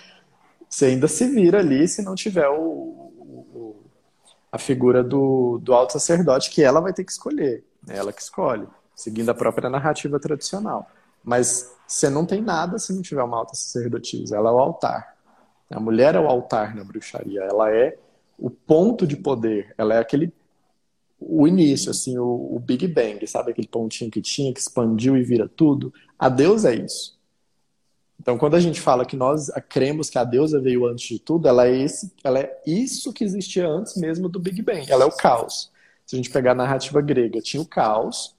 Você 0.69 0.87
ainda 0.87 1.09
se 1.09 1.27
vira 1.29 1.59
ali 1.59 1.89
se 1.89 2.03
não 2.03 2.15
tiver 2.15 2.49
o, 2.49 3.13
a 4.55 4.59
figura 4.59 5.03
do, 5.03 5.59
do 5.61 5.75
alto 5.75 5.95
sacerdote, 5.95 6.49
que 6.49 6.63
ela 6.63 6.81
vai 6.81 6.93
ter 6.93 7.03
que 7.03 7.11
escolher. 7.11 7.65
É 7.89 7.97
ela 7.97 8.13
que 8.13 8.23
escolhe, 8.23 8.69
seguindo 8.95 9.29
a 9.29 9.35
própria 9.35 9.69
narrativa 9.69 10.21
tradicional. 10.21 10.89
Mas 11.25 11.75
você 11.89 12.09
não 12.09 12.25
tem 12.25 12.41
nada 12.41 12.79
se 12.79 12.93
não 12.93 13.03
tiver 13.03 13.25
uma 13.25 13.37
alta 13.37 13.57
sacerdotisa. 13.57 14.37
Ela 14.37 14.51
é 14.51 14.53
o 14.53 14.59
altar. 14.61 15.17
A 15.69 15.81
mulher 15.81 16.15
é 16.15 16.21
o 16.21 16.29
altar 16.29 16.73
na 16.73 16.85
bruxaria. 16.85 17.41
Ela 17.43 17.75
é 17.75 17.99
o 18.39 18.49
ponto 18.49 19.09
de 19.09 19.17
poder. 19.17 19.75
Ela 19.77 19.95
é 19.95 19.99
aquele 19.99 20.33
o 21.19 21.49
início, 21.49 21.91
assim, 21.91 22.17
o, 22.17 22.55
o, 22.55 22.61
Big 22.61 22.87
Bang, 22.87 23.27
sabe 23.27 23.51
aquele 23.51 23.67
pontinho 23.67 24.11
que 24.11 24.21
tinha, 24.21 24.53
que 24.53 24.61
expandiu 24.61 25.17
e 25.17 25.25
vira 25.25 25.49
tudo? 25.49 25.93
A 26.17 26.29
Deus 26.29 26.65
é 26.65 26.77
isso. 26.77 27.14
Então, 28.21 28.39
quando 28.39 28.55
a 28.55 28.61
gente 28.61 28.81
fala 28.81 29.05
que 29.05 29.17
nós 29.17 29.51
cremos 29.69 30.09
que 30.09 30.19
a 30.19 30.25
deusa 30.25 30.61
veio 30.61 30.87
antes 30.87 31.09
de 31.09 31.19
tudo, 31.19 31.49
ela 31.49 31.67
é, 31.67 31.77
esse, 31.77 32.13
ela 32.23 32.39
é 32.39 32.61
isso 32.67 33.13
que 33.13 33.25
existia 33.25 33.69
antes 33.69 33.97
mesmo 33.97 34.29
do 34.29 34.39
Big 34.39 34.63
Bang. 34.63 34.91
Ela 34.91 35.05
é 35.05 35.07
o 35.07 35.13
caos. 35.13 35.71
Se 36.07 36.15
a 36.15 36.19
gente 36.19 36.31
pegar 36.31 36.53
a 36.53 36.55
narrativa 36.55 37.01
grega, 37.01 37.41
tinha 37.41 37.63
o 37.63 37.67
caos, 37.67 38.35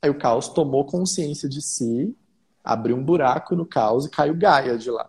aí 0.00 0.10
o 0.10 0.18
caos 0.18 0.48
tomou 0.48 0.84
consciência 0.84 1.48
de 1.48 1.60
si, 1.60 2.16
abriu 2.64 2.96
um 2.96 3.04
buraco 3.04 3.54
no 3.54 3.66
caos 3.66 4.06
e 4.06 4.10
caiu 4.10 4.34
Gaia 4.34 4.76
de 4.76 4.90
lá. 4.90 5.08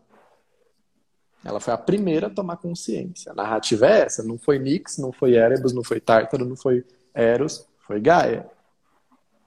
Ela 1.44 1.60
foi 1.60 1.74
a 1.74 1.78
primeira 1.78 2.28
a 2.28 2.30
tomar 2.30 2.58
consciência. 2.58 3.32
A 3.32 3.36
narrativa 3.36 3.88
é 3.88 4.02
essa. 4.02 4.22
Não 4.22 4.38
foi 4.38 4.60
Nix, 4.60 4.98
não 4.98 5.12
foi 5.14 5.36
Erebus, 5.36 5.72
não 5.72 5.84
foi 5.84 6.00
Tártaro, 6.00 6.46
não 6.46 6.56
foi 6.56 6.86
Eros, 7.14 7.66
foi 7.80 8.02
Gaia. 8.02 8.46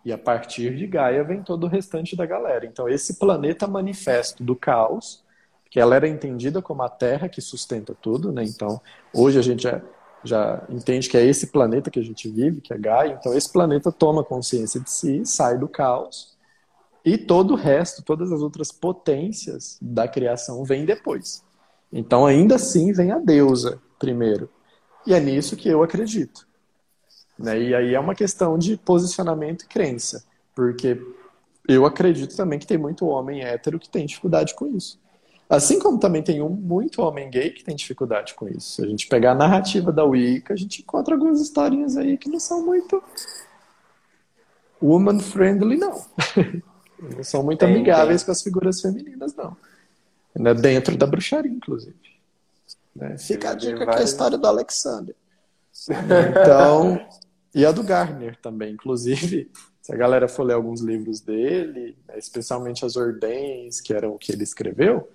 E 0.04 0.12
a 0.12 0.18
partir 0.18 0.76
de 0.76 0.86
Gaia 0.86 1.22
vem 1.22 1.42
todo 1.42 1.64
o 1.64 1.68
restante 1.68 2.16
da 2.16 2.24
galera. 2.24 2.64
Então, 2.64 2.88
esse 2.88 3.18
planeta 3.18 3.66
manifesto 3.66 4.42
do 4.42 4.56
caos, 4.56 5.22
que 5.70 5.78
ela 5.78 5.94
era 5.94 6.08
entendida 6.08 6.62
como 6.62 6.82
a 6.82 6.88
Terra 6.88 7.28
que 7.28 7.40
sustenta 7.40 7.94
tudo, 7.94 8.32
né? 8.32 8.42
Então, 8.44 8.80
hoje 9.14 9.38
a 9.38 9.42
gente 9.42 9.62
já, 9.62 9.82
já 10.24 10.62
entende 10.68 11.08
que 11.08 11.16
é 11.16 11.24
esse 11.24 11.48
planeta 11.48 11.90
que 11.90 12.00
a 12.00 12.02
gente 12.02 12.28
vive, 12.28 12.60
que 12.60 12.72
é 12.72 12.78
Gaia. 12.78 13.16
Então, 13.20 13.34
esse 13.36 13.52
planeta 13.52 13.92
toma 13.92 14.24
consciência 14.24 14.80
de 14.80 14.90
si, 14.90 15.24
sai 15.24 15.58
do 15.58 15.68
caos, 15.68 16.36
e 17.04 17.16
todo 17.16 17.52
o 17.52 17.56
resto, 17.56 18.02
todas 18.02 18.30
as 18.30 18.40
outras 18.40 18.70
potências 18.70 19.78
da 19.80 20.06
criação 20.06 20.64
vêm 20.64 20.84
depois. 20.84 21.42
Então, 21.92 22.26
ainda 22.26 22.56
assim, 22.56 22.92
vem 22.92 23.10
a 23.10 23.18
deusa 23.18 23.80
primeiro. 23.98 24.50
E 25.06 25.14
é 25.14 25.20
nisso 25.20 25.56
que 25.56 25.68
eu 25.68 25.82
acredito. 25.82 26.46
Né? 27.40 27.60
E 27.60 27.74
aí 27.74 27.94
é 27.94 28.00
uma 28.00 28.14
questão 28.14 28.58
de 28.58 28.76
posicionamento 28.76 29.62
e 29.62 29.66
crença. 29.66 30.22
Porque 30.54 31.00
eu 31.66 31.86
acredito 31.86 32.36
também 32.36 32.58
que 32.58 32.66
tem 32.66 32.76
muito 32.76 33.06
homem 33.06 33.42
hétero 33.42 33.78
que 33.78 33.88
tem 33.88 34.04
dificuldade 34.04 34.54
com 34.54 34.66
isso. 34.66 35.00
Assim 35.48 35.80
como 35.80 35.98
também 35.98 36.22
tem 36.22 36.40
um, 36.40 36.50
muito 36.50 37.02
homem 37.02 37.28
gay 37.28 37.50
que 37.50 37.64
tem 37.64 37.74
dificuldade 37.74 38.34
com 38.34 38.46
isso. 38.46 38.76
Se 38.76 38.84
a 38.84 38.86
gente 38.86 39.08
pegar 39.08 39.32
a 39.32 39.34
narrativa 39.34 39.90
da 39.90 40.04
Wicca, 40.04 40.52
a 40.52 40.56
gente 40.56 40.82
encontra 40.82 41.14
algumas 41.14 41.40
historinhas 41.40 41.96
aí 41.96 42.16
que 42.16 42.28
não 42.28 42.38
são 42.38 42.64
muito 42.64 43.02
woman 44.80 45.18
friendly, 45.18 45.76
não. 45.76 46.04
não 47.16 47.24
são 47.24 47.42
muito 47.42 47.60
tem, 47.60 47.74
amigáveis 47.74 48.20
tem. 48.20 48.26
com 48.26 48.32
as 48.32 48.42
figuras 48.42 48.80
femininas, 48.80 49.34
não. 49.34 49.56
Né? 50.36 50.54
Dentro 50.54 50.96
da 50.96 51.06
bruxaria, 51.06 51.50
inclusive. 51.50 51.96
Né? 52.94 53.16
Fica 53.18 53.50
a 53.50 53.54
dica 53.54 53.86
que 53.86 53.96
é 53.96 54.00
a 54.00 54.04
história 54.04 54.38
do 54.38 54.46
Alexander. 54.46 55.16
Então, 55.88 57.00
e 57.54 57.66
a 57.66 57.72
do 57.72 57.82
Gardner 57.82 58.36
também. 58.40 58.72
Inclusive, 58.72 59.50
se 59.82 59.92
a 59.92 59.96
galera 59.96 60.28
for 60.28 60.44
ler 60.44 60.54
alguns 60.54 60.80
livros 60.80 61.20
dele, 61.20 61.96
né, 62.06 62.18
especialmente 62.18 62.84
as 62.84 62.96
ordens, 62.96 63.80
que 63.80 63.92
eram 63.92 64.14
o 64.14 64.18
que 64.18 64.32
ele 64.32 64.44
escreveu, 64.44 65.08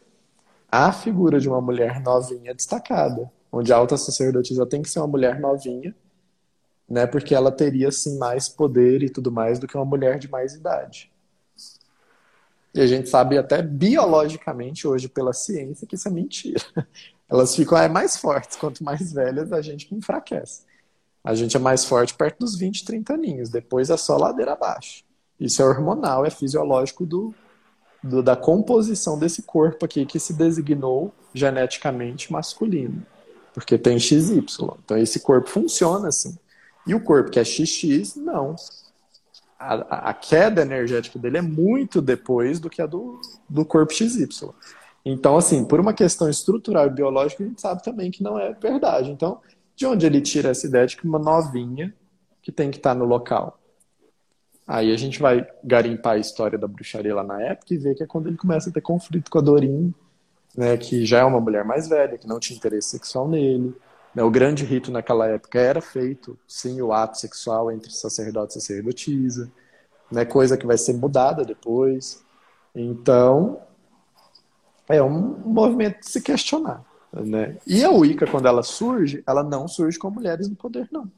a 0.72 0.92
figura 0.92 1.40
de 1.40 1.48
uma 1.48 1.62
mulher 1.62 2.02
novinha 2.02 2.54
destacada. 2.54 3.32
Onde 3.52 3.72
a 3.72 3.78
alta 3.78 3.96
sacerdotisa 3.96 4.66
tem 4.66 4.82
que 4.82 4.90
ser 4.90 5.00
uma 5.00 5.08
mulher 5.08 5.40
novinha, 5.40 5.96
né, 6.90 7.08
porque 7.08 7.34
ela 7.34 7.52
teria 7.52 7.88
assim 7.88 8.18
mais 8.18 8.50
poder 8.50 9.02
e 9.02 9.10
tudo 9.10 9.32
mais 9.32 9.58
do 9.60 9.68
que 9.68 9.76
uma 9.76 9.86
mulher 9.86 10.20
de 10.20 10.30
mais 10.30 10.54
idade. 10.54 11.12
E 12.74 12.82
a 12.82 12.86
gente 12.88 13.08
sabe 13.08 13.38
até 13.38 13.62
biologicamente 13.62 14.86
hoje 14.86 15.08
pela 15.08 15.32
ciência 15.32 15.88
que 15.88 15.96
isso 15.96 16.10
é 16.10 16.12
mentira. 16.12 16.62
Elas 17.30 17.56
ficam 17.56 17.78
é, 17.78 17.88
mais 17.88 18.18
fortes, 18.18 18.58
quanto 18.58 18.84
mais 18.84 19.14
velhas 19.14 19.54
a 19.54 19.62
gente 19.62 19.86
que 19.86 19.96
enfraquece. 19.96 20.64
A 21.26 21.34
gente 21.34 21.58
é 21.58 21.60
mais 21.60 21.84
forte 21.84 22.14
perto 22.14 22.40
dos 22.40 22.56
20, 22.56 22.86
30 22.86 23.14
aninhos, 23.14 23.50
depois 23.50 23.90
é 23.90 23.98
só 23.98 24.16
ladeira 24.16 24.54
abaixo. 24.54 25.04
Isso 25.40 25.62
é 25.62 25.66
hormonal, 25.66 26.26
é 26.26 26.30
fisiológico 26.30 27.06
do, 27.06 27.34
do, 28.02 28.22
da 28.22 28.36
composição 28.36 29.18
desse 29.18 29.42
corpo 29.42 29.84
aqui 29.84 30.06
que 30.06 30.20
se 30.20 30.34
designou 30.34 31.14
geneticamente 31.34 32.32
masculino. 32.32 33.06
Porque 33.54 33.78
tem 33.78 34.00
XY. 34.00 34.46
Então 34.84 34.98
esse 34.98 35.20
corpo 35.20 35.50
funciona 35.50 36.10
assim. 36.10 36.38
E 36.86 36.94
o 36.94 37.04
corpo 37.04 37.32
que 37.32 37.40
é 37.40 37.44
XX, 37.44 38.16
não 38.18 38.56
a, 39.60 40.10
a, 40.10 40.14
queda 40.14 40.62
energética 40.62 41.18
dele 41.18 41.38
é 41.38 41.42
muito 41.42 42.02
depois 42.02 42.60
do 42.60 42.70
que 42.70 42.82
a 42.82 42.86
do, 42.86 43.20
do 43.50 43.66
corpo 43.66 43.94
XY. 43.94 44.28
Então, 45.04 45.38
assim, 45.38 45.64
por 45.64 45.80
uma 45.80 45.94
questão 45.94 46.30
estrutural 46.30 46.88
e 46.88 46.90
biológica, 46.90 47.44
a 47.44 47.48
gente 47.48 47.62
sabe 47.62 47.84
também 47.84 48.12
que 48.12 48.24
não 48.24 48.40
é 48.40 48.54
verdade. 48.54 49.12
Então, 49.12 49.40
de 49.76 49.86
onde 49.86 50.06
ele 50.06 50.22
tira 50.22 50.50
essa 50.50 50.66
ideia 50.66 50.88
de 50.88 50.96
que 50.96 51.06
uma 51.06 51.20
novinha 51.20 51.94
que 52.42 52.52
tem 52.52 52.72
que 52.72 52.78
estar 52.78 52.96
no 52.96 53.06
local? 53.06 53.60
Aí 54.68 54.92
a 54.92 54.98
gente 54.98 55.22
vai 55.22 55.46
garimpar 55.64 56.14
a 56.14 56.18
história 56.18 56.58
da 56.58 56.68
bruxaria 56.68 57.14
lá 57.14 57.24
na 57.24 57.42
época 57.42 57.74
e 57.74 57.78
ver 57.78 57.96
que 57.96 58.04
é 58.04 58.08
quando 58.08 58.28
ele 58.28 58.38
começa 58.38 58.70
a 58.70 58.74
ter 58.74 58.82
conflito 58.82 59.30
com 59.30 59.38
a 59.38 59.42
Dorin, 59.42 59.94
né, 60.58 60.76
que 60.78 61.06
já 61.06 61.20
é 61.20 61.24
uma 61.24 61.40
mulher 61.40 61.64
mais 61.64 61.88
velha, 61.88 62.18
que 62.18 62.28
não 62.28 62.40
tinha 62.40 62.58
interesse 62.58 62.90
sexual 62.90 63.28
nele. 63.28 63.76
Né, 64.16 64.24
o 64.24 64.32
grande 64.32 64.64
rito 64.64 64.92
naquela 64.92 65.28
época 65.28 65.60
era 65.60 65.82
feito, 65.82 66.38
sim, 66.48 66.82
o 66.82 66.94
ato 66.94 67.18
sexual 67.18 67.72
entre 67.72 67.92
sacerdote 67.92 68.52
e 68.52 68.62
sacerdotisa, 68.62 69.52
né, 70.12 70.26
coisa 70.26 70.58
que 70.58 70.66
vai 70.66 70.78
ser 70.78 70.94
mudada 70.94 71.44
depois. 71.44 72.24
Então, 72.74 73.62
é 74.88 75.02
um 75.02 75.38
movimento 75.46 76.00
de 76.00 76.10
se 76.10 76.22
questionar. 76.22 76.84
Né? 77.24 77.58
E 77.66 77.84
a 77.84 77.92
Wicca, 77.92 78.28
quando 78.28 78.48
ela 78.48 78.64
surge, 78.64 79.24
ela 79.26 79.44
não 79.44 79.68
surge 79.68 79.98
com 79.98 80.10
mulheres 80.10 80.50
no 80.50 80.56
poder, 80.56 80.88
não. 80.92 81.10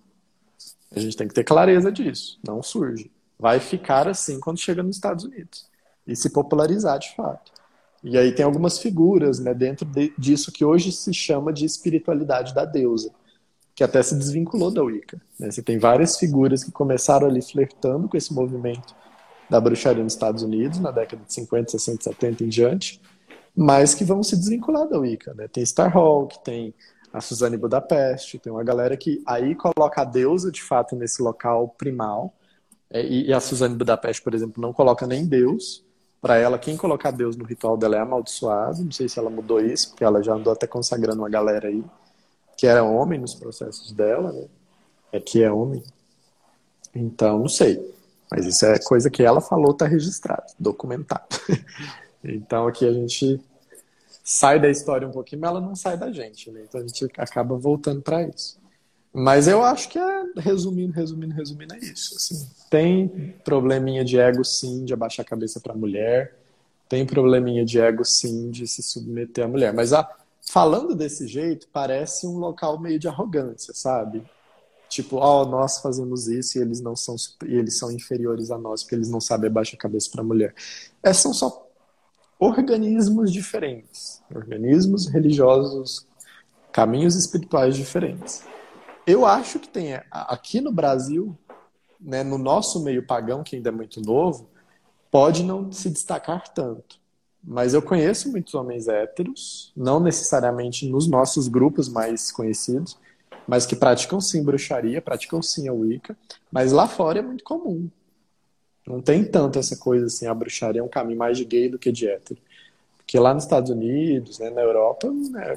A 0.96 1.00
gente 1.00 1.18
tem 1.18 1.28
que 1.28 1.34
ter 1.34 1.44
clareza 1.44 1.92
disso. 1.92 2.40
Não 2.46 2.62
surge. 2.62 3.12
Vai 3.40 3.60
ficar 3.60 4.08
assim 4.08 4.40
quando 4.40 4.60
chega 4.60 4.84
nos 4.84 4.96
Estados 4.96 5.26
Unidos. 5.26 5.66
E 6.06 6.16
se 6.16 6.30
popularizar 6.30 7.00
de 7.00 7.14
fato. 7.16 7.52
E 8.04 8.18
aí 8.18 8.32
tem 8.32 8.46
algumas 8.46 8.80
figuras 8.80 9.40
né, 9.40 9.54
dentro 9.54 9.86
de, 9.86 10.14
disso 10.18 10.52
que 10.52 10.64
hoje 10.64 10.92
se 10.92 11.14
chama 11.14 11.52
de 11.52 11.66
espiritualidade 11.66 12.54
da 12.54 12.64
deusa, 12.64 13.12
que 13.76 13.84
até 13.84 14.02
se 14.02 14.16
desvinculou 14.16 14.72
da 14.72 14.84
Wicca. 14.84 15.20
Né? 15.40 15.52
Você 15.52 15.62
tem 15.62 15.78
várias 15.78 16.18
figuras 16.18 16.64
que 16.64 16.72
começaram 16.72 17.28
ali 17.28 17.42
flertando 17.42 18.08
com 18.08 18.16
esse 18.16 18.34
movimento 18.34 18.96
da 19.50 19.60
bruxaria 19.60 20.04
nos 20.04 20.14
Estados 20.14 20.44
Unidos, 20.44 20.80
na 20.80 20.92
década 20.92 21.24
de 21.26 21.34
50, 21.34 21.72
60, 21.72 22.04
70 22.04 22.44
em 22.44 22.50
diante, 22.50 23.02
mas 23.58 23.96
que 23.96 24.04
vão 24.04 24.22
se 24.22 24.38
desvincular 24.38 24.88
da 24.88 25.00
Wicca. 25.00 25.34
Né? 25.34 25.48
Tem 25.48 25.64
Starhawk, 25.64 26.44
tem 26.44 26.74
a 27.12 27.20
Suzane 27.20 27.58
Budapeste, 27.58 28.38
tem 28.38 28.54
uma 28.54 28.64
galera 28.64 28.96
que 28.96 29.24
aí 29.26 29.56
coloca 29.56 30.02
a 30.02 30.06
deusa 30.06 30.52
de 30.52 30.62
fato 30.62 30.96
nesse 30.96 31.22
local 31.22 31.70
primal, 31.78 32.34
é, 32.90 33.06
e 33.06 33.34
a 33.34 33.40
Suzane 33.40 33.76
Budapeste, 33.76 34.22
por 34.22 34.34
exemplo, 34.34 34.62
não 34.62 34.72
coloca 34.72 35.06
nem 35.08 35.26
Deus, 35.26 35.84
para 36.22 36.38
ela, 36.38 36.58
quem 36.58 36.76
colocar 36.76 37.12
Deus 37.12 37.36
no 37.36 37.46
ritual 37.46 37.78
dela 37.78 37.96
é 37.96 38.00
amaldiçoado. 38.00 38.84
Não 38.84 38.92
sei 38.92 39.08
se 39.08 39.20
ela 39.20 39.30
mudou 39.30 39.60
isso, 39.62 39.90
porque 39.90 40.04
ela 40.04 40.22
já 40.24 40.34
andou 40.34 40.52
até 40.52 40.66
consagrando 40.66 41.22
uma 41.22 41.30
galera 41.30 41.68
aí 41.68 41.84
que 42.58 42.66
era 42.66 42.84
homem 42.84 43.20
nos 43.20 43.36
processos 43.36 43.92
dela, 43.92 44.32
né? 44.32 44.46
É 45.12 45.20
que 45.20 45.44
é 45.44 45.52
homem. 45.52 45.84
Então, 46.94 47.40
não 47.40 47.48
sei. 47.48 47.96
Mas 48.32 48.46
isso 48.46 48.66
é 48.66 48.80
coisa 48.80 49.12
que 49.12 49.22
ela 49.22 49.40
falou, 49.40 49.74
tá 49.74 49.86
registrado, 49.86 50.52
documentado. 50.60 51.28
então 52.36 52.68
aqui 52.68 52.86
a 52.86 52.94
gente 52.94 53.40
sai 54.24 54.60
da 54.60 54.70
história 54.70 55.08
um 55.08 55.12
pouquinho, 55.12 55.42
mas 55.42 55.50
ela 55.52 55.62
não 55.62 55.76
sai 55.76 55.98
da 55.98 56.12
gente, 56.12 56.52
né? 56.52 56.64
Então 56.68 56.82
a 56.82 56.88
gente 56.88 57.06
acaba 57.18 57.56
voltando 57.56 58.02
para 58.02 58.24
isso. 58.24 58.60
Mas 59.14 59.48
eu 59.48 59.64
acho 59.64 59.90
que 59.90 59.98
é, 59.98 60.24
resumindo, 60.38 60.94
resumindo, 60.94 61.34
resumindo, 61.34 61.74
é 61.74 61.80
isso. 61.80 62.16
Assim, 62.16 62.48
tem 62.70 63.34
probleminha 63.44 64.04
de 64.04 64.20
ego, 64.20 64.44
sim, 64.44 64.86
de 64.86 64.94
abaixar 64.94 65.26
a 65.26 65.30
cabeça 65.30 65.60
para 65.60 65.74
a 65.74 65.78
mulher. 65.78 66.36
Tem 66.90 67.06
probleminha 67.06 67.66
de 67.66 67.80
ego, 67.80 68.06
sim, 68.06 68.52
de 68.52 68.68
se 68.68 68.84
submeter 68.84 69.46
à 69.46 69.48
mulher. 69.48 69.74
Mas 69.74 69.94
a, 69.94 70.08
falando 70.42 70.94
desse 70.94 71.28
jeito, 71.28 71.68
parece 71.72 72.28
um 72.28 72.38
local 72.38 72.80
meio 72.80 73.00
de 73.00 73.08
arrogância, 73.08 73.74
sabe? 73.74 74.24
Tipo, 74.90 75.18
ó, 75.18 75.42
oh, 75.42 75.46
nós 75.46 75.80
fazemos 75.80 76.28
isso 76.28 76.58
e 76.58 76.62
eles 76.62 76.80
não 76.80 76.96
são 76.96 77.16
e 77.46 77.56
eles 77.56 77.78
são 77.78 77.92
inferiores 77.92 78.52
a 78.52 78.58
nós 78.58 78.84
porque 78.84 78.96
eles 78.96 79.10
não 79.10 79.20
sabem 79.20 79.50
abaixar 79.50 79.76
a 79.76 79.82
cabeça 79.82 80.10
para 80.12 80.22
a 80.22 80.24
mulher. 80.24 80.54
É, 81.04 81.12
são 81.12 81.34
só 81.34 81.67
organismos 82.40 83.32
diferentes, 83.32 84.22
organismos 84.34 85.08
religiosos, 85.08 86.06
caminhos 86.72 87.16
espirituais 87.16 87.76
diferentes. 87.76 88.44
Eu 89.06 89.26
acho 89.26 89.60
que 89.60 89.70
tem 89.70 90.00
aqui 90.12 90.62
no 90.62 90.72
Brasil, 90.72 91.36
né, 92.00 92.24
no 92.24 92.38
nosso 92.38 92.84
meio 92.84 93.06
pagão, 93.06 93.44
que 93.44 93.56
ainda 93.56 93.70
é 93.70 93.72
muito 93.72 94.02
novo, 94.02 94.50
pode 95.10 95.44
não 95.44 95.72
se 95.72 95.90
destacar 95.90 96.48
tanto. 96.54 97.00
Mas 97.44 97.74
eu 97.74 97.82
conheço 97.82 98.30
muitos 98.30 98.54
homens 98.54 98.88
héteros, 98.88 99.72
não 99.76 100.00
necessariamente 100.00 100.88
nos 100.88 101.08
nossos 101.08 101.48
grupos 101.48 101.88
mais 101.88 102.32
conhecidos, 102.32 103.00
mas 103.48 103.66
que 103.66 103.76
praticam 103.76 104.20
sim 104.20 104.44
bruxaria, 104.44 105.02
praticam 105.02 105.42
sim 105.42 105.70
a 105.70 105.74
Wicca, 105.74 106.18
mas 106.52 106.74
lá 106.74 106.88
fora 106.88 107.20
é 107.20 107.22
muito 107.22 107.44
comum. 107.44 107.90
Não 108.88 109.02
tem 109.02 109.24
tanto 109.24 109.60
essa 109.60 109.76
coisa 109.76 110.06
assim, 110.06 110.28
a 110.28 110.34
bruxaria 110.34 110.80
é 110.80 110.84
um 110.84 110.88
caminho 110.88 111.20
mais 111.20 111.38
de 111.38 111.44
gay 111.44 111.68
do 111.68 111.78
que 111.78 111.92
de 111.92 112.08
hétero. 112.08 112.40
Porque 112.98 113.20
lá 113.20 113.34
nos 113.34 113.44
Estados 113.44 113.70
Unidos, 113.70 114.40
né, 114.40 114.50
na 114.50 114.62
Europa, 114.62 115.08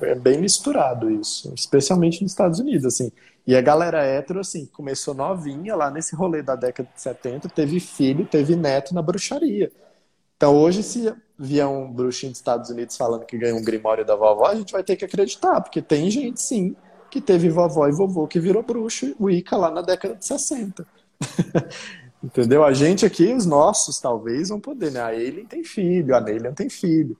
é, 0.02 0.10
é 0.10 0.14
bem 0.14 0.40
misturado 0.40 1.10
isso, 1.10 1.52
especialmente 1.54 2.22
nos 2.22 2.32
Estados 2.32 2.58
Unidos, 2.58 2.84
assim. 2.84 3.10
E 3.46 3.56
a 3.56 3.60
galera 3.60 4.04
hétero, 4.04 4.40
assim, 4.40 4.66
começou 4.66 5.14
novinha 5.14 5.74
lá 5.74 5.90
nesse 5.90 6.14
rolê 6.14 6.42
da 6.42 6.54
década 6.54 6.88
de 6.94 7.00
70, 7.00 7.48
teve 7.48 7.80
filho, 7.80 8.26
teve 8.26 8.54
neto 8.56 8.94
na 8.94 9.02
bruxaria. 9.02 9.70
Então 10.36 10.56
hoje, 10.56 10.82
se 10.82 11.12
vier 11.38 11.66
um 11.66 11.90
bruxinho 11.90 12.32
dos 12.32 12.38
Estados 12.38 12.70
Unidos 12.70 12.96
falando 12.96 13.24
que 13.24 13.36
ganhou 13.36 13.58
um 13.58 13.64
grimório 13.64 14.04
da 14.04 14.16
vovó, 14.16 14.46
a 14.46 14.54
gente 14.54 14.72
vai 14.72 14.82
ter 14.82 14.96
que 14.96 15.04
acreditar, 15.04 15.60
porque 15.60 15.82
tem 15.82 16.10
gente, 16.10 16.40
sim, 16.40 16.74
que 17.10 17.20
teve 17.20 17.48
vovó 17.48 17.86
e 17.88 17.92
vovô 17.92 18.26
que 18.26 18.38
virou 18.38 18.62
bruxo 18.62 19.14
Wicca 19.20 19.56
lá 19.56 19.70
na 19.70 19.82
década 19.82 20.14
de 20.14 20.24
60. 20.24 20.86
Entendeu? 22.22 22.62
A 22.64 22.72
gente 22.72 23.06
aqui, 23.06 23.32
os 23.32 23.46
nossos, 23.46 23.98
talvez, 23.98 24.50
vão 24.50 24.60
poder, 24.60 24.92
né? 24.92 25.00
A 25.00 25.06
Alien 25.06 25.46
tem 25.46 25.64
filho, 25.64 26.14
a 26.14 26.20
Nelian 26.20 26.52
tem 26.52 26.68
filho. 26.68 27.16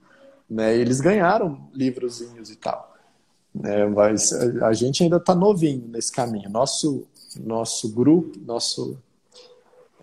Né? 0.49 0.75
Eles 0.75 1.01
ganharam 1.01 1.69
livrozinhos 1.73 2.51
e 2.51 2.55
tal. 2.55 2.95
Né? 3.53 3.85
Mas 3.87 4.31
a 4.61 4.73
gente 4.73 5.03
ainda 5.03 5.17
está 5.17 5.33
novinho 5.33 5.87
nesse 5.87 6.11
caminho. 6.11 6.49
Nosso, 6.49 7.07
nosso 7.39 7.89
grupo, 7.89 8.39
nosso 8.45 8.97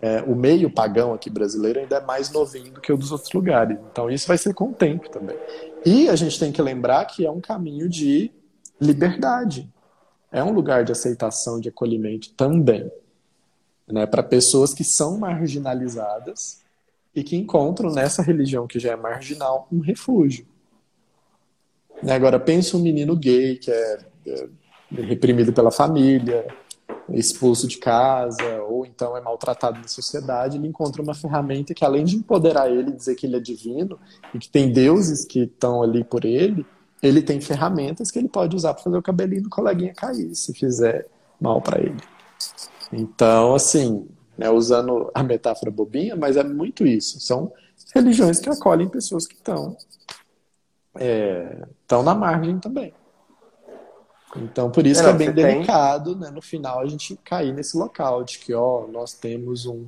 é, 0.01 0.21
o 0.21 0.35
meio 0.35 0.69
pagão 0.69 1.13
aqui 1.13 1.29
brasileiro 1.29 1.79
ainda 1.79 1.97
é 1.97 2.01
mais 2.01 2.31
novinho 2.31 2.71
do 2.71 2.81
que 2.81 2.91
o 2.91 2.97
dos 2.97 3.11
outros 3.11 3.31
lugares. 3.33 3.77
Então 3.91 4.09
isso 4.09 4.27
vai 4.27 4.37
ser 4.37 4.53
com 4.53 4.69
o 4.69 4.73
tempo 4.73 5.09
também. 5.09 5.37
E 5.85 6.09
a 6.09 6.15
gente 6.15 6.39
tem 6.39 6.51
que 6.51 6.61
lembrar 6.61 7.05
que 7.05 7.25
é 7.25 7.31
um 7.31 7.41
caminho 7.41 7.89
de 7.89 8.31
liberdade. 8.79 9.69
É 10.31 10.43
um 10.43 10.51
lugar 10.51 10.83
de 10.83 10.91
aceitação, 10.91 11.59
de 11.59 11.69
acolhimento 11.69 12.31
também. 12.33 12.89
Né, 13.91 14.05
para 14.05 14.21
pessoas 14.21 14.73
que 14.73 14.83
são 14.83 15.17
marginalizadas 15.17 16.61
e 17.15 17.23
que 17.23 17.35
encontram 17.35 17.91
nessa 17.91 18.21
religião 18.21 18.67
que 18.67 18.79
já 18.79 18.91
é 18.91 18.95
marginal 18.95 19.67
um 19.71 19.79
refúgio. 19.79 20.45
Né? 22.03 22.13
Agora, 22.13 22.39
pensa 22.39 22.77
um 22.77 22.81
menino 22.81 23.15
gay 23.15 23.57
que 23.57 23.71
é, 23.71 23.99
é 24.27 25.01
reprimido 25.01 25.51
pela 25.51 25.71
família, 25.71 26.47
expulso 27.11 27.67
de 27.67 27.77
casa, 27.77 28.61
ou 28.63 28.85
então 28.85 29.15
é 29.17 29.21
maltratado 29.21 29.79
na 29.79 29.87
sociedade, 29.87 30.57
ele 30.57 30.67
encontra 30.67 31.01
uma 31.01 31.13
ferramenta 31.13 31.73
que, 31.73 31.83
além 31.83 32.05
de 32.05 32.15
empoderar 32.15 32.69
ele, 32.69 32.91
dizer 32.91 33.15
que 33.15 33.25
ele 33.25 33.37
é 33.37 33.39
divino 33.39 33.99
e 34.33 34.39
que 34.39 34.49
tem 34.49 34.71
deuses 34.71 35.25
que 35.25 35.41
estão 35.41 35.81
ali 35.81 36.03
por 36.03 36.25
ele, 36.25 36.65
ele 37.01 37.21
tem 37.21 37.39
ferramentas 37.39 38.11
que 38.11 38.19
ele 38.19 38.27
pode 38.27 38.55
usar 38.55 38.73
para 38.73 38.83
fazer 38.83 38.97
o 38.97 39.01
cabelinho 39.01 39.43
do 39.43 39.49
coleguinha 39.49 39.93
cair, 39.93 40.35
se 40.35 40.53
fizer 40.53 41.07
mal 41.39 41.61
para 41.61 41.79
ele. 41.79 41.97
Então, 42.91 43.53
assim, 43.55 44.07
né, 44.37 44.49
usando 44.49 45.11
a 45.13 45.21
metáfora 45.21 45.71
bobinha, 45.71 46.15
mas 46.15 46.37
é 46.37 46.43
muito 46.43 46.85
isso. 46.85 47.19
São 47.19 47.51
religiões 47.93 48.39
que 48.39 48.49
acolhem 48.49 48.87
pessoas 48.87 49.27
que 49.27 49.35
estão 49.35 49.75
é, 50.95 51.65
na 52.03 52.15
margem 52.15 52.59
também. 52.59 52.93
Então, 54.35 54.69
por 54.69 54.85
isso 54.85 55.01
é, 55.01 55.03
que 55.05 55.09
é 55.09 55.13
bem 55.13 55.31
delicado, 55.31 56.11
tem... 56.13 56.21
né, 56.21 56.31
no 56.31 56.41
final, 56.41 56.79
a 56.79 56.85
gente 56.85 57.17
cair 57.23 57.53
nesse 57.53 57.75
local 57.75 58.23
de 58.23 58.37
que, 58.39 58.53
ó, 58.53 58.85
nós 58.87 59.13
temos 59.13 59.65
um, 59.65 59.87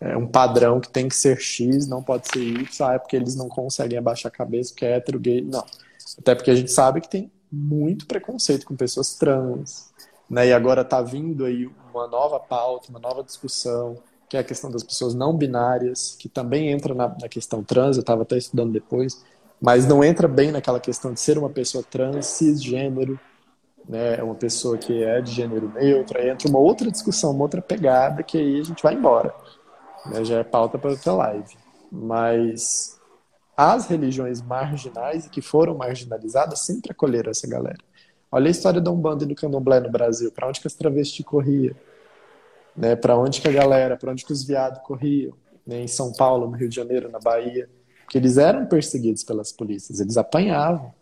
é, 0.00 0.16
um 0.16 0.26
padrão 0.26 0.80
que 0.80 0.88
tem 0.88 1.08
que 1.08 1.16
ser 1.16 1.40
X, 1.40 1.86
não 1.88 2.02
pode 2.02 2.28
ser 2.28 2.40
Y, 2.40 2.86
ah, 2.86 2.94
é 2.94 2.98
porque 2.98 3.16
eles 3.16 3.34
não 3.34 3.48
conseguem 3.48 3.98
abaixar 3.98 4.30
a 4.30 4.36
cabeça, 4.36 4.70
porque 4.70 4.84
é 4.84 4.92
hétero, 4.92 5.18
gay, 5.18 5.42
não. 5.42 5.64
Até 6.18 6.34
porque 6.34 6.50
a 6.50 6.54
gente 6.54 6.70
sabe 6.70 7.00
que 7.00 7.10
tem 7.10 7.30
muito 7.50 8.06
preconceito 8.06 8.66
com 8.66 8.76
pessoas 8.76 9.14
trans, 9.14 9.92
né, 10.30 10.46
e 10.48 10.52
agora 10.52 10.84
tá 10.84 11.02
vindo 11.02 11.44
aí 11.44 11.68
uma 11.96 12.06
nova 12.06 12.38
pauta, 12.38 12.90
uma 12.90 12.98
nova 12.98 13.22
discussão, 13.22 13.96
que 14.28 14.36
é 14.36 14.40
a 14.40 14.44
questão 14.44 14.70
das 14.70 14.82
pessoas 14.82 15.14
não 15.14 15.36
binárias, 15.36 16.16
que 16.18 16.28
também 16.28 16.70
entra 16.70 16.94
na, 16.94 17.08
na 17.08 17.28
questão 17.28 17.62
trans, 17.62 17.96
eu 17.96 18.00
estava 18.00 18.22
até 18.22 18.36
estudando 18.36 18.72
depois, 18.72 19.24
mas 19.60 19.86
não 19.86 20.04
entra 20.04 20.28
bem 20.28 20.50
naquela 20.50 20.80
questão 20.80 21.12
de 21.12 21.20
ser 21.20 21.38
uma 21.38 21.48
pessoa 21.48 21.82
trans, 21.82 22.26
cisgênero, 22.26 23.18
né, 23.88 24.22
uma 24.22 24.34
pessoa 24.34 24.76
que 24.76 25.02
é 25.02 25.20
de 25.20 25.32
gênero 25.32 25.72
neutro, 25.72 26.18
aí 26.18 26.28
entra 26.28 26.48
uma 26.48 26.58
outra 26.58 26.90
discussão, 26.90 27.30
uma 27.30 27.44
outra 27.44 27.62
pegada, 27.62 28.22
que 28.22 28.36
aí 28.36 28.60
a 28.60 28.64
gente 28.64 28.82
vai 28.82 28.94
embora. 28.94 29.34
Né, 30.06 30.24
já 30.24 30.38
é 30.38 30.44
pauta 30.44 30.78
para 30.78 30.90
outra 30.90 31.12
live. 31.12 31.56
Mas 31.90 32.98
as 33.56 33.86
religiões 33.86 34.42
marginais 34.42 35.26
e 35.26 35.30
que 35.30 35.40
foram 35.40 35.76
marginalizadas 35.76 36.60
sempre 36.60 36.90
acolheram 36.90 37.30
essa 37.30 37.46
galera. 37.46 37.78
Olha 38.30 38.48
a 38.48 38.50
história 38.50 38.80
da 38.80 38.90
Umbanda 38.90 39.24
e 39.24 39.26
do 39.26 39.34
Candomblé 39.34 39.80
no 39.80 39.90
Brasil, 39.90 40.32
para 40.32 40.48
onde 40.48 40.60
que 40.60 40.66
as 40.66 40.74
travestis 40.74 41.24
corriam, 41.24 41.74
né, 42.76 42.96
para 42.96 43.16
onde 43.16 43.40
que 43.40 43.48
a 43.48 43.52
galera, 43.52 43.96
para 43.96 44.12
onde 44.12 44.24
que 44.24 44.32
os 44.32 44.44
viados 44.44 44.80
corriam, 44.82 45.32
né, 45.66 45.80
em 45.80 45.88
São 45.88 46.12
Paulo, 46.12 46.50
no 46.50 46.56
Rio 46.56 46.68
de 46.68 46.76
Janeiro, 46.76 47.10
na 47.10 47.18
Bahia. 47.18 47.68
Que 48.08 48.18
eles 48.18 48.36
eram 48.36 48.66
perseguidos 48.66 49.24
pelas 49.24 49.50
polícias, 49.52 50.00
eles 50.00 50.16
apanhavam. 50.16 50.92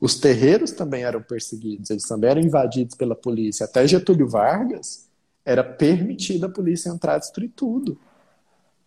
Os 0.00 0.18
terreiros 0.18 0.72
também 0.72 1.02
eram 1.02 1.20
perseguidos, 1.22 1.90
eles 1.90 2.06
também 2.06 2.30
eram 2.30 2.40
invadidos 2.40 2.94
pela 2.94 3.14
polícia. 3.14 3.64
Até 3.64 3.86
Getúlio 3.86 4.28
Vargas 4.28 5.08
era 5.44 5.64
permitida 5.64 6.46
a 6.46 6.50
polícia 6.50 6.90
entrar 6.90 7.16
e 7.16 7.20
destruir 7.20 7.50
tudo. 7.54 7.98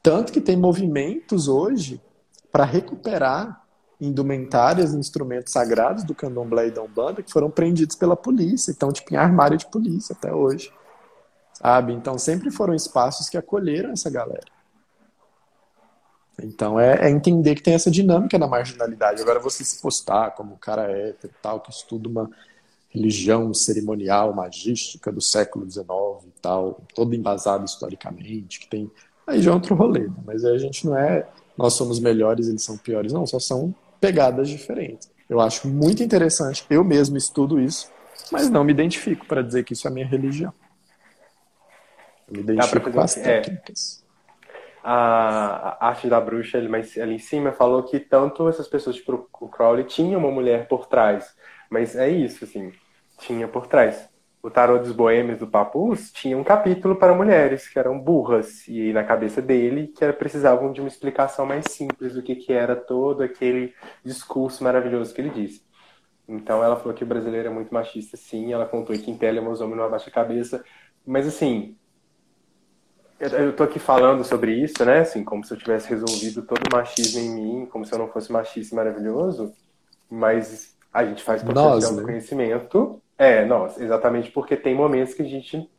Tanto 0.02 0.32
que 0.32 0.42
tem 0.42 0.56
movimentos 0.56 1.48
hoje 1.48 2.02
para 2.52 2.66
recuperar 2.66 3.61
indumentárias 4.02 4.96
instrumentos 4.96 5.54
sagrados 5.54 6.04
do 6.04 6.16
candomblé 6.16 6.68
e 6.68 6.72
da 6.72 6.82
umbanda 6.82 7.22
que 7.22 7.32
foram 7.32 7.52
prendidos 7.52 7.96
pela 7.96 8.18
polícia, 8.18 8.72
então 8.72 8.92
tipo 8.92 9.14
em 9.14 9.18
armário 9.18 9.58
de 9.58 9.68
polícia 9.68 10.16
até 10.18 10.34
hoje. 10.34 10.74
Sabe? 11.54 11.94
Então 11.94 12.18
sempre 12.18 12.50
foram 12.50 12.74
espaços 12.74 13.30
que 13.30 13.38
acolheram 13.38 13.92
essa 13.92 14.10
galera. 14.10 14.46
Então 16.42 16.80
é, 16.80 17.06
é, 17.06 17.10
entender 17.12 17.54
que 17.54 17.62
tem 17.62 17.76
essa 17.76 17.92
dinâmica 17.92 18.40
na 18.40 18.48
marginalidade. 18.48 19.22
Agora 19.22 19.40
você 19.40 19.64
se 19.64 19.80
postar 19.80 20.32
como 20.32 20.56
um 20.56 20.58
cara 20.58 20.92
hétero 20.92 21.32
tal, 21.40 21.60
que 21.60 21.70
estuda 21.70 22.10
uma 22.10 22.28
religião 22.90 23.54
cerimonial, 23.54 24.34
magística 24.34 25.12
do 25.12 25.22
século 25.22 25.70
XIX 25.70 25.86
e 26.26 26.42
tal, 26.42 26.82
todo 26.96 27.14
embasado 27.14 27.64
historicamente, 27.66 28.60
que 28.60 28.68
tem. 28.68 28.92
Aí 29.28 29.42
já 29.42 29.52
é 29.52 29.54
outro 29.54 29.76
rolê, 29.76 30.08
né? 30.08 30.16
mas 30.26 30.44
a 30.44 30.58
gente 30.58 30.88
não 30.88 30.98
é. 30.98 31.30
Nós 31.56 31.74
somos 31.74 32.00
melhores, 32.00 32.48
eles 32.48 32.64
são 32.64 32.78
piores, 32.78 33.14
não, 33.14 33.28
só 33.28 33.40
são 33.40 33.76
pegadas 34.02 34.50
diferentes. 34.50 35.10
Eu 35.30 35.40
acho 35.40 35.70
muito 35.70 36.04
interessante, 36.04 36.66
eu 36.70 36.84
mesmo 36.84 37.16
estudo 37.16 37.62
isso, 37.62 37.90
mas 38.30 38.50
não 38.50 38.66
me 38.66 38.72
identifico 38.74 39.26
para 39.26 39.42
dizer 39.42 39.64
que 39.64 39.72
isso 39.72 39.88
é 39.88 39.92
minha 39.92 40.06
religião. 40.06 40.54
Eu 42.28 42.34
me 42.34 42.40
identifico 42.42 42.92
com 42.92 43.00
as 43.00 43.16
é, 43.16 43.22
técnicas 43.22 44.02
a, 44.84 45.78
a 45.80 45.88
arte 45.90 46.08
da 46.08 46.20
bruxa 46.20 46.62
mas, 46.68 46.98
ali 46.98 47.16
em 47.16 47.20
cima 47.20 47.52
falou 47.52 47.84
que 47.84 48.00
tanto 48.00 48.48
essas 48.50 48.68
pessoas, 48.68 48.96
tipo, 48.96 49.28
o 49.40 49.48
Crowley 49.48 49.84
tinha 49.86 50.18
uma 50.18 50.32
mulher 50.32 50.68
por 50.68 50.88
trás. 50.88 51.36
Mas 51.70 51.96
é 51.96 52.10
isso, 52.10 52.44
assim, 52.44 52.72
tinha 53.20 53.48
por 53.48 53.68
trás. 53.68 54.10
O 54.44 54.50
Tarot 54.50 54.84
dos 54.84 54.92
Boêmios 54.92 55.38
do 55.38 55.46
Papus 55.46 56.12
tinha 56.12 56.36
um 56.36 56.44
capítulo 56.44 56.96
para 56.96 57.14
mulheres 57.14 57.68
que 57.68 57.78
eram 57.78 58.00
burras, 58.00 58.68
e 58.68 58.92
na 58.92 59.04
cabeça 59.04 59.40
dele 59.42 59.88
que 59.88 60.04
era, 60.04 60.14
precisavam 60.14 60.74
de 60.74 60.82
uma 60.82 60.88
explicação 60.88 61.46
mais 61.46 61.66
simples 61.70 62.16
do 62.16 62.24
que, 62.24 62.36
que 62.36 62.52
era 62.52 62.76
todo 62.76 63.22
aquele 63.22 63.74
discurso 64.04 64.64
maravilhoso 64.64 65.14
que 65.14 65.22
ele 65.22 65.30
disse. 65.30 65.64
Então 66.28 66.64
ela 66.64 66.76
falou 66.76 66.94
que 66.94 67.04
o 67.04 67.08
brasileiro 67.08 67.50
é 67.50 67.52
muito 67.52 67.74
machista, 67.74 68.18
sim. 68.18 68.52
Ela 68.52 68.66
contou 68.66 68.96
que 68.98 69.12
em 69.12 69.18
pele 69.18 69.40
os 69.40 69.62
homens 69.62 69.78
não 69.78 69.86
abaixa 69.86 70.10
a 70.10 70.14
cabeça. 70.14 70.64
Mas 71.06 71.28
assim, 71.28 71.76
eu 73.20 73.56
tô 73.56 73.64
aqui 73.64 73.78
falando 73.78 74.24
sobre 74.24 74.54
isso, 74.54 74.84
né? 74.84 75.00
Assim, 75.00 75.24
como 75.24 75.44
se 75.44 75.54
eu 75.54 75.58
tivesse 75.58 75.88
resolvido 75.88 76.42
todo 76.42 76.62
o 76.68 76.76
machismo 76.76 77.20
em 77.20 77.30
mim, 77.30 77.66
como 77.68 77.86
se 77.86 77.94
eu 77.94 78.00
não 78.00 78.08
fosse 78.08 78.32
machista 78.32 78.74
e 78.74 78.76
maravilhoso. 78.76 79.54
Mas 80.10 80.76
a 80.92 81.06
gente 81.06 81.22
faz 81.22 81.44
por 81.44 81.54
Nós, 81.54 81.92
né? 81.92 81.98
do 81.98 82.06
conhecimento. 82.06 83.02
É, 83.22 83.46
nossa, 83.46 83.84
exatamente 83.84 84.32
porque 84.32 84.58
tem 84.58 84.74
momentos 84.74 85.14
que 85.14 85.22
a 85.22 85.26
gente 85.26 85.70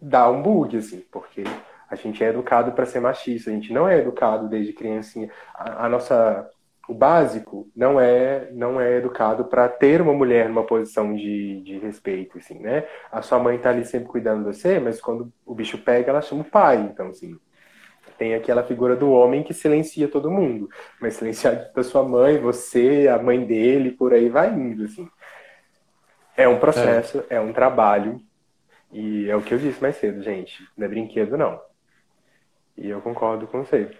dá 0.00 0.28
um 0.30 0.42
bug, 0.42 0.76
assim, 0.76 1.00
porque 1.10 1.42
a 1.88 1.94
gente 1.96 2.22
é 2.22 2.28
educado 2.28 2.72
para 2.72 2.84
ser 2.84 3.00
machista, 3.00 3.48
a 3.50 3.54
gente 3.54 3.72
não 3.72 3.88
é 3.88 3.98
educado 4.00 4.48
desde 4.50 4.74
criancinha. 4.74 5.30
A, 5.54 5.86
a 5.86 5.88
nossa 5.88 6.46
o 6.86 6.92
básico 6.94 7.70
não 7.74 7.98
é 7.98 8.50
não 8.52 8.78
é 8.80 8.96
educado 8.98 9.46
para 9.46 9.66
ter 9.68 10.02
uma 10.02 10.12
mulher 10.12 10.48
numa 10.48 10.64
posição 10.66 11.14
de, 11.14 11.62
de 11.62 11.78
respeito, 11.78 12.36
assim, 12.36 12.58
né? 12.58 12.86
A 13.10 13.22
sua 13.22 13.38
mãe 13.38 13.56
tá 13.58 13.70
ali 13.70 13.84
sempre 13.86 14.08
cuidando 14.08 14.50
de 14.50 14.54
você, 14.56 14.78
mas 14.78 15.00
quando 15.00 15.32
o 15.46 15.54
bicho 15.54 15.78
pega, 15.78 16.10
ela 16.10 16.20
chama 16.20 16.42
o 16.42 16.50
pai, 16.50 16.76
então 16.78 17.08
assim, 17.08 17.34
tem 18.18 18.34
aquela 18.34 18.62
figura 18.62 18.94
do 18.94 19.10
homem 19.10 19.42
que 19.42 19.54
silencia 19.54 20.06
todo 20.08 20.30
mundo, 20.30 20.68
mas 21.00 21.14
silenciar 21.14 21.72
da 21.74 21.82
sua 21.82 22.02
mãe, 22.02 22.38
você, 22.38 23.08
a 23.08 23.18
mãe 23.22 23.46
dele, 23.46 23.92
por 23.92 24.12
aí 24.12 24.28
vai 24.28 24.52
indo, 24.52 24.84
assim. 24.84 25.08
É 26.40 26.48
um 26.48 26.58
processo, 26.58 27.24
é, 27.28 27.36
é 27.36 27.40
um 27.40 27.52
trabalho, 27.52 28.20
e 28.92 29.28
é 29.28 29.36
o 29.36 29.42
que 29.42 29.52
eu 29.52 29.58
disse 29.58 29.80
mais 29.80 29.96
cedo, 29.96 30.22
gente, 30.22 30.66
não 30.76 30.86
é 30.86 30.88
brinquedo 30.88 31.36
não. 31.36 31.60
E 32.76 32.88
eu 32.88 33.00
concordo 33.00 33.46
com 33.46 33.62
você. 33.62 33.90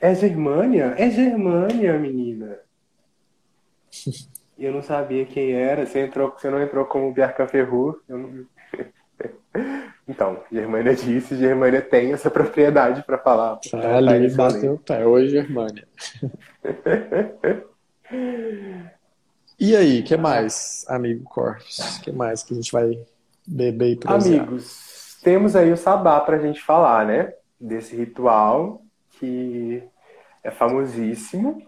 É 0.00 0.14
Germânia? 0.14 0.94
É 0.98 1.10
Germânia, 1.10 1.98
menina. 1.98 2.58
Eu 4.56 4.72
não 4.72 4.82
sabia 4.82 5.26
quem 5.26 5.52
era. 5.52 5.84
Você, 5.84 5.98
entrou, 5.98 6.30
você 6.30 6.48
não 6.48 6.62
entrou 6.62 6.84
como 6.84 7.12
Biarca 7.12 7.44
Ferru. 7.48 8.00
Não... 8.08 8.46
então, 10.06 10.44
Germânia 10.50 10.94
disse, 10.94 11.36
Germânia 11.36 11.82
tem 11.82 12.12
essa 12.12 12.30
propriedade 12.30 13.02
para 13.02 13.18
falar. 13.18 13.58
Tá 13.68 13.96
ali, 13.96 14.30
tá 14.30 14.36
bateu 14.36 14.74
o 14.74 14.78
pé. 14.78 15.04
Oi, 15.04 15.26
Germânia. 15.26 15.88
e 19.70 19.76
aí, 19.76 20.02
que 20.02 20.16
mais, 20.16 20.84
amigo 20.88 21.24
Corpus? 21.24 21.98
que 21.98 22.12
mais 22.12 22.42
que 22.42 22.52
a 22.52 22.56
gente 22.56 22.72
vai 22.72 22.98
beber 23.46 23.92
e 23.92 23.96
prosear? 23.96 24.42
Amigos, 24.42 25.18
temos 25.22 25.56
aí 25.56 25.72
o 25.72 25.76
sabá 25.76 26.20
pra 26.20 26.38
gente 26.38 26.62
falar, 26.62 27.06
né? 27.06 27.32
Desse 27.58 27.96
ritual 27.96 28.82
que 29.12 29.82
é 30.42 30.50
famosíssimo, 30.50 31.62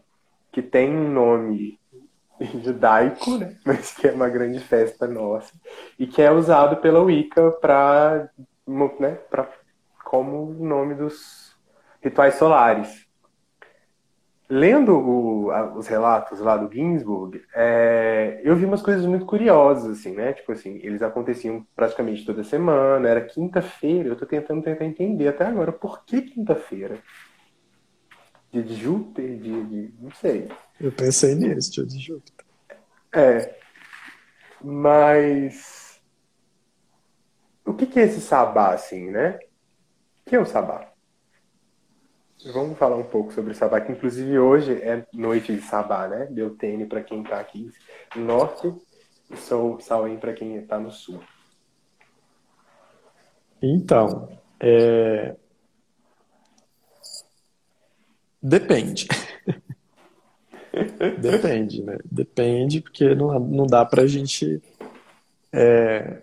que 0.52 0.60
tem 0.60 0.94
um 0.94 1.10
nome 1.10 1.78
judaico, 2.62 3.38
né? 3.38 3.56
mas 3.64 3.92
que 3.92 4.08
é 4.08 4.12
uma 4.12 4.28
grande 4.28 4.60
festa 4.60 5.06
nossa, 5.06 5.52
e 5.98 6.06
que 6.06 6.20
é 6.20 6.30
usado 6.30 6.76
pela 6.76 7.00
Wicca 7.00 7.50
para 7.52 8.28
né, 8.98 9.12
pra, 9.30 9.48
como 10.04 10.50
o 10.50 10.66
nome 10.66 10.94
dos 10.94 11.56
rituais 12.02 12.34
solares. 12.34 13.05
Lendo 14.48 14.92
o, 14.96 15.50
a, 15.50 15.74
os 15.74 15.88
relatos 15.88 16.38
lá 16.38 16.56
do 16.56 16.72
Ginsburg, 16.72 17.42
é, 17.54 18.40
eu 18.44 18.54
vi 18.54 18.64
umas 18.64 18.80
coisas 18.80 19.04
muito 19.04 19.26
curiosas, 19.26 19.98
assim, 19.98 20.14
né? 20.14 20.32
Tipo 20.32 20.52
assim, 20.52 20.78
eles 20.82 21.02
aconteciam 21.02 21.66
praticamente 21.74 22.24
toda 22.24 22.44
semana, 22.44 23.08
era 23.08 23.20
quinta-feira, 23.20 24.08
eu 24.08 24.16
tô 24.16 24.24
tentando 24.24 24.62
tentar 24.62 24.84
entender 24.84 25.28
até 25.28 25.44
agora 25.44 25.72
por 25.72 26.04
que 26.04 26.22
quinta-feira 26.22 26.98
de 28.52 28.74
Júpiter, 28.74 29.36
de, 29.38 29.64
de, 29.64 29.94
não 30.00 30.10
sei. 30.12 30.48
Eu 30.80 30.92
pensei 30.92 31.34
nisso, 31.34 31.72
dia 31.72 31.86
de 31.86 31.98
Júpiter. 31.98 32.46
É. 33.12 33.58
Mas 34.62 36.00
o 37.64 37.74
que, 37.74 37.86
que 37.86 37.98
é 37.98 38.04
esse 38.04 38.20
sabá, 38.20 38.72
assim, 38.72 39.10
né? 39.10 39.38
O 40.20 40.30
que 40.30 40.36
é 40.36 40.40
o 40.40 40.46
sabá? 40.46 40.92
Vamos 42.44 42.78
falar 42.78 42.96
um 42.96 43.04
pouco 43.04 43.32
sobre 43.32 43.54
sabá, 43.54 43.80
que 43.80 43.90
inclusive 43.90 44.38
hoje 44.38 44.80
é 44.82 45.04
noite 45.12 45.54
de 45.54 45.62
sabá, 45.62 46.06
né? 46.06 46.26
Beltene 46.26 46.86
para 46.86 47.02
quem 47.02 47.22
está 47.22 47.40
aqui 47.40 47.70
no 48.14 48.24
norte 48.24 48.72
e 49.30 49.36
Sol 49.36 49.80
Sauém 49.80 50.16
para 50.16 50.32
quem 50.32 50.56
está 50.56 50.78
no 50.78 50.90
sul. 50.90 51.20
Então, 53.60 54.28
é, 54.60 55.34
Depende. 58.46 59.08
Depende, 61.20 61.82
né? 61.82 61.98
Depende, 62.04 62.80
porque 62.80 63.12
não, 63.12 63.36
não 63.40 63.66
dá 63.66 63.84
pra 63.84 64.06
gente 64.06 64.62
é, 65.52 66.22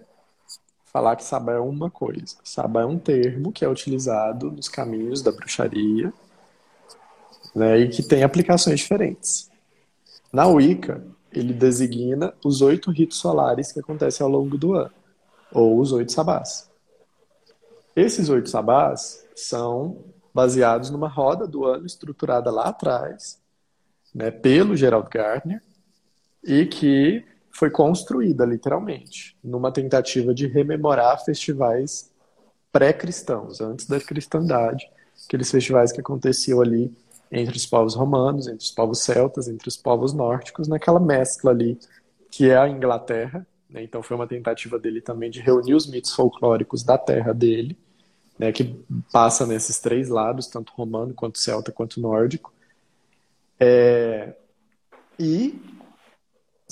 falar 0.94 1.16
que 1.16 1.24
sabá 1.24 1.54
é 1.54 1.60
uma 1.60 1.90
coisa. 1.90 2.38
Sabá 2.44 2.84
é 2.84 2.86
um 2.86 3.00
termo 3.00 3.52
que 3.52 3.66
é 3.66 3.68
utilizado 3.68 4.52
nos 4.52 4.70
caminhos 4.70 5.24
da 5.24 5.32
bruxaria 5.32 6.14
né, 7.56 7.80
e 7.80 7.90
que 7.90 8.04
tem 8.04 8.24
aplicações 8.24 8.80
diferentes. 8.80 9.50
Na 10.32 10.46
Wicca, 10.48 11.04
ele 11.32 11.52
designa 11.52 12.32
os 12.46 12.62
oito 12.62 12.92
ritos 12.92 13.18
solares 13.18 13.72
que 13.72 13.80
acontecem 13.80 14.24
ao 14.24 14.32
longo 14.32 14.56
do 14.56 14.76
ano, 14.76 14.94
ou 15.52 15.80
os 15.80 15.92
oito 15.92 16.12
sabás. 16.12 16.70
Esses 17.96 18.30
oito 18.30 18.50
sabás 18.50 19.26
são 19.36 19.98
baseados 20.32 20.92
numa 20.92 21.08
roda 21.08 21.48
do 21.48 21.66
ano 21.66 21.88
estruturada 21.88 22.52
lá 22.52 22.66
atrás, 22.66 23.40
né, 24.14 24.30
pelo 24.30 24.76
Gerald 24.76 25.10
Gardner, 25.10 25.62
e 26.44 26.68
que 26.68 27.26
foi 27.54 27.70
construída 27.70 28.46
literalmente 28.46 29.38
numa 29.44 29.72
tentativa 29.72 30.34
de 30.34 30.48
rememorar 30.48 31.24
festivais 31.24 32.12
pré-cristãos, 32.72 33.62
antes 33.62 33.86
da 33.86 34.00
cristandade, 34.00 34.90
aqueles 35.26 35.50
festivais 35.52 35.92
que 35.92 36.02
aconteciam 36.02 36.60
ali 36.60 36.92
entre 37.32 37.56
os 37.56 37.66
povos 37.66 37.96
romanos, 37.96 38.48
entre 38.48 38.66
os 38.66 38.72
povos 38.72 39.00
celtas, 39.00 39.48
entre 39.48 39.68
os 39.68 39.78
povos 39.78 40.14
nórdicos, 40.14 40.68
naquela 40.68 41.00
mescla 41.00 41.52
ali 41.52 41.78
que 42.30 42.50
é 42.50 42.58
a 42.58 42.68
Inglaterra. 42.68 43.46
Né? 43.70 43.84
Então 43.84 44.02
foi 44.02 44.16
uma 44.16 44.28
tentativa 44.28 44.80
dele 44.80 45.02
também 45.02 45.30
de 45.30 45.40
reunir 45.40 45.76
os 45.76 45.88
mitos 45.88 46.14
folclóricos 46.14 46.84
da 46.84 46.98
terra 46.98 47.34
dele 47.34 47.78
né, 48.38 48.52
que 48.52 48.76
passa 49.12 49.46
nesses 49.46 49.80
três 49.80 50.10
lados, 50.10 50.48
tanto 50.48 50.74
romano 50.76 51.14
quanto 51.14 51.38
celta 51.40 51.72
quanto 51.72 52.00
nórdico, 52.00 52.54
é, 53.60 54.34
e 55.20 55.60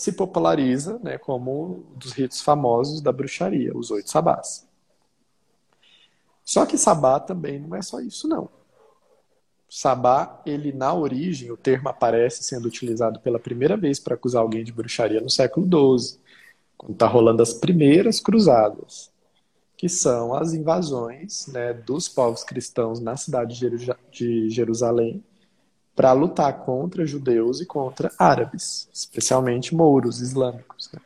se 0.01 0.11
populariza 0.13 0.97
né, 1.03 1.19
como 1.19 1.63
um 1.63 1.95
dos 1.95 2.11
ritos 2.11 2.41
famosos 2.41 3.01
da 3.01 3.11
bruxaria, 3.11 3.71
os 3.77 3.91
oito 3.91 4.09
sabás. 4.09 4.67
Só 6.43 6.65
que 6.65 6.75
sabá 6.75 7.19
também 7.19 7.59
não 7.59 7.75
é 7.75 7.83
só 7.83 7.99
isso, 7.99 8.27
não. 8.27 8.49
Sabá, 9.69 10.41
ele 10.43 10.73
na 10.73 10.91
origem, 10.91 11.51
o 11.51 11.55
termo 11.55 11.87
aparece 11.87 12.43
sendo 12.43 12.65
utilizado 12.65 13.19
pela 13.19 13.37
primeira 13.37 13.77
vez 13.77 13.99
para 13.99 14.15
acusar 14.15 14.41
alguém 14.41 14.63
de 14.63 14.71
bruxaria 14.71 15.21
no 15.21 15.29
século 15.29 15.65
XII, 15.65 16.19
quando 16.75 16.93
está 16.93 17.05
rolando 17.07 17.43
as 17.43 17.53
primeiras 17.53 18.19
cruzadas 18.19 19.11
que 19.77 19.87
são 19.87 20.33
as 20.33 20.53
invasões 20.53 21.45
né, 21.47 21.73
dos 21.73 22.07
povos 22.07 22.43
cristãos 22.43 22.99
na 22.99 23.17
cidade 23.17 23.59
de 24.11 24.49
Jerusalém 24.49 25.23
para 25.95 26.13
lutar 26.13 26.59
contra 26.59 27.05
judeus 27.05 27.61
e 27.61 27.65
contra 27.65 28.11
árabes, 28.17 28.89
especialmente 28.93 29.75
mouros 29.75 30.21
islâmicos, 30.21 30.89
né? 30.93 30.99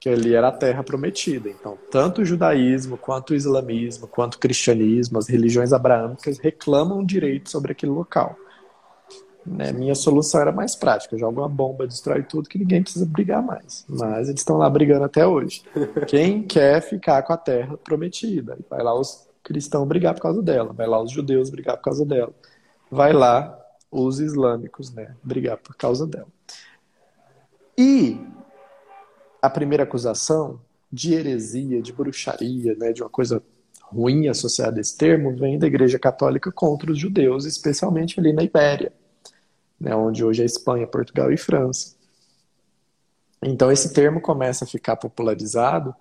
que 0.00 0.08
ali 0.08 0.34
era 0.34 0.48
a 0.48 0.52
terra 0.52 0.82
prometida. 0.82 1.48
Então, 1.48 1.76
tanto 1.90 2.22
o 2.22 2.24
judaísmo, 2.24 2.96
quanto 2.96 3.30
o 3.30 3.34
islamismo, 3.34 4.06
quanto 4.06 4.34
o 4.34 4.38
cristianismo, 4.38 5.18
as 5.18 5.28
religiões 5.28 5.72
abraâmicas 5.72 6.38
reclamam 6.38 7.04
direito 7.04 7.50
sobre 7.50 7.72
aquele 7.72 7.92
local. 7.92 8.36
Né? 9.44 9.72
Minha 9.72 9.94
solução 9.94 10.40
era 10.40 10.52
mais 10.52 10.76
prática: 10.76 11.18
joga 11.18 11.40
uma 11.40 11.48
bomba, 11.48 11.86
destrói 11.86 12.22
tudo, 12.22 12.48
que 12.48 12.58
ninguém 12.58 12.82
precisa 12.82 13.06
brigar 13.06 13.42
mais. 13.42 13.84
Mas 13.88 14.28
eles 14.28 14.40
estão 14.40 14.58
lá 14.58 14.68
brigando 14.68 15.04
até 15.04 15.26
hoje. 15.26 15.62
Quem 16.06 16.42
quer 16.46 16.80
ficar 16.80 17.22
com 17.22 17.32
a 17.32 17.36
terra 17.36 17.76
prometida? 17.78 18.58
Vai 18.68 18.82
lá 18.82 18.98
os 18.98 19.26
cristãos 19.42 19.88
brigar 19.88 20.14
por 20.14 20.20
causa 20.20 20.42
dela, 20.42 20.72
vai 20.72 20.86
lá 20.86 21.02
os 21.02 21.10
judeus 21.10 21.48
brigar 21.48 21.76
por 21.76 21.84
causa 21.84 22.04
dela, 22.04 22.32
vai 22.90 23.12
lá 23.12 23.57
os 23.90 24.20
islâmicos 24.20 24.92
né, 24.92 25.14
brigar 25.22 25.56
por 25.58 25.76
causa 25.76 26.06
dela. 26.06 26.28
E 27.76 28.20
a 29.40 29.48
primeira 29.48 29.84
acusação 29.84 30.60
de 30.90 31.14
heresia, 31.14 31.80
de 31.80 31.92
bruxaria, 31.92 32.74
né, 32.74 32.92
de 32.92 33.02
uma 33.02 33.10
coisa 33.10 33.42
ruim 33.82 34.28
associada 34.28 34.78
a 34.78 34.80
esse 34.80 34.96
termo, 34.96 35.34
vem 35.36 35.58
da 35.58 35.66
Igreja 35.66 35.98
Católica 35.98 36.52
contra 36.52 36.90
os 36.92 36.98
judeus, 36.98 37.44
especialmente 37.44 38.18
ali 38.20 38.32
na 38.32 38.42
Ibéria 38.42 38.92
né, 39.80 39.94
onde 39.94 40.24
hoje 40.24 40.42
é 40.42 40.44
Espanha, 40.44 40.86
Portugal 40.86 41.32
e 41.32 41.36
França. 41.36 41.94
Então 43.42 43.70
esse 43.70 43.92
termo 43.92 44.20
começa 44.20 44.64
a 44.64 44.68
ficar 44.68 44.96
popularizado 44.96 45.94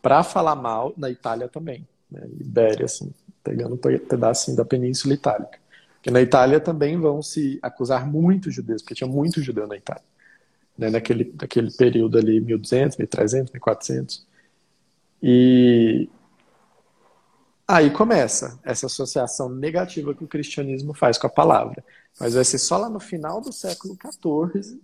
para 0.00 0.22
falar 0.22 0.54
mal 0.54 0.94
na 0.96 1.10
Itália 1.10 1.48
também, 1.48 1.86
né, 2.10 2.22
Ibéria, 2.40 2.84
assim, 2.84 3.12
pegando 3.42 3.74
um 3.74 3.78
pedacinho 3.78 4.56
da 4.56 4.64
Península 4.64 5.14
Itálica. 5.14 5.58
Porque 6.06 6.12
na 6.12 6.22
Itália 6.22 6.60
também 6.60 6.96
vão 6.96 7.20
se 7.20 7.58
acusar 7.60 8.06
muitos 8.06 8.54
judeus, 8.54 8.80
porque 8.80 8.94
tinha 8.94 9.10
muito 9.10 9.42
judeu 9.42 9.66
na 9.66 9.76
Itália, 9.76 10.04
né, 10.78 10.88
naquele, 10.88 11.34
naquele 11.36 11.68
período 11.72 12.16
ali, 12.16 12.40
1200, 12.40 12.96
1300, 12.96 13.52
1400. 13.52 14.24
E 15.20 16.08
aí 17.66 17.90
começa 17.90 18.56
essa 18.62 18.86
associação 18.86 19.48
negativa 19.48 20.14
que 20.14 20.22
o 20.22 20.28
cristianismo 20.28 20.94
faz 20.94 21.18
com 21.18 21.26
a 21.26 21.30
palavra. 21.30 21.82
Mas 22.20 22.34
vai 22.34 22.44
ser 22.44 22.58
só 22.58 22.76
lá 22.76 22.88
no 22.88 23.00
final 23.00 23.40
do 23.40 23.52
século 23.52 23.98
XIV 24.00 24.78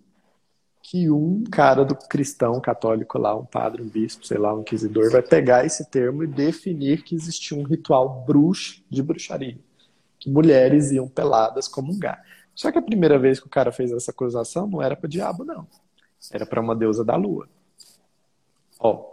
que 0.83 1.09
um 1.09 1.45
cara 1.45 1.85
do 1.85 1.95
cristão 1.95 2.61
católico 2.61 3.17
lá, 3.17 3.33
um 3.37 3.45
padre, 3.45 3.81
um 3.81 3.89
bispo, 3.89 4.27
sei 4.27 4.39
lá, 4.39 4.53
um 4.53 4.63
inquisidor, 4.63 5.09
vai 5.13 5.23
pegar 5.23 5.65
esse 5.65 5.89
termo 5.89 6.25
e 6.25 6.27
definir 6.27 7.05
que 7.05 7.15
existia 7.15 7.57
um 7.57 7.63
ritual 7.63 8.25
bruxo 8.27 8.83
de 8.91 9.01
bruxaria, 9.01 9.57
que 10.23 10.31
mulheres 10.31 10.93
iam 10.93 11.09
peladas 11.09 11.67
comungar. 11.67 12.23
Só 12.55 12.71
que 12.71 12.79
a 12.79 12.83
primeira 12.83 13.19
vez 13.19 13.41
que 13.41 13.47
o 13.47 13.51
cara 13.51 13.73
fez 13.73 13.91
essa 13.91 14.13
acusação 14.13 14.69
não 14.69 14.81
era 14.81 14.95
para 14.95 15.09
diabo, 15.09 15.45
não. 15.45 15.67
Era 16.31 16.47
para 16.47 16.61
uma 16.61 16.77
deusa 16.77 17.05
da 17.05 17.17
lua. 17.17 17.49
Ó, 18.79 19.05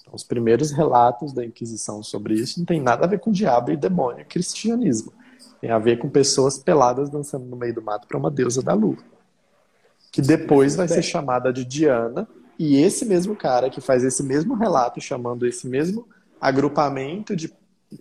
então, 0.00 0.12
os 0.12 0.22
primeiros 0.22 0.70
relatos 0.70 1.32
da 1.32 1.44
Inquisição 1.44 2.02
sobre 2.02 2.34
isso 2.34 2.58
não 2.58 2.66
tem 2.66 2.80
nada 2.80 3.06
a 3.06 3.08
ver 3.08 3.20
com 3.20 3.32
diabo 3.32 3.70
e 3.72 3.76
demônio, 3.76 4.26
cristianismo. 4.28 5.14
Tem 5.60 5.70
a 5.70 5.78
ver 5.78 5.98
com 5.98 6.10
pessoas 6.10 6.58
peladas 6.58 7.08
dançando 7.08 7.46
no 7.46 7.56
meio 7.56 7.74
do 7.74 7.80
mato 7.80 8.06
para 8.06 8.18
uma 8.18 8.30
deusa 8.30 8.62
da 8.62 8.74
lua 8.74 8.98
que 10.16 10.22
depois 10.22 10.74
vai 10.74 10.88
ser 10.88 11.02
chamada 11.02 11.52
de 11.52 11.62
Diana, 11.62 12.26
e 12.58 12.80
esse 12.80 13.04
mesmo 13.04 13.36
cara 13.36 13.68
que 13.68 13.82
faz 13.82 14.02
esse 14.02 14.22
mesmo 14.22 14.54
relato, 14.54 14.98
chamando 14.98 15.46
esse 15.46 15.68
mesmo 15.68 16.08
agrupamento 16.40 17.36
de, 17.36 17.52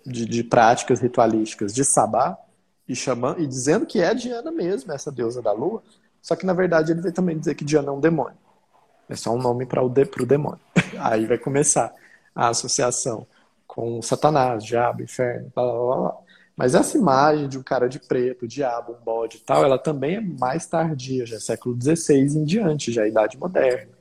de, 0.06 0.26
de 0.26 0.44
práticas 0.44 1.00
ritualísticas 1.00 1.74
de 1.74 1.84
Sabá, 1.84 2.38
e, 2.88 2.96
chamando, 2.96 3.42
e 3.42 3.48
dizendo 3.48 3.86
que 3.86 4.00
é 4.00 4.14
Diana 4.14 4.52
mesmo, 4.52 4.92
essa 4.92 5.12
deusa 5.12 5.42
da 5.42 5.52
lua, 5.52 5.82
só 6.22 6.36
que 6.36 6.46
na 6.46 6.54
verdade 6.54 6.92
ele 6.92 7.02
vai 7.02 7.12
também 7.12 7.38
dizer 7.38 7.56
que 7.56 7.66
Diana 7.66 7.90
é 7.90 7.92
um 7.92 8.00
demônio. 8.00 8.38
É 9.10 9.16
só 9.16 9.34
um 9.34 9.38
nome 9.38 9.66
para 9.66 9.84
o 9.84 9.90
de, 9.90 10.06
demônio. 10.28 10.60
Aí 11.00 11.26
vai 11.26 11.38
começar 11.38 11.94
a 12.34 12.50
associação 12.50 13.28
com 13.68 14.02
Satanás, 14.02 14.64
diabo, 14.64 15.04
inferno, 15.04 15.52
blá 15.54 15.64
blá 15.64 15.96
blá. 15.98 16.18
Mas 16.56 16.74
essa 16.74 16.98
imagem 16.98 17.50
de 17.50 17.58
um 17.58 17.64
cara 17.64 17.90
de 17.90 18.00
preto, 18.00 18.48
diabo, 18.48 18.94
um 18.94 19.04
bode 19.04 19.38
e 19.38 19.40
tal, 19.42 19.64
ela 19.64 19.78
também 19.78 20.16
é 20.16 20.22
mais 20.22 20.66
tardia, 20.66 21.26
já 21.26 21.36
é 21.36 21.40
século 21.40 21.78
XVI 21.80 22.38
em 22.38 22.46
diante, 22.46 22.94
já 22.94 23.04
é 23.04 23.10
Idade 23.10 23.38
Moderna. 23.38 23.94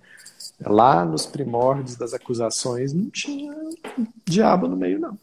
Lá 0.60 1.04
nos 1.04 1.26
primórdios 1.26 1.96
das 1.96 2.14
acusações 2.14 2.92
não 2.92 3.10
tinha 3.10 3.52
diabo 4.24 4.68
no 4.68 4.76
meio, 4.76 5.00
não. 5.00 5.18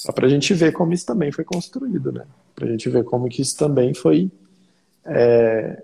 Só 0.00 0.12
para 0.12 0.26
a 0.26 0.30
gente 0.30 0.54
ver 0.54 0.72
como 0.72 0.94
isso 0.94 1.04
também 1.04 1.30
foi 1.30 1.44
construído, 1.44 2.10
né? 2.10 2.24
Para 2.54 2.64
a 2.64 2.70
gente 2.70 2.88
ver 2.88 3.04
como 3.04 3.28
que 3.28 3.42
isso 3.42 3.54
também 3.54 3.92
foi 3.92 4.30
é, 5.04 5.82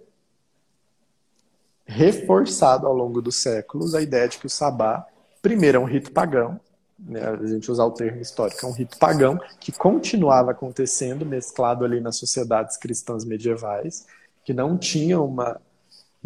reforçado 1.84 2.86
ao 2.86 2.94
longo 2.94 3.20
dos 3.20 3.36
séculos, 3.42 3.94
a 3.94 4.00
ideia 4.00 4.26
de 4.26 4.38
que 4.38 4.46
o 4.46 4.48
sabá, 4.48 5.06
primeiro, 5.42 5.76
é 5.76 5.80
um 5.82 5.84
rito 5.84 6.12
pagão, 6.12 6.58
né, 6.98 7.20
a 7.28 7.46
gente 7.46 7.70
usar 7.70 7.84
o 7.84 7.90
termo 7.90 8.22
histórico, 8.22 8.64
é 8.64 8.68
um 8.70 8.72
rito 8.72 8.96
pagão 8.98 9.38
que 9.60 9.70
continuava 9.70 10.52
acontecendo, 10.52 11.26
mesclado 11.26 11.84
ali 11.84 12.00
nas 12.00 12.16
sociedades 12.16 12.78
cristãs 12.78 13.22
medievais, 13.22 14.06
que 14.42 14.54
não 14.54 14.78
tinha 14.78 15.20
uma, 15.20 15.60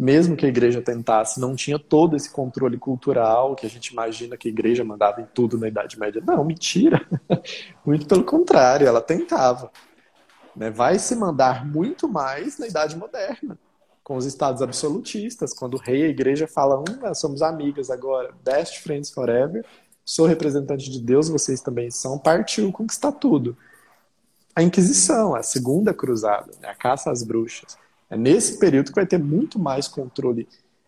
mesmo 0.01 0.35
que 0.35 0.47
a 0.47 0.49
igreja 0.49 0.81
tentasse, 0.81 1.39
não 1.39 1.55
tinha 1.55 1.77
todo 1.77 2.15
esse 2.15 2.27
controle 2.27 2.75
cultural 2.75 3.55
que 3.55 3.67
a 3.67 3.69
gente 3.69 3.89
imagina 3.89 4.35
que 4.35 4.47
a 4.47 4.51
igreja 4.51 4.83
mandava 4.83 5.21
em 5.21 5.27
tudo 5.31 5.59
na 5.59 5.67
Idade 5.67 5.99
Média. 5.99 6.19
Não, 6.25 6.43
mentira. 6.43 7.05
Muito 7.85 8.07
pelo 8.07 8.23
contrário, 8.23 8.87
ela 8.87 8.99
tentava. 8.99 9.71
Né? 10.55 10.71
Vai 10.71 10.97
se 10.97 11.15
mandar 11.15 11.67
muito 11.67 12.09
mais 12.09 12.57
na 12.57 12.65
Idade 12.65 12.97
Moderna, 12.97 13.55
com 14.03 14.17
os 14.17 14.25
estados 14.25 14.63
absolutistas, 14.63 15.53
quando 15.53 15.75
o 15.75 15.79
rei 15.79 16.01
e 16.01 16.05
a 16.05 16.09
igreja 16.09 16.47
falam, 16.47 16.83
hum, 16.89 17.13
somos 17.13 17.43
amigas 17.43 17.91
agora, 17.91 18.33
best 18.43 18.81
friends 18.81 19.11
forever, 19.11 19.63
sou 20.03 20.25
representante 20.25 20.89
de 20.89 20.99
Deus, 20.99 21.29
vocês 21.29 21.61
também 21.61 21.91
são, 21.91 22.17
partiu 22.17 22.71
conquistar 22.71 23.11
tudo. 23.11 23.55
A 24.55 24.63
Inquisição, 24.63 25.35
a 25.35 25.43
Segunda 25.43 25.93
Cruzada, 25.93 26.51
né, 26.59 26.69
a 26.69 26.75
caça 26.75 27.11
às 27.11 27.21
bruxas. 27.21 27.77
É 28.11 28.17
nesse 28.17 28.59
período 28.59 28.89
que 28.89 28.95
vai 28.95 29.05
ter 29.05 29.17
muito 29.17 29.57
mais 29.57 29.87
controle 29.87 30.45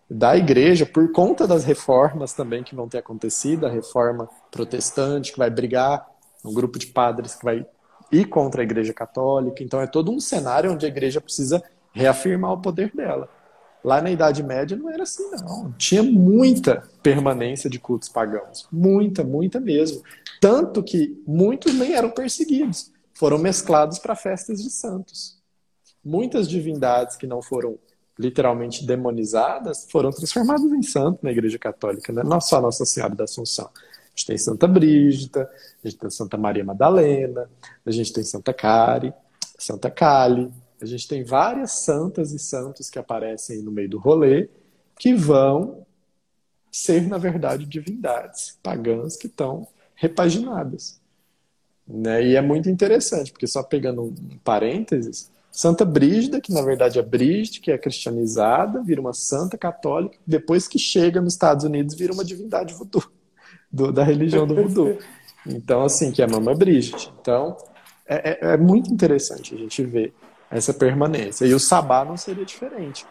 da 0.10 0.36
igreja, 0.36 0.86
por 0.86 1.10
conta 1.14 1.48
das 1.48 1.64
reformas 1.64 2.34
também 2.34 2.64
que 2.64 2.76
vão 2.76 2.90
ter 2.90 2.98
acontecido, 2.98 3.66
a 3.66 3.70
reforma 3.70 4.30
protestante, 4.52 5.32
que 5.32 5.40
vai 5.40 5.50
brigar, 5.50 6.06
um 6.44 6.54
grupo 6.54 6.78
de 6.78 6.88
padres 6.88 7.36
que 7.36 7.46
vai 7.46 7.66
ir 8.12 8.26
contra 8.26 8.62
a 8.62 8.66
igreja 8.66 8.94
católica. 8.94 9.64
Então 9.64 9.80
é 9.80 9.88
todo 9.88 10.12
um 10.12 10.20
cenário 10.20 10.74
onde 10.74 10.86
a 10.86 10.90
igreja 10.90 11.22
precisa 11.22 11.64
reafirmar 11.94 12.52
o 12.52 12.62
poder 12.62 12.92
dela. 12.94 13.30
Lá 13.82 14.02
na 14.02 14.12
Idade 14.12 14.44
Média 14.44 14.76
não 14.76 14.90
era 14.90 15.04
assim, 15.04 15.30
não. 15.32 15.72
Tinha 15.78 16.04
muita 16.04 16.84
permanência 17.02 17.70
de 17.70 17.80
cultos 17.80 18.10
pagãos. 18.10 18.68
Muita, 18.72 19.24
muita 19.24 19.62
mesmo. 19.62 20.04
Tanto 20.42 20.84
que 20.84 21.22
muitos 21.26 21.74
nem 21.74 21.94
eram 21.94 22.10
perseguidos. 22.10 22.92
Foram 23.14 23.38
mesclados 23.38 23.98
para 23.98 24.16
festas 24.16 24.62
de 24.62 24.70
santos. 24.70 25.43
Muitas 26.04 26.50
divindades 26.50 27.16
que 27.16 27.28
não 27.28 27.42
foram 27.42 27.78
literalmente 28.18 28.86
demonizadas 28.86 29.88
foram 29.90 30.12
transformadas 30.12 30.72
em 30.72 30.84
santo 30.84 31.20
na 31.24 31.32
Igreja 31.32 31.58
Católica, 31.58 32.14
né? 32.14 32.22
não 32.24 32.40
só 32.40 32.62
Nossa 32.62 32.86
Senhora 32.86 33.16
da 33.16 33.24
Assunção. 33.24 33.70
A 33.76 34.10
gente 34.16 34.28
tem 34.28 34.38
Santa 34.38 34.68
Brígida, 34.68 35.50
a 35.84 35.88
gente 35.88 36.00
tem 36.00 36.10
Santa 36.10 36.38
Maria 36.38 36.64
Madalena, 36.64 37.50
a 37.84 37.92
gente 37.92 38.14
tem 38.14 38.24
Santa 38.24 38.54
Cari, 38.54 39.12
Santa 39.58 39.90
Cali, 39.90 40.52
a 40.80 40.86
gente 40.86 41.08
tem 41.08 41.24
várias 41.24 41.84
santas 41.84 42.32
e 42.32 42.40
santos 42.40 42.90
que 42.90 43.00
aparecem 43.00 43.64
no 43.64 43.72
meio 43.72 43.90
do 43.90 43.98
rolê 43.98 44.50
que 45.00 45.14
vão 45.14 45.86
ser, 46.72 47.08
na 47.08 47.18
verdade, 47.18 47.66
divindades 47.66 48.58
pagãs 48.62 49.16
que 49.16 49.28
estão 49.28 49.68
repaginadas. 49.96 51.00
Né? 51.88 52.28
E 52.28 52.36
é 52.36 52.42
muito 52.42 52.70
interessante, 52.70 53.32
porque 53.32 53.48
só 53.48 53.64
pegando 53.64 54.04
um 54.04 54.38
parênteses, 54.44 55.32
Santa 55.54 55.86
Brígida, 55.86 56.42
que 56.42 56.52
na 56.52 56.64
verdade 56.64 56.98
é 56.98 57.02
Brígida, 57.04 57.60
que 57.62 57.72
é 57.72 57.78
cristianizada, 57.78 58.82
vira 58.82 59.00
uma 59.00 59.14
santa 59.14 59.56
católica, 59.56 60.18
depois 60.26 60.68
que 60.68 60.80
chega 60.80 61.22
nos 61.22 61.34
Estados 61.34 61.64
Unidos, 61.64 61.94
vira 61.94 62.12
uma 62.12 62.26
divindade 62.26 62.74
voodoo, 62.74 63.04
do, 63.72 63.92
da 63.92 64.04
religião 64.04 64.48
do 64.48 64.56
voodoo. 64.56 64.98
Então, 65.46 65.84
assim, 65.84 66.12
que 66.12 66.24
é 66.24 66.26
a 66.26 66.28
Mama 66.28 66.56
Brígida. 66.56 66.98
Então, 67.22 67.56
é, 68.08 68.32
é, 68.32 68.54
é 68.54 68.58
muito 68.58 68.92
interessante 68.92 69.54
a 69.54 69.58
gente 69.58 69.84
ver 69.84 70.12
essa 70.50 70.74
permanência. 70.74 71.46
E 71.46 71.54
o 71.54 71.60
Sabá 71.60 72.04
não 72.04 72.18
seria 72.18 72.46
diferente. 72.46 73.06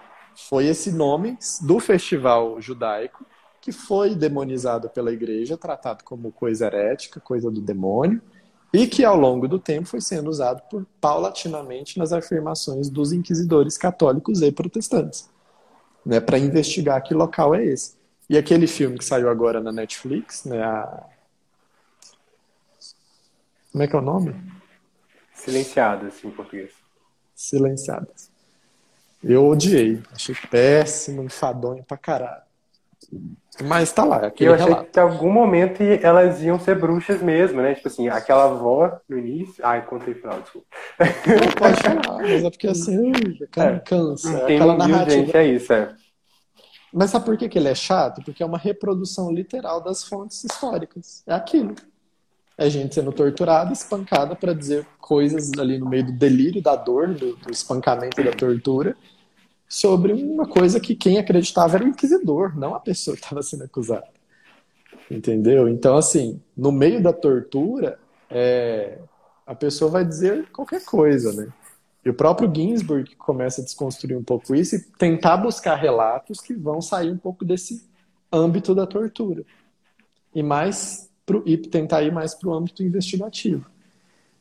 Foi 0.49 0.67
esse 0.67 0.91
nome 0.91 1.39
do 1.61 1.79
festival 1.79 2.61
judaico 2.61 3.25
que 3.61 3.71
foi 3.71 4.17
demonizado 4.17 4.91
pela 4.91 5.13
igreja, 5.13 5.57
tratado 5.57 6.03
como 6.03 6.33
coisa 6.33 6.67
herética, 6.67 7.21
coisa 7.21 7.49
do 7.53 7.61
demônio, 7.61 8.21
e 8.73 8.87
que 8.87 9.05
ao 9.05 9.17
longo 9.17 9.47
do 9.47 9.59
tempo 9.59 9.87
foi 9.87 10.01
sendo 10.01 10.31
usado 10.31 10.63
por 10.71 10.87
paulatinamente 11.01 11.99
nas 11.99 12.13
afirmações 12.13 12.89
dos 12.89 13.13
inquisidores 13.13 13.77
católicos 13.77 14.41
e 14.43 14.51
protestantes, 14.51 15.29
né, 16.05 16.21
para 16.21 16.39
investigar 16.39 17.03
que 17.03 17.15
local 17.15 17.55
é 17.55 17.65
esse. 17.65 17.95
E 18.29 18.39
aquele 18.39 18.67
filme 18.67 18.99
que 18.99 19.05
saiu 19.05 19.29
agora 19.29 19.61
na 19.61 19.73
Netflix, 19.73 20.45
né, 20.45 20.63
a... 20.63 21.07
como 23.71 23.85
é 23.85 23.87
que 23.87 23.95
é 23.95 23.99
o 23.99 24.03
nome? 24.03 24.35
Silenciadas 25.35 26.25
em 26.25 26.31
português 26.31 26.83
silenciadas. 27.43 28.31
Eu 29.23 29.47
odiei, 29.47 30.03
achei 30.13 30.35
péssimo, 30.51 31.23
enfadonho 31.23 31.85
pra 31.85 31.97
caralho. 31.97 32.43
Mas 33.61 33.93
tá 33.93 34.03
lá, 34.03 34.33
Eu 34.41 34.55
achei 34.55 34.67
relato. 34.67 34.91
que 34.91 34.99
em 34.99 35.03
algum 35.03 35.31
momento 35.31 35.83
elas 35.83 36.43
iam 36.43 36.59
ser 36.59 36.79
bruxas 36.79 37.21
mesmo, 37.21 37.61
né? 37.61 37.75
Tipo 37.75 37.89
assim, 37.89 38.09
aquela 38.09 38.45
avó 38.45 38.99
no 39.07 39.19
início. 39.19 39.55
Ai, 39.65 39.85
contei 39.85 40.15
o 40.15 40.17
final, 40.17 40.41
desculpa. 40.41 40.67
Não 40.99 41.53
pode 41.53 41.83
falar, 41.83 42.19
mas 42.23 42.45
é 42.45 42.51
porque 42.51 42.67
assim, 42.69 43.13
cara, 43.51 43.77
É. 43.77 43.79
cansa. 43.81 44.31
é 44.39 44.47
Quem 44.47 44.57
aquela 44.57 44.77
narrativa. 44.77 45.11
gente, 45.11 45.37
é 45.37 45.47
isso, 45.47 45.73
é. 45.73 45.95
Mas 46.95 47.11
sabe 47.11 47.25
por 47.27 47.37
que, 47.37 47.49
que 47.49 47.59
ele 47.59 47.69
é 47.69 47.75
chato? 47.75 48.23
Porque 48.25 48.43
é 48.43 48.47
uma 48.47 48.59
reprodução 48.59 49.31
literal 49.31 49.83
das 49.83 50.03
fontes 50.05 50.43
históricas. 50.45 51.23
É 51.27 51.35
aquilo. 51.35 51.75
É 52.57 52.69
gente 52.71 52.95
sendo 52.95 53.13
torturada, 53.13 53.73
espancada 53.73 54.35
para 54.35 54.55
dizer 54.55 54.87
coisas 54.99 55.51
ali 55.59 55.79
no 55.79 55.89
meio 55.89 56.07
do 56.07 56.13
delírio, 56.13 56.63
da 56.63 56.77
dor, 56.77 57.09
do, 57.09 57.37
do 57.37 57.51
espancamento 57.51 58.21
e 58.21 58.25
da 58.25 58.33
tortura, 58.33 58.95
sobre 59.73 60.13
uma 60.13 60.47
coisa 60.47 60.79
que 60.79 60.95
quem 60.95 61.17
acreditava 61.17 61.77
era 61.77 61.85
o 61.87 61.89
inquisidor, 61.89 62.55
não 62.55 62.75
a 62.75 62.81
pessoa 62.81 63.17
que 63.17 63.23
estava 63.23 63.43
sendo 63.43 63.65
acusada. 63.65 64.07
Entendeu? 65.11 65.67
Então, 65.67 65.97
assim, 65.97 66.43
no 66.55 66.71
meio 66.71 67.03
da 67.03 67.11
tortura, 67.11 67.99
é, 68.29 68.99
a 69.47 69.55
pessoa 69.55 69.91
vai 69.91 70.05
dizer 70.05 70.51
qualquer 70.53 70.85
coisa, 70.85 71.33
né? 71.33 71.51
E 72.05 72.11
o 72.11 72.15
próprio 72.15 72.53
Ginsburg 72.55 73.17
começa 73.17 73.63
a 73.63 73.65
desconstruir 73.65 74.15
um 74.15 74.23
pouco 74.23 74.55
isso 74.55 74.77
e 74.77 74.81
tentar 74.99 75.39
buscar 75.39 75.77
relatos 75.77 76.39
que 76.43 76.53
vão 76.53 76.83
sair 76.83 77.11
um 77.11 77.17
pouco 77.17 77.43
desse 77.43 77.89
âmbito 78.31 78.75
da 78.75 78.87
tortura. 78.87 79.43
E 80.35 80.43
mais 80.43 81.11
pro, 81.25 81.43
e 81.47 81.57
tentar 81.57 82.03
ir 82.03 82.13
mais 82.13 82.35
para 82.35 82.51
o 82.51 82.55
âmbito 82.55 82.83
investigativo. 82.83 83.65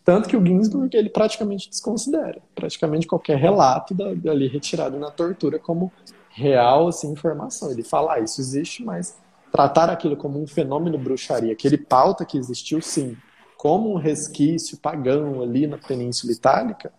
Tanto 0.03 0.27
que 0.27 0.35
o 0.35 0.45
Ginsburg 0.45 0.95
ele 0.97 1.09
praticamente 1.09 1.69
desconsidera 1.69 2.41
praticamente 2.55 3.05
qualquer 3.05 3.37
relato 3.37 3.93
da, 3.93 4.13
dali 4.13 4.47
retirado 4.47 4.97
na 4.97 5.11
tortura 5.11 5.59
como 5.59 5.91
real 6.29 6.87
assim, 6.87 7.11
informação. 7.11 7.71
Ele 7.71 7.83
fala, 7.83 8.15
ah, 8.15 8.19
isso 8.19 8.41
existe, 8.41 8.83
mas 8.83 9.17
tratar 9.51 9.89
aquilo 9.89 10.15
como 10.15 10.41
um 10.41 10.47
fenômeno 10.47 10.97
bruxaria, 10.97 11.55
que 11.55 11.67
ele 11.67 11.77
pauta 11.77 12.25
que 12.25 12.37
existiu 12.37 12.81
sim, 12.81 13.17
como 13.57 13.91
um 13.91 13.97
resquício 13.97 14.77
pagão 14.77 15.41
ali 15.41 15.67
na 15.67 15.77
Península 15.77 16.31
Itálica, 16.31 16.91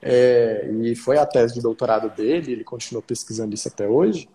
é, 0.00 0.68
e 0.82 0.96
foi 0.96 1.16
a 1.16 1.24
tese 1.24 1.54
de 1.54 1.60
doutorado 1.60 2.10
dele, 2.10 2.52
ele 2.52 2.64
continuou 2.64 3.02
pesquisando 3.02 3.54
isso 3.54 3.68
até 3.68 3.86
hoje, 3.86 4.28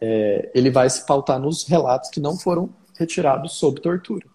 é, 0.00 0.50
ele 0.54 0.70
vai 0.70 0.88
se 0.88 1.04
pautar 1.04 1.40
nos 1.40 1.66
relatos 1.66 2.08
que 2.10 2.20
não 2.20 2.38
foram 2.38 2.70
retirados 2.96 3.54
sob 3.54 3.80
tortura. 3.80 4.26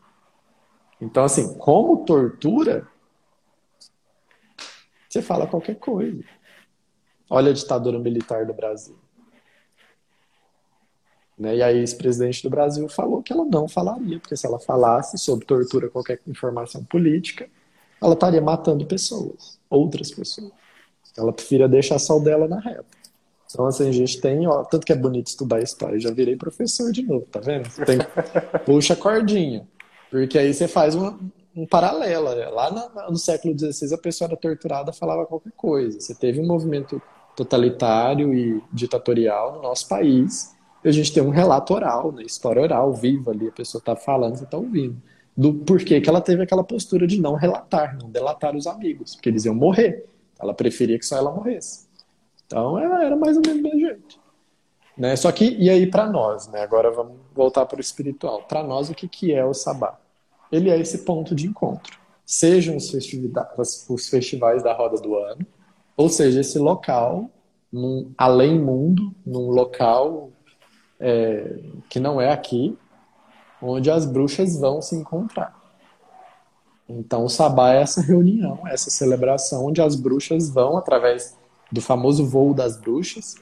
Então, 1.04 1.24
assim, 1.26 1.54
como 1.58 2.06
tortura, 2.06 2.88
você 5.10 5.22
fala 5.22 5.46
qualquer 5.46 5.76
coisa. 5.76 6.24
Olha 7.30 7.52
a 7.52 7.54
ditadura 7.54 8.00
militar 8.00 8.46
do 8.46 8.54
Brasil. 8.54 8.98
Né? 11.38 11.58
E 11.58 11.64
a 11.64 11.74
ex-presidente 11.74 12.42
do 12.42 12.50
Brasil 12.50 12.88
falou 12.88 13.22
que 13.22 13.34
ela 13.34 13.44
não 13.44 13.68
falaria, 13.68 14.20
porque 14.20 14.38
se 14.38 14.46
ela 14.46 14.60
falasse 14.60 15.18
sobre 15.18 15.46
tortura, 15.46 15.90
qualquer 15.90 16.20
informação 16.26 16.84
política, 16.86 17.50
ela 18.02 18.14
estaria 18.14 18.42
matando 18.42 18.86
pessoas, 18.86 19.60
outras 19.70 20.10
pessoas. 20.12 20.52
Ela 21.18 21.34
preferia 21.34 21.68
deixar 21.68 22.00
só 22.00 22.18
dela 22.18 22.48
na 22.48 22.60
reta. 22.60 22.86
Então, 23.52 23.68
assim, 23.68 23.88
a 23.88 23.92
gente 23.92 24.20
tem, 24.20 24.48
ó, 24.48 24.64
tanto 24.64 24.86
que 24.86 24.94
é 24.94 24.96
bonito 24.96 25.28
estudar 25.28 25.62
história, 25.62 26.00
já 26.00 26.12
virei 26.12 26.36
professor 26.36 26.92
de 26.92 27.04
novo, 27.04 27.26
tá 27.28 27.40
vendo? 27.40 27.70
Tem, 27.86 28.00
puxa 28.66 28.94
a 28.94 28.98
cordinha, 28.98 29.68
porque 30.14 30.38
aí 30.38 30.54
você 30.54 30.68
faz 30.68 30.94
um, 30.94 31.12
um 31.56 31.66
paralelo. 31.66 32.36
Né? 32.36 32.46
Lá 32.50 33.10
no, 33.10 33.18
século 33.18 33.58
XVI, 33.58 33.96
a 33.96 33.98
pessoa 33.98 34.28
era 34.28 34.38
torturada, 34.38 34.94
falava 34.94 35.26
qualquer 35.26 35.54
coisa. 35.58 36.00
Você 36.00 36.14
teve 36.14 36.40
um 36.40 36.46
movimento 36.46 37.02
totalitário 37.36 38.32
e 38.32 38.62
ditatorial 38.72 39.56
no 39.56 39.64
nosso 39.64 39.88
país, 39.88 40.56
e 40.84 40.88
a 40.88 40.92
gente 40.92 41.12
tem 41.12 41.24
um 41.24 41.32
relato 41.32 41.74
oral, 41.74 42.12
né? 42.12 42.22
história 42.22 42.62
oral, 42.62 42.94
viva 42.94 43.32
ali, 43.32 43.48
a 43.48 43.52
pessoa 43.52 43.80
está 43.80 43.96
falando, 43.96 44.36
você 44.36 44.44
está 44.44 44.56
ouvindo. 44.56 45.02
Do 45.36 45.52
porquê 45.52 46.00
que 46.00 46.08
ela 46.08 46.22
teve 46.22 46.44
aquela 46.44 46.64
postura 46.64 47.08
de 47.08 47.20
não 47.20 47.34
relatar, 47.34 47.98
não 48.00 48.12
delatar 48.12 48.56
os 48.56 48.68
amigos, 48.68 49.16
porque 49.16 49.30
eles 49.30 49.46
iam 49.46 49.56
morrer. 49.56 50.06
Ela 50.40 50.54
preferia 50.54 51.00
que 51.00 51.08
só 51.08 51.18
ela 51.18 51.32
morresse. 51.32 51.88
Então 52.46 52.78
era, 52.78 53.04
era 53.04 53.16
mais 53.16 53.36
ou 53.36 53.42
menos 53.44 53.64
do 53.64 53.80
jeito. 53.80 54.20
Né? 54.96 55.16
Só 55.16 55.32
que, 55.32 55.56
e 55.58 55.72
aí 55.72 55.88
para 55.88 56.06
nós, 56.06 56.48
né? 56.50 56.62
agora 56.62 56.92
vamos 56.92 57.18
voltar 57.34 57.66
para 57.66 57.78
o 57.78 57.82
espiritual. 57.82 58.44
Para 58.44 58.62
nós, 58.62 58.92
o 58.92 58.94
que, 58.94 59.08
que 59.08 59.34
é 59.34 59.44
o 59.44 59.56
sabá? 59.56 59.98
Ele 60.54 60.70
é 60.70 60.80
esse 60.80 61.00
ponto 61.00 61.34
de 61.34 61.48
encontro. 61.48 61.98
Sejam 62.24 62.78
os, 62.78 62.94
os 63.90 64.08
festivais 64.08 64.62
da 64.62 64.72
roda 64.72 65.02
do 65.02 65.16
ano, 65.16 65.44
ou 65.98 66.08
seja, 66.08 66.42
esse 66.42 66.60
local, 66.60 67.28
num 67.72 68.12
além 68.16 68.60
mundo, 68.60 69.14
num 69.26 69.50
local 69.50 70.30
é, 71.00 71.60
que 71.90 72.00
não 72.00 72.22
é 72.22 72.32
aqui, 72.32 72.78
onde 73.60 73.90
as 73.90 74.06
bruxas 74.06 74.56
vão 74.60 74.80
se 74.80 74.96
encontrar. 74.96 75.60
Então, 76.88 77.26
o 77.26 77.30
sabá 77.30 77.74
é 77.74 77.82
essa 77.82 78.02
reunião, 78.02 78.60
essa 78.68 78.92
celebração 78.92 79.66
onde 79.66 79.82
as 79.82 79.96
bruxas 79.96 80.50
vão 80.50 80.78
através 80.78 81.36
do 81.72 81.82
famoso 81.82 82.26
voo 82.28 82.54
das 82.54 82.78
bruxas, 82.80 83.36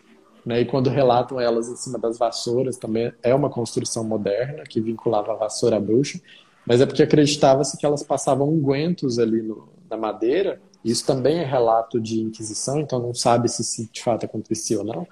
né? 0.46 0.62
E 0.62 0.66
quando 0.66 0.90
relatam 0.90 1.40
elas 1.42 1.68
em 1.68 1.76
cima 1.76 2.00
das 2.00 2.18
vassouras, 2.18 2.78
também 2.78 3.12
é 3.22 3.36
uma 3.36 3.50
construção 3.50 4.04
moderna 4.04 4.64
que 4.64 4.80
vinculava 4.80 5.34
a 5.34 5.36
vassoura 5.36 5.76
à 5.76 5.80
bruxa, 5.80 6.22
mas 6.66 6.82
é 6.82 6.86
porque 6.86 7.04
acreditava-se 7.04 7.78
que 7.78 7.86
elas 7.86 8.04
passavam 8.04 8.48
ungüentos 8.48 9.20
ali 9.20 9.42
no, 9.42 9.70
na 9.90 9.98
madeira. 9.98 10.62
Isso 10.84 11.06
também 11.06 11.40
é 11.40 11.46
relato 11.46 12.00
de 12.00 12.22
Inquisição, 12.22 12.80
então 12.80 13.00
não 13.00 13.14
sabe 13.14 13.50
se, 13.50 13.64
se 13.64 13.90
de 13.92 14.02
fato 14.02 14.26
acontecia 14.26 14.80
ou 14.80 14.86
não. 14.86 15.08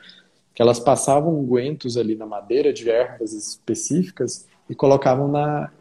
Que 0.54 0.62
elas 0.62 0.80
passavam 0.80 1.40
ungüentos 1.40 1.98
ali 1.98 2.16
na 2.16 2.26
madeira 2.26 2.74
de 2.74 2.90
ervas 2.90 3.34
específicas 3.34 4.48
e 4.70 4.76
colocavam 4.76 5.28
na, 5.28 5.72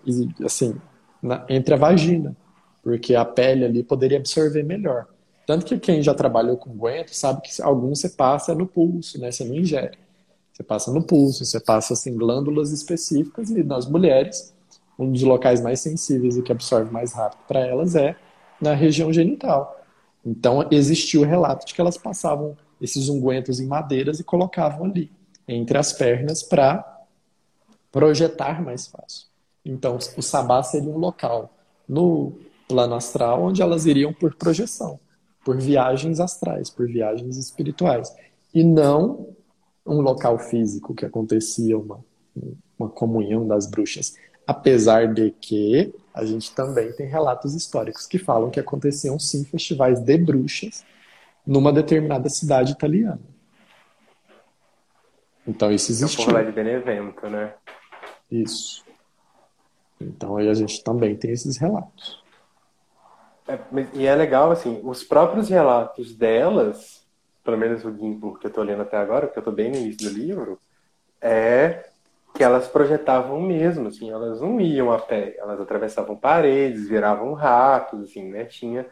assim, 0.44 0.76
na, 1.22 1.44
entre 1.48 1.74
a 1.74 1.76
vagina, 1.76 2.36
porque 2.82 3.14
a 3.14 3.24
pele 3.24 3.64
ali 3.64 3.82
poderia 3.82 4.18
absorver 4.18 4.62
melhor. 4.62 5.06
Tanto 5.46 5.64
que 5.64 5.78
quem 5.78 6.02
já 6.02 6.14
trabalhou 6.14 6.56
com 6.56 6.70
guento 6.70 7.14
sabe 7.14 7.40
que 7.40 7.62
alguns 7.62 8.00
você 8.00 8.10
passa 8.10 8.54
no 8.54 8.66
pulso, 8.66 9.18
né? 9.18 9.30
Você 9.30 9.44
não 9.44 9.54
ingere. 9.54 9.98
Você 10.52 10.62
passa 10.62 10.92
no 10.92 11.02
pulso, 11.02 11.44
você 11.44 11.58
passa 11.60 11.94
assim, 11.94 12.14
glândulas 12.16 12.70
específicas 12.70 13.48
e 13.48 13.62
nas 13.62 13.88
mulheres, 13.88 14.52
um 14.98 15.12
dos 15.12 15.22
locais 15.22 15.60
mais 15.60 15.80
sensíveis 15.80 16.36
e 16.36 16.42
que 16.42 16.52
absorve 16.52 16.90
mais 16.90 17.12
rápido 17.12 17.40
para 17.46 17.60
elas 17.60 17.94
é 17.94 18.16
na 18.60 18.74
região 18.74 19.12
genital. 19.12 19.80
Então 20.24 20.66
existiu 20.70 21.22
o 21.22 21.24
relato 21.24 21.66
de 21.66 21.74
que 21.74 21.80
elas 21.80 21.96
passavam 21.96 22.56
esses 22.80 23.08
ungüentos 23.08 23.60
em 23.60 23.66
madeiras 23.66 24.18
e 24.18 24.24
colocavam 24.24 24.86
ali, 24.86 25.10
entre 25.46 25.78
as 25.78 25.92
pernas, 25.92 26.42
para 26.42 27.04
projetar 27.92 28.62
mais 28.62 28.86
fácil. 28.86 29.26
Então 29.64 29.98
o 30.16 30.22
sabá 30.22 30.62
seria 30.62 30.90
um 30.90 30.98
local 30.98 31.54
no 31.88 32.32
plano 32.66 32.94
astral 32.94 33.42
onde 33.42 33.62
elas 33.62 33.86
iriam 33.86 34.12
por 34.12 34.34
projeção 34.34 34.98
por 35.48 35.56
viagens 35.56 36.20
astrais, 36.20 36.68
por 36.68 36.86
viagens 36.86 37.38
espirituais. 37.38 38.14
E 38.52 38.62
não 38.62 39.28
um 39.86 40.02
local 40.02 40.38
físico 40.38 40.94
que 40.94 41.06
acontecia 41.06 41.78
uma, 41.78 42.04
uma 42.78 42.90
comunhão 42.90 43.46
das 43.46 43.66
bruxas. 43.66 44.14
Apesar 44.48 45.12
de 45.12 45.30
que 45.30 45.94
a 46.14 46.24
gente 46.24 46.54
também 46.54 46.90
tem 46.92 47.06
relatos 47.06 47.54
históricos 47.54 48.06
que 48.06 48.18
falam 48.18 48.48
que 48.48 48.58
aconteciam 48.58 49.18
sim 49.18 49.44
festivais 49.44 50.00
de 50.00 50.16
bruxas 50.16 50.86
numa 51.46 51.70
determinada 51.70 52.30
cidade 52.30 52.72
italiana. 52.72 53.20
Então 55.46 55.70
isso 55.70 55.92
existiu. 55.92 56.24
É 56.24 56.28
o 56.28 56.32
lá 56.32 56.42
de 56.42 56.52
Benevento, 56.52 57.28
né? 57.28 57.52
Isso. 58.30 58.82
Então 60.00 60.38
aí 60.38 60.48
a 60.48 60.54
gente 60.54 60.82
também 60.82 61.14
tem 61.14 61.30
esses 61.30 61.58
relatos. 61.58 62.24
É, 63.46 63.58
e 63.92 64.06
é 64.06 64.14
legal, 64.14 64.50
assim, 64.50 64.80
os 64.82 65.04
próprios 65.04 65.50
relatos 65.50 66.14
delas, 66.14 67.06
pelo 67.44 67.58
menos 67.58 67.84
o 67.84 67.94
Gimpo 67.94 68.38
que 68.38 68.46
eu 68.46 68.50
estou 68.50 68.64
lendo 68.64 68.80
até 68.80 68.96
agora, 68.96 69.26
porque 69.26 69.38
eu 69.38 69.42
estou 69.42 69.54
bem 69.54 69.70
no 69.70 69.76
início 69.76 70.08
do 70.08 70.18
livro, 70.18 70.58
é 71.20 71.87
que 72.38 72.44
elas 72.44 72.68
projetavam 72.68 73.40
mesmo, 73.40 73.88
assim, 73.88 74.12
elas 74.12 74.40
não 74.40 74.60
iam 74.60 74.92
a 74.92 74.98
pé, 75.00 75.34
elas 75.38 75.60
atravessavam 75.60 76.14
paredes, 76.16 76.88
viravam 76.88 77.32
ratos, 77.32 78.04
assim, 78.04 78.30
né? 78.30 78.44
Tinha. 78.44 78.86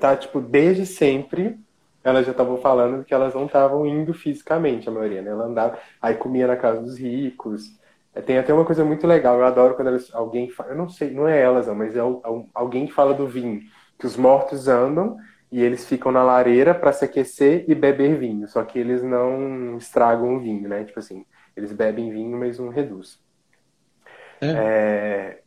Tá, 0.00 0.16
tipo, 0.16 0.40
desde 0.40 0.84
sempre 0.84 1.56
elas 2.02 2.26
já 2.26 2.32
estavam 2.32 2.56
falando 2.58 3.04
que 3.04 3.14
elas 3.14 3.32
não 3.32 3.46
estavam 3.46 3.86
indo 3.86 4.12
fisicamente, 4.12 4.88
a 4.88 4.92
maioria, 4.92 5.22
né? 5.22 5.30
Ela 5.30 5.44
andava, 5.44 5.78
aí 6.02 6.16
comia 6.16 6.48
na 6.48 6.56
casa 6.56 6.80
dos 6.80 6.98
ricos, 6.98 7.78
é, 8.12 8.20
tem 8.20 8.38
até 8.38 8.52
uma 8.52 8.64
coisa 8.64 8.84
muito 8.84 9.06
legal, 9.06 9.38
eu 9.38 9.44
adoro 9.44 9.76
quando 9.76 9.88
elas, 9.88 10.12
alguém 10.12 10.50
fala, 10.50 10.70
eu 10.70 10.76
não 10.76 10.88
sei, 10.88 11.12
não 11.12 11.28
é 11.28 11.40
elas, 11.40 11.68
não, 11.68 11.76
mas 11.76 11.94
é 11.94 12.00
alguém 12.54 12.88
que 12.88 12.92
fala 12.92 13.14
do 13.14 13.28
vinho, 13.28 13.60
que 13.96 14.04
os 14.06 14.16
mortos 14.16 14.66
andam 14.66 15.16
e 15.52 15.62
eles 15.62 15.86
ficam 15.86 16.10
na 16.10 16.24
lareira 16.24 16.74
para 16.74 16.92
se 16.92 17.04
aquecer 17.04 17.64
e 17.68 17.74
beber 17.74 18.18
vinho, 18.18 18.48
só 18.48 18.64
que 18.64 18.80
eles 18.80 19.00
não 19.00 19.76
estragam 19.76 20.34
o 20.34 20.40
vinho, 20.40 20.68
né? 20.68 20.82
Tipo 20.82 20.98
assim, 20.98 21.24
eles 21.58 21.72
bebem 21.72 22.10
vinho, 22.10 22.38
mas 22.38 22.58
não 22.58 22.68
reduz. 22.68 23.18
É. 24.40 24.46
É, 24.46 25.42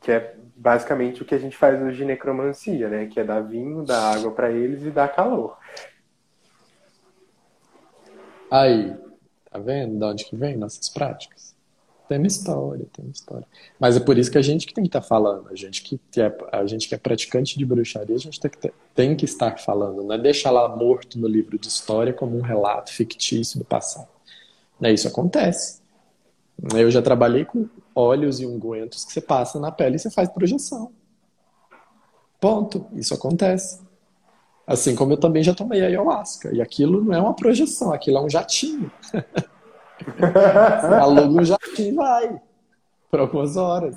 que 0.00 0.12
é 0.12 0.34
basicamente 0.54 1.22
o 1.22 1.24
que 1.24 1.34
a 1.34 1.38
gente 1.38 1.56
faz 1.56 1.80
hoje 1.80 1.98
de 1.98 2.04
necromancia, 2.04 2.88
né? 2.88 3.06
Que 3.06 3.20
é 3.20 3.24
dar 3.24 3.40
vinho, 3.40 3.84
dar 3.84 4.14
água 4.14 4.30
para 4.32 4.50
eles 4.52 4.82
e 4.82 4.90
dar 4.90 5.08
calor. 5.08 5.56
Aí, 8.50 8.94
tá 9.50 9.58
vendo 9.58 9.98
de 9.98 10.04
onde 10.04 10.24
que 10.24 10.36
vem 10.36 10.56
nossas 10.56 10.88
práticas? 10.88 11.56
Tem 12.08 12.18
uma 12.18 12.26
história, 12.26 12.86
tem 12.92 13.04
uma 13.04 13.12
história. 13.12 13.46
Mas 13.80 13.96
é 13.96 14.00
por 14.00 14.16
isso 14.16 14.30
que 14.30 14.38
a 14.38 14.42
gente 14.42 14.66
que 14.66 14.72
tem 14.72 14.84
que 14.84 14.88
estar 14.88 15.00
tá 15.00 15.06
falando, 15.06 15.48
a 15.48 15.56
gente 15.56 15.82
que 15.82 15.98
é, 16.20 16.32
a 16.52 16.64
gente 16.64 16.88
que 16.88 16.94
é 16.94 16.98
praticante 16.98 17.58
de 17.58 17.64
bruxaria, 17.64 18.14
a 18.14 18.18
gente 18.18 18.38
tem 18.38 18.50
que, 18.50 18.72
tem 18.94 19.16
que 19.16 19.24
estar 19.24 19.58
falando, 19.58 20.04
não 20.04 20.14
é 20.14 20.18
deixar 20.18 20.52
lá 20.52 20.68
morto 20.68 21.18
no 21.18 21.26
livro 21.26 21.58
de 21.58 21.66
história 21.66 22.12
como 22.12 22.38
um 22.38 22.42
relato 22.42 22.92
fictício 22.92 23.58
do 23.58 23.64
passado. 23.64 24.15
Né, 24.80 24.92
isso 24.92 25.08
acontece. 25.08 25.80
Eu 26.74 26.90
já 26.90 27.02
trabalhei 27.02 27.44
com 27.44 27.68
óleos 27.94 28.40
e 28.40 28.46
ungüentos 28.46 29.04
que 29.04 29.12
você 29.12 29.20
passa 29.20 29.60
na 29.60 29.70
pele 29.70 29.96
e 29.96 29.98
você 29.98 30.10
faz 30.10 30.28
projeção. 30.28 30.92
Ponto. 32.40 32.86
Isso 32.92 33.14
acontece. 33.14 33.80
Assim 34.66 34.94
como 34.94 35.12
eu 35.12 35.16
também 35.16 35.42
já 35.42 35.54
tomei 35.54 35.82
ayahuasca. 35.82 36.54
E 36.54 36.60
aquilo 36.60 37.02
não 37.04 37.14
é 37.14 37.20
uma 37.20 37.34
projeção, 37.34 37.92
aquilo 37.92 38.18
é 38.18 38.22
um 38.22 38.30
jatinho. 38.30 38.90
Você 40.18 40.94
aluga 41.00 41.40
um 41.40 41.44
jardim 41.44 41.88
e 41.88 41.92
vai 41.92 42.40
por 43.10 43.20
algumas 43.20 43.56
horas. 43.56 43.96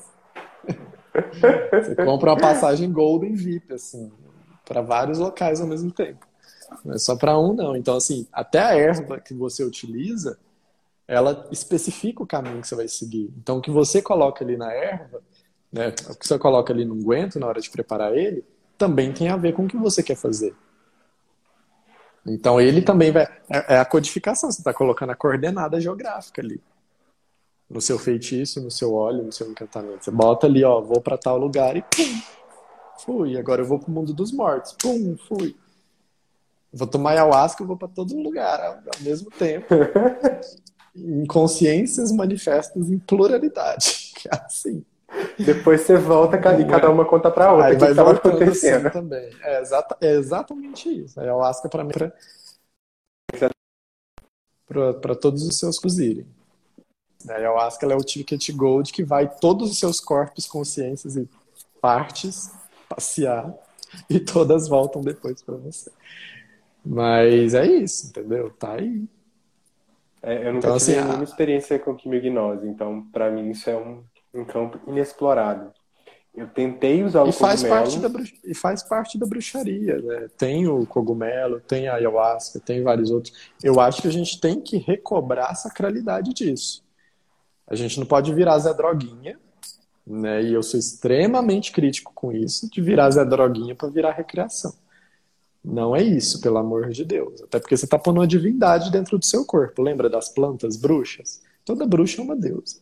Você 1.71 1.95
compra 1.95 2.31
uma 2.31 2.37
passagem 2.37 2.91
Golden 2.91 3.33
VIP, 3.33 3.73
assim, 3.73 4.11
para 4.65 4.81
vários 4.81 5.17
locais 5.17 5.59
ao 5.59 5.67
mesmo 5.67 5.91
tempo. 5.91 6.25
Não 6.85 6.93
é 6.93 6.97
só 6.99 7.15
para 7.15 7.37
um, 7.37 7.53
não. 7.53 7.75
Então, 7.75 7.97
assim, 7.97 8.27
até 8.31 8.59
a 8.59 8.75
erva 8.77 9.19
que 9.19 9.33
você 9.33 9.63
utiliza, 9.63 10.37
ela 11.09 11.47
especifica 11.51 12.21
o 12.21 12.27
caminho 12.27 12.61
que 12.61 12.67
você 12.67 12.75
vai 12.75 12.87
seguir. 12.87 13.33
Então, 13.35 13.57
o 13.57 13.61
que 13.61 13.71
você 13.71 13.99
coloca 13.99 14.45
ali 14.45 14.55
na 14.55 14.71
erva, 14.71 15.23
né, 15.73 15.87
o 16.07 16.15
que 16.15 16.27
você 16.27 16.37
coloca 16.37 16.71
ali 16.71 16.85
no 16.85 16.95
guento 16.95 17.39
na 17.39 17.47
hora 17.47 17.59
de 17.59 17.67
preparar 17.67 18.15
ele, 18.15 18.45
também 18.77 19.11
tem 19.11 19.27
a 19.27 19.35
ver 19.35 19.53
com 19.53 19.65
o 19.65 19.67
que 19.67 19.75
você 19.75 20.03
quer 20.03 20.15
fazer. 20.15 20.55
Então 22.27 22.61
ele 22.61 22.83
também 22.83 23.11
vai. 23.11 23.23
É, 23.49 23.75
é 23.75 23.79
a 23.79 23.85
codificação, 23.85 24.51
você 24.51 24.61
está 24.61 24.71
colocando 24.71 25.09
a 25.09 25.15
coordenada 25.15 25.81
geográfica 25.81 26.43
ali. 26.43 26.61
No 27.67 27.81
seu 27.81 27.97
feitiço, 27.97 28.61
no 28.61 28.69
seu 28.69 28.93
óleo, 28.93 29.23
no 29.23 29.31
seu 29.31 29.49
encantamento. 29.49 30.05
Você 30.05 30.11
bota 30.11 30.45
ali, 30.45 30.63
ó, 30.63 30.79
vou 30.79 31.01
para 31.01 31.17
tal 31.17 31.39
lugar 31.39 31.75
e 31.75 31.81
pum, 31.81 32.21
fui. 33.03 33.35
Agora 33.35 33.63
eu 33.63 33.65
vou 33.65 33.79
para 33.79 33.89
o 33.89 33.91
mundo 33.91 34.13
dos 34.13 34.31
mortos, 34.31 34.73
pum, 34.73 35.17
fui. 35.27 35.55
Vou 36.71 36.87
tomar 36.87 37.11
ayahuasca, 37.11 37.63
eu 37.63 37.67
vou 37.67 37.77
para 37.77 37.87
todo 37.87 38.15
lugar 38.15 38.59
ao 38.63 39.01
mesmo 39.01 39.31
tempo. 39.31 39.67
em 40.95 41.25
consciências 41.25 42.11
manifestas 42.11 42.89
em 42.89 42.99
pluralidade. 42.99 44.09
É 44.29 44.35
assim. 44.35 44.83
Depois 45.39 45.79
você 45.79 45.95
volta 45.95 46.35
e 46.35 46.67
cada 46.67 46.89
uma 46.89 47.05
conta 47.05 47.31
para 47.31 47.53
outra. 47.53 47.67
Aí 47.69 47.77
que 47.77 47.85
acontecendo. 47.85 48.87
Assim 48.87 48.99
também. 48.99 49.29
É, 49.41 49.61
exata, 49.61 49.97
é 50.01 50.11
exatamente 50.11 50.89
isso. 50.89 51.17
A 51.17 51.23
ayahuasca 51.23 51.69
para 51.69 51.85
mim 51.85 51.93
para 54.99 55.15
todos 55.15 55.43
os 55.47 55.57
seus 55.57 55.79
cozirem. 55.79 56.27
A 57.29 57.33
ayahuasca 57.33 57.85
é 57.85 57.95
o 57.95 58.03
ticket 58.03 58.51
gold 58.51 58.91
que 58.91 59.03
vai 59.03 59.33
todos 59.39 59.71
os 59.71 59.79
seus 59.79 60.01
corpos, 60.01 60.45
consciências 60.45 61.15
e 61.15 61.29
partes 61.81 62.51
passear 62.89 63.53
e 64.09 64.19
todas 64.19 64.67
voltam 64.67 65.01
depois 65.01 65.41
para 65.41 65.55
você. 65.55 65.91
Mas 66.85 67.53
é 67.53 67.65
isso, 67.65 68.07
entendeu? 68.07 68.49
Tá 68.51 68.73
aí. 68.73 69.07
É, 70.21 70.47
eu 70.47 70.53
nunca 70.53 70.67
então, 70.67 70.77
tive 70.77 70.91
assim, 70.91 70.95
nenhuma 70.95 71.21
a... 71.21 71.23
experiência 71.23 71.79
com 71.79 71.95
quimiognose, 71.95 72.67
então 72.67 73.03
para 73.11 73.31
mim 73.31 73.51
isso 73.51 73.69
é 73.69 73.77
um, 73.77 74.03
um 74.33 74.45
campo 74.45 74.79
inexplorado. 74.87 75.71
Eu 76.35 76.47
tentei 76.47 77.03
usar 77.03 77.23
o 77.23 77.29
e 77.29 77.33
faz 77.33 77.61
cogumelo. 77.61 77.83
Parte 77.83 77.99
da, 77.99 78.09
e 78.45 78.53
faz 78.53 78.83
parte 78.83 79.17
da 79.17 79.25
bruxaria, 79.25 79.99
né? 79.99 80.27
Tem 80.37 80.67
o 80.67 80.85
cogumelo, 80.85 81.59
tem 81.59 81.87
a 81.87 81.95
ayahuasca, 81.95 82.59
tem 82.59 82.83
vários 82.83 83.09
outros. 83.11 83.33
Eu 83.63 83.79
acho 83.79 84.01
que 84.01 84.07
a 84.07 84.11
gente 84.11 84.39
tem 84.39 84.61
que 84.61 84.77
recobrar 84.77 85.49
a 85.49 85.55
sacralidade 85.55 86.33
disso. 86.33 86.83
A 87.67 87.75
gente 87.75 87.99
não 87.99 88.05
pode 88.05 88.33
virar 88.33 88.59
Zé 88.59 88.73
Droguinha, 88.73 89.39
né? 90.05 90.41
E 90.41 90.53
eu 90.53 90.63
sou 90.63 90.79
extremamente 90.79 91.71
crítico 91.71 92.11
com 92.13 92.31
isso, 92.31 92.69
de 92.69 92.81
virar 92.81 93.09
Zé 93.09 93.25
Droguinha 93.25 93.75
para 93.75 93.89
virar 93.89 94.11
recreação. 94.11 94.73
Não 95.69 95.95
é 95.95 96.01
isso, 96.01 96.41
pelo 96.41 96.57
amor 96.57 96.89
de 96.89 97.05
Deus. 97.05 97.41
Até 97.41 97.59
porque 97.59 97.77
você 97.77 97.85
está 97.85 97.97
pondo 97.97 98.19
uma 98.19 98.27
divindade 98.27 98.91
dentro 98.91 99.17
do 99.17 99.25
seu 99.25 99.45
corpo. 99.45 99.81
Lembra 99.81 100.09
das 100.09 100.29
plantas 100.29 100.75
bruxas? 100.75 101.41
Toda 101.63 101.85
bruxa 101.85 102.21
é 102.21 102.23
uma 102.23 102.35
deusa. 102.35 102.77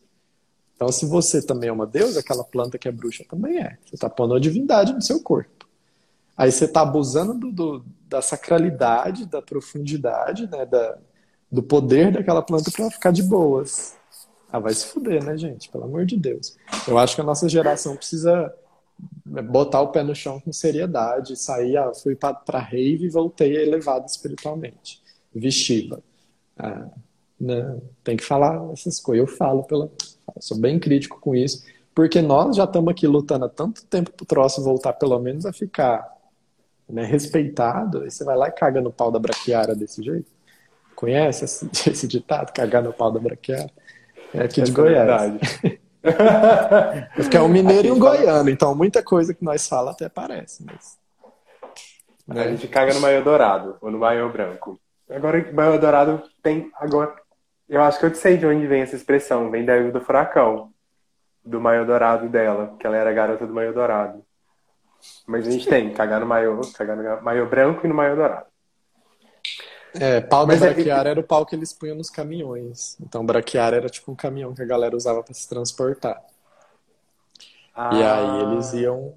Então, 0.75 0.89
se 0.89 1.05
você 1.05 1.41
também 1.41 1.69
é 1.69 1.71
uma 1.71 1.85
deusa, 1.85 2.19
aquela 2.19 2.43
planta 2.43 2.77
que 2.77 2.87
é 2.87 2.91
bruxa 2.91 3.25
também 3.29 3.57
é. 3.57 3.77
Você 3.85 3.95
está 3.95 4.09
pondo 4.09 4.33
uma 4.33 4.39
divindade 4.39 4.93
no 4.93 5.01
seu 5.01 5.19
corpo. 5.21 5.67
Aí 6.37 6.51
você 6.51 6.65
está 6.65 6.81
abusando 6.81 7.33
do, 7.33 7.51
do, 7.51 7.85
da 8.07 8.21
sacralidade, 8.21 9.25
da 9.25 9.41
profundidade, 9.41 10.47
né, 10.47 10.65
da, 10.65 10.97
do 11.51 11.63
poder 11.63 12.11
daquela 12.11 12.43
planta 12.43 12.69
para 12.69 12.91
ficar 12.91 13.11
de 13.11 13.23
boas. 13.23 13.95
Ah, 14.51 14.59
vai 14.59 14.73
se 14.73 14.85
fuder, 14.85 15.23
né, 15.23 15.35
gente? 15.35 15.69
Pelo 15.69 15.85
amor 15.85 16.05
de 16.05 16.15
Deus. 16.15 16.55
Eu 16.87 16.97
acho 16.97 17.15
que 17.15 17.21
a 17.21 17.23
nossa 17.23 17.49
geração 17.49 17.95
precisa 17.95 18.53
botar 19.43 19.81
o 19.81 19.89
pé 19.89 20.03
no 20.03 20.15
chão 20.15 20.39
com 20.39 20.51
seriedade, 20.51 21.35
sair, 21.35 21.77
ah, 21.77 21.93
fui 21.93 22.15
para 22.15 22.59
rave 22.59 23.05
e 23.05 23.09
voltei 23.09 23.55
elevado 23.55 24.05
espiritualmente. 24.07 25.01
Vestiva. 25.33 26.01
Ah, 26.57 26.87
não, 27.39 27.81
tem 28.03 28.17
que 28.17 28.23
falar 28.23 28.71
essas 28.71 28.99
coisas. 28.99 29.27
Eu 29.27 29.37
falo 29.37 29.63
pela 29.63 29.91
Sou 30.39 30.57
bem 30.57 30.79
crítico 30.79 31.19
com 31.19 31.35
isso, 31.35 31.63
porque 31.95 32.21
nós 32.21 32.55
já 32.55 32.65
estamos 32.65 32.91
aqui 32.91 33.07
lutando 33.07 33.45
há 33.45 33.49
tanto 33.49 33.85
tempo 33.85 34.11
pro 34.11 34.25
troço 34.25 34.63
voltar 34.63 34.93
pelo 34.93 35.17
menos 35.19 35.45
a 35.45 35.53
ficar 35.53 36.15
né, 36.87 37.03
respeitado, 37.03 38.05
e 38.05 38.11
você 38.11 38.23
vai 38.23 38.37
lá 38.37 38.47
e 38.47 38.51
caga 38.51 38.81
no 38.81 38.91
pau 38.91 39.11
da 39.11 39.19
braquiária 39.19 39.75
desse 39.75 40.03
jeito. 40.03 40.29
Conhece 40.95 41.45
esse, 41.45 41.69
esse 41.89 42.07
ditado? 42.07 42.51
Cagar 42.53 42.83
no 42.83 42.93
pau 42.93 43.11
da 43.11 43.19
braquiária? 43.19 43.71
É 44.33 44.41
aqui 44.41 44.61
de 44.61 44.63
Essa 44.63 44.71
é 44.71 44.75
Goiás. 44.75 45.41
É 45.63 45.77
porque 47.15 47.37
é 47.37 47.41
um 47.41 47.47
mineiro 47.47 47.87
e 47.87 47.91
um 47.91 47.99
goiano, 47.99 48.49
então 48.49 48.75
muita 48.75 49.03
coisa 49.03 49.33
que 49.33 49.43
nós 49.43 49.67
falamos 49.67 49.95
até 49.95 50.09
parece. 50.09 50.65
Mas... 50.65 50.97
Né? 52.27 52.43
A 52.43 52.47
gente 52.49 52.67
caga 52.67 52.93
no 52.93 52.99
maior 53.01 53.23
dourado 53.23 53.77
ou 53.81 53.91
no 53.91 53.97
maior 53.97 54.31
branco. 54.31 54.79
Agora, 55.09 55.39
o 55.39 55.55
maior 55.55 55.79
dourado 55.79 56.23
tem 56.43 56.69
agora 56.75 57.15
eu 57.69 57.81
acho 57.81 57.99
que 57.99 58.05
eu 58.05 58.15
sei 58.15 58.37
de 58.37 58.45
onde 58.45 58.65
vem 58.65 58.81
essa 58.81 58.95
expressão. 58.95 59.51
Vem 59.51 59.65
da 59.65 59.77
Ilha 59.77 59.91
do 59.91 59.99
Furacão. 59.99 60.71
Do 61.43 61.59
maior 61.59 61.85
dourado 61.85 62.29
dela. 62.29 62.75
Que 62.79 62.87
ela 62.87 62.95
era 62.95 63.11
garota 63.11 63.45
do 63.45 63.53
maior 63.53 63.73
dourado. 63.73 64.23
Mas 65.27 65.47
a 65.47 65.51
gente 65.51 65.67
tem 65.67 65.93
cagar 65.93 66.21
no 66.21 66.25
maior, 66.25 66.61
cagar 66.73 66.95
no 66.95 67.21
maior 67.21 67.49
branco 67.49 67.85
e 67.85 67.89
no 67.89 67.95
maior 67.95 68.15
dourado. 68.15 68.47
É, 69.93 70.21
pau 70.21 70.45
da 70.45 70.53
Mas 70.53 70.61
é 70.61 70.73
braquiária 70.73 71.09
é... 71.09 71.11
era 71.11 71.19
o 71.19 71.23
pau 71.23 71.45
que 71.45 71.55
eles 71.55 71.73
punham 71.73 71.95
nos 71.95 72.09
caminhões. 72.09 72.97
Então, 73.01 73.25
braquiária 73.25 73.77
era 73.77 73.89
tipo 73.89 74.11
um 74.11 74.15
caminhão 74.15 74.53
que 74.53 74.61
a 74.61 74.65
galera 74.65 74.95
usava 74.95 75.23
para 75.23 75.33
se 75.33 75.47
transportar. 75.47 76.23
Ah. 77.75 77.91
E 77.93 78.03
aí 78.03 78.41
eles 78.43 78.73
iam. 78.73 79.13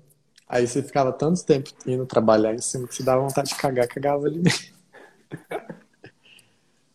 Aí 0.48 0.66
você 0.66 0.82
ficava 0.82 1.12
tanto 1.12 1.44
tempo 1.44 1.70
indo 1.86 2.04
trabalhar 2.06 2.52
em 2.54 2.58
cima 2.58 2.86
que 2.88 2.94
se 2.94 3.02
dava 3.02 3.22
vontade 3.22 3.50
de 3.50 3.54
cagar, 3.56 3.86
cagava 3.86 4.26
ali 4.26 4.40
mesmo. 4.40 4.74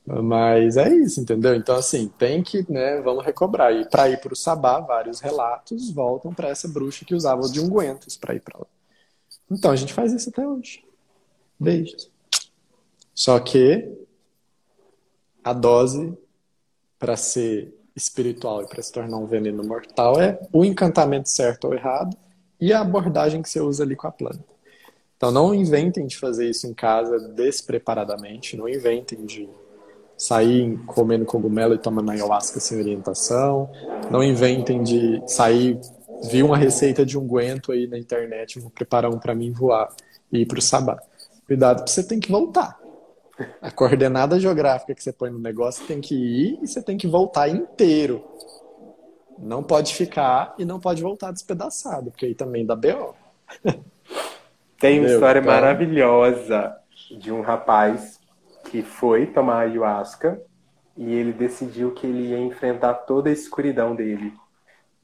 Mas 0.06 0.78
é 0.78 0.94
isso, 0.94 1.20
entendeu? 1.20 1.56
Então, 1.56 1.76
assim, 1.76 2.08
tem 2.08 2.44
que, 2.44 2.64
né, 2.72 3.02
vamos 3.02 3.26
recobrar. 3.26 3.74
E 3.74 3.90
para 3.90 4.08
ir 4.08 4.20
para 4.20 4.34
o 4.34 4.36
Sabá, 4.36 4.80
vários 4.80 5.20
relatos 5.20 5.90
voltam 5.90 6.32
para 6.32 6.50
essa 6.50 6.68
bruxa 6.68 7.04
que 7.04 7.16
usava 7.16 7.42
de 7.50 7.60
ungüentos 7.60 8.16
para 8.16 8.36
ir 8.36 8.40
para 8.40 8.60
lá. 8.60 8.68
Então, 9.50 9.72
a 9.72 9.76
gente 9.76 9.94
faz 9.94 10.14
isso 10.14 10.30
até 10.30 10.48
hoje. 10.48 10.84
Beijos. 11.60 12.12
Só 13.16 13.40
que 13.40 13.90
a 15.42 15.54
dose 15.54 16.14
para 17.00 17.16
ser 17.16 17.74
espiritual 17.96 18.64
e 18.64 18.68
para 18.68 18.82
se 18.82 18.92
tornar 18.92 19.18
um 19.18 19.26
veneno 19.26 19.64
mortal 19.64 20.20
é 20.20 20.38
o 20.52 20.66
encantamento 20.66 21.30
certo 21.30 21.66
ou 21.66 21.74
errado 21.74 22.16
e 22.60 22.74
a 22.74 22.82
abordagem 22.82 23.42
que 23.42 23.50
você 23.50 23.62
usa 23.62 23.84
ali 23.84 23.96
com 23.96 24.08
a 24.08 24.12
planta. 24.12 24.44
Então, 25.16 25.32
não 25.32 25.56
inventem 25.56 26.06
de 26.06 26.18
fazer 26.18 26.50
isso 26.50 26.68
em 26.68 26.74
casa 26.74 27.18
despreparadamente, 27.30 28.58
não 28.58 28.68
inventem 28.68 29.26
de 29.26 29.48
sair 30.18 30.78
comendo 30.86 31.26
cogumelo 31.26 31.74
e 31.74 31.78
tomando 31.78 32.12
ayahuasca 32.12 32.60
sem 32.60 32.80
orientação. 32.80 33.70
Não 34.12 34.24
inventem 34.24 34.84
de 34.84 35.22
sair, 35.26 35.80
vi 36.30 36.44
uma 36.44 36.58
receita 36.58 37.06
de 37.06 37.18
unguento 37.18 37.72
aí 37.72 37.88
na 37.88 37.98
internet, 37.98 38.60
vou 38.60 38.70
preparar 38.70 39.10
um 39.10 39.20
para 39.20 39.34
mim 39.34 39.52
voar 39.52 39.90
e 40.32 40.40
ir 40.40 40.46
para 40.46 40.60
o 40.60 40.62
sabá. 40.62 41.02
Cuidado, 41.48 41.78
porque 41.78 41.92
você 41.92 42.04
tem 42.04 42.20
que 42.20 42.32
voltar. 42.32 42.85
A 43.62 43.70
coordenada 43.70 44.40
geográfica 44.40 44.96
que 44.96 45.04
você 45.04 45.12
põe 45.12 45.30
no 45.30 45.40
negócio 45.40 45.86
tem 45.86 46.00
que 46.00 46.16
ir 46.16 46.60
e 46.62 46.68
você 46.68 46.82
tem 46.82 46.98
que 46.98 47.08
voltar 47.08 47.50
inteiro. 47.50 48.24
Não 49.38 49.62
pode 49.62 49.94
ficar 49.94 50.56
e 50.58 50.64
não 50.64 50.80
pode 50.80 51.02
voltar 51.02 51.32
despedaçado, 51.32 52.12
porque 52.12 52.26
aí 52.26 52.36
também 52.36 52.66
dá 52.66 52.76
BO. 52.76 53.14
Tem 54.80 55.00
uma 55.00 55.10
história 55.10 55.40
então... 55.40 55.54
maravilhosa 55.54 56.76
de 57.18 57.32
um 57.32 57.42
rapaz 57.42 58.20
que 58.70 58.82
foi 58.82 59.26
tomar 59.28 59.60
ayahuasca 59.60 60.42
e 60.98 61.14
ele 61.14 61.34
decidiu 61.34 61.92
que 61.94 62.08
ele 62.08 62.30
ia 62.30 62.40
enfrentar 62.40 62.94
toda 62.94 63.30
a 63.30 63.34
escuridão 63.34 63.96
dele. 63.96 64.34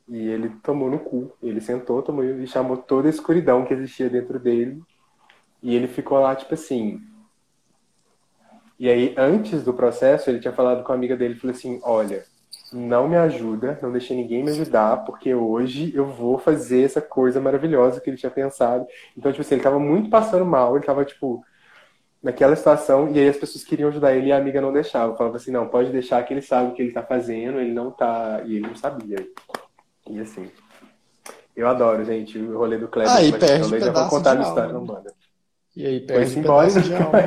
E 0.07 0.27
ele 0.27 0.49
tomou 0.61 0.89
no 0.89 0.99
cu. 0.99 1.31
Ele 1.41 1.61
sentou, 1.61 2.01
tomou 2.01 2.23
e 2.23 2.47
chamou 2.47 2.77
toda 2.77 3.07
a 3.07 3.09
escuridão 3.09 3.65
que 3.65 3.73
existia 3.73 4.09
dentro 4.09 4.39
dele. 4.39 4.81
E 5.61 5.75
ele 5.75 5.87
ficou 5.87 6.19
lá, 6.19 6.35
tipo 6.35 6.53
assim. 6.53 7.01
E 8.81 8.89
aí, 8.89 9.13
antes 9.15 9.63
do 9.63 9.75
processo, 9.75 10.27
ele 10.27 10.39
tinha 10.39 10.51
falado 10.51 10.83
com 10.83 10.91
a 10.91 10.95
amiga 10.95 11.15
dele, 11.15 11.35
falou 11.35 11.55
assim: 11.55 11.79
Olha, 11.83 12.23
não 12.73 13.07
me 13.07 13.15
ajuda, 13.15 13.77
não 13.79 13.91
deixe 13.91 14.11
ninguém 14.15 14.43
me 14.43 14.49
ajudar, 14.49 15.05
porque 15.05 15.35
hoje 15.35 15.93
eu 15.93 16.07
vou 16.07 16.39
fazer 16.39 16.81
essa 16.81 16.99
coisa 16.99 17.39
maravilhosa 17.39 18.01
que 18.01 18.09
ele 18.09 18.17
tinha 18.17 18.31
pensado. 18.31 18.87
Então, 19.15 19.31
tipo 19.31 19.43
assim, 19.43 19.53
ele 19.53 19.63
tava 19.63 19.77
muito 19.77 20.09
passando 20.09 20.43
mal, 20.43 20.75
ele 20.75 20.83
tava, 20.83 21.05
tipo, 21.05 21.45
naquela 22.23 22.55
situação, 22.55 23.11
e 23.11 23.19
aí 23.19 23.29
as 23.29 23.37
pessoas 23.37 23.63
queriam 23.63 23.89
ajudar 23.89 24.15
ele 24.15 24.29
e 24.29 24.31
a 24.31 24.37
amiga 24.37 24.59
não 24.59 24.73
deixava. 24.73 25.15
Falava 25.15 25.37
assim, 25.37 25.51
não, 25.51 25.67
pode 25.67 25.91
deixar 25.91 26.23
que 26.23 26.33
ele 26.33 26.41
sabe 26.41 26.71
o 26.71 26.73
que 26.73 26.81
ele 26.81 26.91
tá 26.91 27.03
fazendo, 27.03 27.59
ele 27.59 27.71
não 27.71 27.91
tá. 27.91 28.41
E 28.47 28.55
ele 28.55 28.65
não 28.65 28.75
sabia. 28.75 29.27
E 30.09 30.19
assim. 30.19 30.49
Eu 31.55 31.67
adoro, 31.67 32.03
gente, 32.03 32.39
o 32.39 32.57
rolê 32.57 32.79
do 32.79 32.87
Kleber. 32.87 33.13
Ah, 33.13 33.23
e 33.23 33.31
perde 33.31 33.65
também, 33.65 33.79
já 33.79 33.91
vou 33.91 34.09
contar 34.09 34.39
a 34.39 34.41
história, 34.41 34.73
não 34.73 34.83
banda. 34.83 35.13
E 35.75 35.85
aí 35.85 35.99
perde 35.99 36.39
um 36.39 36.41
pedaço 36.41 36.81
de 36.81 36.95
alma 36.95 37.19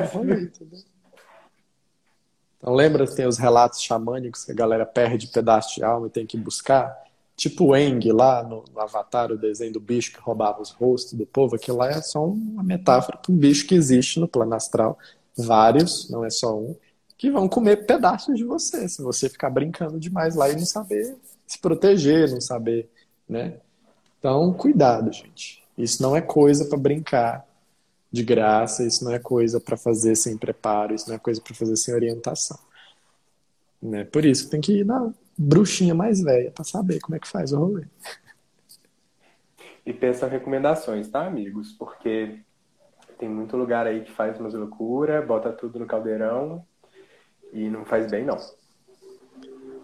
Então 2.65 2.73
lembra 2.73 3.05
que 3.05 3.15
tem 3.15 3.27
os 3.27 3.37
relatos 3.37 3.79
xamânicos 3.79 4.43
que 4.43 4.51
a 4.51 4.55
galera 4.55 4.87
perde 4.87 5.27
pedaço 5.27 5.75
de 5.75 5.83
alma 5.83 6.07
e 6.07 6.09
tem 6.09 6.25
que 6.25 6.35
buscar? 6.35 6.97
Tipo 7.37 7.65
o 7.65 7.75
Eng 7.75 8.11
lá 8.11 8.41
no, 8.41 8.65
no, 8.73 8.81
Avatar, 8.81 9.31
o 9.31 9.37
desenho 9.37 9.71
do 9.71 9.79
bicho 9.79 10.13
que 10.13 10.19
roubava 10.19 10.63
os 10.63 10.71
rostos 10.71 11.13
do 11.13 11.27
povo, 11.27 11.55
aquilo 11.55 11.77
lá 11.77 11.91
é 11.91 12.01
só 12.01 12.25
uma 12.25 12.63
metáfora 12.63 13.19
para 13.19 13.31
um 13.31 13.37
bicho 13.37 13.67
que 13.67 13.75
existe 13.75 14.19
no 14.19 14.27
plano 14.27 14.55
astral. 14.55 14.97
Vários, 15.37 16.09
não 16.09 16.25
é 16.25 16.31
só 16.31 16.57
um, 16.57 16.75
que 17.15 17.29
vão 17.29 17.47
comer 17.47 17.85
pedaços 17.85 18.35
de 18.35 18.43
você, 18.43 18.89
se 18.89 18.99
você 18.99 19.29
ficar 19.29 19.51
brincando 19.51 19.99
demais 19.99 20.33
lá 20.33 20.49
e 20.49 20.55
não 20.55 20.65
saber 20.65 21.15
se 21.45 21.59
proteger, 21.59 22.31
não 22.31 22.41
saber, 22.41 22.89
né? 23.29 23.57
Então, 24.17 24.51
cuidado, 24.53 25.11
gente. 25.11 25.63
Isso 25.77 26.01
não 26.01 26.15
é 26.15 26.21
coisa 26.21 26.65
para 26.65 26.79
brincar 26.79 27.45
de 28.15 28.23
graça, 28.23 28.83
isso 28.85 29.03
não 29.03 29.11
é 29.11 29.19
coisa 29.19 29.59
para 29.59 29.75
fazer 29.75 30.15
sem 30.15 30.37
preparo, 30.37 30.95
isso 30.95 31.07
não 31.09 31.15
é 31.15 31.19
coisa 31.19 31.41
para 31.41 31.53
fazer 31.53 31.75
sem 31.75 31.93
orientação. 31.93 32.57
Né? 33.81 34.05
Por 34.05 34.25
isso 34.25 34.49
tem 34.49 34.61
que 34.61 34.79
ir 34.79 34.85
na 34.85 35.13
bruxinha 35.37 35.93
mais 35.93 36.21
velha 36.21 36.49
para 36.49 36.63
saber 36.63 36.99
como 37.01 37.15
é 37.15 37.19
que 37.19 37.27
faz 37.27 37.51
o 37.51 37.59
rolê. 37.59 37.85
E 39.85 39.93
peçam 39.93 40.29
recomendações, 40.29 41.09
tá, 41.09 41.25
amigos? 41.27 41.73
Porque 41.73 42.39
Tem 43.17 43.29
muito 43.29 43.55
lugar 43.55 43.87
aí 43.87 44.03
que 44.03 44.11
faz 44.11 44.37
umas 44.39 44.53
loucura, 44.53 45.21
bota 45.21 45.51
tudo 45.51 45.79
no 45.79 45.85
caldeirão 45.85 46.65
e 47.53 47.69
não 47.69 47.85
faz 47.85 48.11
bem, 48.11 48.25
não. 48.25 48.37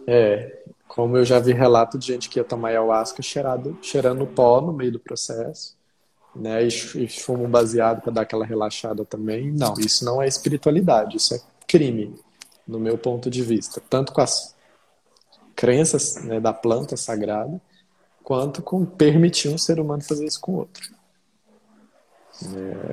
É, 0.06 0.64
como 0.88 1.16
eu 1.16 1.24
já 1.24 1.40
vi 1.40 1.54
relato 1.54 1.98
de 1.98 2.08
gente 2.08 2.30
que 2.30 2.40
ia 2.40 2.44
tomar 2.44 2.70
ayahuasca 2.70 3.22
cheirado, 3.22 3.78
cheirando 3.82 4.28
pó 4.28 4.60
no 4.60 4.74
meio 4.74 4.92
do 4.92 5.00
processo, 5.00 5.78
né? 6.36 6.64
E, 6.64 6.68
e 6.68 7.08
fumo 7.08 7.48
baseado 7.48 8.02
para 8.02 8.12
dar 8.12 8.22
aquela 8.22 8.46
relaxada 8.46 9.06
também. 9.06 9.52
Não, 9.52 9.74
isso 9.80 10.06
não 10.06 10.22
é 10.22 10.28
espiritualidade, 10.28 11.18
isso 11.18 11.34
é 11.34 11.42
crime, 11.68 12.16
no 12.68 12.80
meu 12.80 12.98
ponto 12.98 13.30
de 13.30 13.42
vista. 13.42 13.82
Tanto 13.90 14.14
com 14.14 14.22
as 14.22 14.56
crenças 15.56 16.16
né, 16.24 16.40
da 16.40 16.54
planta 16.54 16.98
sagrada, 16.98 17.62
quanto 18.24 18.62
com 18.62 18.86
permitir 18.86 19.50
um 19.50 19.58
ser 19.58 19.80
humano 19.80 20.04
fazer 20.04 20.26
isso 20.26 20.40
com 20.40 20.54
outro. 20.54 20.90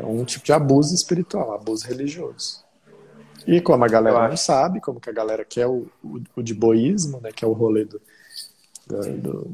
É 0.01 0.05
um 0.05 0.25
tipo 0.25 0.45
de 0.45 0.53
abuso 0.53 0.95
espiritual, 0.95 1.55
abuso 1.55 1.87
religioso. 1.87 2.63
E 3.47 3.61
como 3.63 3.85
a 3.85 3.89
galera 3.89 4.29
não 4.29 4.37
sabe, 4.37 4.81
como 4.81 5.01
que 5.01 5.09
a 5.09 5.13
galera 5.13 5.45
quer 5.45 5.67
o, 5.67 5.87
o, 6.05 6.21
o 6.37 6.43
de 6.43 6.53
boísmo, 6.53 7.21
né, 7.21 7.31
que 7.33 7.45
é 7.45 7.49
o 7.49 7.53
rolê 7.53 7.85
do, 7.85 8.01
do, 8.89 9.51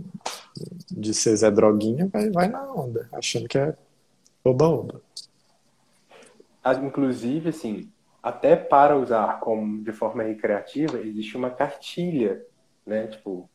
de 0.91 1.13
ser 1.13 1.37
Zé 1.37 1.51
Droguinha, 1.51 2.09
vai, 2.13 2.31
vai 2.31 2.49
na 2.49 2.63
onda, 2.73 3.09
achando 3.13 3.49
que 3.49 3.59
é 3.59 3.77
oba-oba. 4.45 5.01
Inclusive, 6.83 7.51
assim, 7.51 7.89
até 8.23 8.57
para 8.57 8.97
usar 8.97 9.41
como 9.41 9.83
de 9.83 9.93
forma 9.93 10.23
recreativa, 10.23 10.99
existe 10.99 11.37
uma 11.37 11.51
cartilha, 11.51 12.43
né? 12.87 13.07
Tipo, 13.07 13.49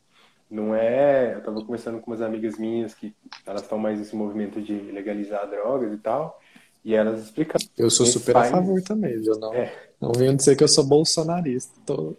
não 0.48 0.74
é. 0.74 1.34
Eu 1.34 1.42
tava 1.42 1.60
conversando 1.64 2.00
com 2.00 2.10
umas 2.10 2.22
amigas 2.22 2.58
minhas 2.58 2.94
que 2.94 3.14
elas 3.46 3.62
estão 3.62 3.78
mais 3.78 3.98
nesse 3.98 4.14
movimento 4.14 4.60
de 4.60 4.74
legalizar 4.74 5.48
drogas 5.48 5.92
e 5.92 5.96
tal, 5.96 6.38
e 6.84 6.94
elas 6.94 7.22
explicam. 7.24 7.60
Eu 7.76 7.90
sou 7.90 8.06
super 8.06 8.36
a 8.36 8.44
favor 8.44 8.80
também, 8.82 9.20
viu? 9.20 9.38
Não, 9.38 9.52
é. 9.54 9.72
não 10.00 10.12
venho 10.12 10.36
dizer 10.36 10.56
que 10.56 10.62
eu 10.62 10.68
sou 10.68 10.84
bolsonarista, 10.84 11.72
tô 11.84 12.14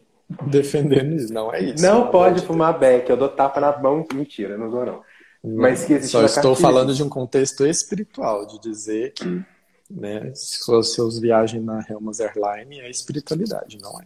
defendendo 0.48 1.14
isso, 1.14 1.34
não 1.34 1.54
é 1.54 1.62
isso. 1.62 1.84
Não 1.84 2.10
pode 2.10 2.46
fumar 2.46 2.78
beck, 2.78 3.10
eu 3.10 3.18
dou 3.18 3.30
tapa 3.30 3.60
na 3.60 3.78
mão, 3.78 4.06
mentira, 4.14 4.58
não 4.58 4.70
dou 4.70 4.86
não. 4.86 5.04
Mas 5.44 5.86
que 5.86 6.00
Só 6.04 6.24
estou 6.24 6.56
falando 6.56 6.94
de 6.94 7.02
um 7.04 7.10
contexto 7.10 7.66
espiritual, 7.66 8.46
de 8.46 8.60
dizer 8.60 9.14
que 9.14 9.44
né, 9.90 10.32
se 10.34 10.64
fosse 10.64 10.96
seus 10.96 11.20
viagens 11.20 11.64
na 11.64 11.84
Helmas 11.90 12.20
Airline 12.20 12.80
é 12.80 12.90
espiritualidade, 12.90 13.78
não 13.82 14.00
é? 14.00 14.06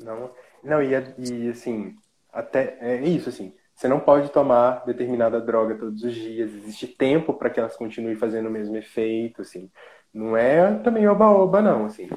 Não, 0.00 0.30
não 0.62 0.82
e, 0.82 0.92
e 1.18 1.48
assim, 1.48 1.96
até 2.32 2.78
é 2.80 3.04
isso 3.04 3.28
assim. 3.28 3.52
Você 3.74 3.88
não 3.88 4.00
pode 4.00 4.30
tomar 4.30 4.84
determinada 4.86 5.38
droga 5.38 5.74
todos 5.74 6.02
os 6.02 6.14
dias. 6.14 6.50
Existe 6.50 6.86
tempo 6.86 7.34
para 7.34 7.50
que 7.50 7.60
elas 7.60 7.76
continuem 7.76 8.16
fazendo 8.16 8.48
o 8.48 8.50
mesmo 8.50 8.74
efeito, 8.74 9.42
assim. 9.42 9.70
Não 10.14 10.34
é 10.34 10.72
também 10.78 11.06
oba-oba, 11.06 11.60
não, 11.60 11.84
assim. 11.84 12.08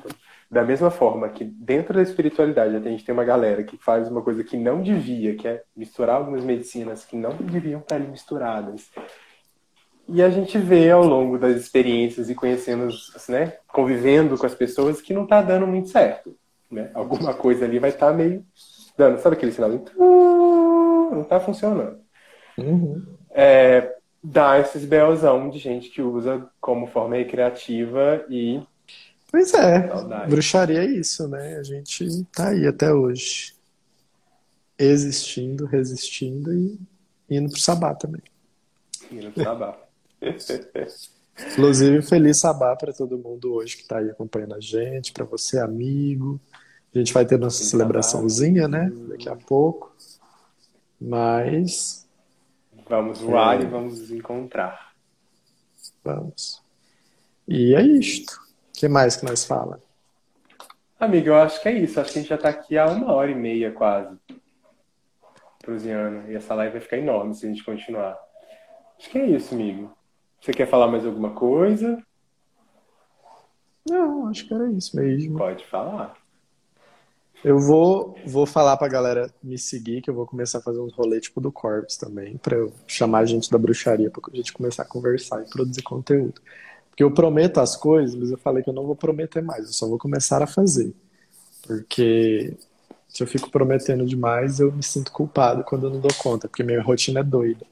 Da 0.49 0.63
mesma 0.63 0.89
forma 0.89 1.30
que 1.30 1.43
dentro 1.43 1.93
da 1.93 2.01
espiritualidade 2.01 2.76
a 2.76 2.80
gente 2.80 3.05
tem 3.05 3.13
uma 3.13 3.23
galera 3.23 3.63
que 3.63 3.77
faz 3.77 4.09
uma 4.09 4.21
coisa 4.21 4.43
que 4.43 4.57
não 4.57 4.81
devia, 4.81 5.35
que 5.35 5.47
é 5.47 5.61
misturar 5.76 6.15
algumas 6.15 6.43
medicinas 6.43 7.05
que 7.05 7.15
não 7.15 7.35
deviam 7.35 7.80
estar 7.80 7.95
ali 7.95 8.07
misturadas. 8.07 8.89
E 10.07 10.23
a 10.23 10.30
gente 10.31 10.57
vê 10.57 10.89
ao 10.89 11.03
longo 11.03 11.38
das 11.38 11.55
experiências 11.55 12.31
e 12.31 12.35
conhecendo, 12.35 12.89
né, 13.30 13.57
convivendo 13.67 14.39
com 14.39 14.45
as 14.47 14.55
pessoas 14.55 14.99
que 14.99 15.13
não 15.13 15.23
está 15.23 15.39
dando 15.39 15.67
muito 15.67 15.89
certo. 15.89 16.35
Né? 16.69 16.89
Alguma 16.95 17.31
coisa 17.34 17.65
ali 17.65 17.77
vai 17.77 17.91
estar 17.91 18.07
tá 18.07 18.13
meio 18.13 18.43
dando, 18.97 19.19
sabe 19.19 19.35
aquele 19.35 19.51
sinal? 19.51 19.69
Não 19.69 21.21
está 21.21 21.39
funcionando. 21.39 21.99
Uhum. 22.57 23.05
É, 23.30 23.95
dá 24.23 24.59
esses 24.59 24.84
belzão 24.84 25.49
de 25.49 25.59
gente 25.59 25.89
que 25.89 26.01
usa 26.01 26.49
como 26.59 26.88
forma 26.88 27.15
recreativa 27.15 28.26
e 28.30 28.61
Pois 29.31 29.53
é, 29.53 29.88
Saudade. 29.88 30.30
bruxaria 30.30 30.84
é 30.84 30.85
isso, 30.85 31.27
né? 31.27 31.57
A 31.57 31.64
gente 31.64 32.26
tá 32.34 32.49
aí 32.49 32.65
até 32.65 32.91
hoje. 32.91 33.53
Existindo, 34.77 35.65
resistindo 35.65 36.51
e 36.53 36.80
indo 37.30 37.49
pro 37.49 37.60
sabá 37.60 37.93
também. 37.93 38.23
Indo 39.11 39.31
pro 39.31 39.43
sabá. 39.43 39.77
Inclusive, 41.51 42.01
feliz 42.01 42.39
sabá 42.39 42.76
para 42.76 42.91
todo 42.91 43.18
mundo 43.18 43.53
hoje 43.53 43.76
que 43.77 43.84
está 43.84 43.99
aí 43.99 44.10
acompanhando 44.10 44.56
a 44.56 44.60
gente, 44.60 45.14
para 45.14 45.26
você, 45.26 45.60
amigo. 45.60 46.39
A 46.93 46.97
gente 46.97 47.14
vai 47.14 47.26
ter 47.26 47.38
nossa 47.38 47.57
feliz 47.57 47.72
celebraçãozinha, 47.72 48.64
sabá. 48.64 48.77
né? 48.77 48.91
Daqui 49.10 49.30
a 49.30 49.35
pouco. 49.35 49.95
Mas. 50.99 52.07
Vamos 52.89 53.19
voar 53.19 53.60
é... 53.60 53.64
e 53.64 53.68
vamos 53.68 53.99
nos 53.99 54.11
encontrar. 54.11 54.93
Vamos. 56.03 56.61
E 57.47 57.76
é 57.76 57.84
isto 57.84 58.48
que 58.80 58.88
mais 58.88 59.18
que 59.18 59.26
nós 59.26 59.43
fala? 59.43 59.81
Amigo, 60.97 61.27
eu 61.27 61.35
acho 61.35 61.61
que 61.61 61.68
é 61.68 61.73
isso. 61.73 61.99
Acho 61.99 62.14
que 62.14 62.19
a 62.19 62.22
gente 62.22 62.30
já 62.30 62.35
está 62.35 62.49
aqui 62.49 62.77
há 62.77 62.85
uma 62.85 63.11
hora 63.11 63.30
e 63.30 63.35
meia 63.35 63.72
quase. 63.73 64.18
Prusiano. 65.61 66.31
E 66.31 66.35
essa 66.35 66.56
live 66.56 66.72
vai 66.72 66.81
ficar 66.81 66.97
enorme 66.97 67.35
se 67.35 67.45
a 67.45 67.49
gente 67.49 67.64
continuar. 67.64 68.18
Acho 68.97 69.10
que 69.10 69.18
é 69.18 69.26
isso, 69.26 69.53
amigo. 69.53 69.91
Você 70.39 70.53
quer 70.53 70.65
falar 70.65 70.88
mais 70.88 71.06
alguma 71.06 71.31
coisa? 71.31 72.01
Não, 73.89 74.27
acho 74.27 74.47
que 74.47 74.53
era 74.53 74.72
isso 74.72 74.95
mesmo. 74.95 75.38
Pode 75.38 75.65
falar. 75.65 76.15
Eu 77.43 77.60
vou, 77.60 78.18
vou 78.26 78.45
falar 78.45 78.77
pra 78.77 78.88
galera 78.88 79.34
me 79.43 79.57
seguir, 79.57 80.01
que 80.01 80.10
eu 80.10 80.14
vou 80.14 80.26
começar 80.26 80.60
a 80.60 80.61
fazer 80.61 80.80
uns 80.80 80.93
rolês 80.93 81.23
tipo 81.23 81.41
do 81.41 81.51
Corpus 81.51 81.97
também, 81.97 82.38
pra 82.38 82.57
eu 82.57 82.73
chamar 82.85 83.19
a 83.19 83.26
gente 83.26 83.49
da 83.49 83.57
bruxaria, 83.57 84.10
pra 84.10 84.22
a 84.31 84.35
gente 84.35 84.53
começar 84.53 84.84
a 84.84 84.88
conversar 84.88 85.41
e 85.41 85.49
produzir 85.49 85.81
conteúdo. 85.81 86.41
Porque 86.99 87.03
eu 87.05 87.11
prometo 87.11 87.59
as 87.61 87.77
coisas, 87.77 88.13
mas 88.13 88.30
eu 88.30 88.38
falei 88.38 88.61
que 88.61 88.69
eu 88.69 88.73
não 88.73 88.85
vou 88.85 88.93
prometer 88.93 89.41
mais, 89.41 89.67
eu 89.67 89.71
só 89.71 89.88
vou 89.88 89.97
começar 89.97 90.43
a 90.43 90.47
fazer. 90.47 90.93
Porque 91.65 92.57
se 93.07 93.23
eu 93.23 93.27
fico 93.27 93.49
prometendo 93.49 94.05
demais, 94.05 94.59
eu 94.59 94.69
me 94.69 94.84
sinto 94.84 95.09
culpado 95.09 95.63
quando 95.63 95.88
eu 95.88 95.91
não 95.91 96.01
dou 96.01 96.13
conta, 96.15 96.49
porque 96.49 96.61
minha 96.61 96.81
rotina 96.81 97.21
é 97.21 97.23
doida. 97.23 97.65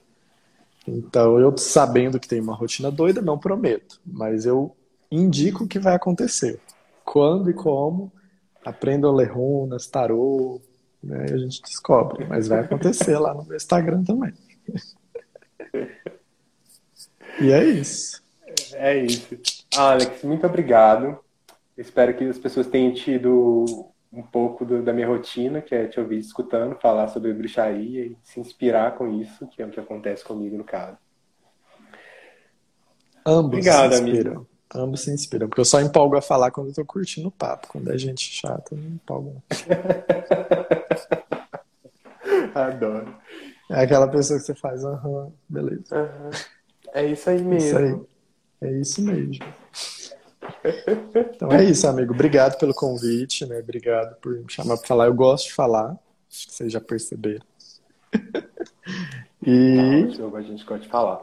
Então, 0.88 1.38
eu 1.38 1.58
sabendo 1.58 2.22
que 2.22 2.28
tem 2.28 2.40
uma 2.40 2.56
rotina 2.56 2.90
doida, 2.90 3.22
não 3.22 3.38
prometo, 3.38 4.00
mas 4.06 4.46
eu 4.46 4.74
indico 5.12 5.66
o 5.66 5.68
que 5.68 5.78
vai 5.78 5.96
acontecer. 5.96 6.62
Quando 7.04 7.50
e 7.50 7.54
como, 7.54 8.10
aprendo 8.64 9.10
a 9.10 9.14
ler 9.14 9.34
runas, 9.34 9.88
tarô, 9.88 10.62
né, 11.04 11.26
a 11.34 11.38
gente 11.38 11.62
descobre, 11.64 12.26
mas 12.26 12.48
vai 12.48 12.62
acontecer 12.62 13.20
lá 13.20 13.34
no 13.34 13.44
meu 13.44 13.58
Instagram 13.58 14.06
também. 14.06 14.34
e 17.42 17.52
é 17.52 17.66
isso. 17.66 18.26
É 18.74 18.98
isso. 18.98 19.38
Alex, 19.76 20.24
muito 20.24 20.46
obrigado. 20.46 21.20
Espero 21.78 22.16
que 22.16 22.24
as 22.24 22.38
pessoas 22.38 22.68
tenham 22.68 22.94
tido 22.94 23.92
um 24.12 24.24
pouco 24.24 24.66
do, 24.66 24.82
da 24.82 24.94
minha 24.94 25.08
rotina, 25.08 25.62
que 25.62 25.76
é 25.76 25.88
te 25.88 26.00
ouvir 26.00 26.18
escutando, 26.18 26.80
falar 26.80 27.08
sobre 27.10 27.34
bruxaria 27.34 28.06
e 28.06 28.18
se 28.24 28.40
inspirar 28.40 28.98
com 28.98 29.22
isso, 29.22 29.46
que 29.48 29.62
é 29.62 29.66
o 29.66 29.70
que 29.70 29.80
acontece 29.80 30.24
comigo 30.24 30.58
no 30.58 30.64
caso. 30.64 30.98
Ambos 33.26 33.46
Obrigado, 33.46 33.94
se 33.94 34.02
inspiram. 34.02 34.32
Amigo. 34.32 34.48
Ambos 34.74 35.02
se 35.02 35.12
inspiram, 35.12 35.48
porque 35.48 35.62
eu 35.62 35.66
só 35.66 35.80
empolgo 35.80 36.18
a 36.18 36.22
falar 36.22 36.52
quando 36.52 36.70
eu 36.70 36.74
tô 36.74 36.86
curtindo 36.86 37.30
o 37.30 37.32
papo. 37.32 37.68
Quando 37.68 37.92
é 37.92 37.98
gente 37.98 38.22
chata, 38.22 38.74
eu 38.74 38.78
não 38.78 38.90
empolgo. 38.90 39.42
Adoro. 42.56 43.16
É 43.70 43.82
aquela 43.82 44.08
pessoa 44.08 44.40
que 44.40 44.46
você 44.46 44.56
faz, 44.56 44.84
aham, 44.84 45.10
uhum, 45.10 45.32
beleza. 45.48 45.96
Uhum. 45.96 46.30
É 46.94 47.06
isso 47.06 47.30
aí 47.30 47.42
mesmo. 47.42 47.68
Isso 47.68 47.78
aí. 47.78 48.17
É 48.62 48.72
isso 48.72 49.02
mesmo. 49.02 49.46
Então 51.36 51.52
é 51.54 51.64
isso, 51.64 51.88
amigo. 51.88 52.14
Obrigado 52.14 52.58
pelo 52.58 52.74
convite, 52.74 53.46
né? 53.46 53.60
Obrigado 53.60 54.16
por 54.22 54.34
me 54.34 54.46
chamar 54.50 54.78
para 54.78 54.88
falar. 54.88 55.06
Eu 55.06 55.14
gosto 55.14 55.48
de 55.48 55.54
falar, 55.54 55.98
acho 56.30 56.48
que 56.48 56.54
vocês 56.54 56.72
já 56.72 56.82
perceberam. 56.82 57.46
E 59.46 60.18
Não, 60.18 60.36
a 60.36 60.42
gente 60.42 60.66
gosta 60.66 60.80
de 60.84 60.90
falar. 60.90 61.22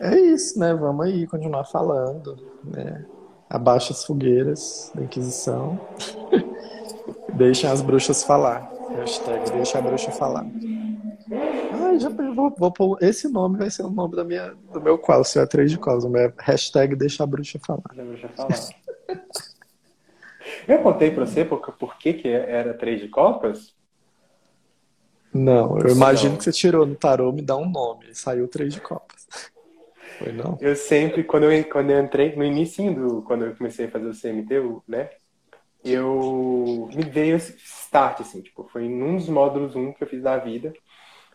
É 0.00 0.18
isso, 0.18 0.58
né? 0.58 0.74
Vamos 0.74 1.06
aí 1.06 1.26
continuar 1.26 1.64
falando, 1.64 2.36
né? 2.64 3.04
Abaixa 3.48 3.92
as 3.92 4.04
fogueiras 4.04 4.90
da 4.94 5.02
Inquisição. 5.02 5.78
Deixem 7.34 7.68
as 7.68 7.80
bruxas 7.80 8.24
falar. 8.24 8.72
Hashtag 8.96 9.50
deixa 9.50 9.78
a 9.78 9.82
bruxa 9.82 10.10
falar. 10.12 10.46
Já 11.98 12.08
vou, 12.08 12.50
vou 12.56 12.72
pôr, 12.72 12.98
esse 13.02 13.28
nome 13.28 13.58
vai 13.58 13.70
ser 13.70 13.82
o 13.82 13.90
nome 13.90 14.16
da 14.16 14.24
minha, 14.24 14.54
do 14.72 14.80
meu 14.80 14.98
qual, 14.98 15.24
se 15.24 15.38
é 15.38 15.46
três 15.46 15.70
de 15.70 15.78
qual, 15.78 15.98
é 16.16 16.32
hashtag 16.38 16.96
deixa 16.96 17.22
a 17.22 17.26
bruxa 17.26 17.58
falar. 17.58 17.82
Deixa 17.94 18.02
a 18.02 18.04
bruxa 18.04 18.28
falar. 18.28 19.18
eu 20.68 20.78
contei 20.82 21.10
pra 21.10 21.26
você 21.26 21.44
por, 21.44 21.60
por 21.72 21.98
que, 21.98 22.14
que 22.14 22.28
era 22.28 22.74
três 22.74 23.00
de 23.00 23.08
copas? 23.08 23.74
Não, 25.32 25.78
eu 25.78 25.88
imagino 25.88 26.30
não. 26.30 26.38
que 26.38 26.44
você 26.44 26.52
tirou 26.52 26.86
no 26.86 26.94
tarô, 26.94 27.32
me 27.32 27.42
dá 27.42 27.56
um 27.56 27.68
nome, 27.68 28.14
saiu 28.14 28.46
três 28.46 28.72
de 28.72 28.80
copas. 28.80 29.26
Foi 30.18 30.32
não? 30.32 30.56
Eu 30.60 30.76
sempre, 30.76 31.24
quando 31.24 31.50
eu, 31.50 31.64
quando 31.64 31.90
eu 31.90 32.00
entrei, 32.00 32.36
no 32.36 32.44
início 32.44 32.94
do, 32.94 33.22
quando 33.22 33.44
eu 33.44 33.56
comecei 33.56 33.86
a 33.86 33.90
fazer 33.90 34.06
o 34.06 34.14
CMT, 34.14 34.82
né, 34.86 35.10
eu 35.84 36.88
me 36.94 37.02
veio 37.02 37.36
esse 37.36 37.56
start, 37.56 38.20
assim, 38.20 38.40
tipo, 38.40 38.66
foi 38.72 38.84
em 38.84 39.02
um 39.02 39.16
dos 39.16 39.28
módulos 39.28 39.74
1 39.74 39.92
que 39.92 40.04
eu 40.04 40.08
fiz 40.08 40.22
da 40.22 40.38
vida, 40.38 40.72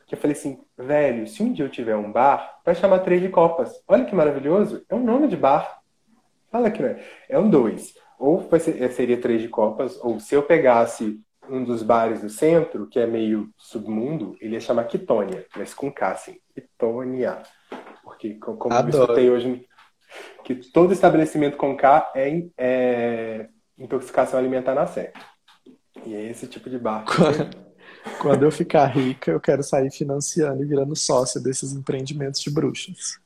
que 0.10 0.15
eu 0.15 0.19
falei 0.19 0.36
assim, 0.36 0.60
velho, 0.76 1.27
se 1.27 1.44
um 1.44 1.53
dia 1.53 1.64
eu 1.64 1.69
tiver 1.69 1.95
um 1.95 2.11
bar, 2.11 2.60
vai 2.65 2.73
chamar 2.73 2.99
Três 2.99 3.22
de 3.22 3.30
Copas. 3.30 3.72
Olha 3.88 4.06
que 4.06 4.15
maravilhoso, 4.15 4.84
é 4.90 4.95
um 4.95 5.03
nome 5.03 5.27
de 5.27 5.38
bar. 5.38 5.81
Fala 6.52 6.72
que 6.72 6.81
não 6.81 6.90
é. 6.90 7.06
É 7.30 7.38
um 7.38 7.48
dois. 7.48 7.94
Ou 8.18 8.49
seria 8.90 9.22
três 9.22 9.40
de 9.40 9.48
copas, 9.48 9.98
ou 10.03 10.19
se 10.19 10.34
eu 10.36 10.41
pegasse 10.41 11.22
um 11.48 11.64
dos 11.64 11.84
bares 11.84 12.22
do 12.22 12.30
centro, 12.30 12.88
que 12.88 12.99
é 12.99 13.06
meio 13.06 13.49
submundo, 13.56 14.36
ele 14.41 14.56
ia 14.56 14.60
chamar 14.60 14.86
Quitônia, 14.86 15.45
mas 15.56 15.76
com 15.76 15.91
K, 15.91 16.11
assim. 16.11 16.38
Quitônia. 16.53 17.44
Porque, 18.03 18.34
como 18.34 18.73
Adoro. 18.73 18.98
eu 18.98 19.02
escutei 19.03 19.30
hoje, 19.30 19.68
que 20.44 20.56
todo 20.56 20.91
estabelecimento 20.91 21.56
com 21.56 21.77
K 21.77 22.11
é, 22.15 22.44
é 22.57 23.49
intoxicação 23.77 24.40
alimentar 24.40 24.73
na 24.73 24.88
sé. 24.88 25.14
E 26.03 26.15
é 26.15 26.30
esse 26.30 26.48
tipo 26.48 26.68
de 26.68 26.80
bar. 26.80 27.06
Quando 28.22 28.44
eu 28.44 28.52
ficar 28.52 28.86
rica, 28.86 29.32
eu 29.32 29.40
quero 29.40 29.64
sair 29.64 29.92
financiando 29.92 30.64
e 30.64 30.66
virando 30.66 30.96
sócia 30.96 31.40
desses 31.40 31.74
empreendimentos 31.74 32.42
de 32.42 32.50
bruxas. 32.50 33.20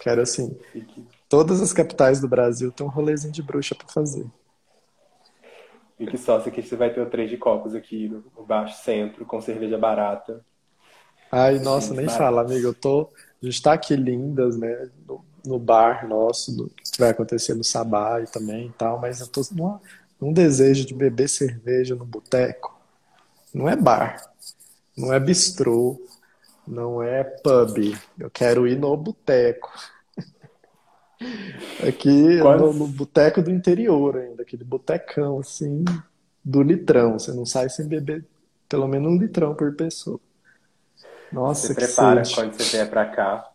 Quero 0.00 0.22
assim. 0.22 0.56
Todas 1.28 1.60
as 1.60 1.72
capitais 1.72 2.20
do 2.20 2.28
Brasil 2.28 2.70
têm 2.70 2.86
um 2.86 2.90
rolezinho 2.90 3.32
de 3.32 3.42
bruxa 3.42 3.74
para 3.74 3.88
fazer. 3.88 4.26
E 5.98 6.06
que 6.06 6.16
sócio 6.16 6.52
que 6.52 6.62
você 6.62 6.76
vai 6.76 6.92
ter 6.92 7.00
o 7.00 7.10
três 7.10 7.28
de 7.28 7.36
copos 7.36 7.74
aqui 7.74 8.08
no 8.08 8.44
Baixo 8.44 8.82
Centro, 8.82 9.26
com 9.26 9.40
cerveja 9.40 9.76
barata. 9.76 10.44
Ai, 11.30 11.58
nossa, 11.58 11.88
nem 11.88 12.06
baratos. 12.06 12.16
fala, 12.16 12.42
amigo. 12.42 12.68
Eu 12.68 12.74
tô. 12.74 13.10
A 13.42 13.46
gente 13.46 13.60
tá 13.60 13.72
aqui 13.72 13.96
lindas, 13.96 14.56
né? 14.56 14.88
No, 15.06 15.24
no 15.44 15.58
bar 15.58 16.06
nosso, 16.06 16.56
no, 16.56 16.68
que 16.68 16.98
vai 16.98 17.10
acontecer 17.10 17.54
no 17.54 17.64
Sabá 17.64 18.20
e 18.20 18.26
também 18.26 18.66
e 18.66 18.72
tal, 18.72 19.00
mas 19.00 19.20
eu 19.20 19.26
tô 19.26 19.42
numa, 19.52 19.80
num 20.20 20.32
desejo 20.32 20.86
de 20.86 20.94
beber 20.94 21.28
cerveja 21.28 21.94
no 21.94 22.04
boteco. 22.04 22.77
Não 23.54 23.68
é 23.68 23.76
bar, 23.76 24.22
não 24.96 25.12
é 25.12 25.18
bistrô, 25.18 26.00
não 26.66 27.02
é 27.02 27.24
pub. 27.24 27.96
Eu 28.18 28.30
quero 28.30 28.66
ir 28.66 28.78
no 28.78 28.96
boteco. 28.96 29.70
Aqui 31.86 32.36
no, 32.36 32.72
no 32.72 32.86
boteco 32.86 33.42
do 33.42 33.50
interior 33.50 34.16
ainda, 34.16 34.42
aquele 34.42 34.64
botecão 34.64 35.40
assim, 35.40 35.84
do 36.44 36.62
litrão. 36.62 37.18
Você 37.18 37.32
não 37.32 37.44
sai 37.44 37.68
sem 37.68 37.86
beber 37.86 38.24
pelo 38.68 38.86
menos 38.86 39.10
um 39.10 39.16
litrão 39.16 39.54
por 39.54 39.74
pessoa. 39.74 40.20
Nossa, 41.32 41.68
você 41.68 41.74
que 41.74 41.80
prepara 41.80 42.24
sede. 42.24 42.36
quando 42.36 42.52
você 42.54 42.76
vier 42.76 42.88
para 42.88 43.06
cá, 43.06 43.50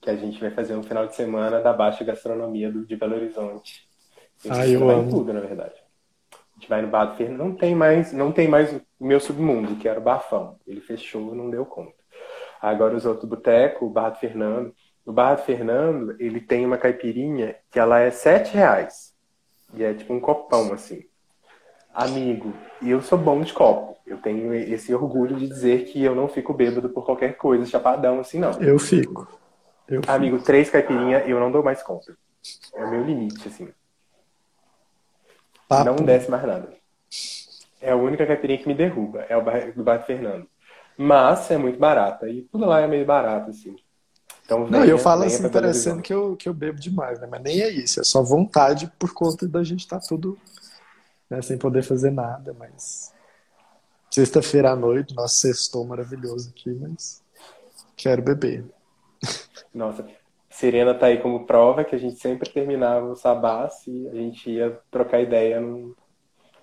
que 0.00 0.10
a 0.10 0.16
gente 0.16 0.40
vai 0.40 0.50
fazer 0.50 0.74
um 0.74 0.82
final 0.82 1.06
de 1.06 1.14
semana 1.14 1.60
da 1.60 1.72
Baixa 1.72 2.04
Gastronomia 2.04 2.70
do, 2.70 2.84
de 2.84 2.96
Belo 2.96 3.16
Horizonte. 3.16 3.86
A 4.48 4.60
ah, 4.60 4.68
eu 4.68 4.86
vai 4.86 4.94
amo. 4.96 5.10
Tudo, 5.10 5.32
na 5.32 5.40
verdade. 5.40 5.74
A 6.58 6.60
gente 6.60 6.68
vai 6.68 6.82
no 6.82 6.88
Bar 6.88 7.04
do 7.06 7.16
Fernando, 7.16 7.38
não 7.38 7.54
tem 7.54 7.74
mais, 7.74 8.12
não 8.12 8.32
tem 8.32 8.48
mais 8.48 8.72
o 8.72 9.06
meu 9.06 9.20
submundo, 9.20 9.76
que 9.76 9.88
era 9.88 10.00
o 10.00 10.02
Bafão. 10.02 10.58
Ele 10.66 10.80
fechou, 10.80 11.32
não 11.34 11.48
deu 11.48 11.64
conta. 11.64 11.94
Agora 12.60 12.96
os 12.96 13.06
outros 13.06 13.28
botecos, 13.28 13.88
o 13.88 13.90
Bar 13.90 14.10
do 14.10 14.18
Fernando, 14.18 14.74
no 15.06 15.12
Barra 15.14 15.36
do 15.36 15.42
Fernando, 15.42 16.16
ele 16.18 16.38
tem 16.38 16.66
uma 16.66 16.76
caipirinha 16.76 17.56
que 17.70 17.78
ela 17.78 18.00
é 18.00 18.10
sete 18.10 18.54
reais. 18.54 19.14
E 19.72 19.84
é 19.84 19.94
tipo 19.94 20.12
um 20.12 20.20
copão, 20.20 20.72
assim. 20.72 21.02
Amigo, 21.94 22.52
e 22.82 22.90
eu 22.90 23.00
sou 23.00 23.16
bom 23.16 23.40
de 23.40 23.52
copo. 23.52 23.96
Eu 24.06 24.18
tenho 24.18 24.52
esse 24.52 24.92
orgulho 24.94 25.36
de 25.36 25.48
dizer 25.48 25.84
que 25.84 26.02
eu 26.02 26.14
não 26.14 26.28
fico 26.28 26.52
bêbado 26.52 26.90
por 26.90 27.06
qualquer 27.06 27.36
coisa, 27.36 27.64
chapadão, 27.64 28.20
assim, 28.20 28.38
não. 28.38 28.50
Eu 28.60 28.78
fico. 28.78 29.26
Eu 29.88 30.02
Amigo, 30.06 30.36
fico. 30.36 30.46
três 30.46 30.68
caipirinha 30.68 31.20
eu 31.20 31.38
não 31.38 31.50
dou 31.50 31.62
mais 31.62 31.82
conta. 31.82 32.16
É 32.74 32.84
o 32.84 32.90
meu 32.90 33.04
limite, 33.04 33.48
assim. 33.48 33.68
Papo. 35.68 35.84
Não 35.84 35.96
desce 35.96 36.30
mais 36.30 36.44
nada. 36.44 36.72
É 37.80 37.92
a 37.92 37.96
única 37.96 38.26
caipirinha 38.26 38.58
que 38.58 38.66
me 38.66 38.74
derruba. 38.74 39.20
É 39.28 39.36
o 39.36 39.42
do 39.72 39.84
Bar 39.84 39.98
do 39.98 40.04
Fernando. 40.04 40.48
Mas 40.96 41.50
é 41.50 41.58
muito 41.58 41.78
barata. 41.78 42.28
E 42.28 42.42
tudo 42.42 42.64
lá 42.66 42.80
é 42.80 42.86
meio 42.86 43.06
barato, 43.06 43.50
assim. 43.50 43.76
Então, 44.44 44.66
não, 44.66 44.82
eu 44.82 44.98
falo 44.98 45.24
assim, 45.24 45.46
parecendo 45.46 46.00
que 46.00 46.12
eu, 46.12 46.34
que 46.34 46.48
eu 46.48 46.54
bebo 46.54 46.80
demais, 46.80 47.20
né? 47.20 47.28
Mas 47.30 47.42
nem 47.42 47.60
é 47.60 47.68
isso, 47.68 48.00
é 48.00 48.04
só 48.04 48.22
vontade 48.22 48.90
por 48.98 49.12
conta 49.12 49.46
da 49.46 49.62
gente 49.62 49.80
estar 49.80 50.00
tá 50.00 50.06
tudo 50.08 50.38
né, 51.28 51.42
sem 51.42 51.58
poder 51.58 51.82
fazer 51.82 52.10
nada, 52.10 52.56
mas 52.58 53.12
sexta-feira 54.10 54.70
à 54.70 54.76
noite, 54.76 55.14
nosso 55.14 55.34
sextou 55.36 55.86
maravilhoso 55.86 56.48
aqui, 56.48 56.70
mas 56.70 57.22
quero 57.94 58.22
beber. 58.22 58.64
Nossa, 59.74 60.06
Serena 60.58 60.92
tá 60.92 61.06
aí 61.06 61.18
como 61.18 61.46
prova 61.46 61.84
que 61.84 61.94
a 61.94 61.98
gente 61.98 62.16
sempre 62.16 62.50
terminava 62.50 63.06
o 63.06 63.14
sabá 63.14 63.68
e 63.86 64.08
a 64.08 64.14
gente 64.14 64.50
ia 64.50 64.76
trocar 64.90 65.20
ideia 65.20 65.60
no... 65.60 65.96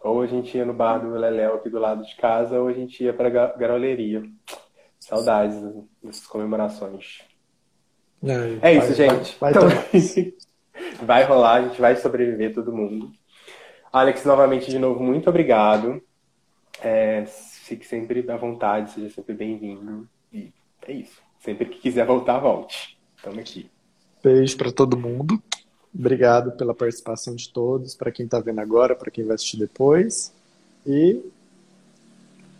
ou 0.04 0.22
a 0.22 0.28
gente 0.28 0.58
ia 0.58 0.66
no 0.66 0.74
bar 0.74 0.98
do 0.98 1.12
Leléu 1.12 1.56
aqui 1.56 1.70
do 1.70 1.80
lado 1.80 2.06
de 2.06 2.14
casa, 2.18 2.60
ou 2.60 2.68
a 2.68 2.74
gente 2.74 3.02
ia 3.02 3.14
pra 3.14 3.30
garoleria. 3.30 4.22
Saudades 5.00 5.56
dessas 6.04 6.28
comemorações. 6.28 7.22
É, 8.62 8.70
é 8.70 8.74
isso, 8.74 8.88
vai, 8.88 8.96
gente. 8.96 9.38
Vai, 9.40 9.54
vai, 9.54 9.64
então, 9.64 10.34
vai 11.08 11.24
rolar, 11.24 11.54
a 11.54 11.62
gente 11.70 11.80
vai 11.80 11.96
sobreviver 11.96 12.54
todo 12.54 12.76
mundo. 12.76 13.14
Alex, 13.94 14.26
novamente, 14.26 14.70
de 14.70 14.78
novo, 14.78 15.02
muito 15.02 15.30
obrigado. 15.30 16.04
É, 16.82 17.24
fique 17.28 17.86
sempre 17.86 18.30
à 18.30 18.36
vontade, 18.36 18.92
seja 18.92 19.10
sempre 19.10 19.34
bem-vindo. 19.34 20.06
E 20.34 20.52
é 20.86 20.92
isso. 20.92 21.22
Sempre 21.40 21.68
que 21.68 21.80
quiser 21.80 22.06
voltar, 22.06 22.40
volte. 22.40 23.00
Estamos 23.16 23.40
aqui. 23.40 23.74
Beijo 24.26 24.58
para 24.58 24.72
todo 24.72 24.98
mundo. 24.98 25.40
Obrigado 25.94 26.54
pela 26.54 26.74
participação 26.74 27.36
de 27.36 27.48
todos, 27.48 27.94
para 27.94 28.12
quem 28.12 28.26
está 28.26 28.40
vendo 28.40 28.60
agora, 28.60 28.96
para 28.96 29.12
quem 29.12 29.24
vai 29.24 29.36
assistir 29.36 29.58
depois. 29.58 30.34
E 30.84 31.22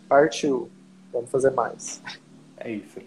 partiu. 0.08 0.70
Vamos 1.12 1.28
fazer 1.28 1.50
mais. 1.50 2.00
É 2.56 2.70
isso. 2.70 3.00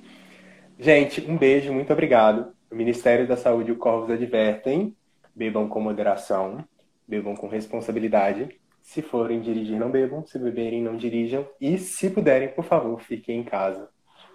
Gente, 0.77 1.21
um 1.21 1.37
beijo, 1.37 1.71
muito 1.71 1.93
obrigado. 1.93 2.51
O 2.69 2.75
Ministério 2.75 3.25
da 3.25 3.37
Saúde 3.37 3.69
e 3.69 3.71
o 3.71 3.77
Corvos 3.77 4.11
advertem: 4.11 4.93
bebam 5.33 5.69
com 5.69 5.79
moderação, 5.79 6.61
bebam 7.07 7.37
com 7.37 7.47
responsabilidade. 7.47 8.59
Se 8.83 9.01
forem 9.01 9.39
dirigir, 9.39 9.79
não 9.79 9.89
bebam. 9.89 10.25
Se 10.25 10.37
beberem, 10.37 10.83
não 10.83 10.97
dirijam. 10.97 11.47
E, 11.61 11.77
se 11.77 12.09
puderem, 12.09 12.49
por 12.49 12.65
favor, 12.65 12.99
fiquem 12.99 13.39
em 13.39 13.43
casa. 13.43 13.87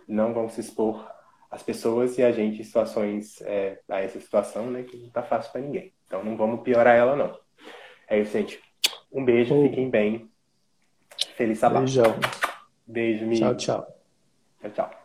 Não 0.09 0.33
vão 0.33 0.49
se 0.49 0.63
expor 0.63 1.14
as 1.55 1.63
pessoas 1.63 2.19
e 2.19 2.23
a 2.25 2.33
gente 2.33 2.61
em 2.61 2.65
situações, 2.65 3.41
é, 3.43 3.79
a 3.89 4.01
essa 4.01 4.19
situação, 4.19 4.73
né, 4.73 4.83
que 4.83 4.97
não 4.97 5.09
tá 5.09 5.23
fácil 5.23 5.53
para 5.53 5.61
ninguém. 5.61 5.93
Então, 6.05 6.25
não 6.25 6.37
vamos 6.37 6.63
piorar 6.63 6.97
ela, 6.97 7.15
não. 7.15 7.39
É 8.09 8.19
isso, 8.19 8.33
gente. 8.33 8.61
Um 9.13 9.25
beijo, 9.25 9.55
fiquem 9.63 9.89
bem. 9.89 10.29
Feliz 11.37 11.61
sábado. 11.61 11.85
Beijão. 11.85 12.17
Beijo, 12.85 13.25
Mi. 13.25 13.39
Tchau, 13.39 13.55
tchau. 13.55 13.87
Tchau, 14.61 14.71
tchau. 14.73 15.04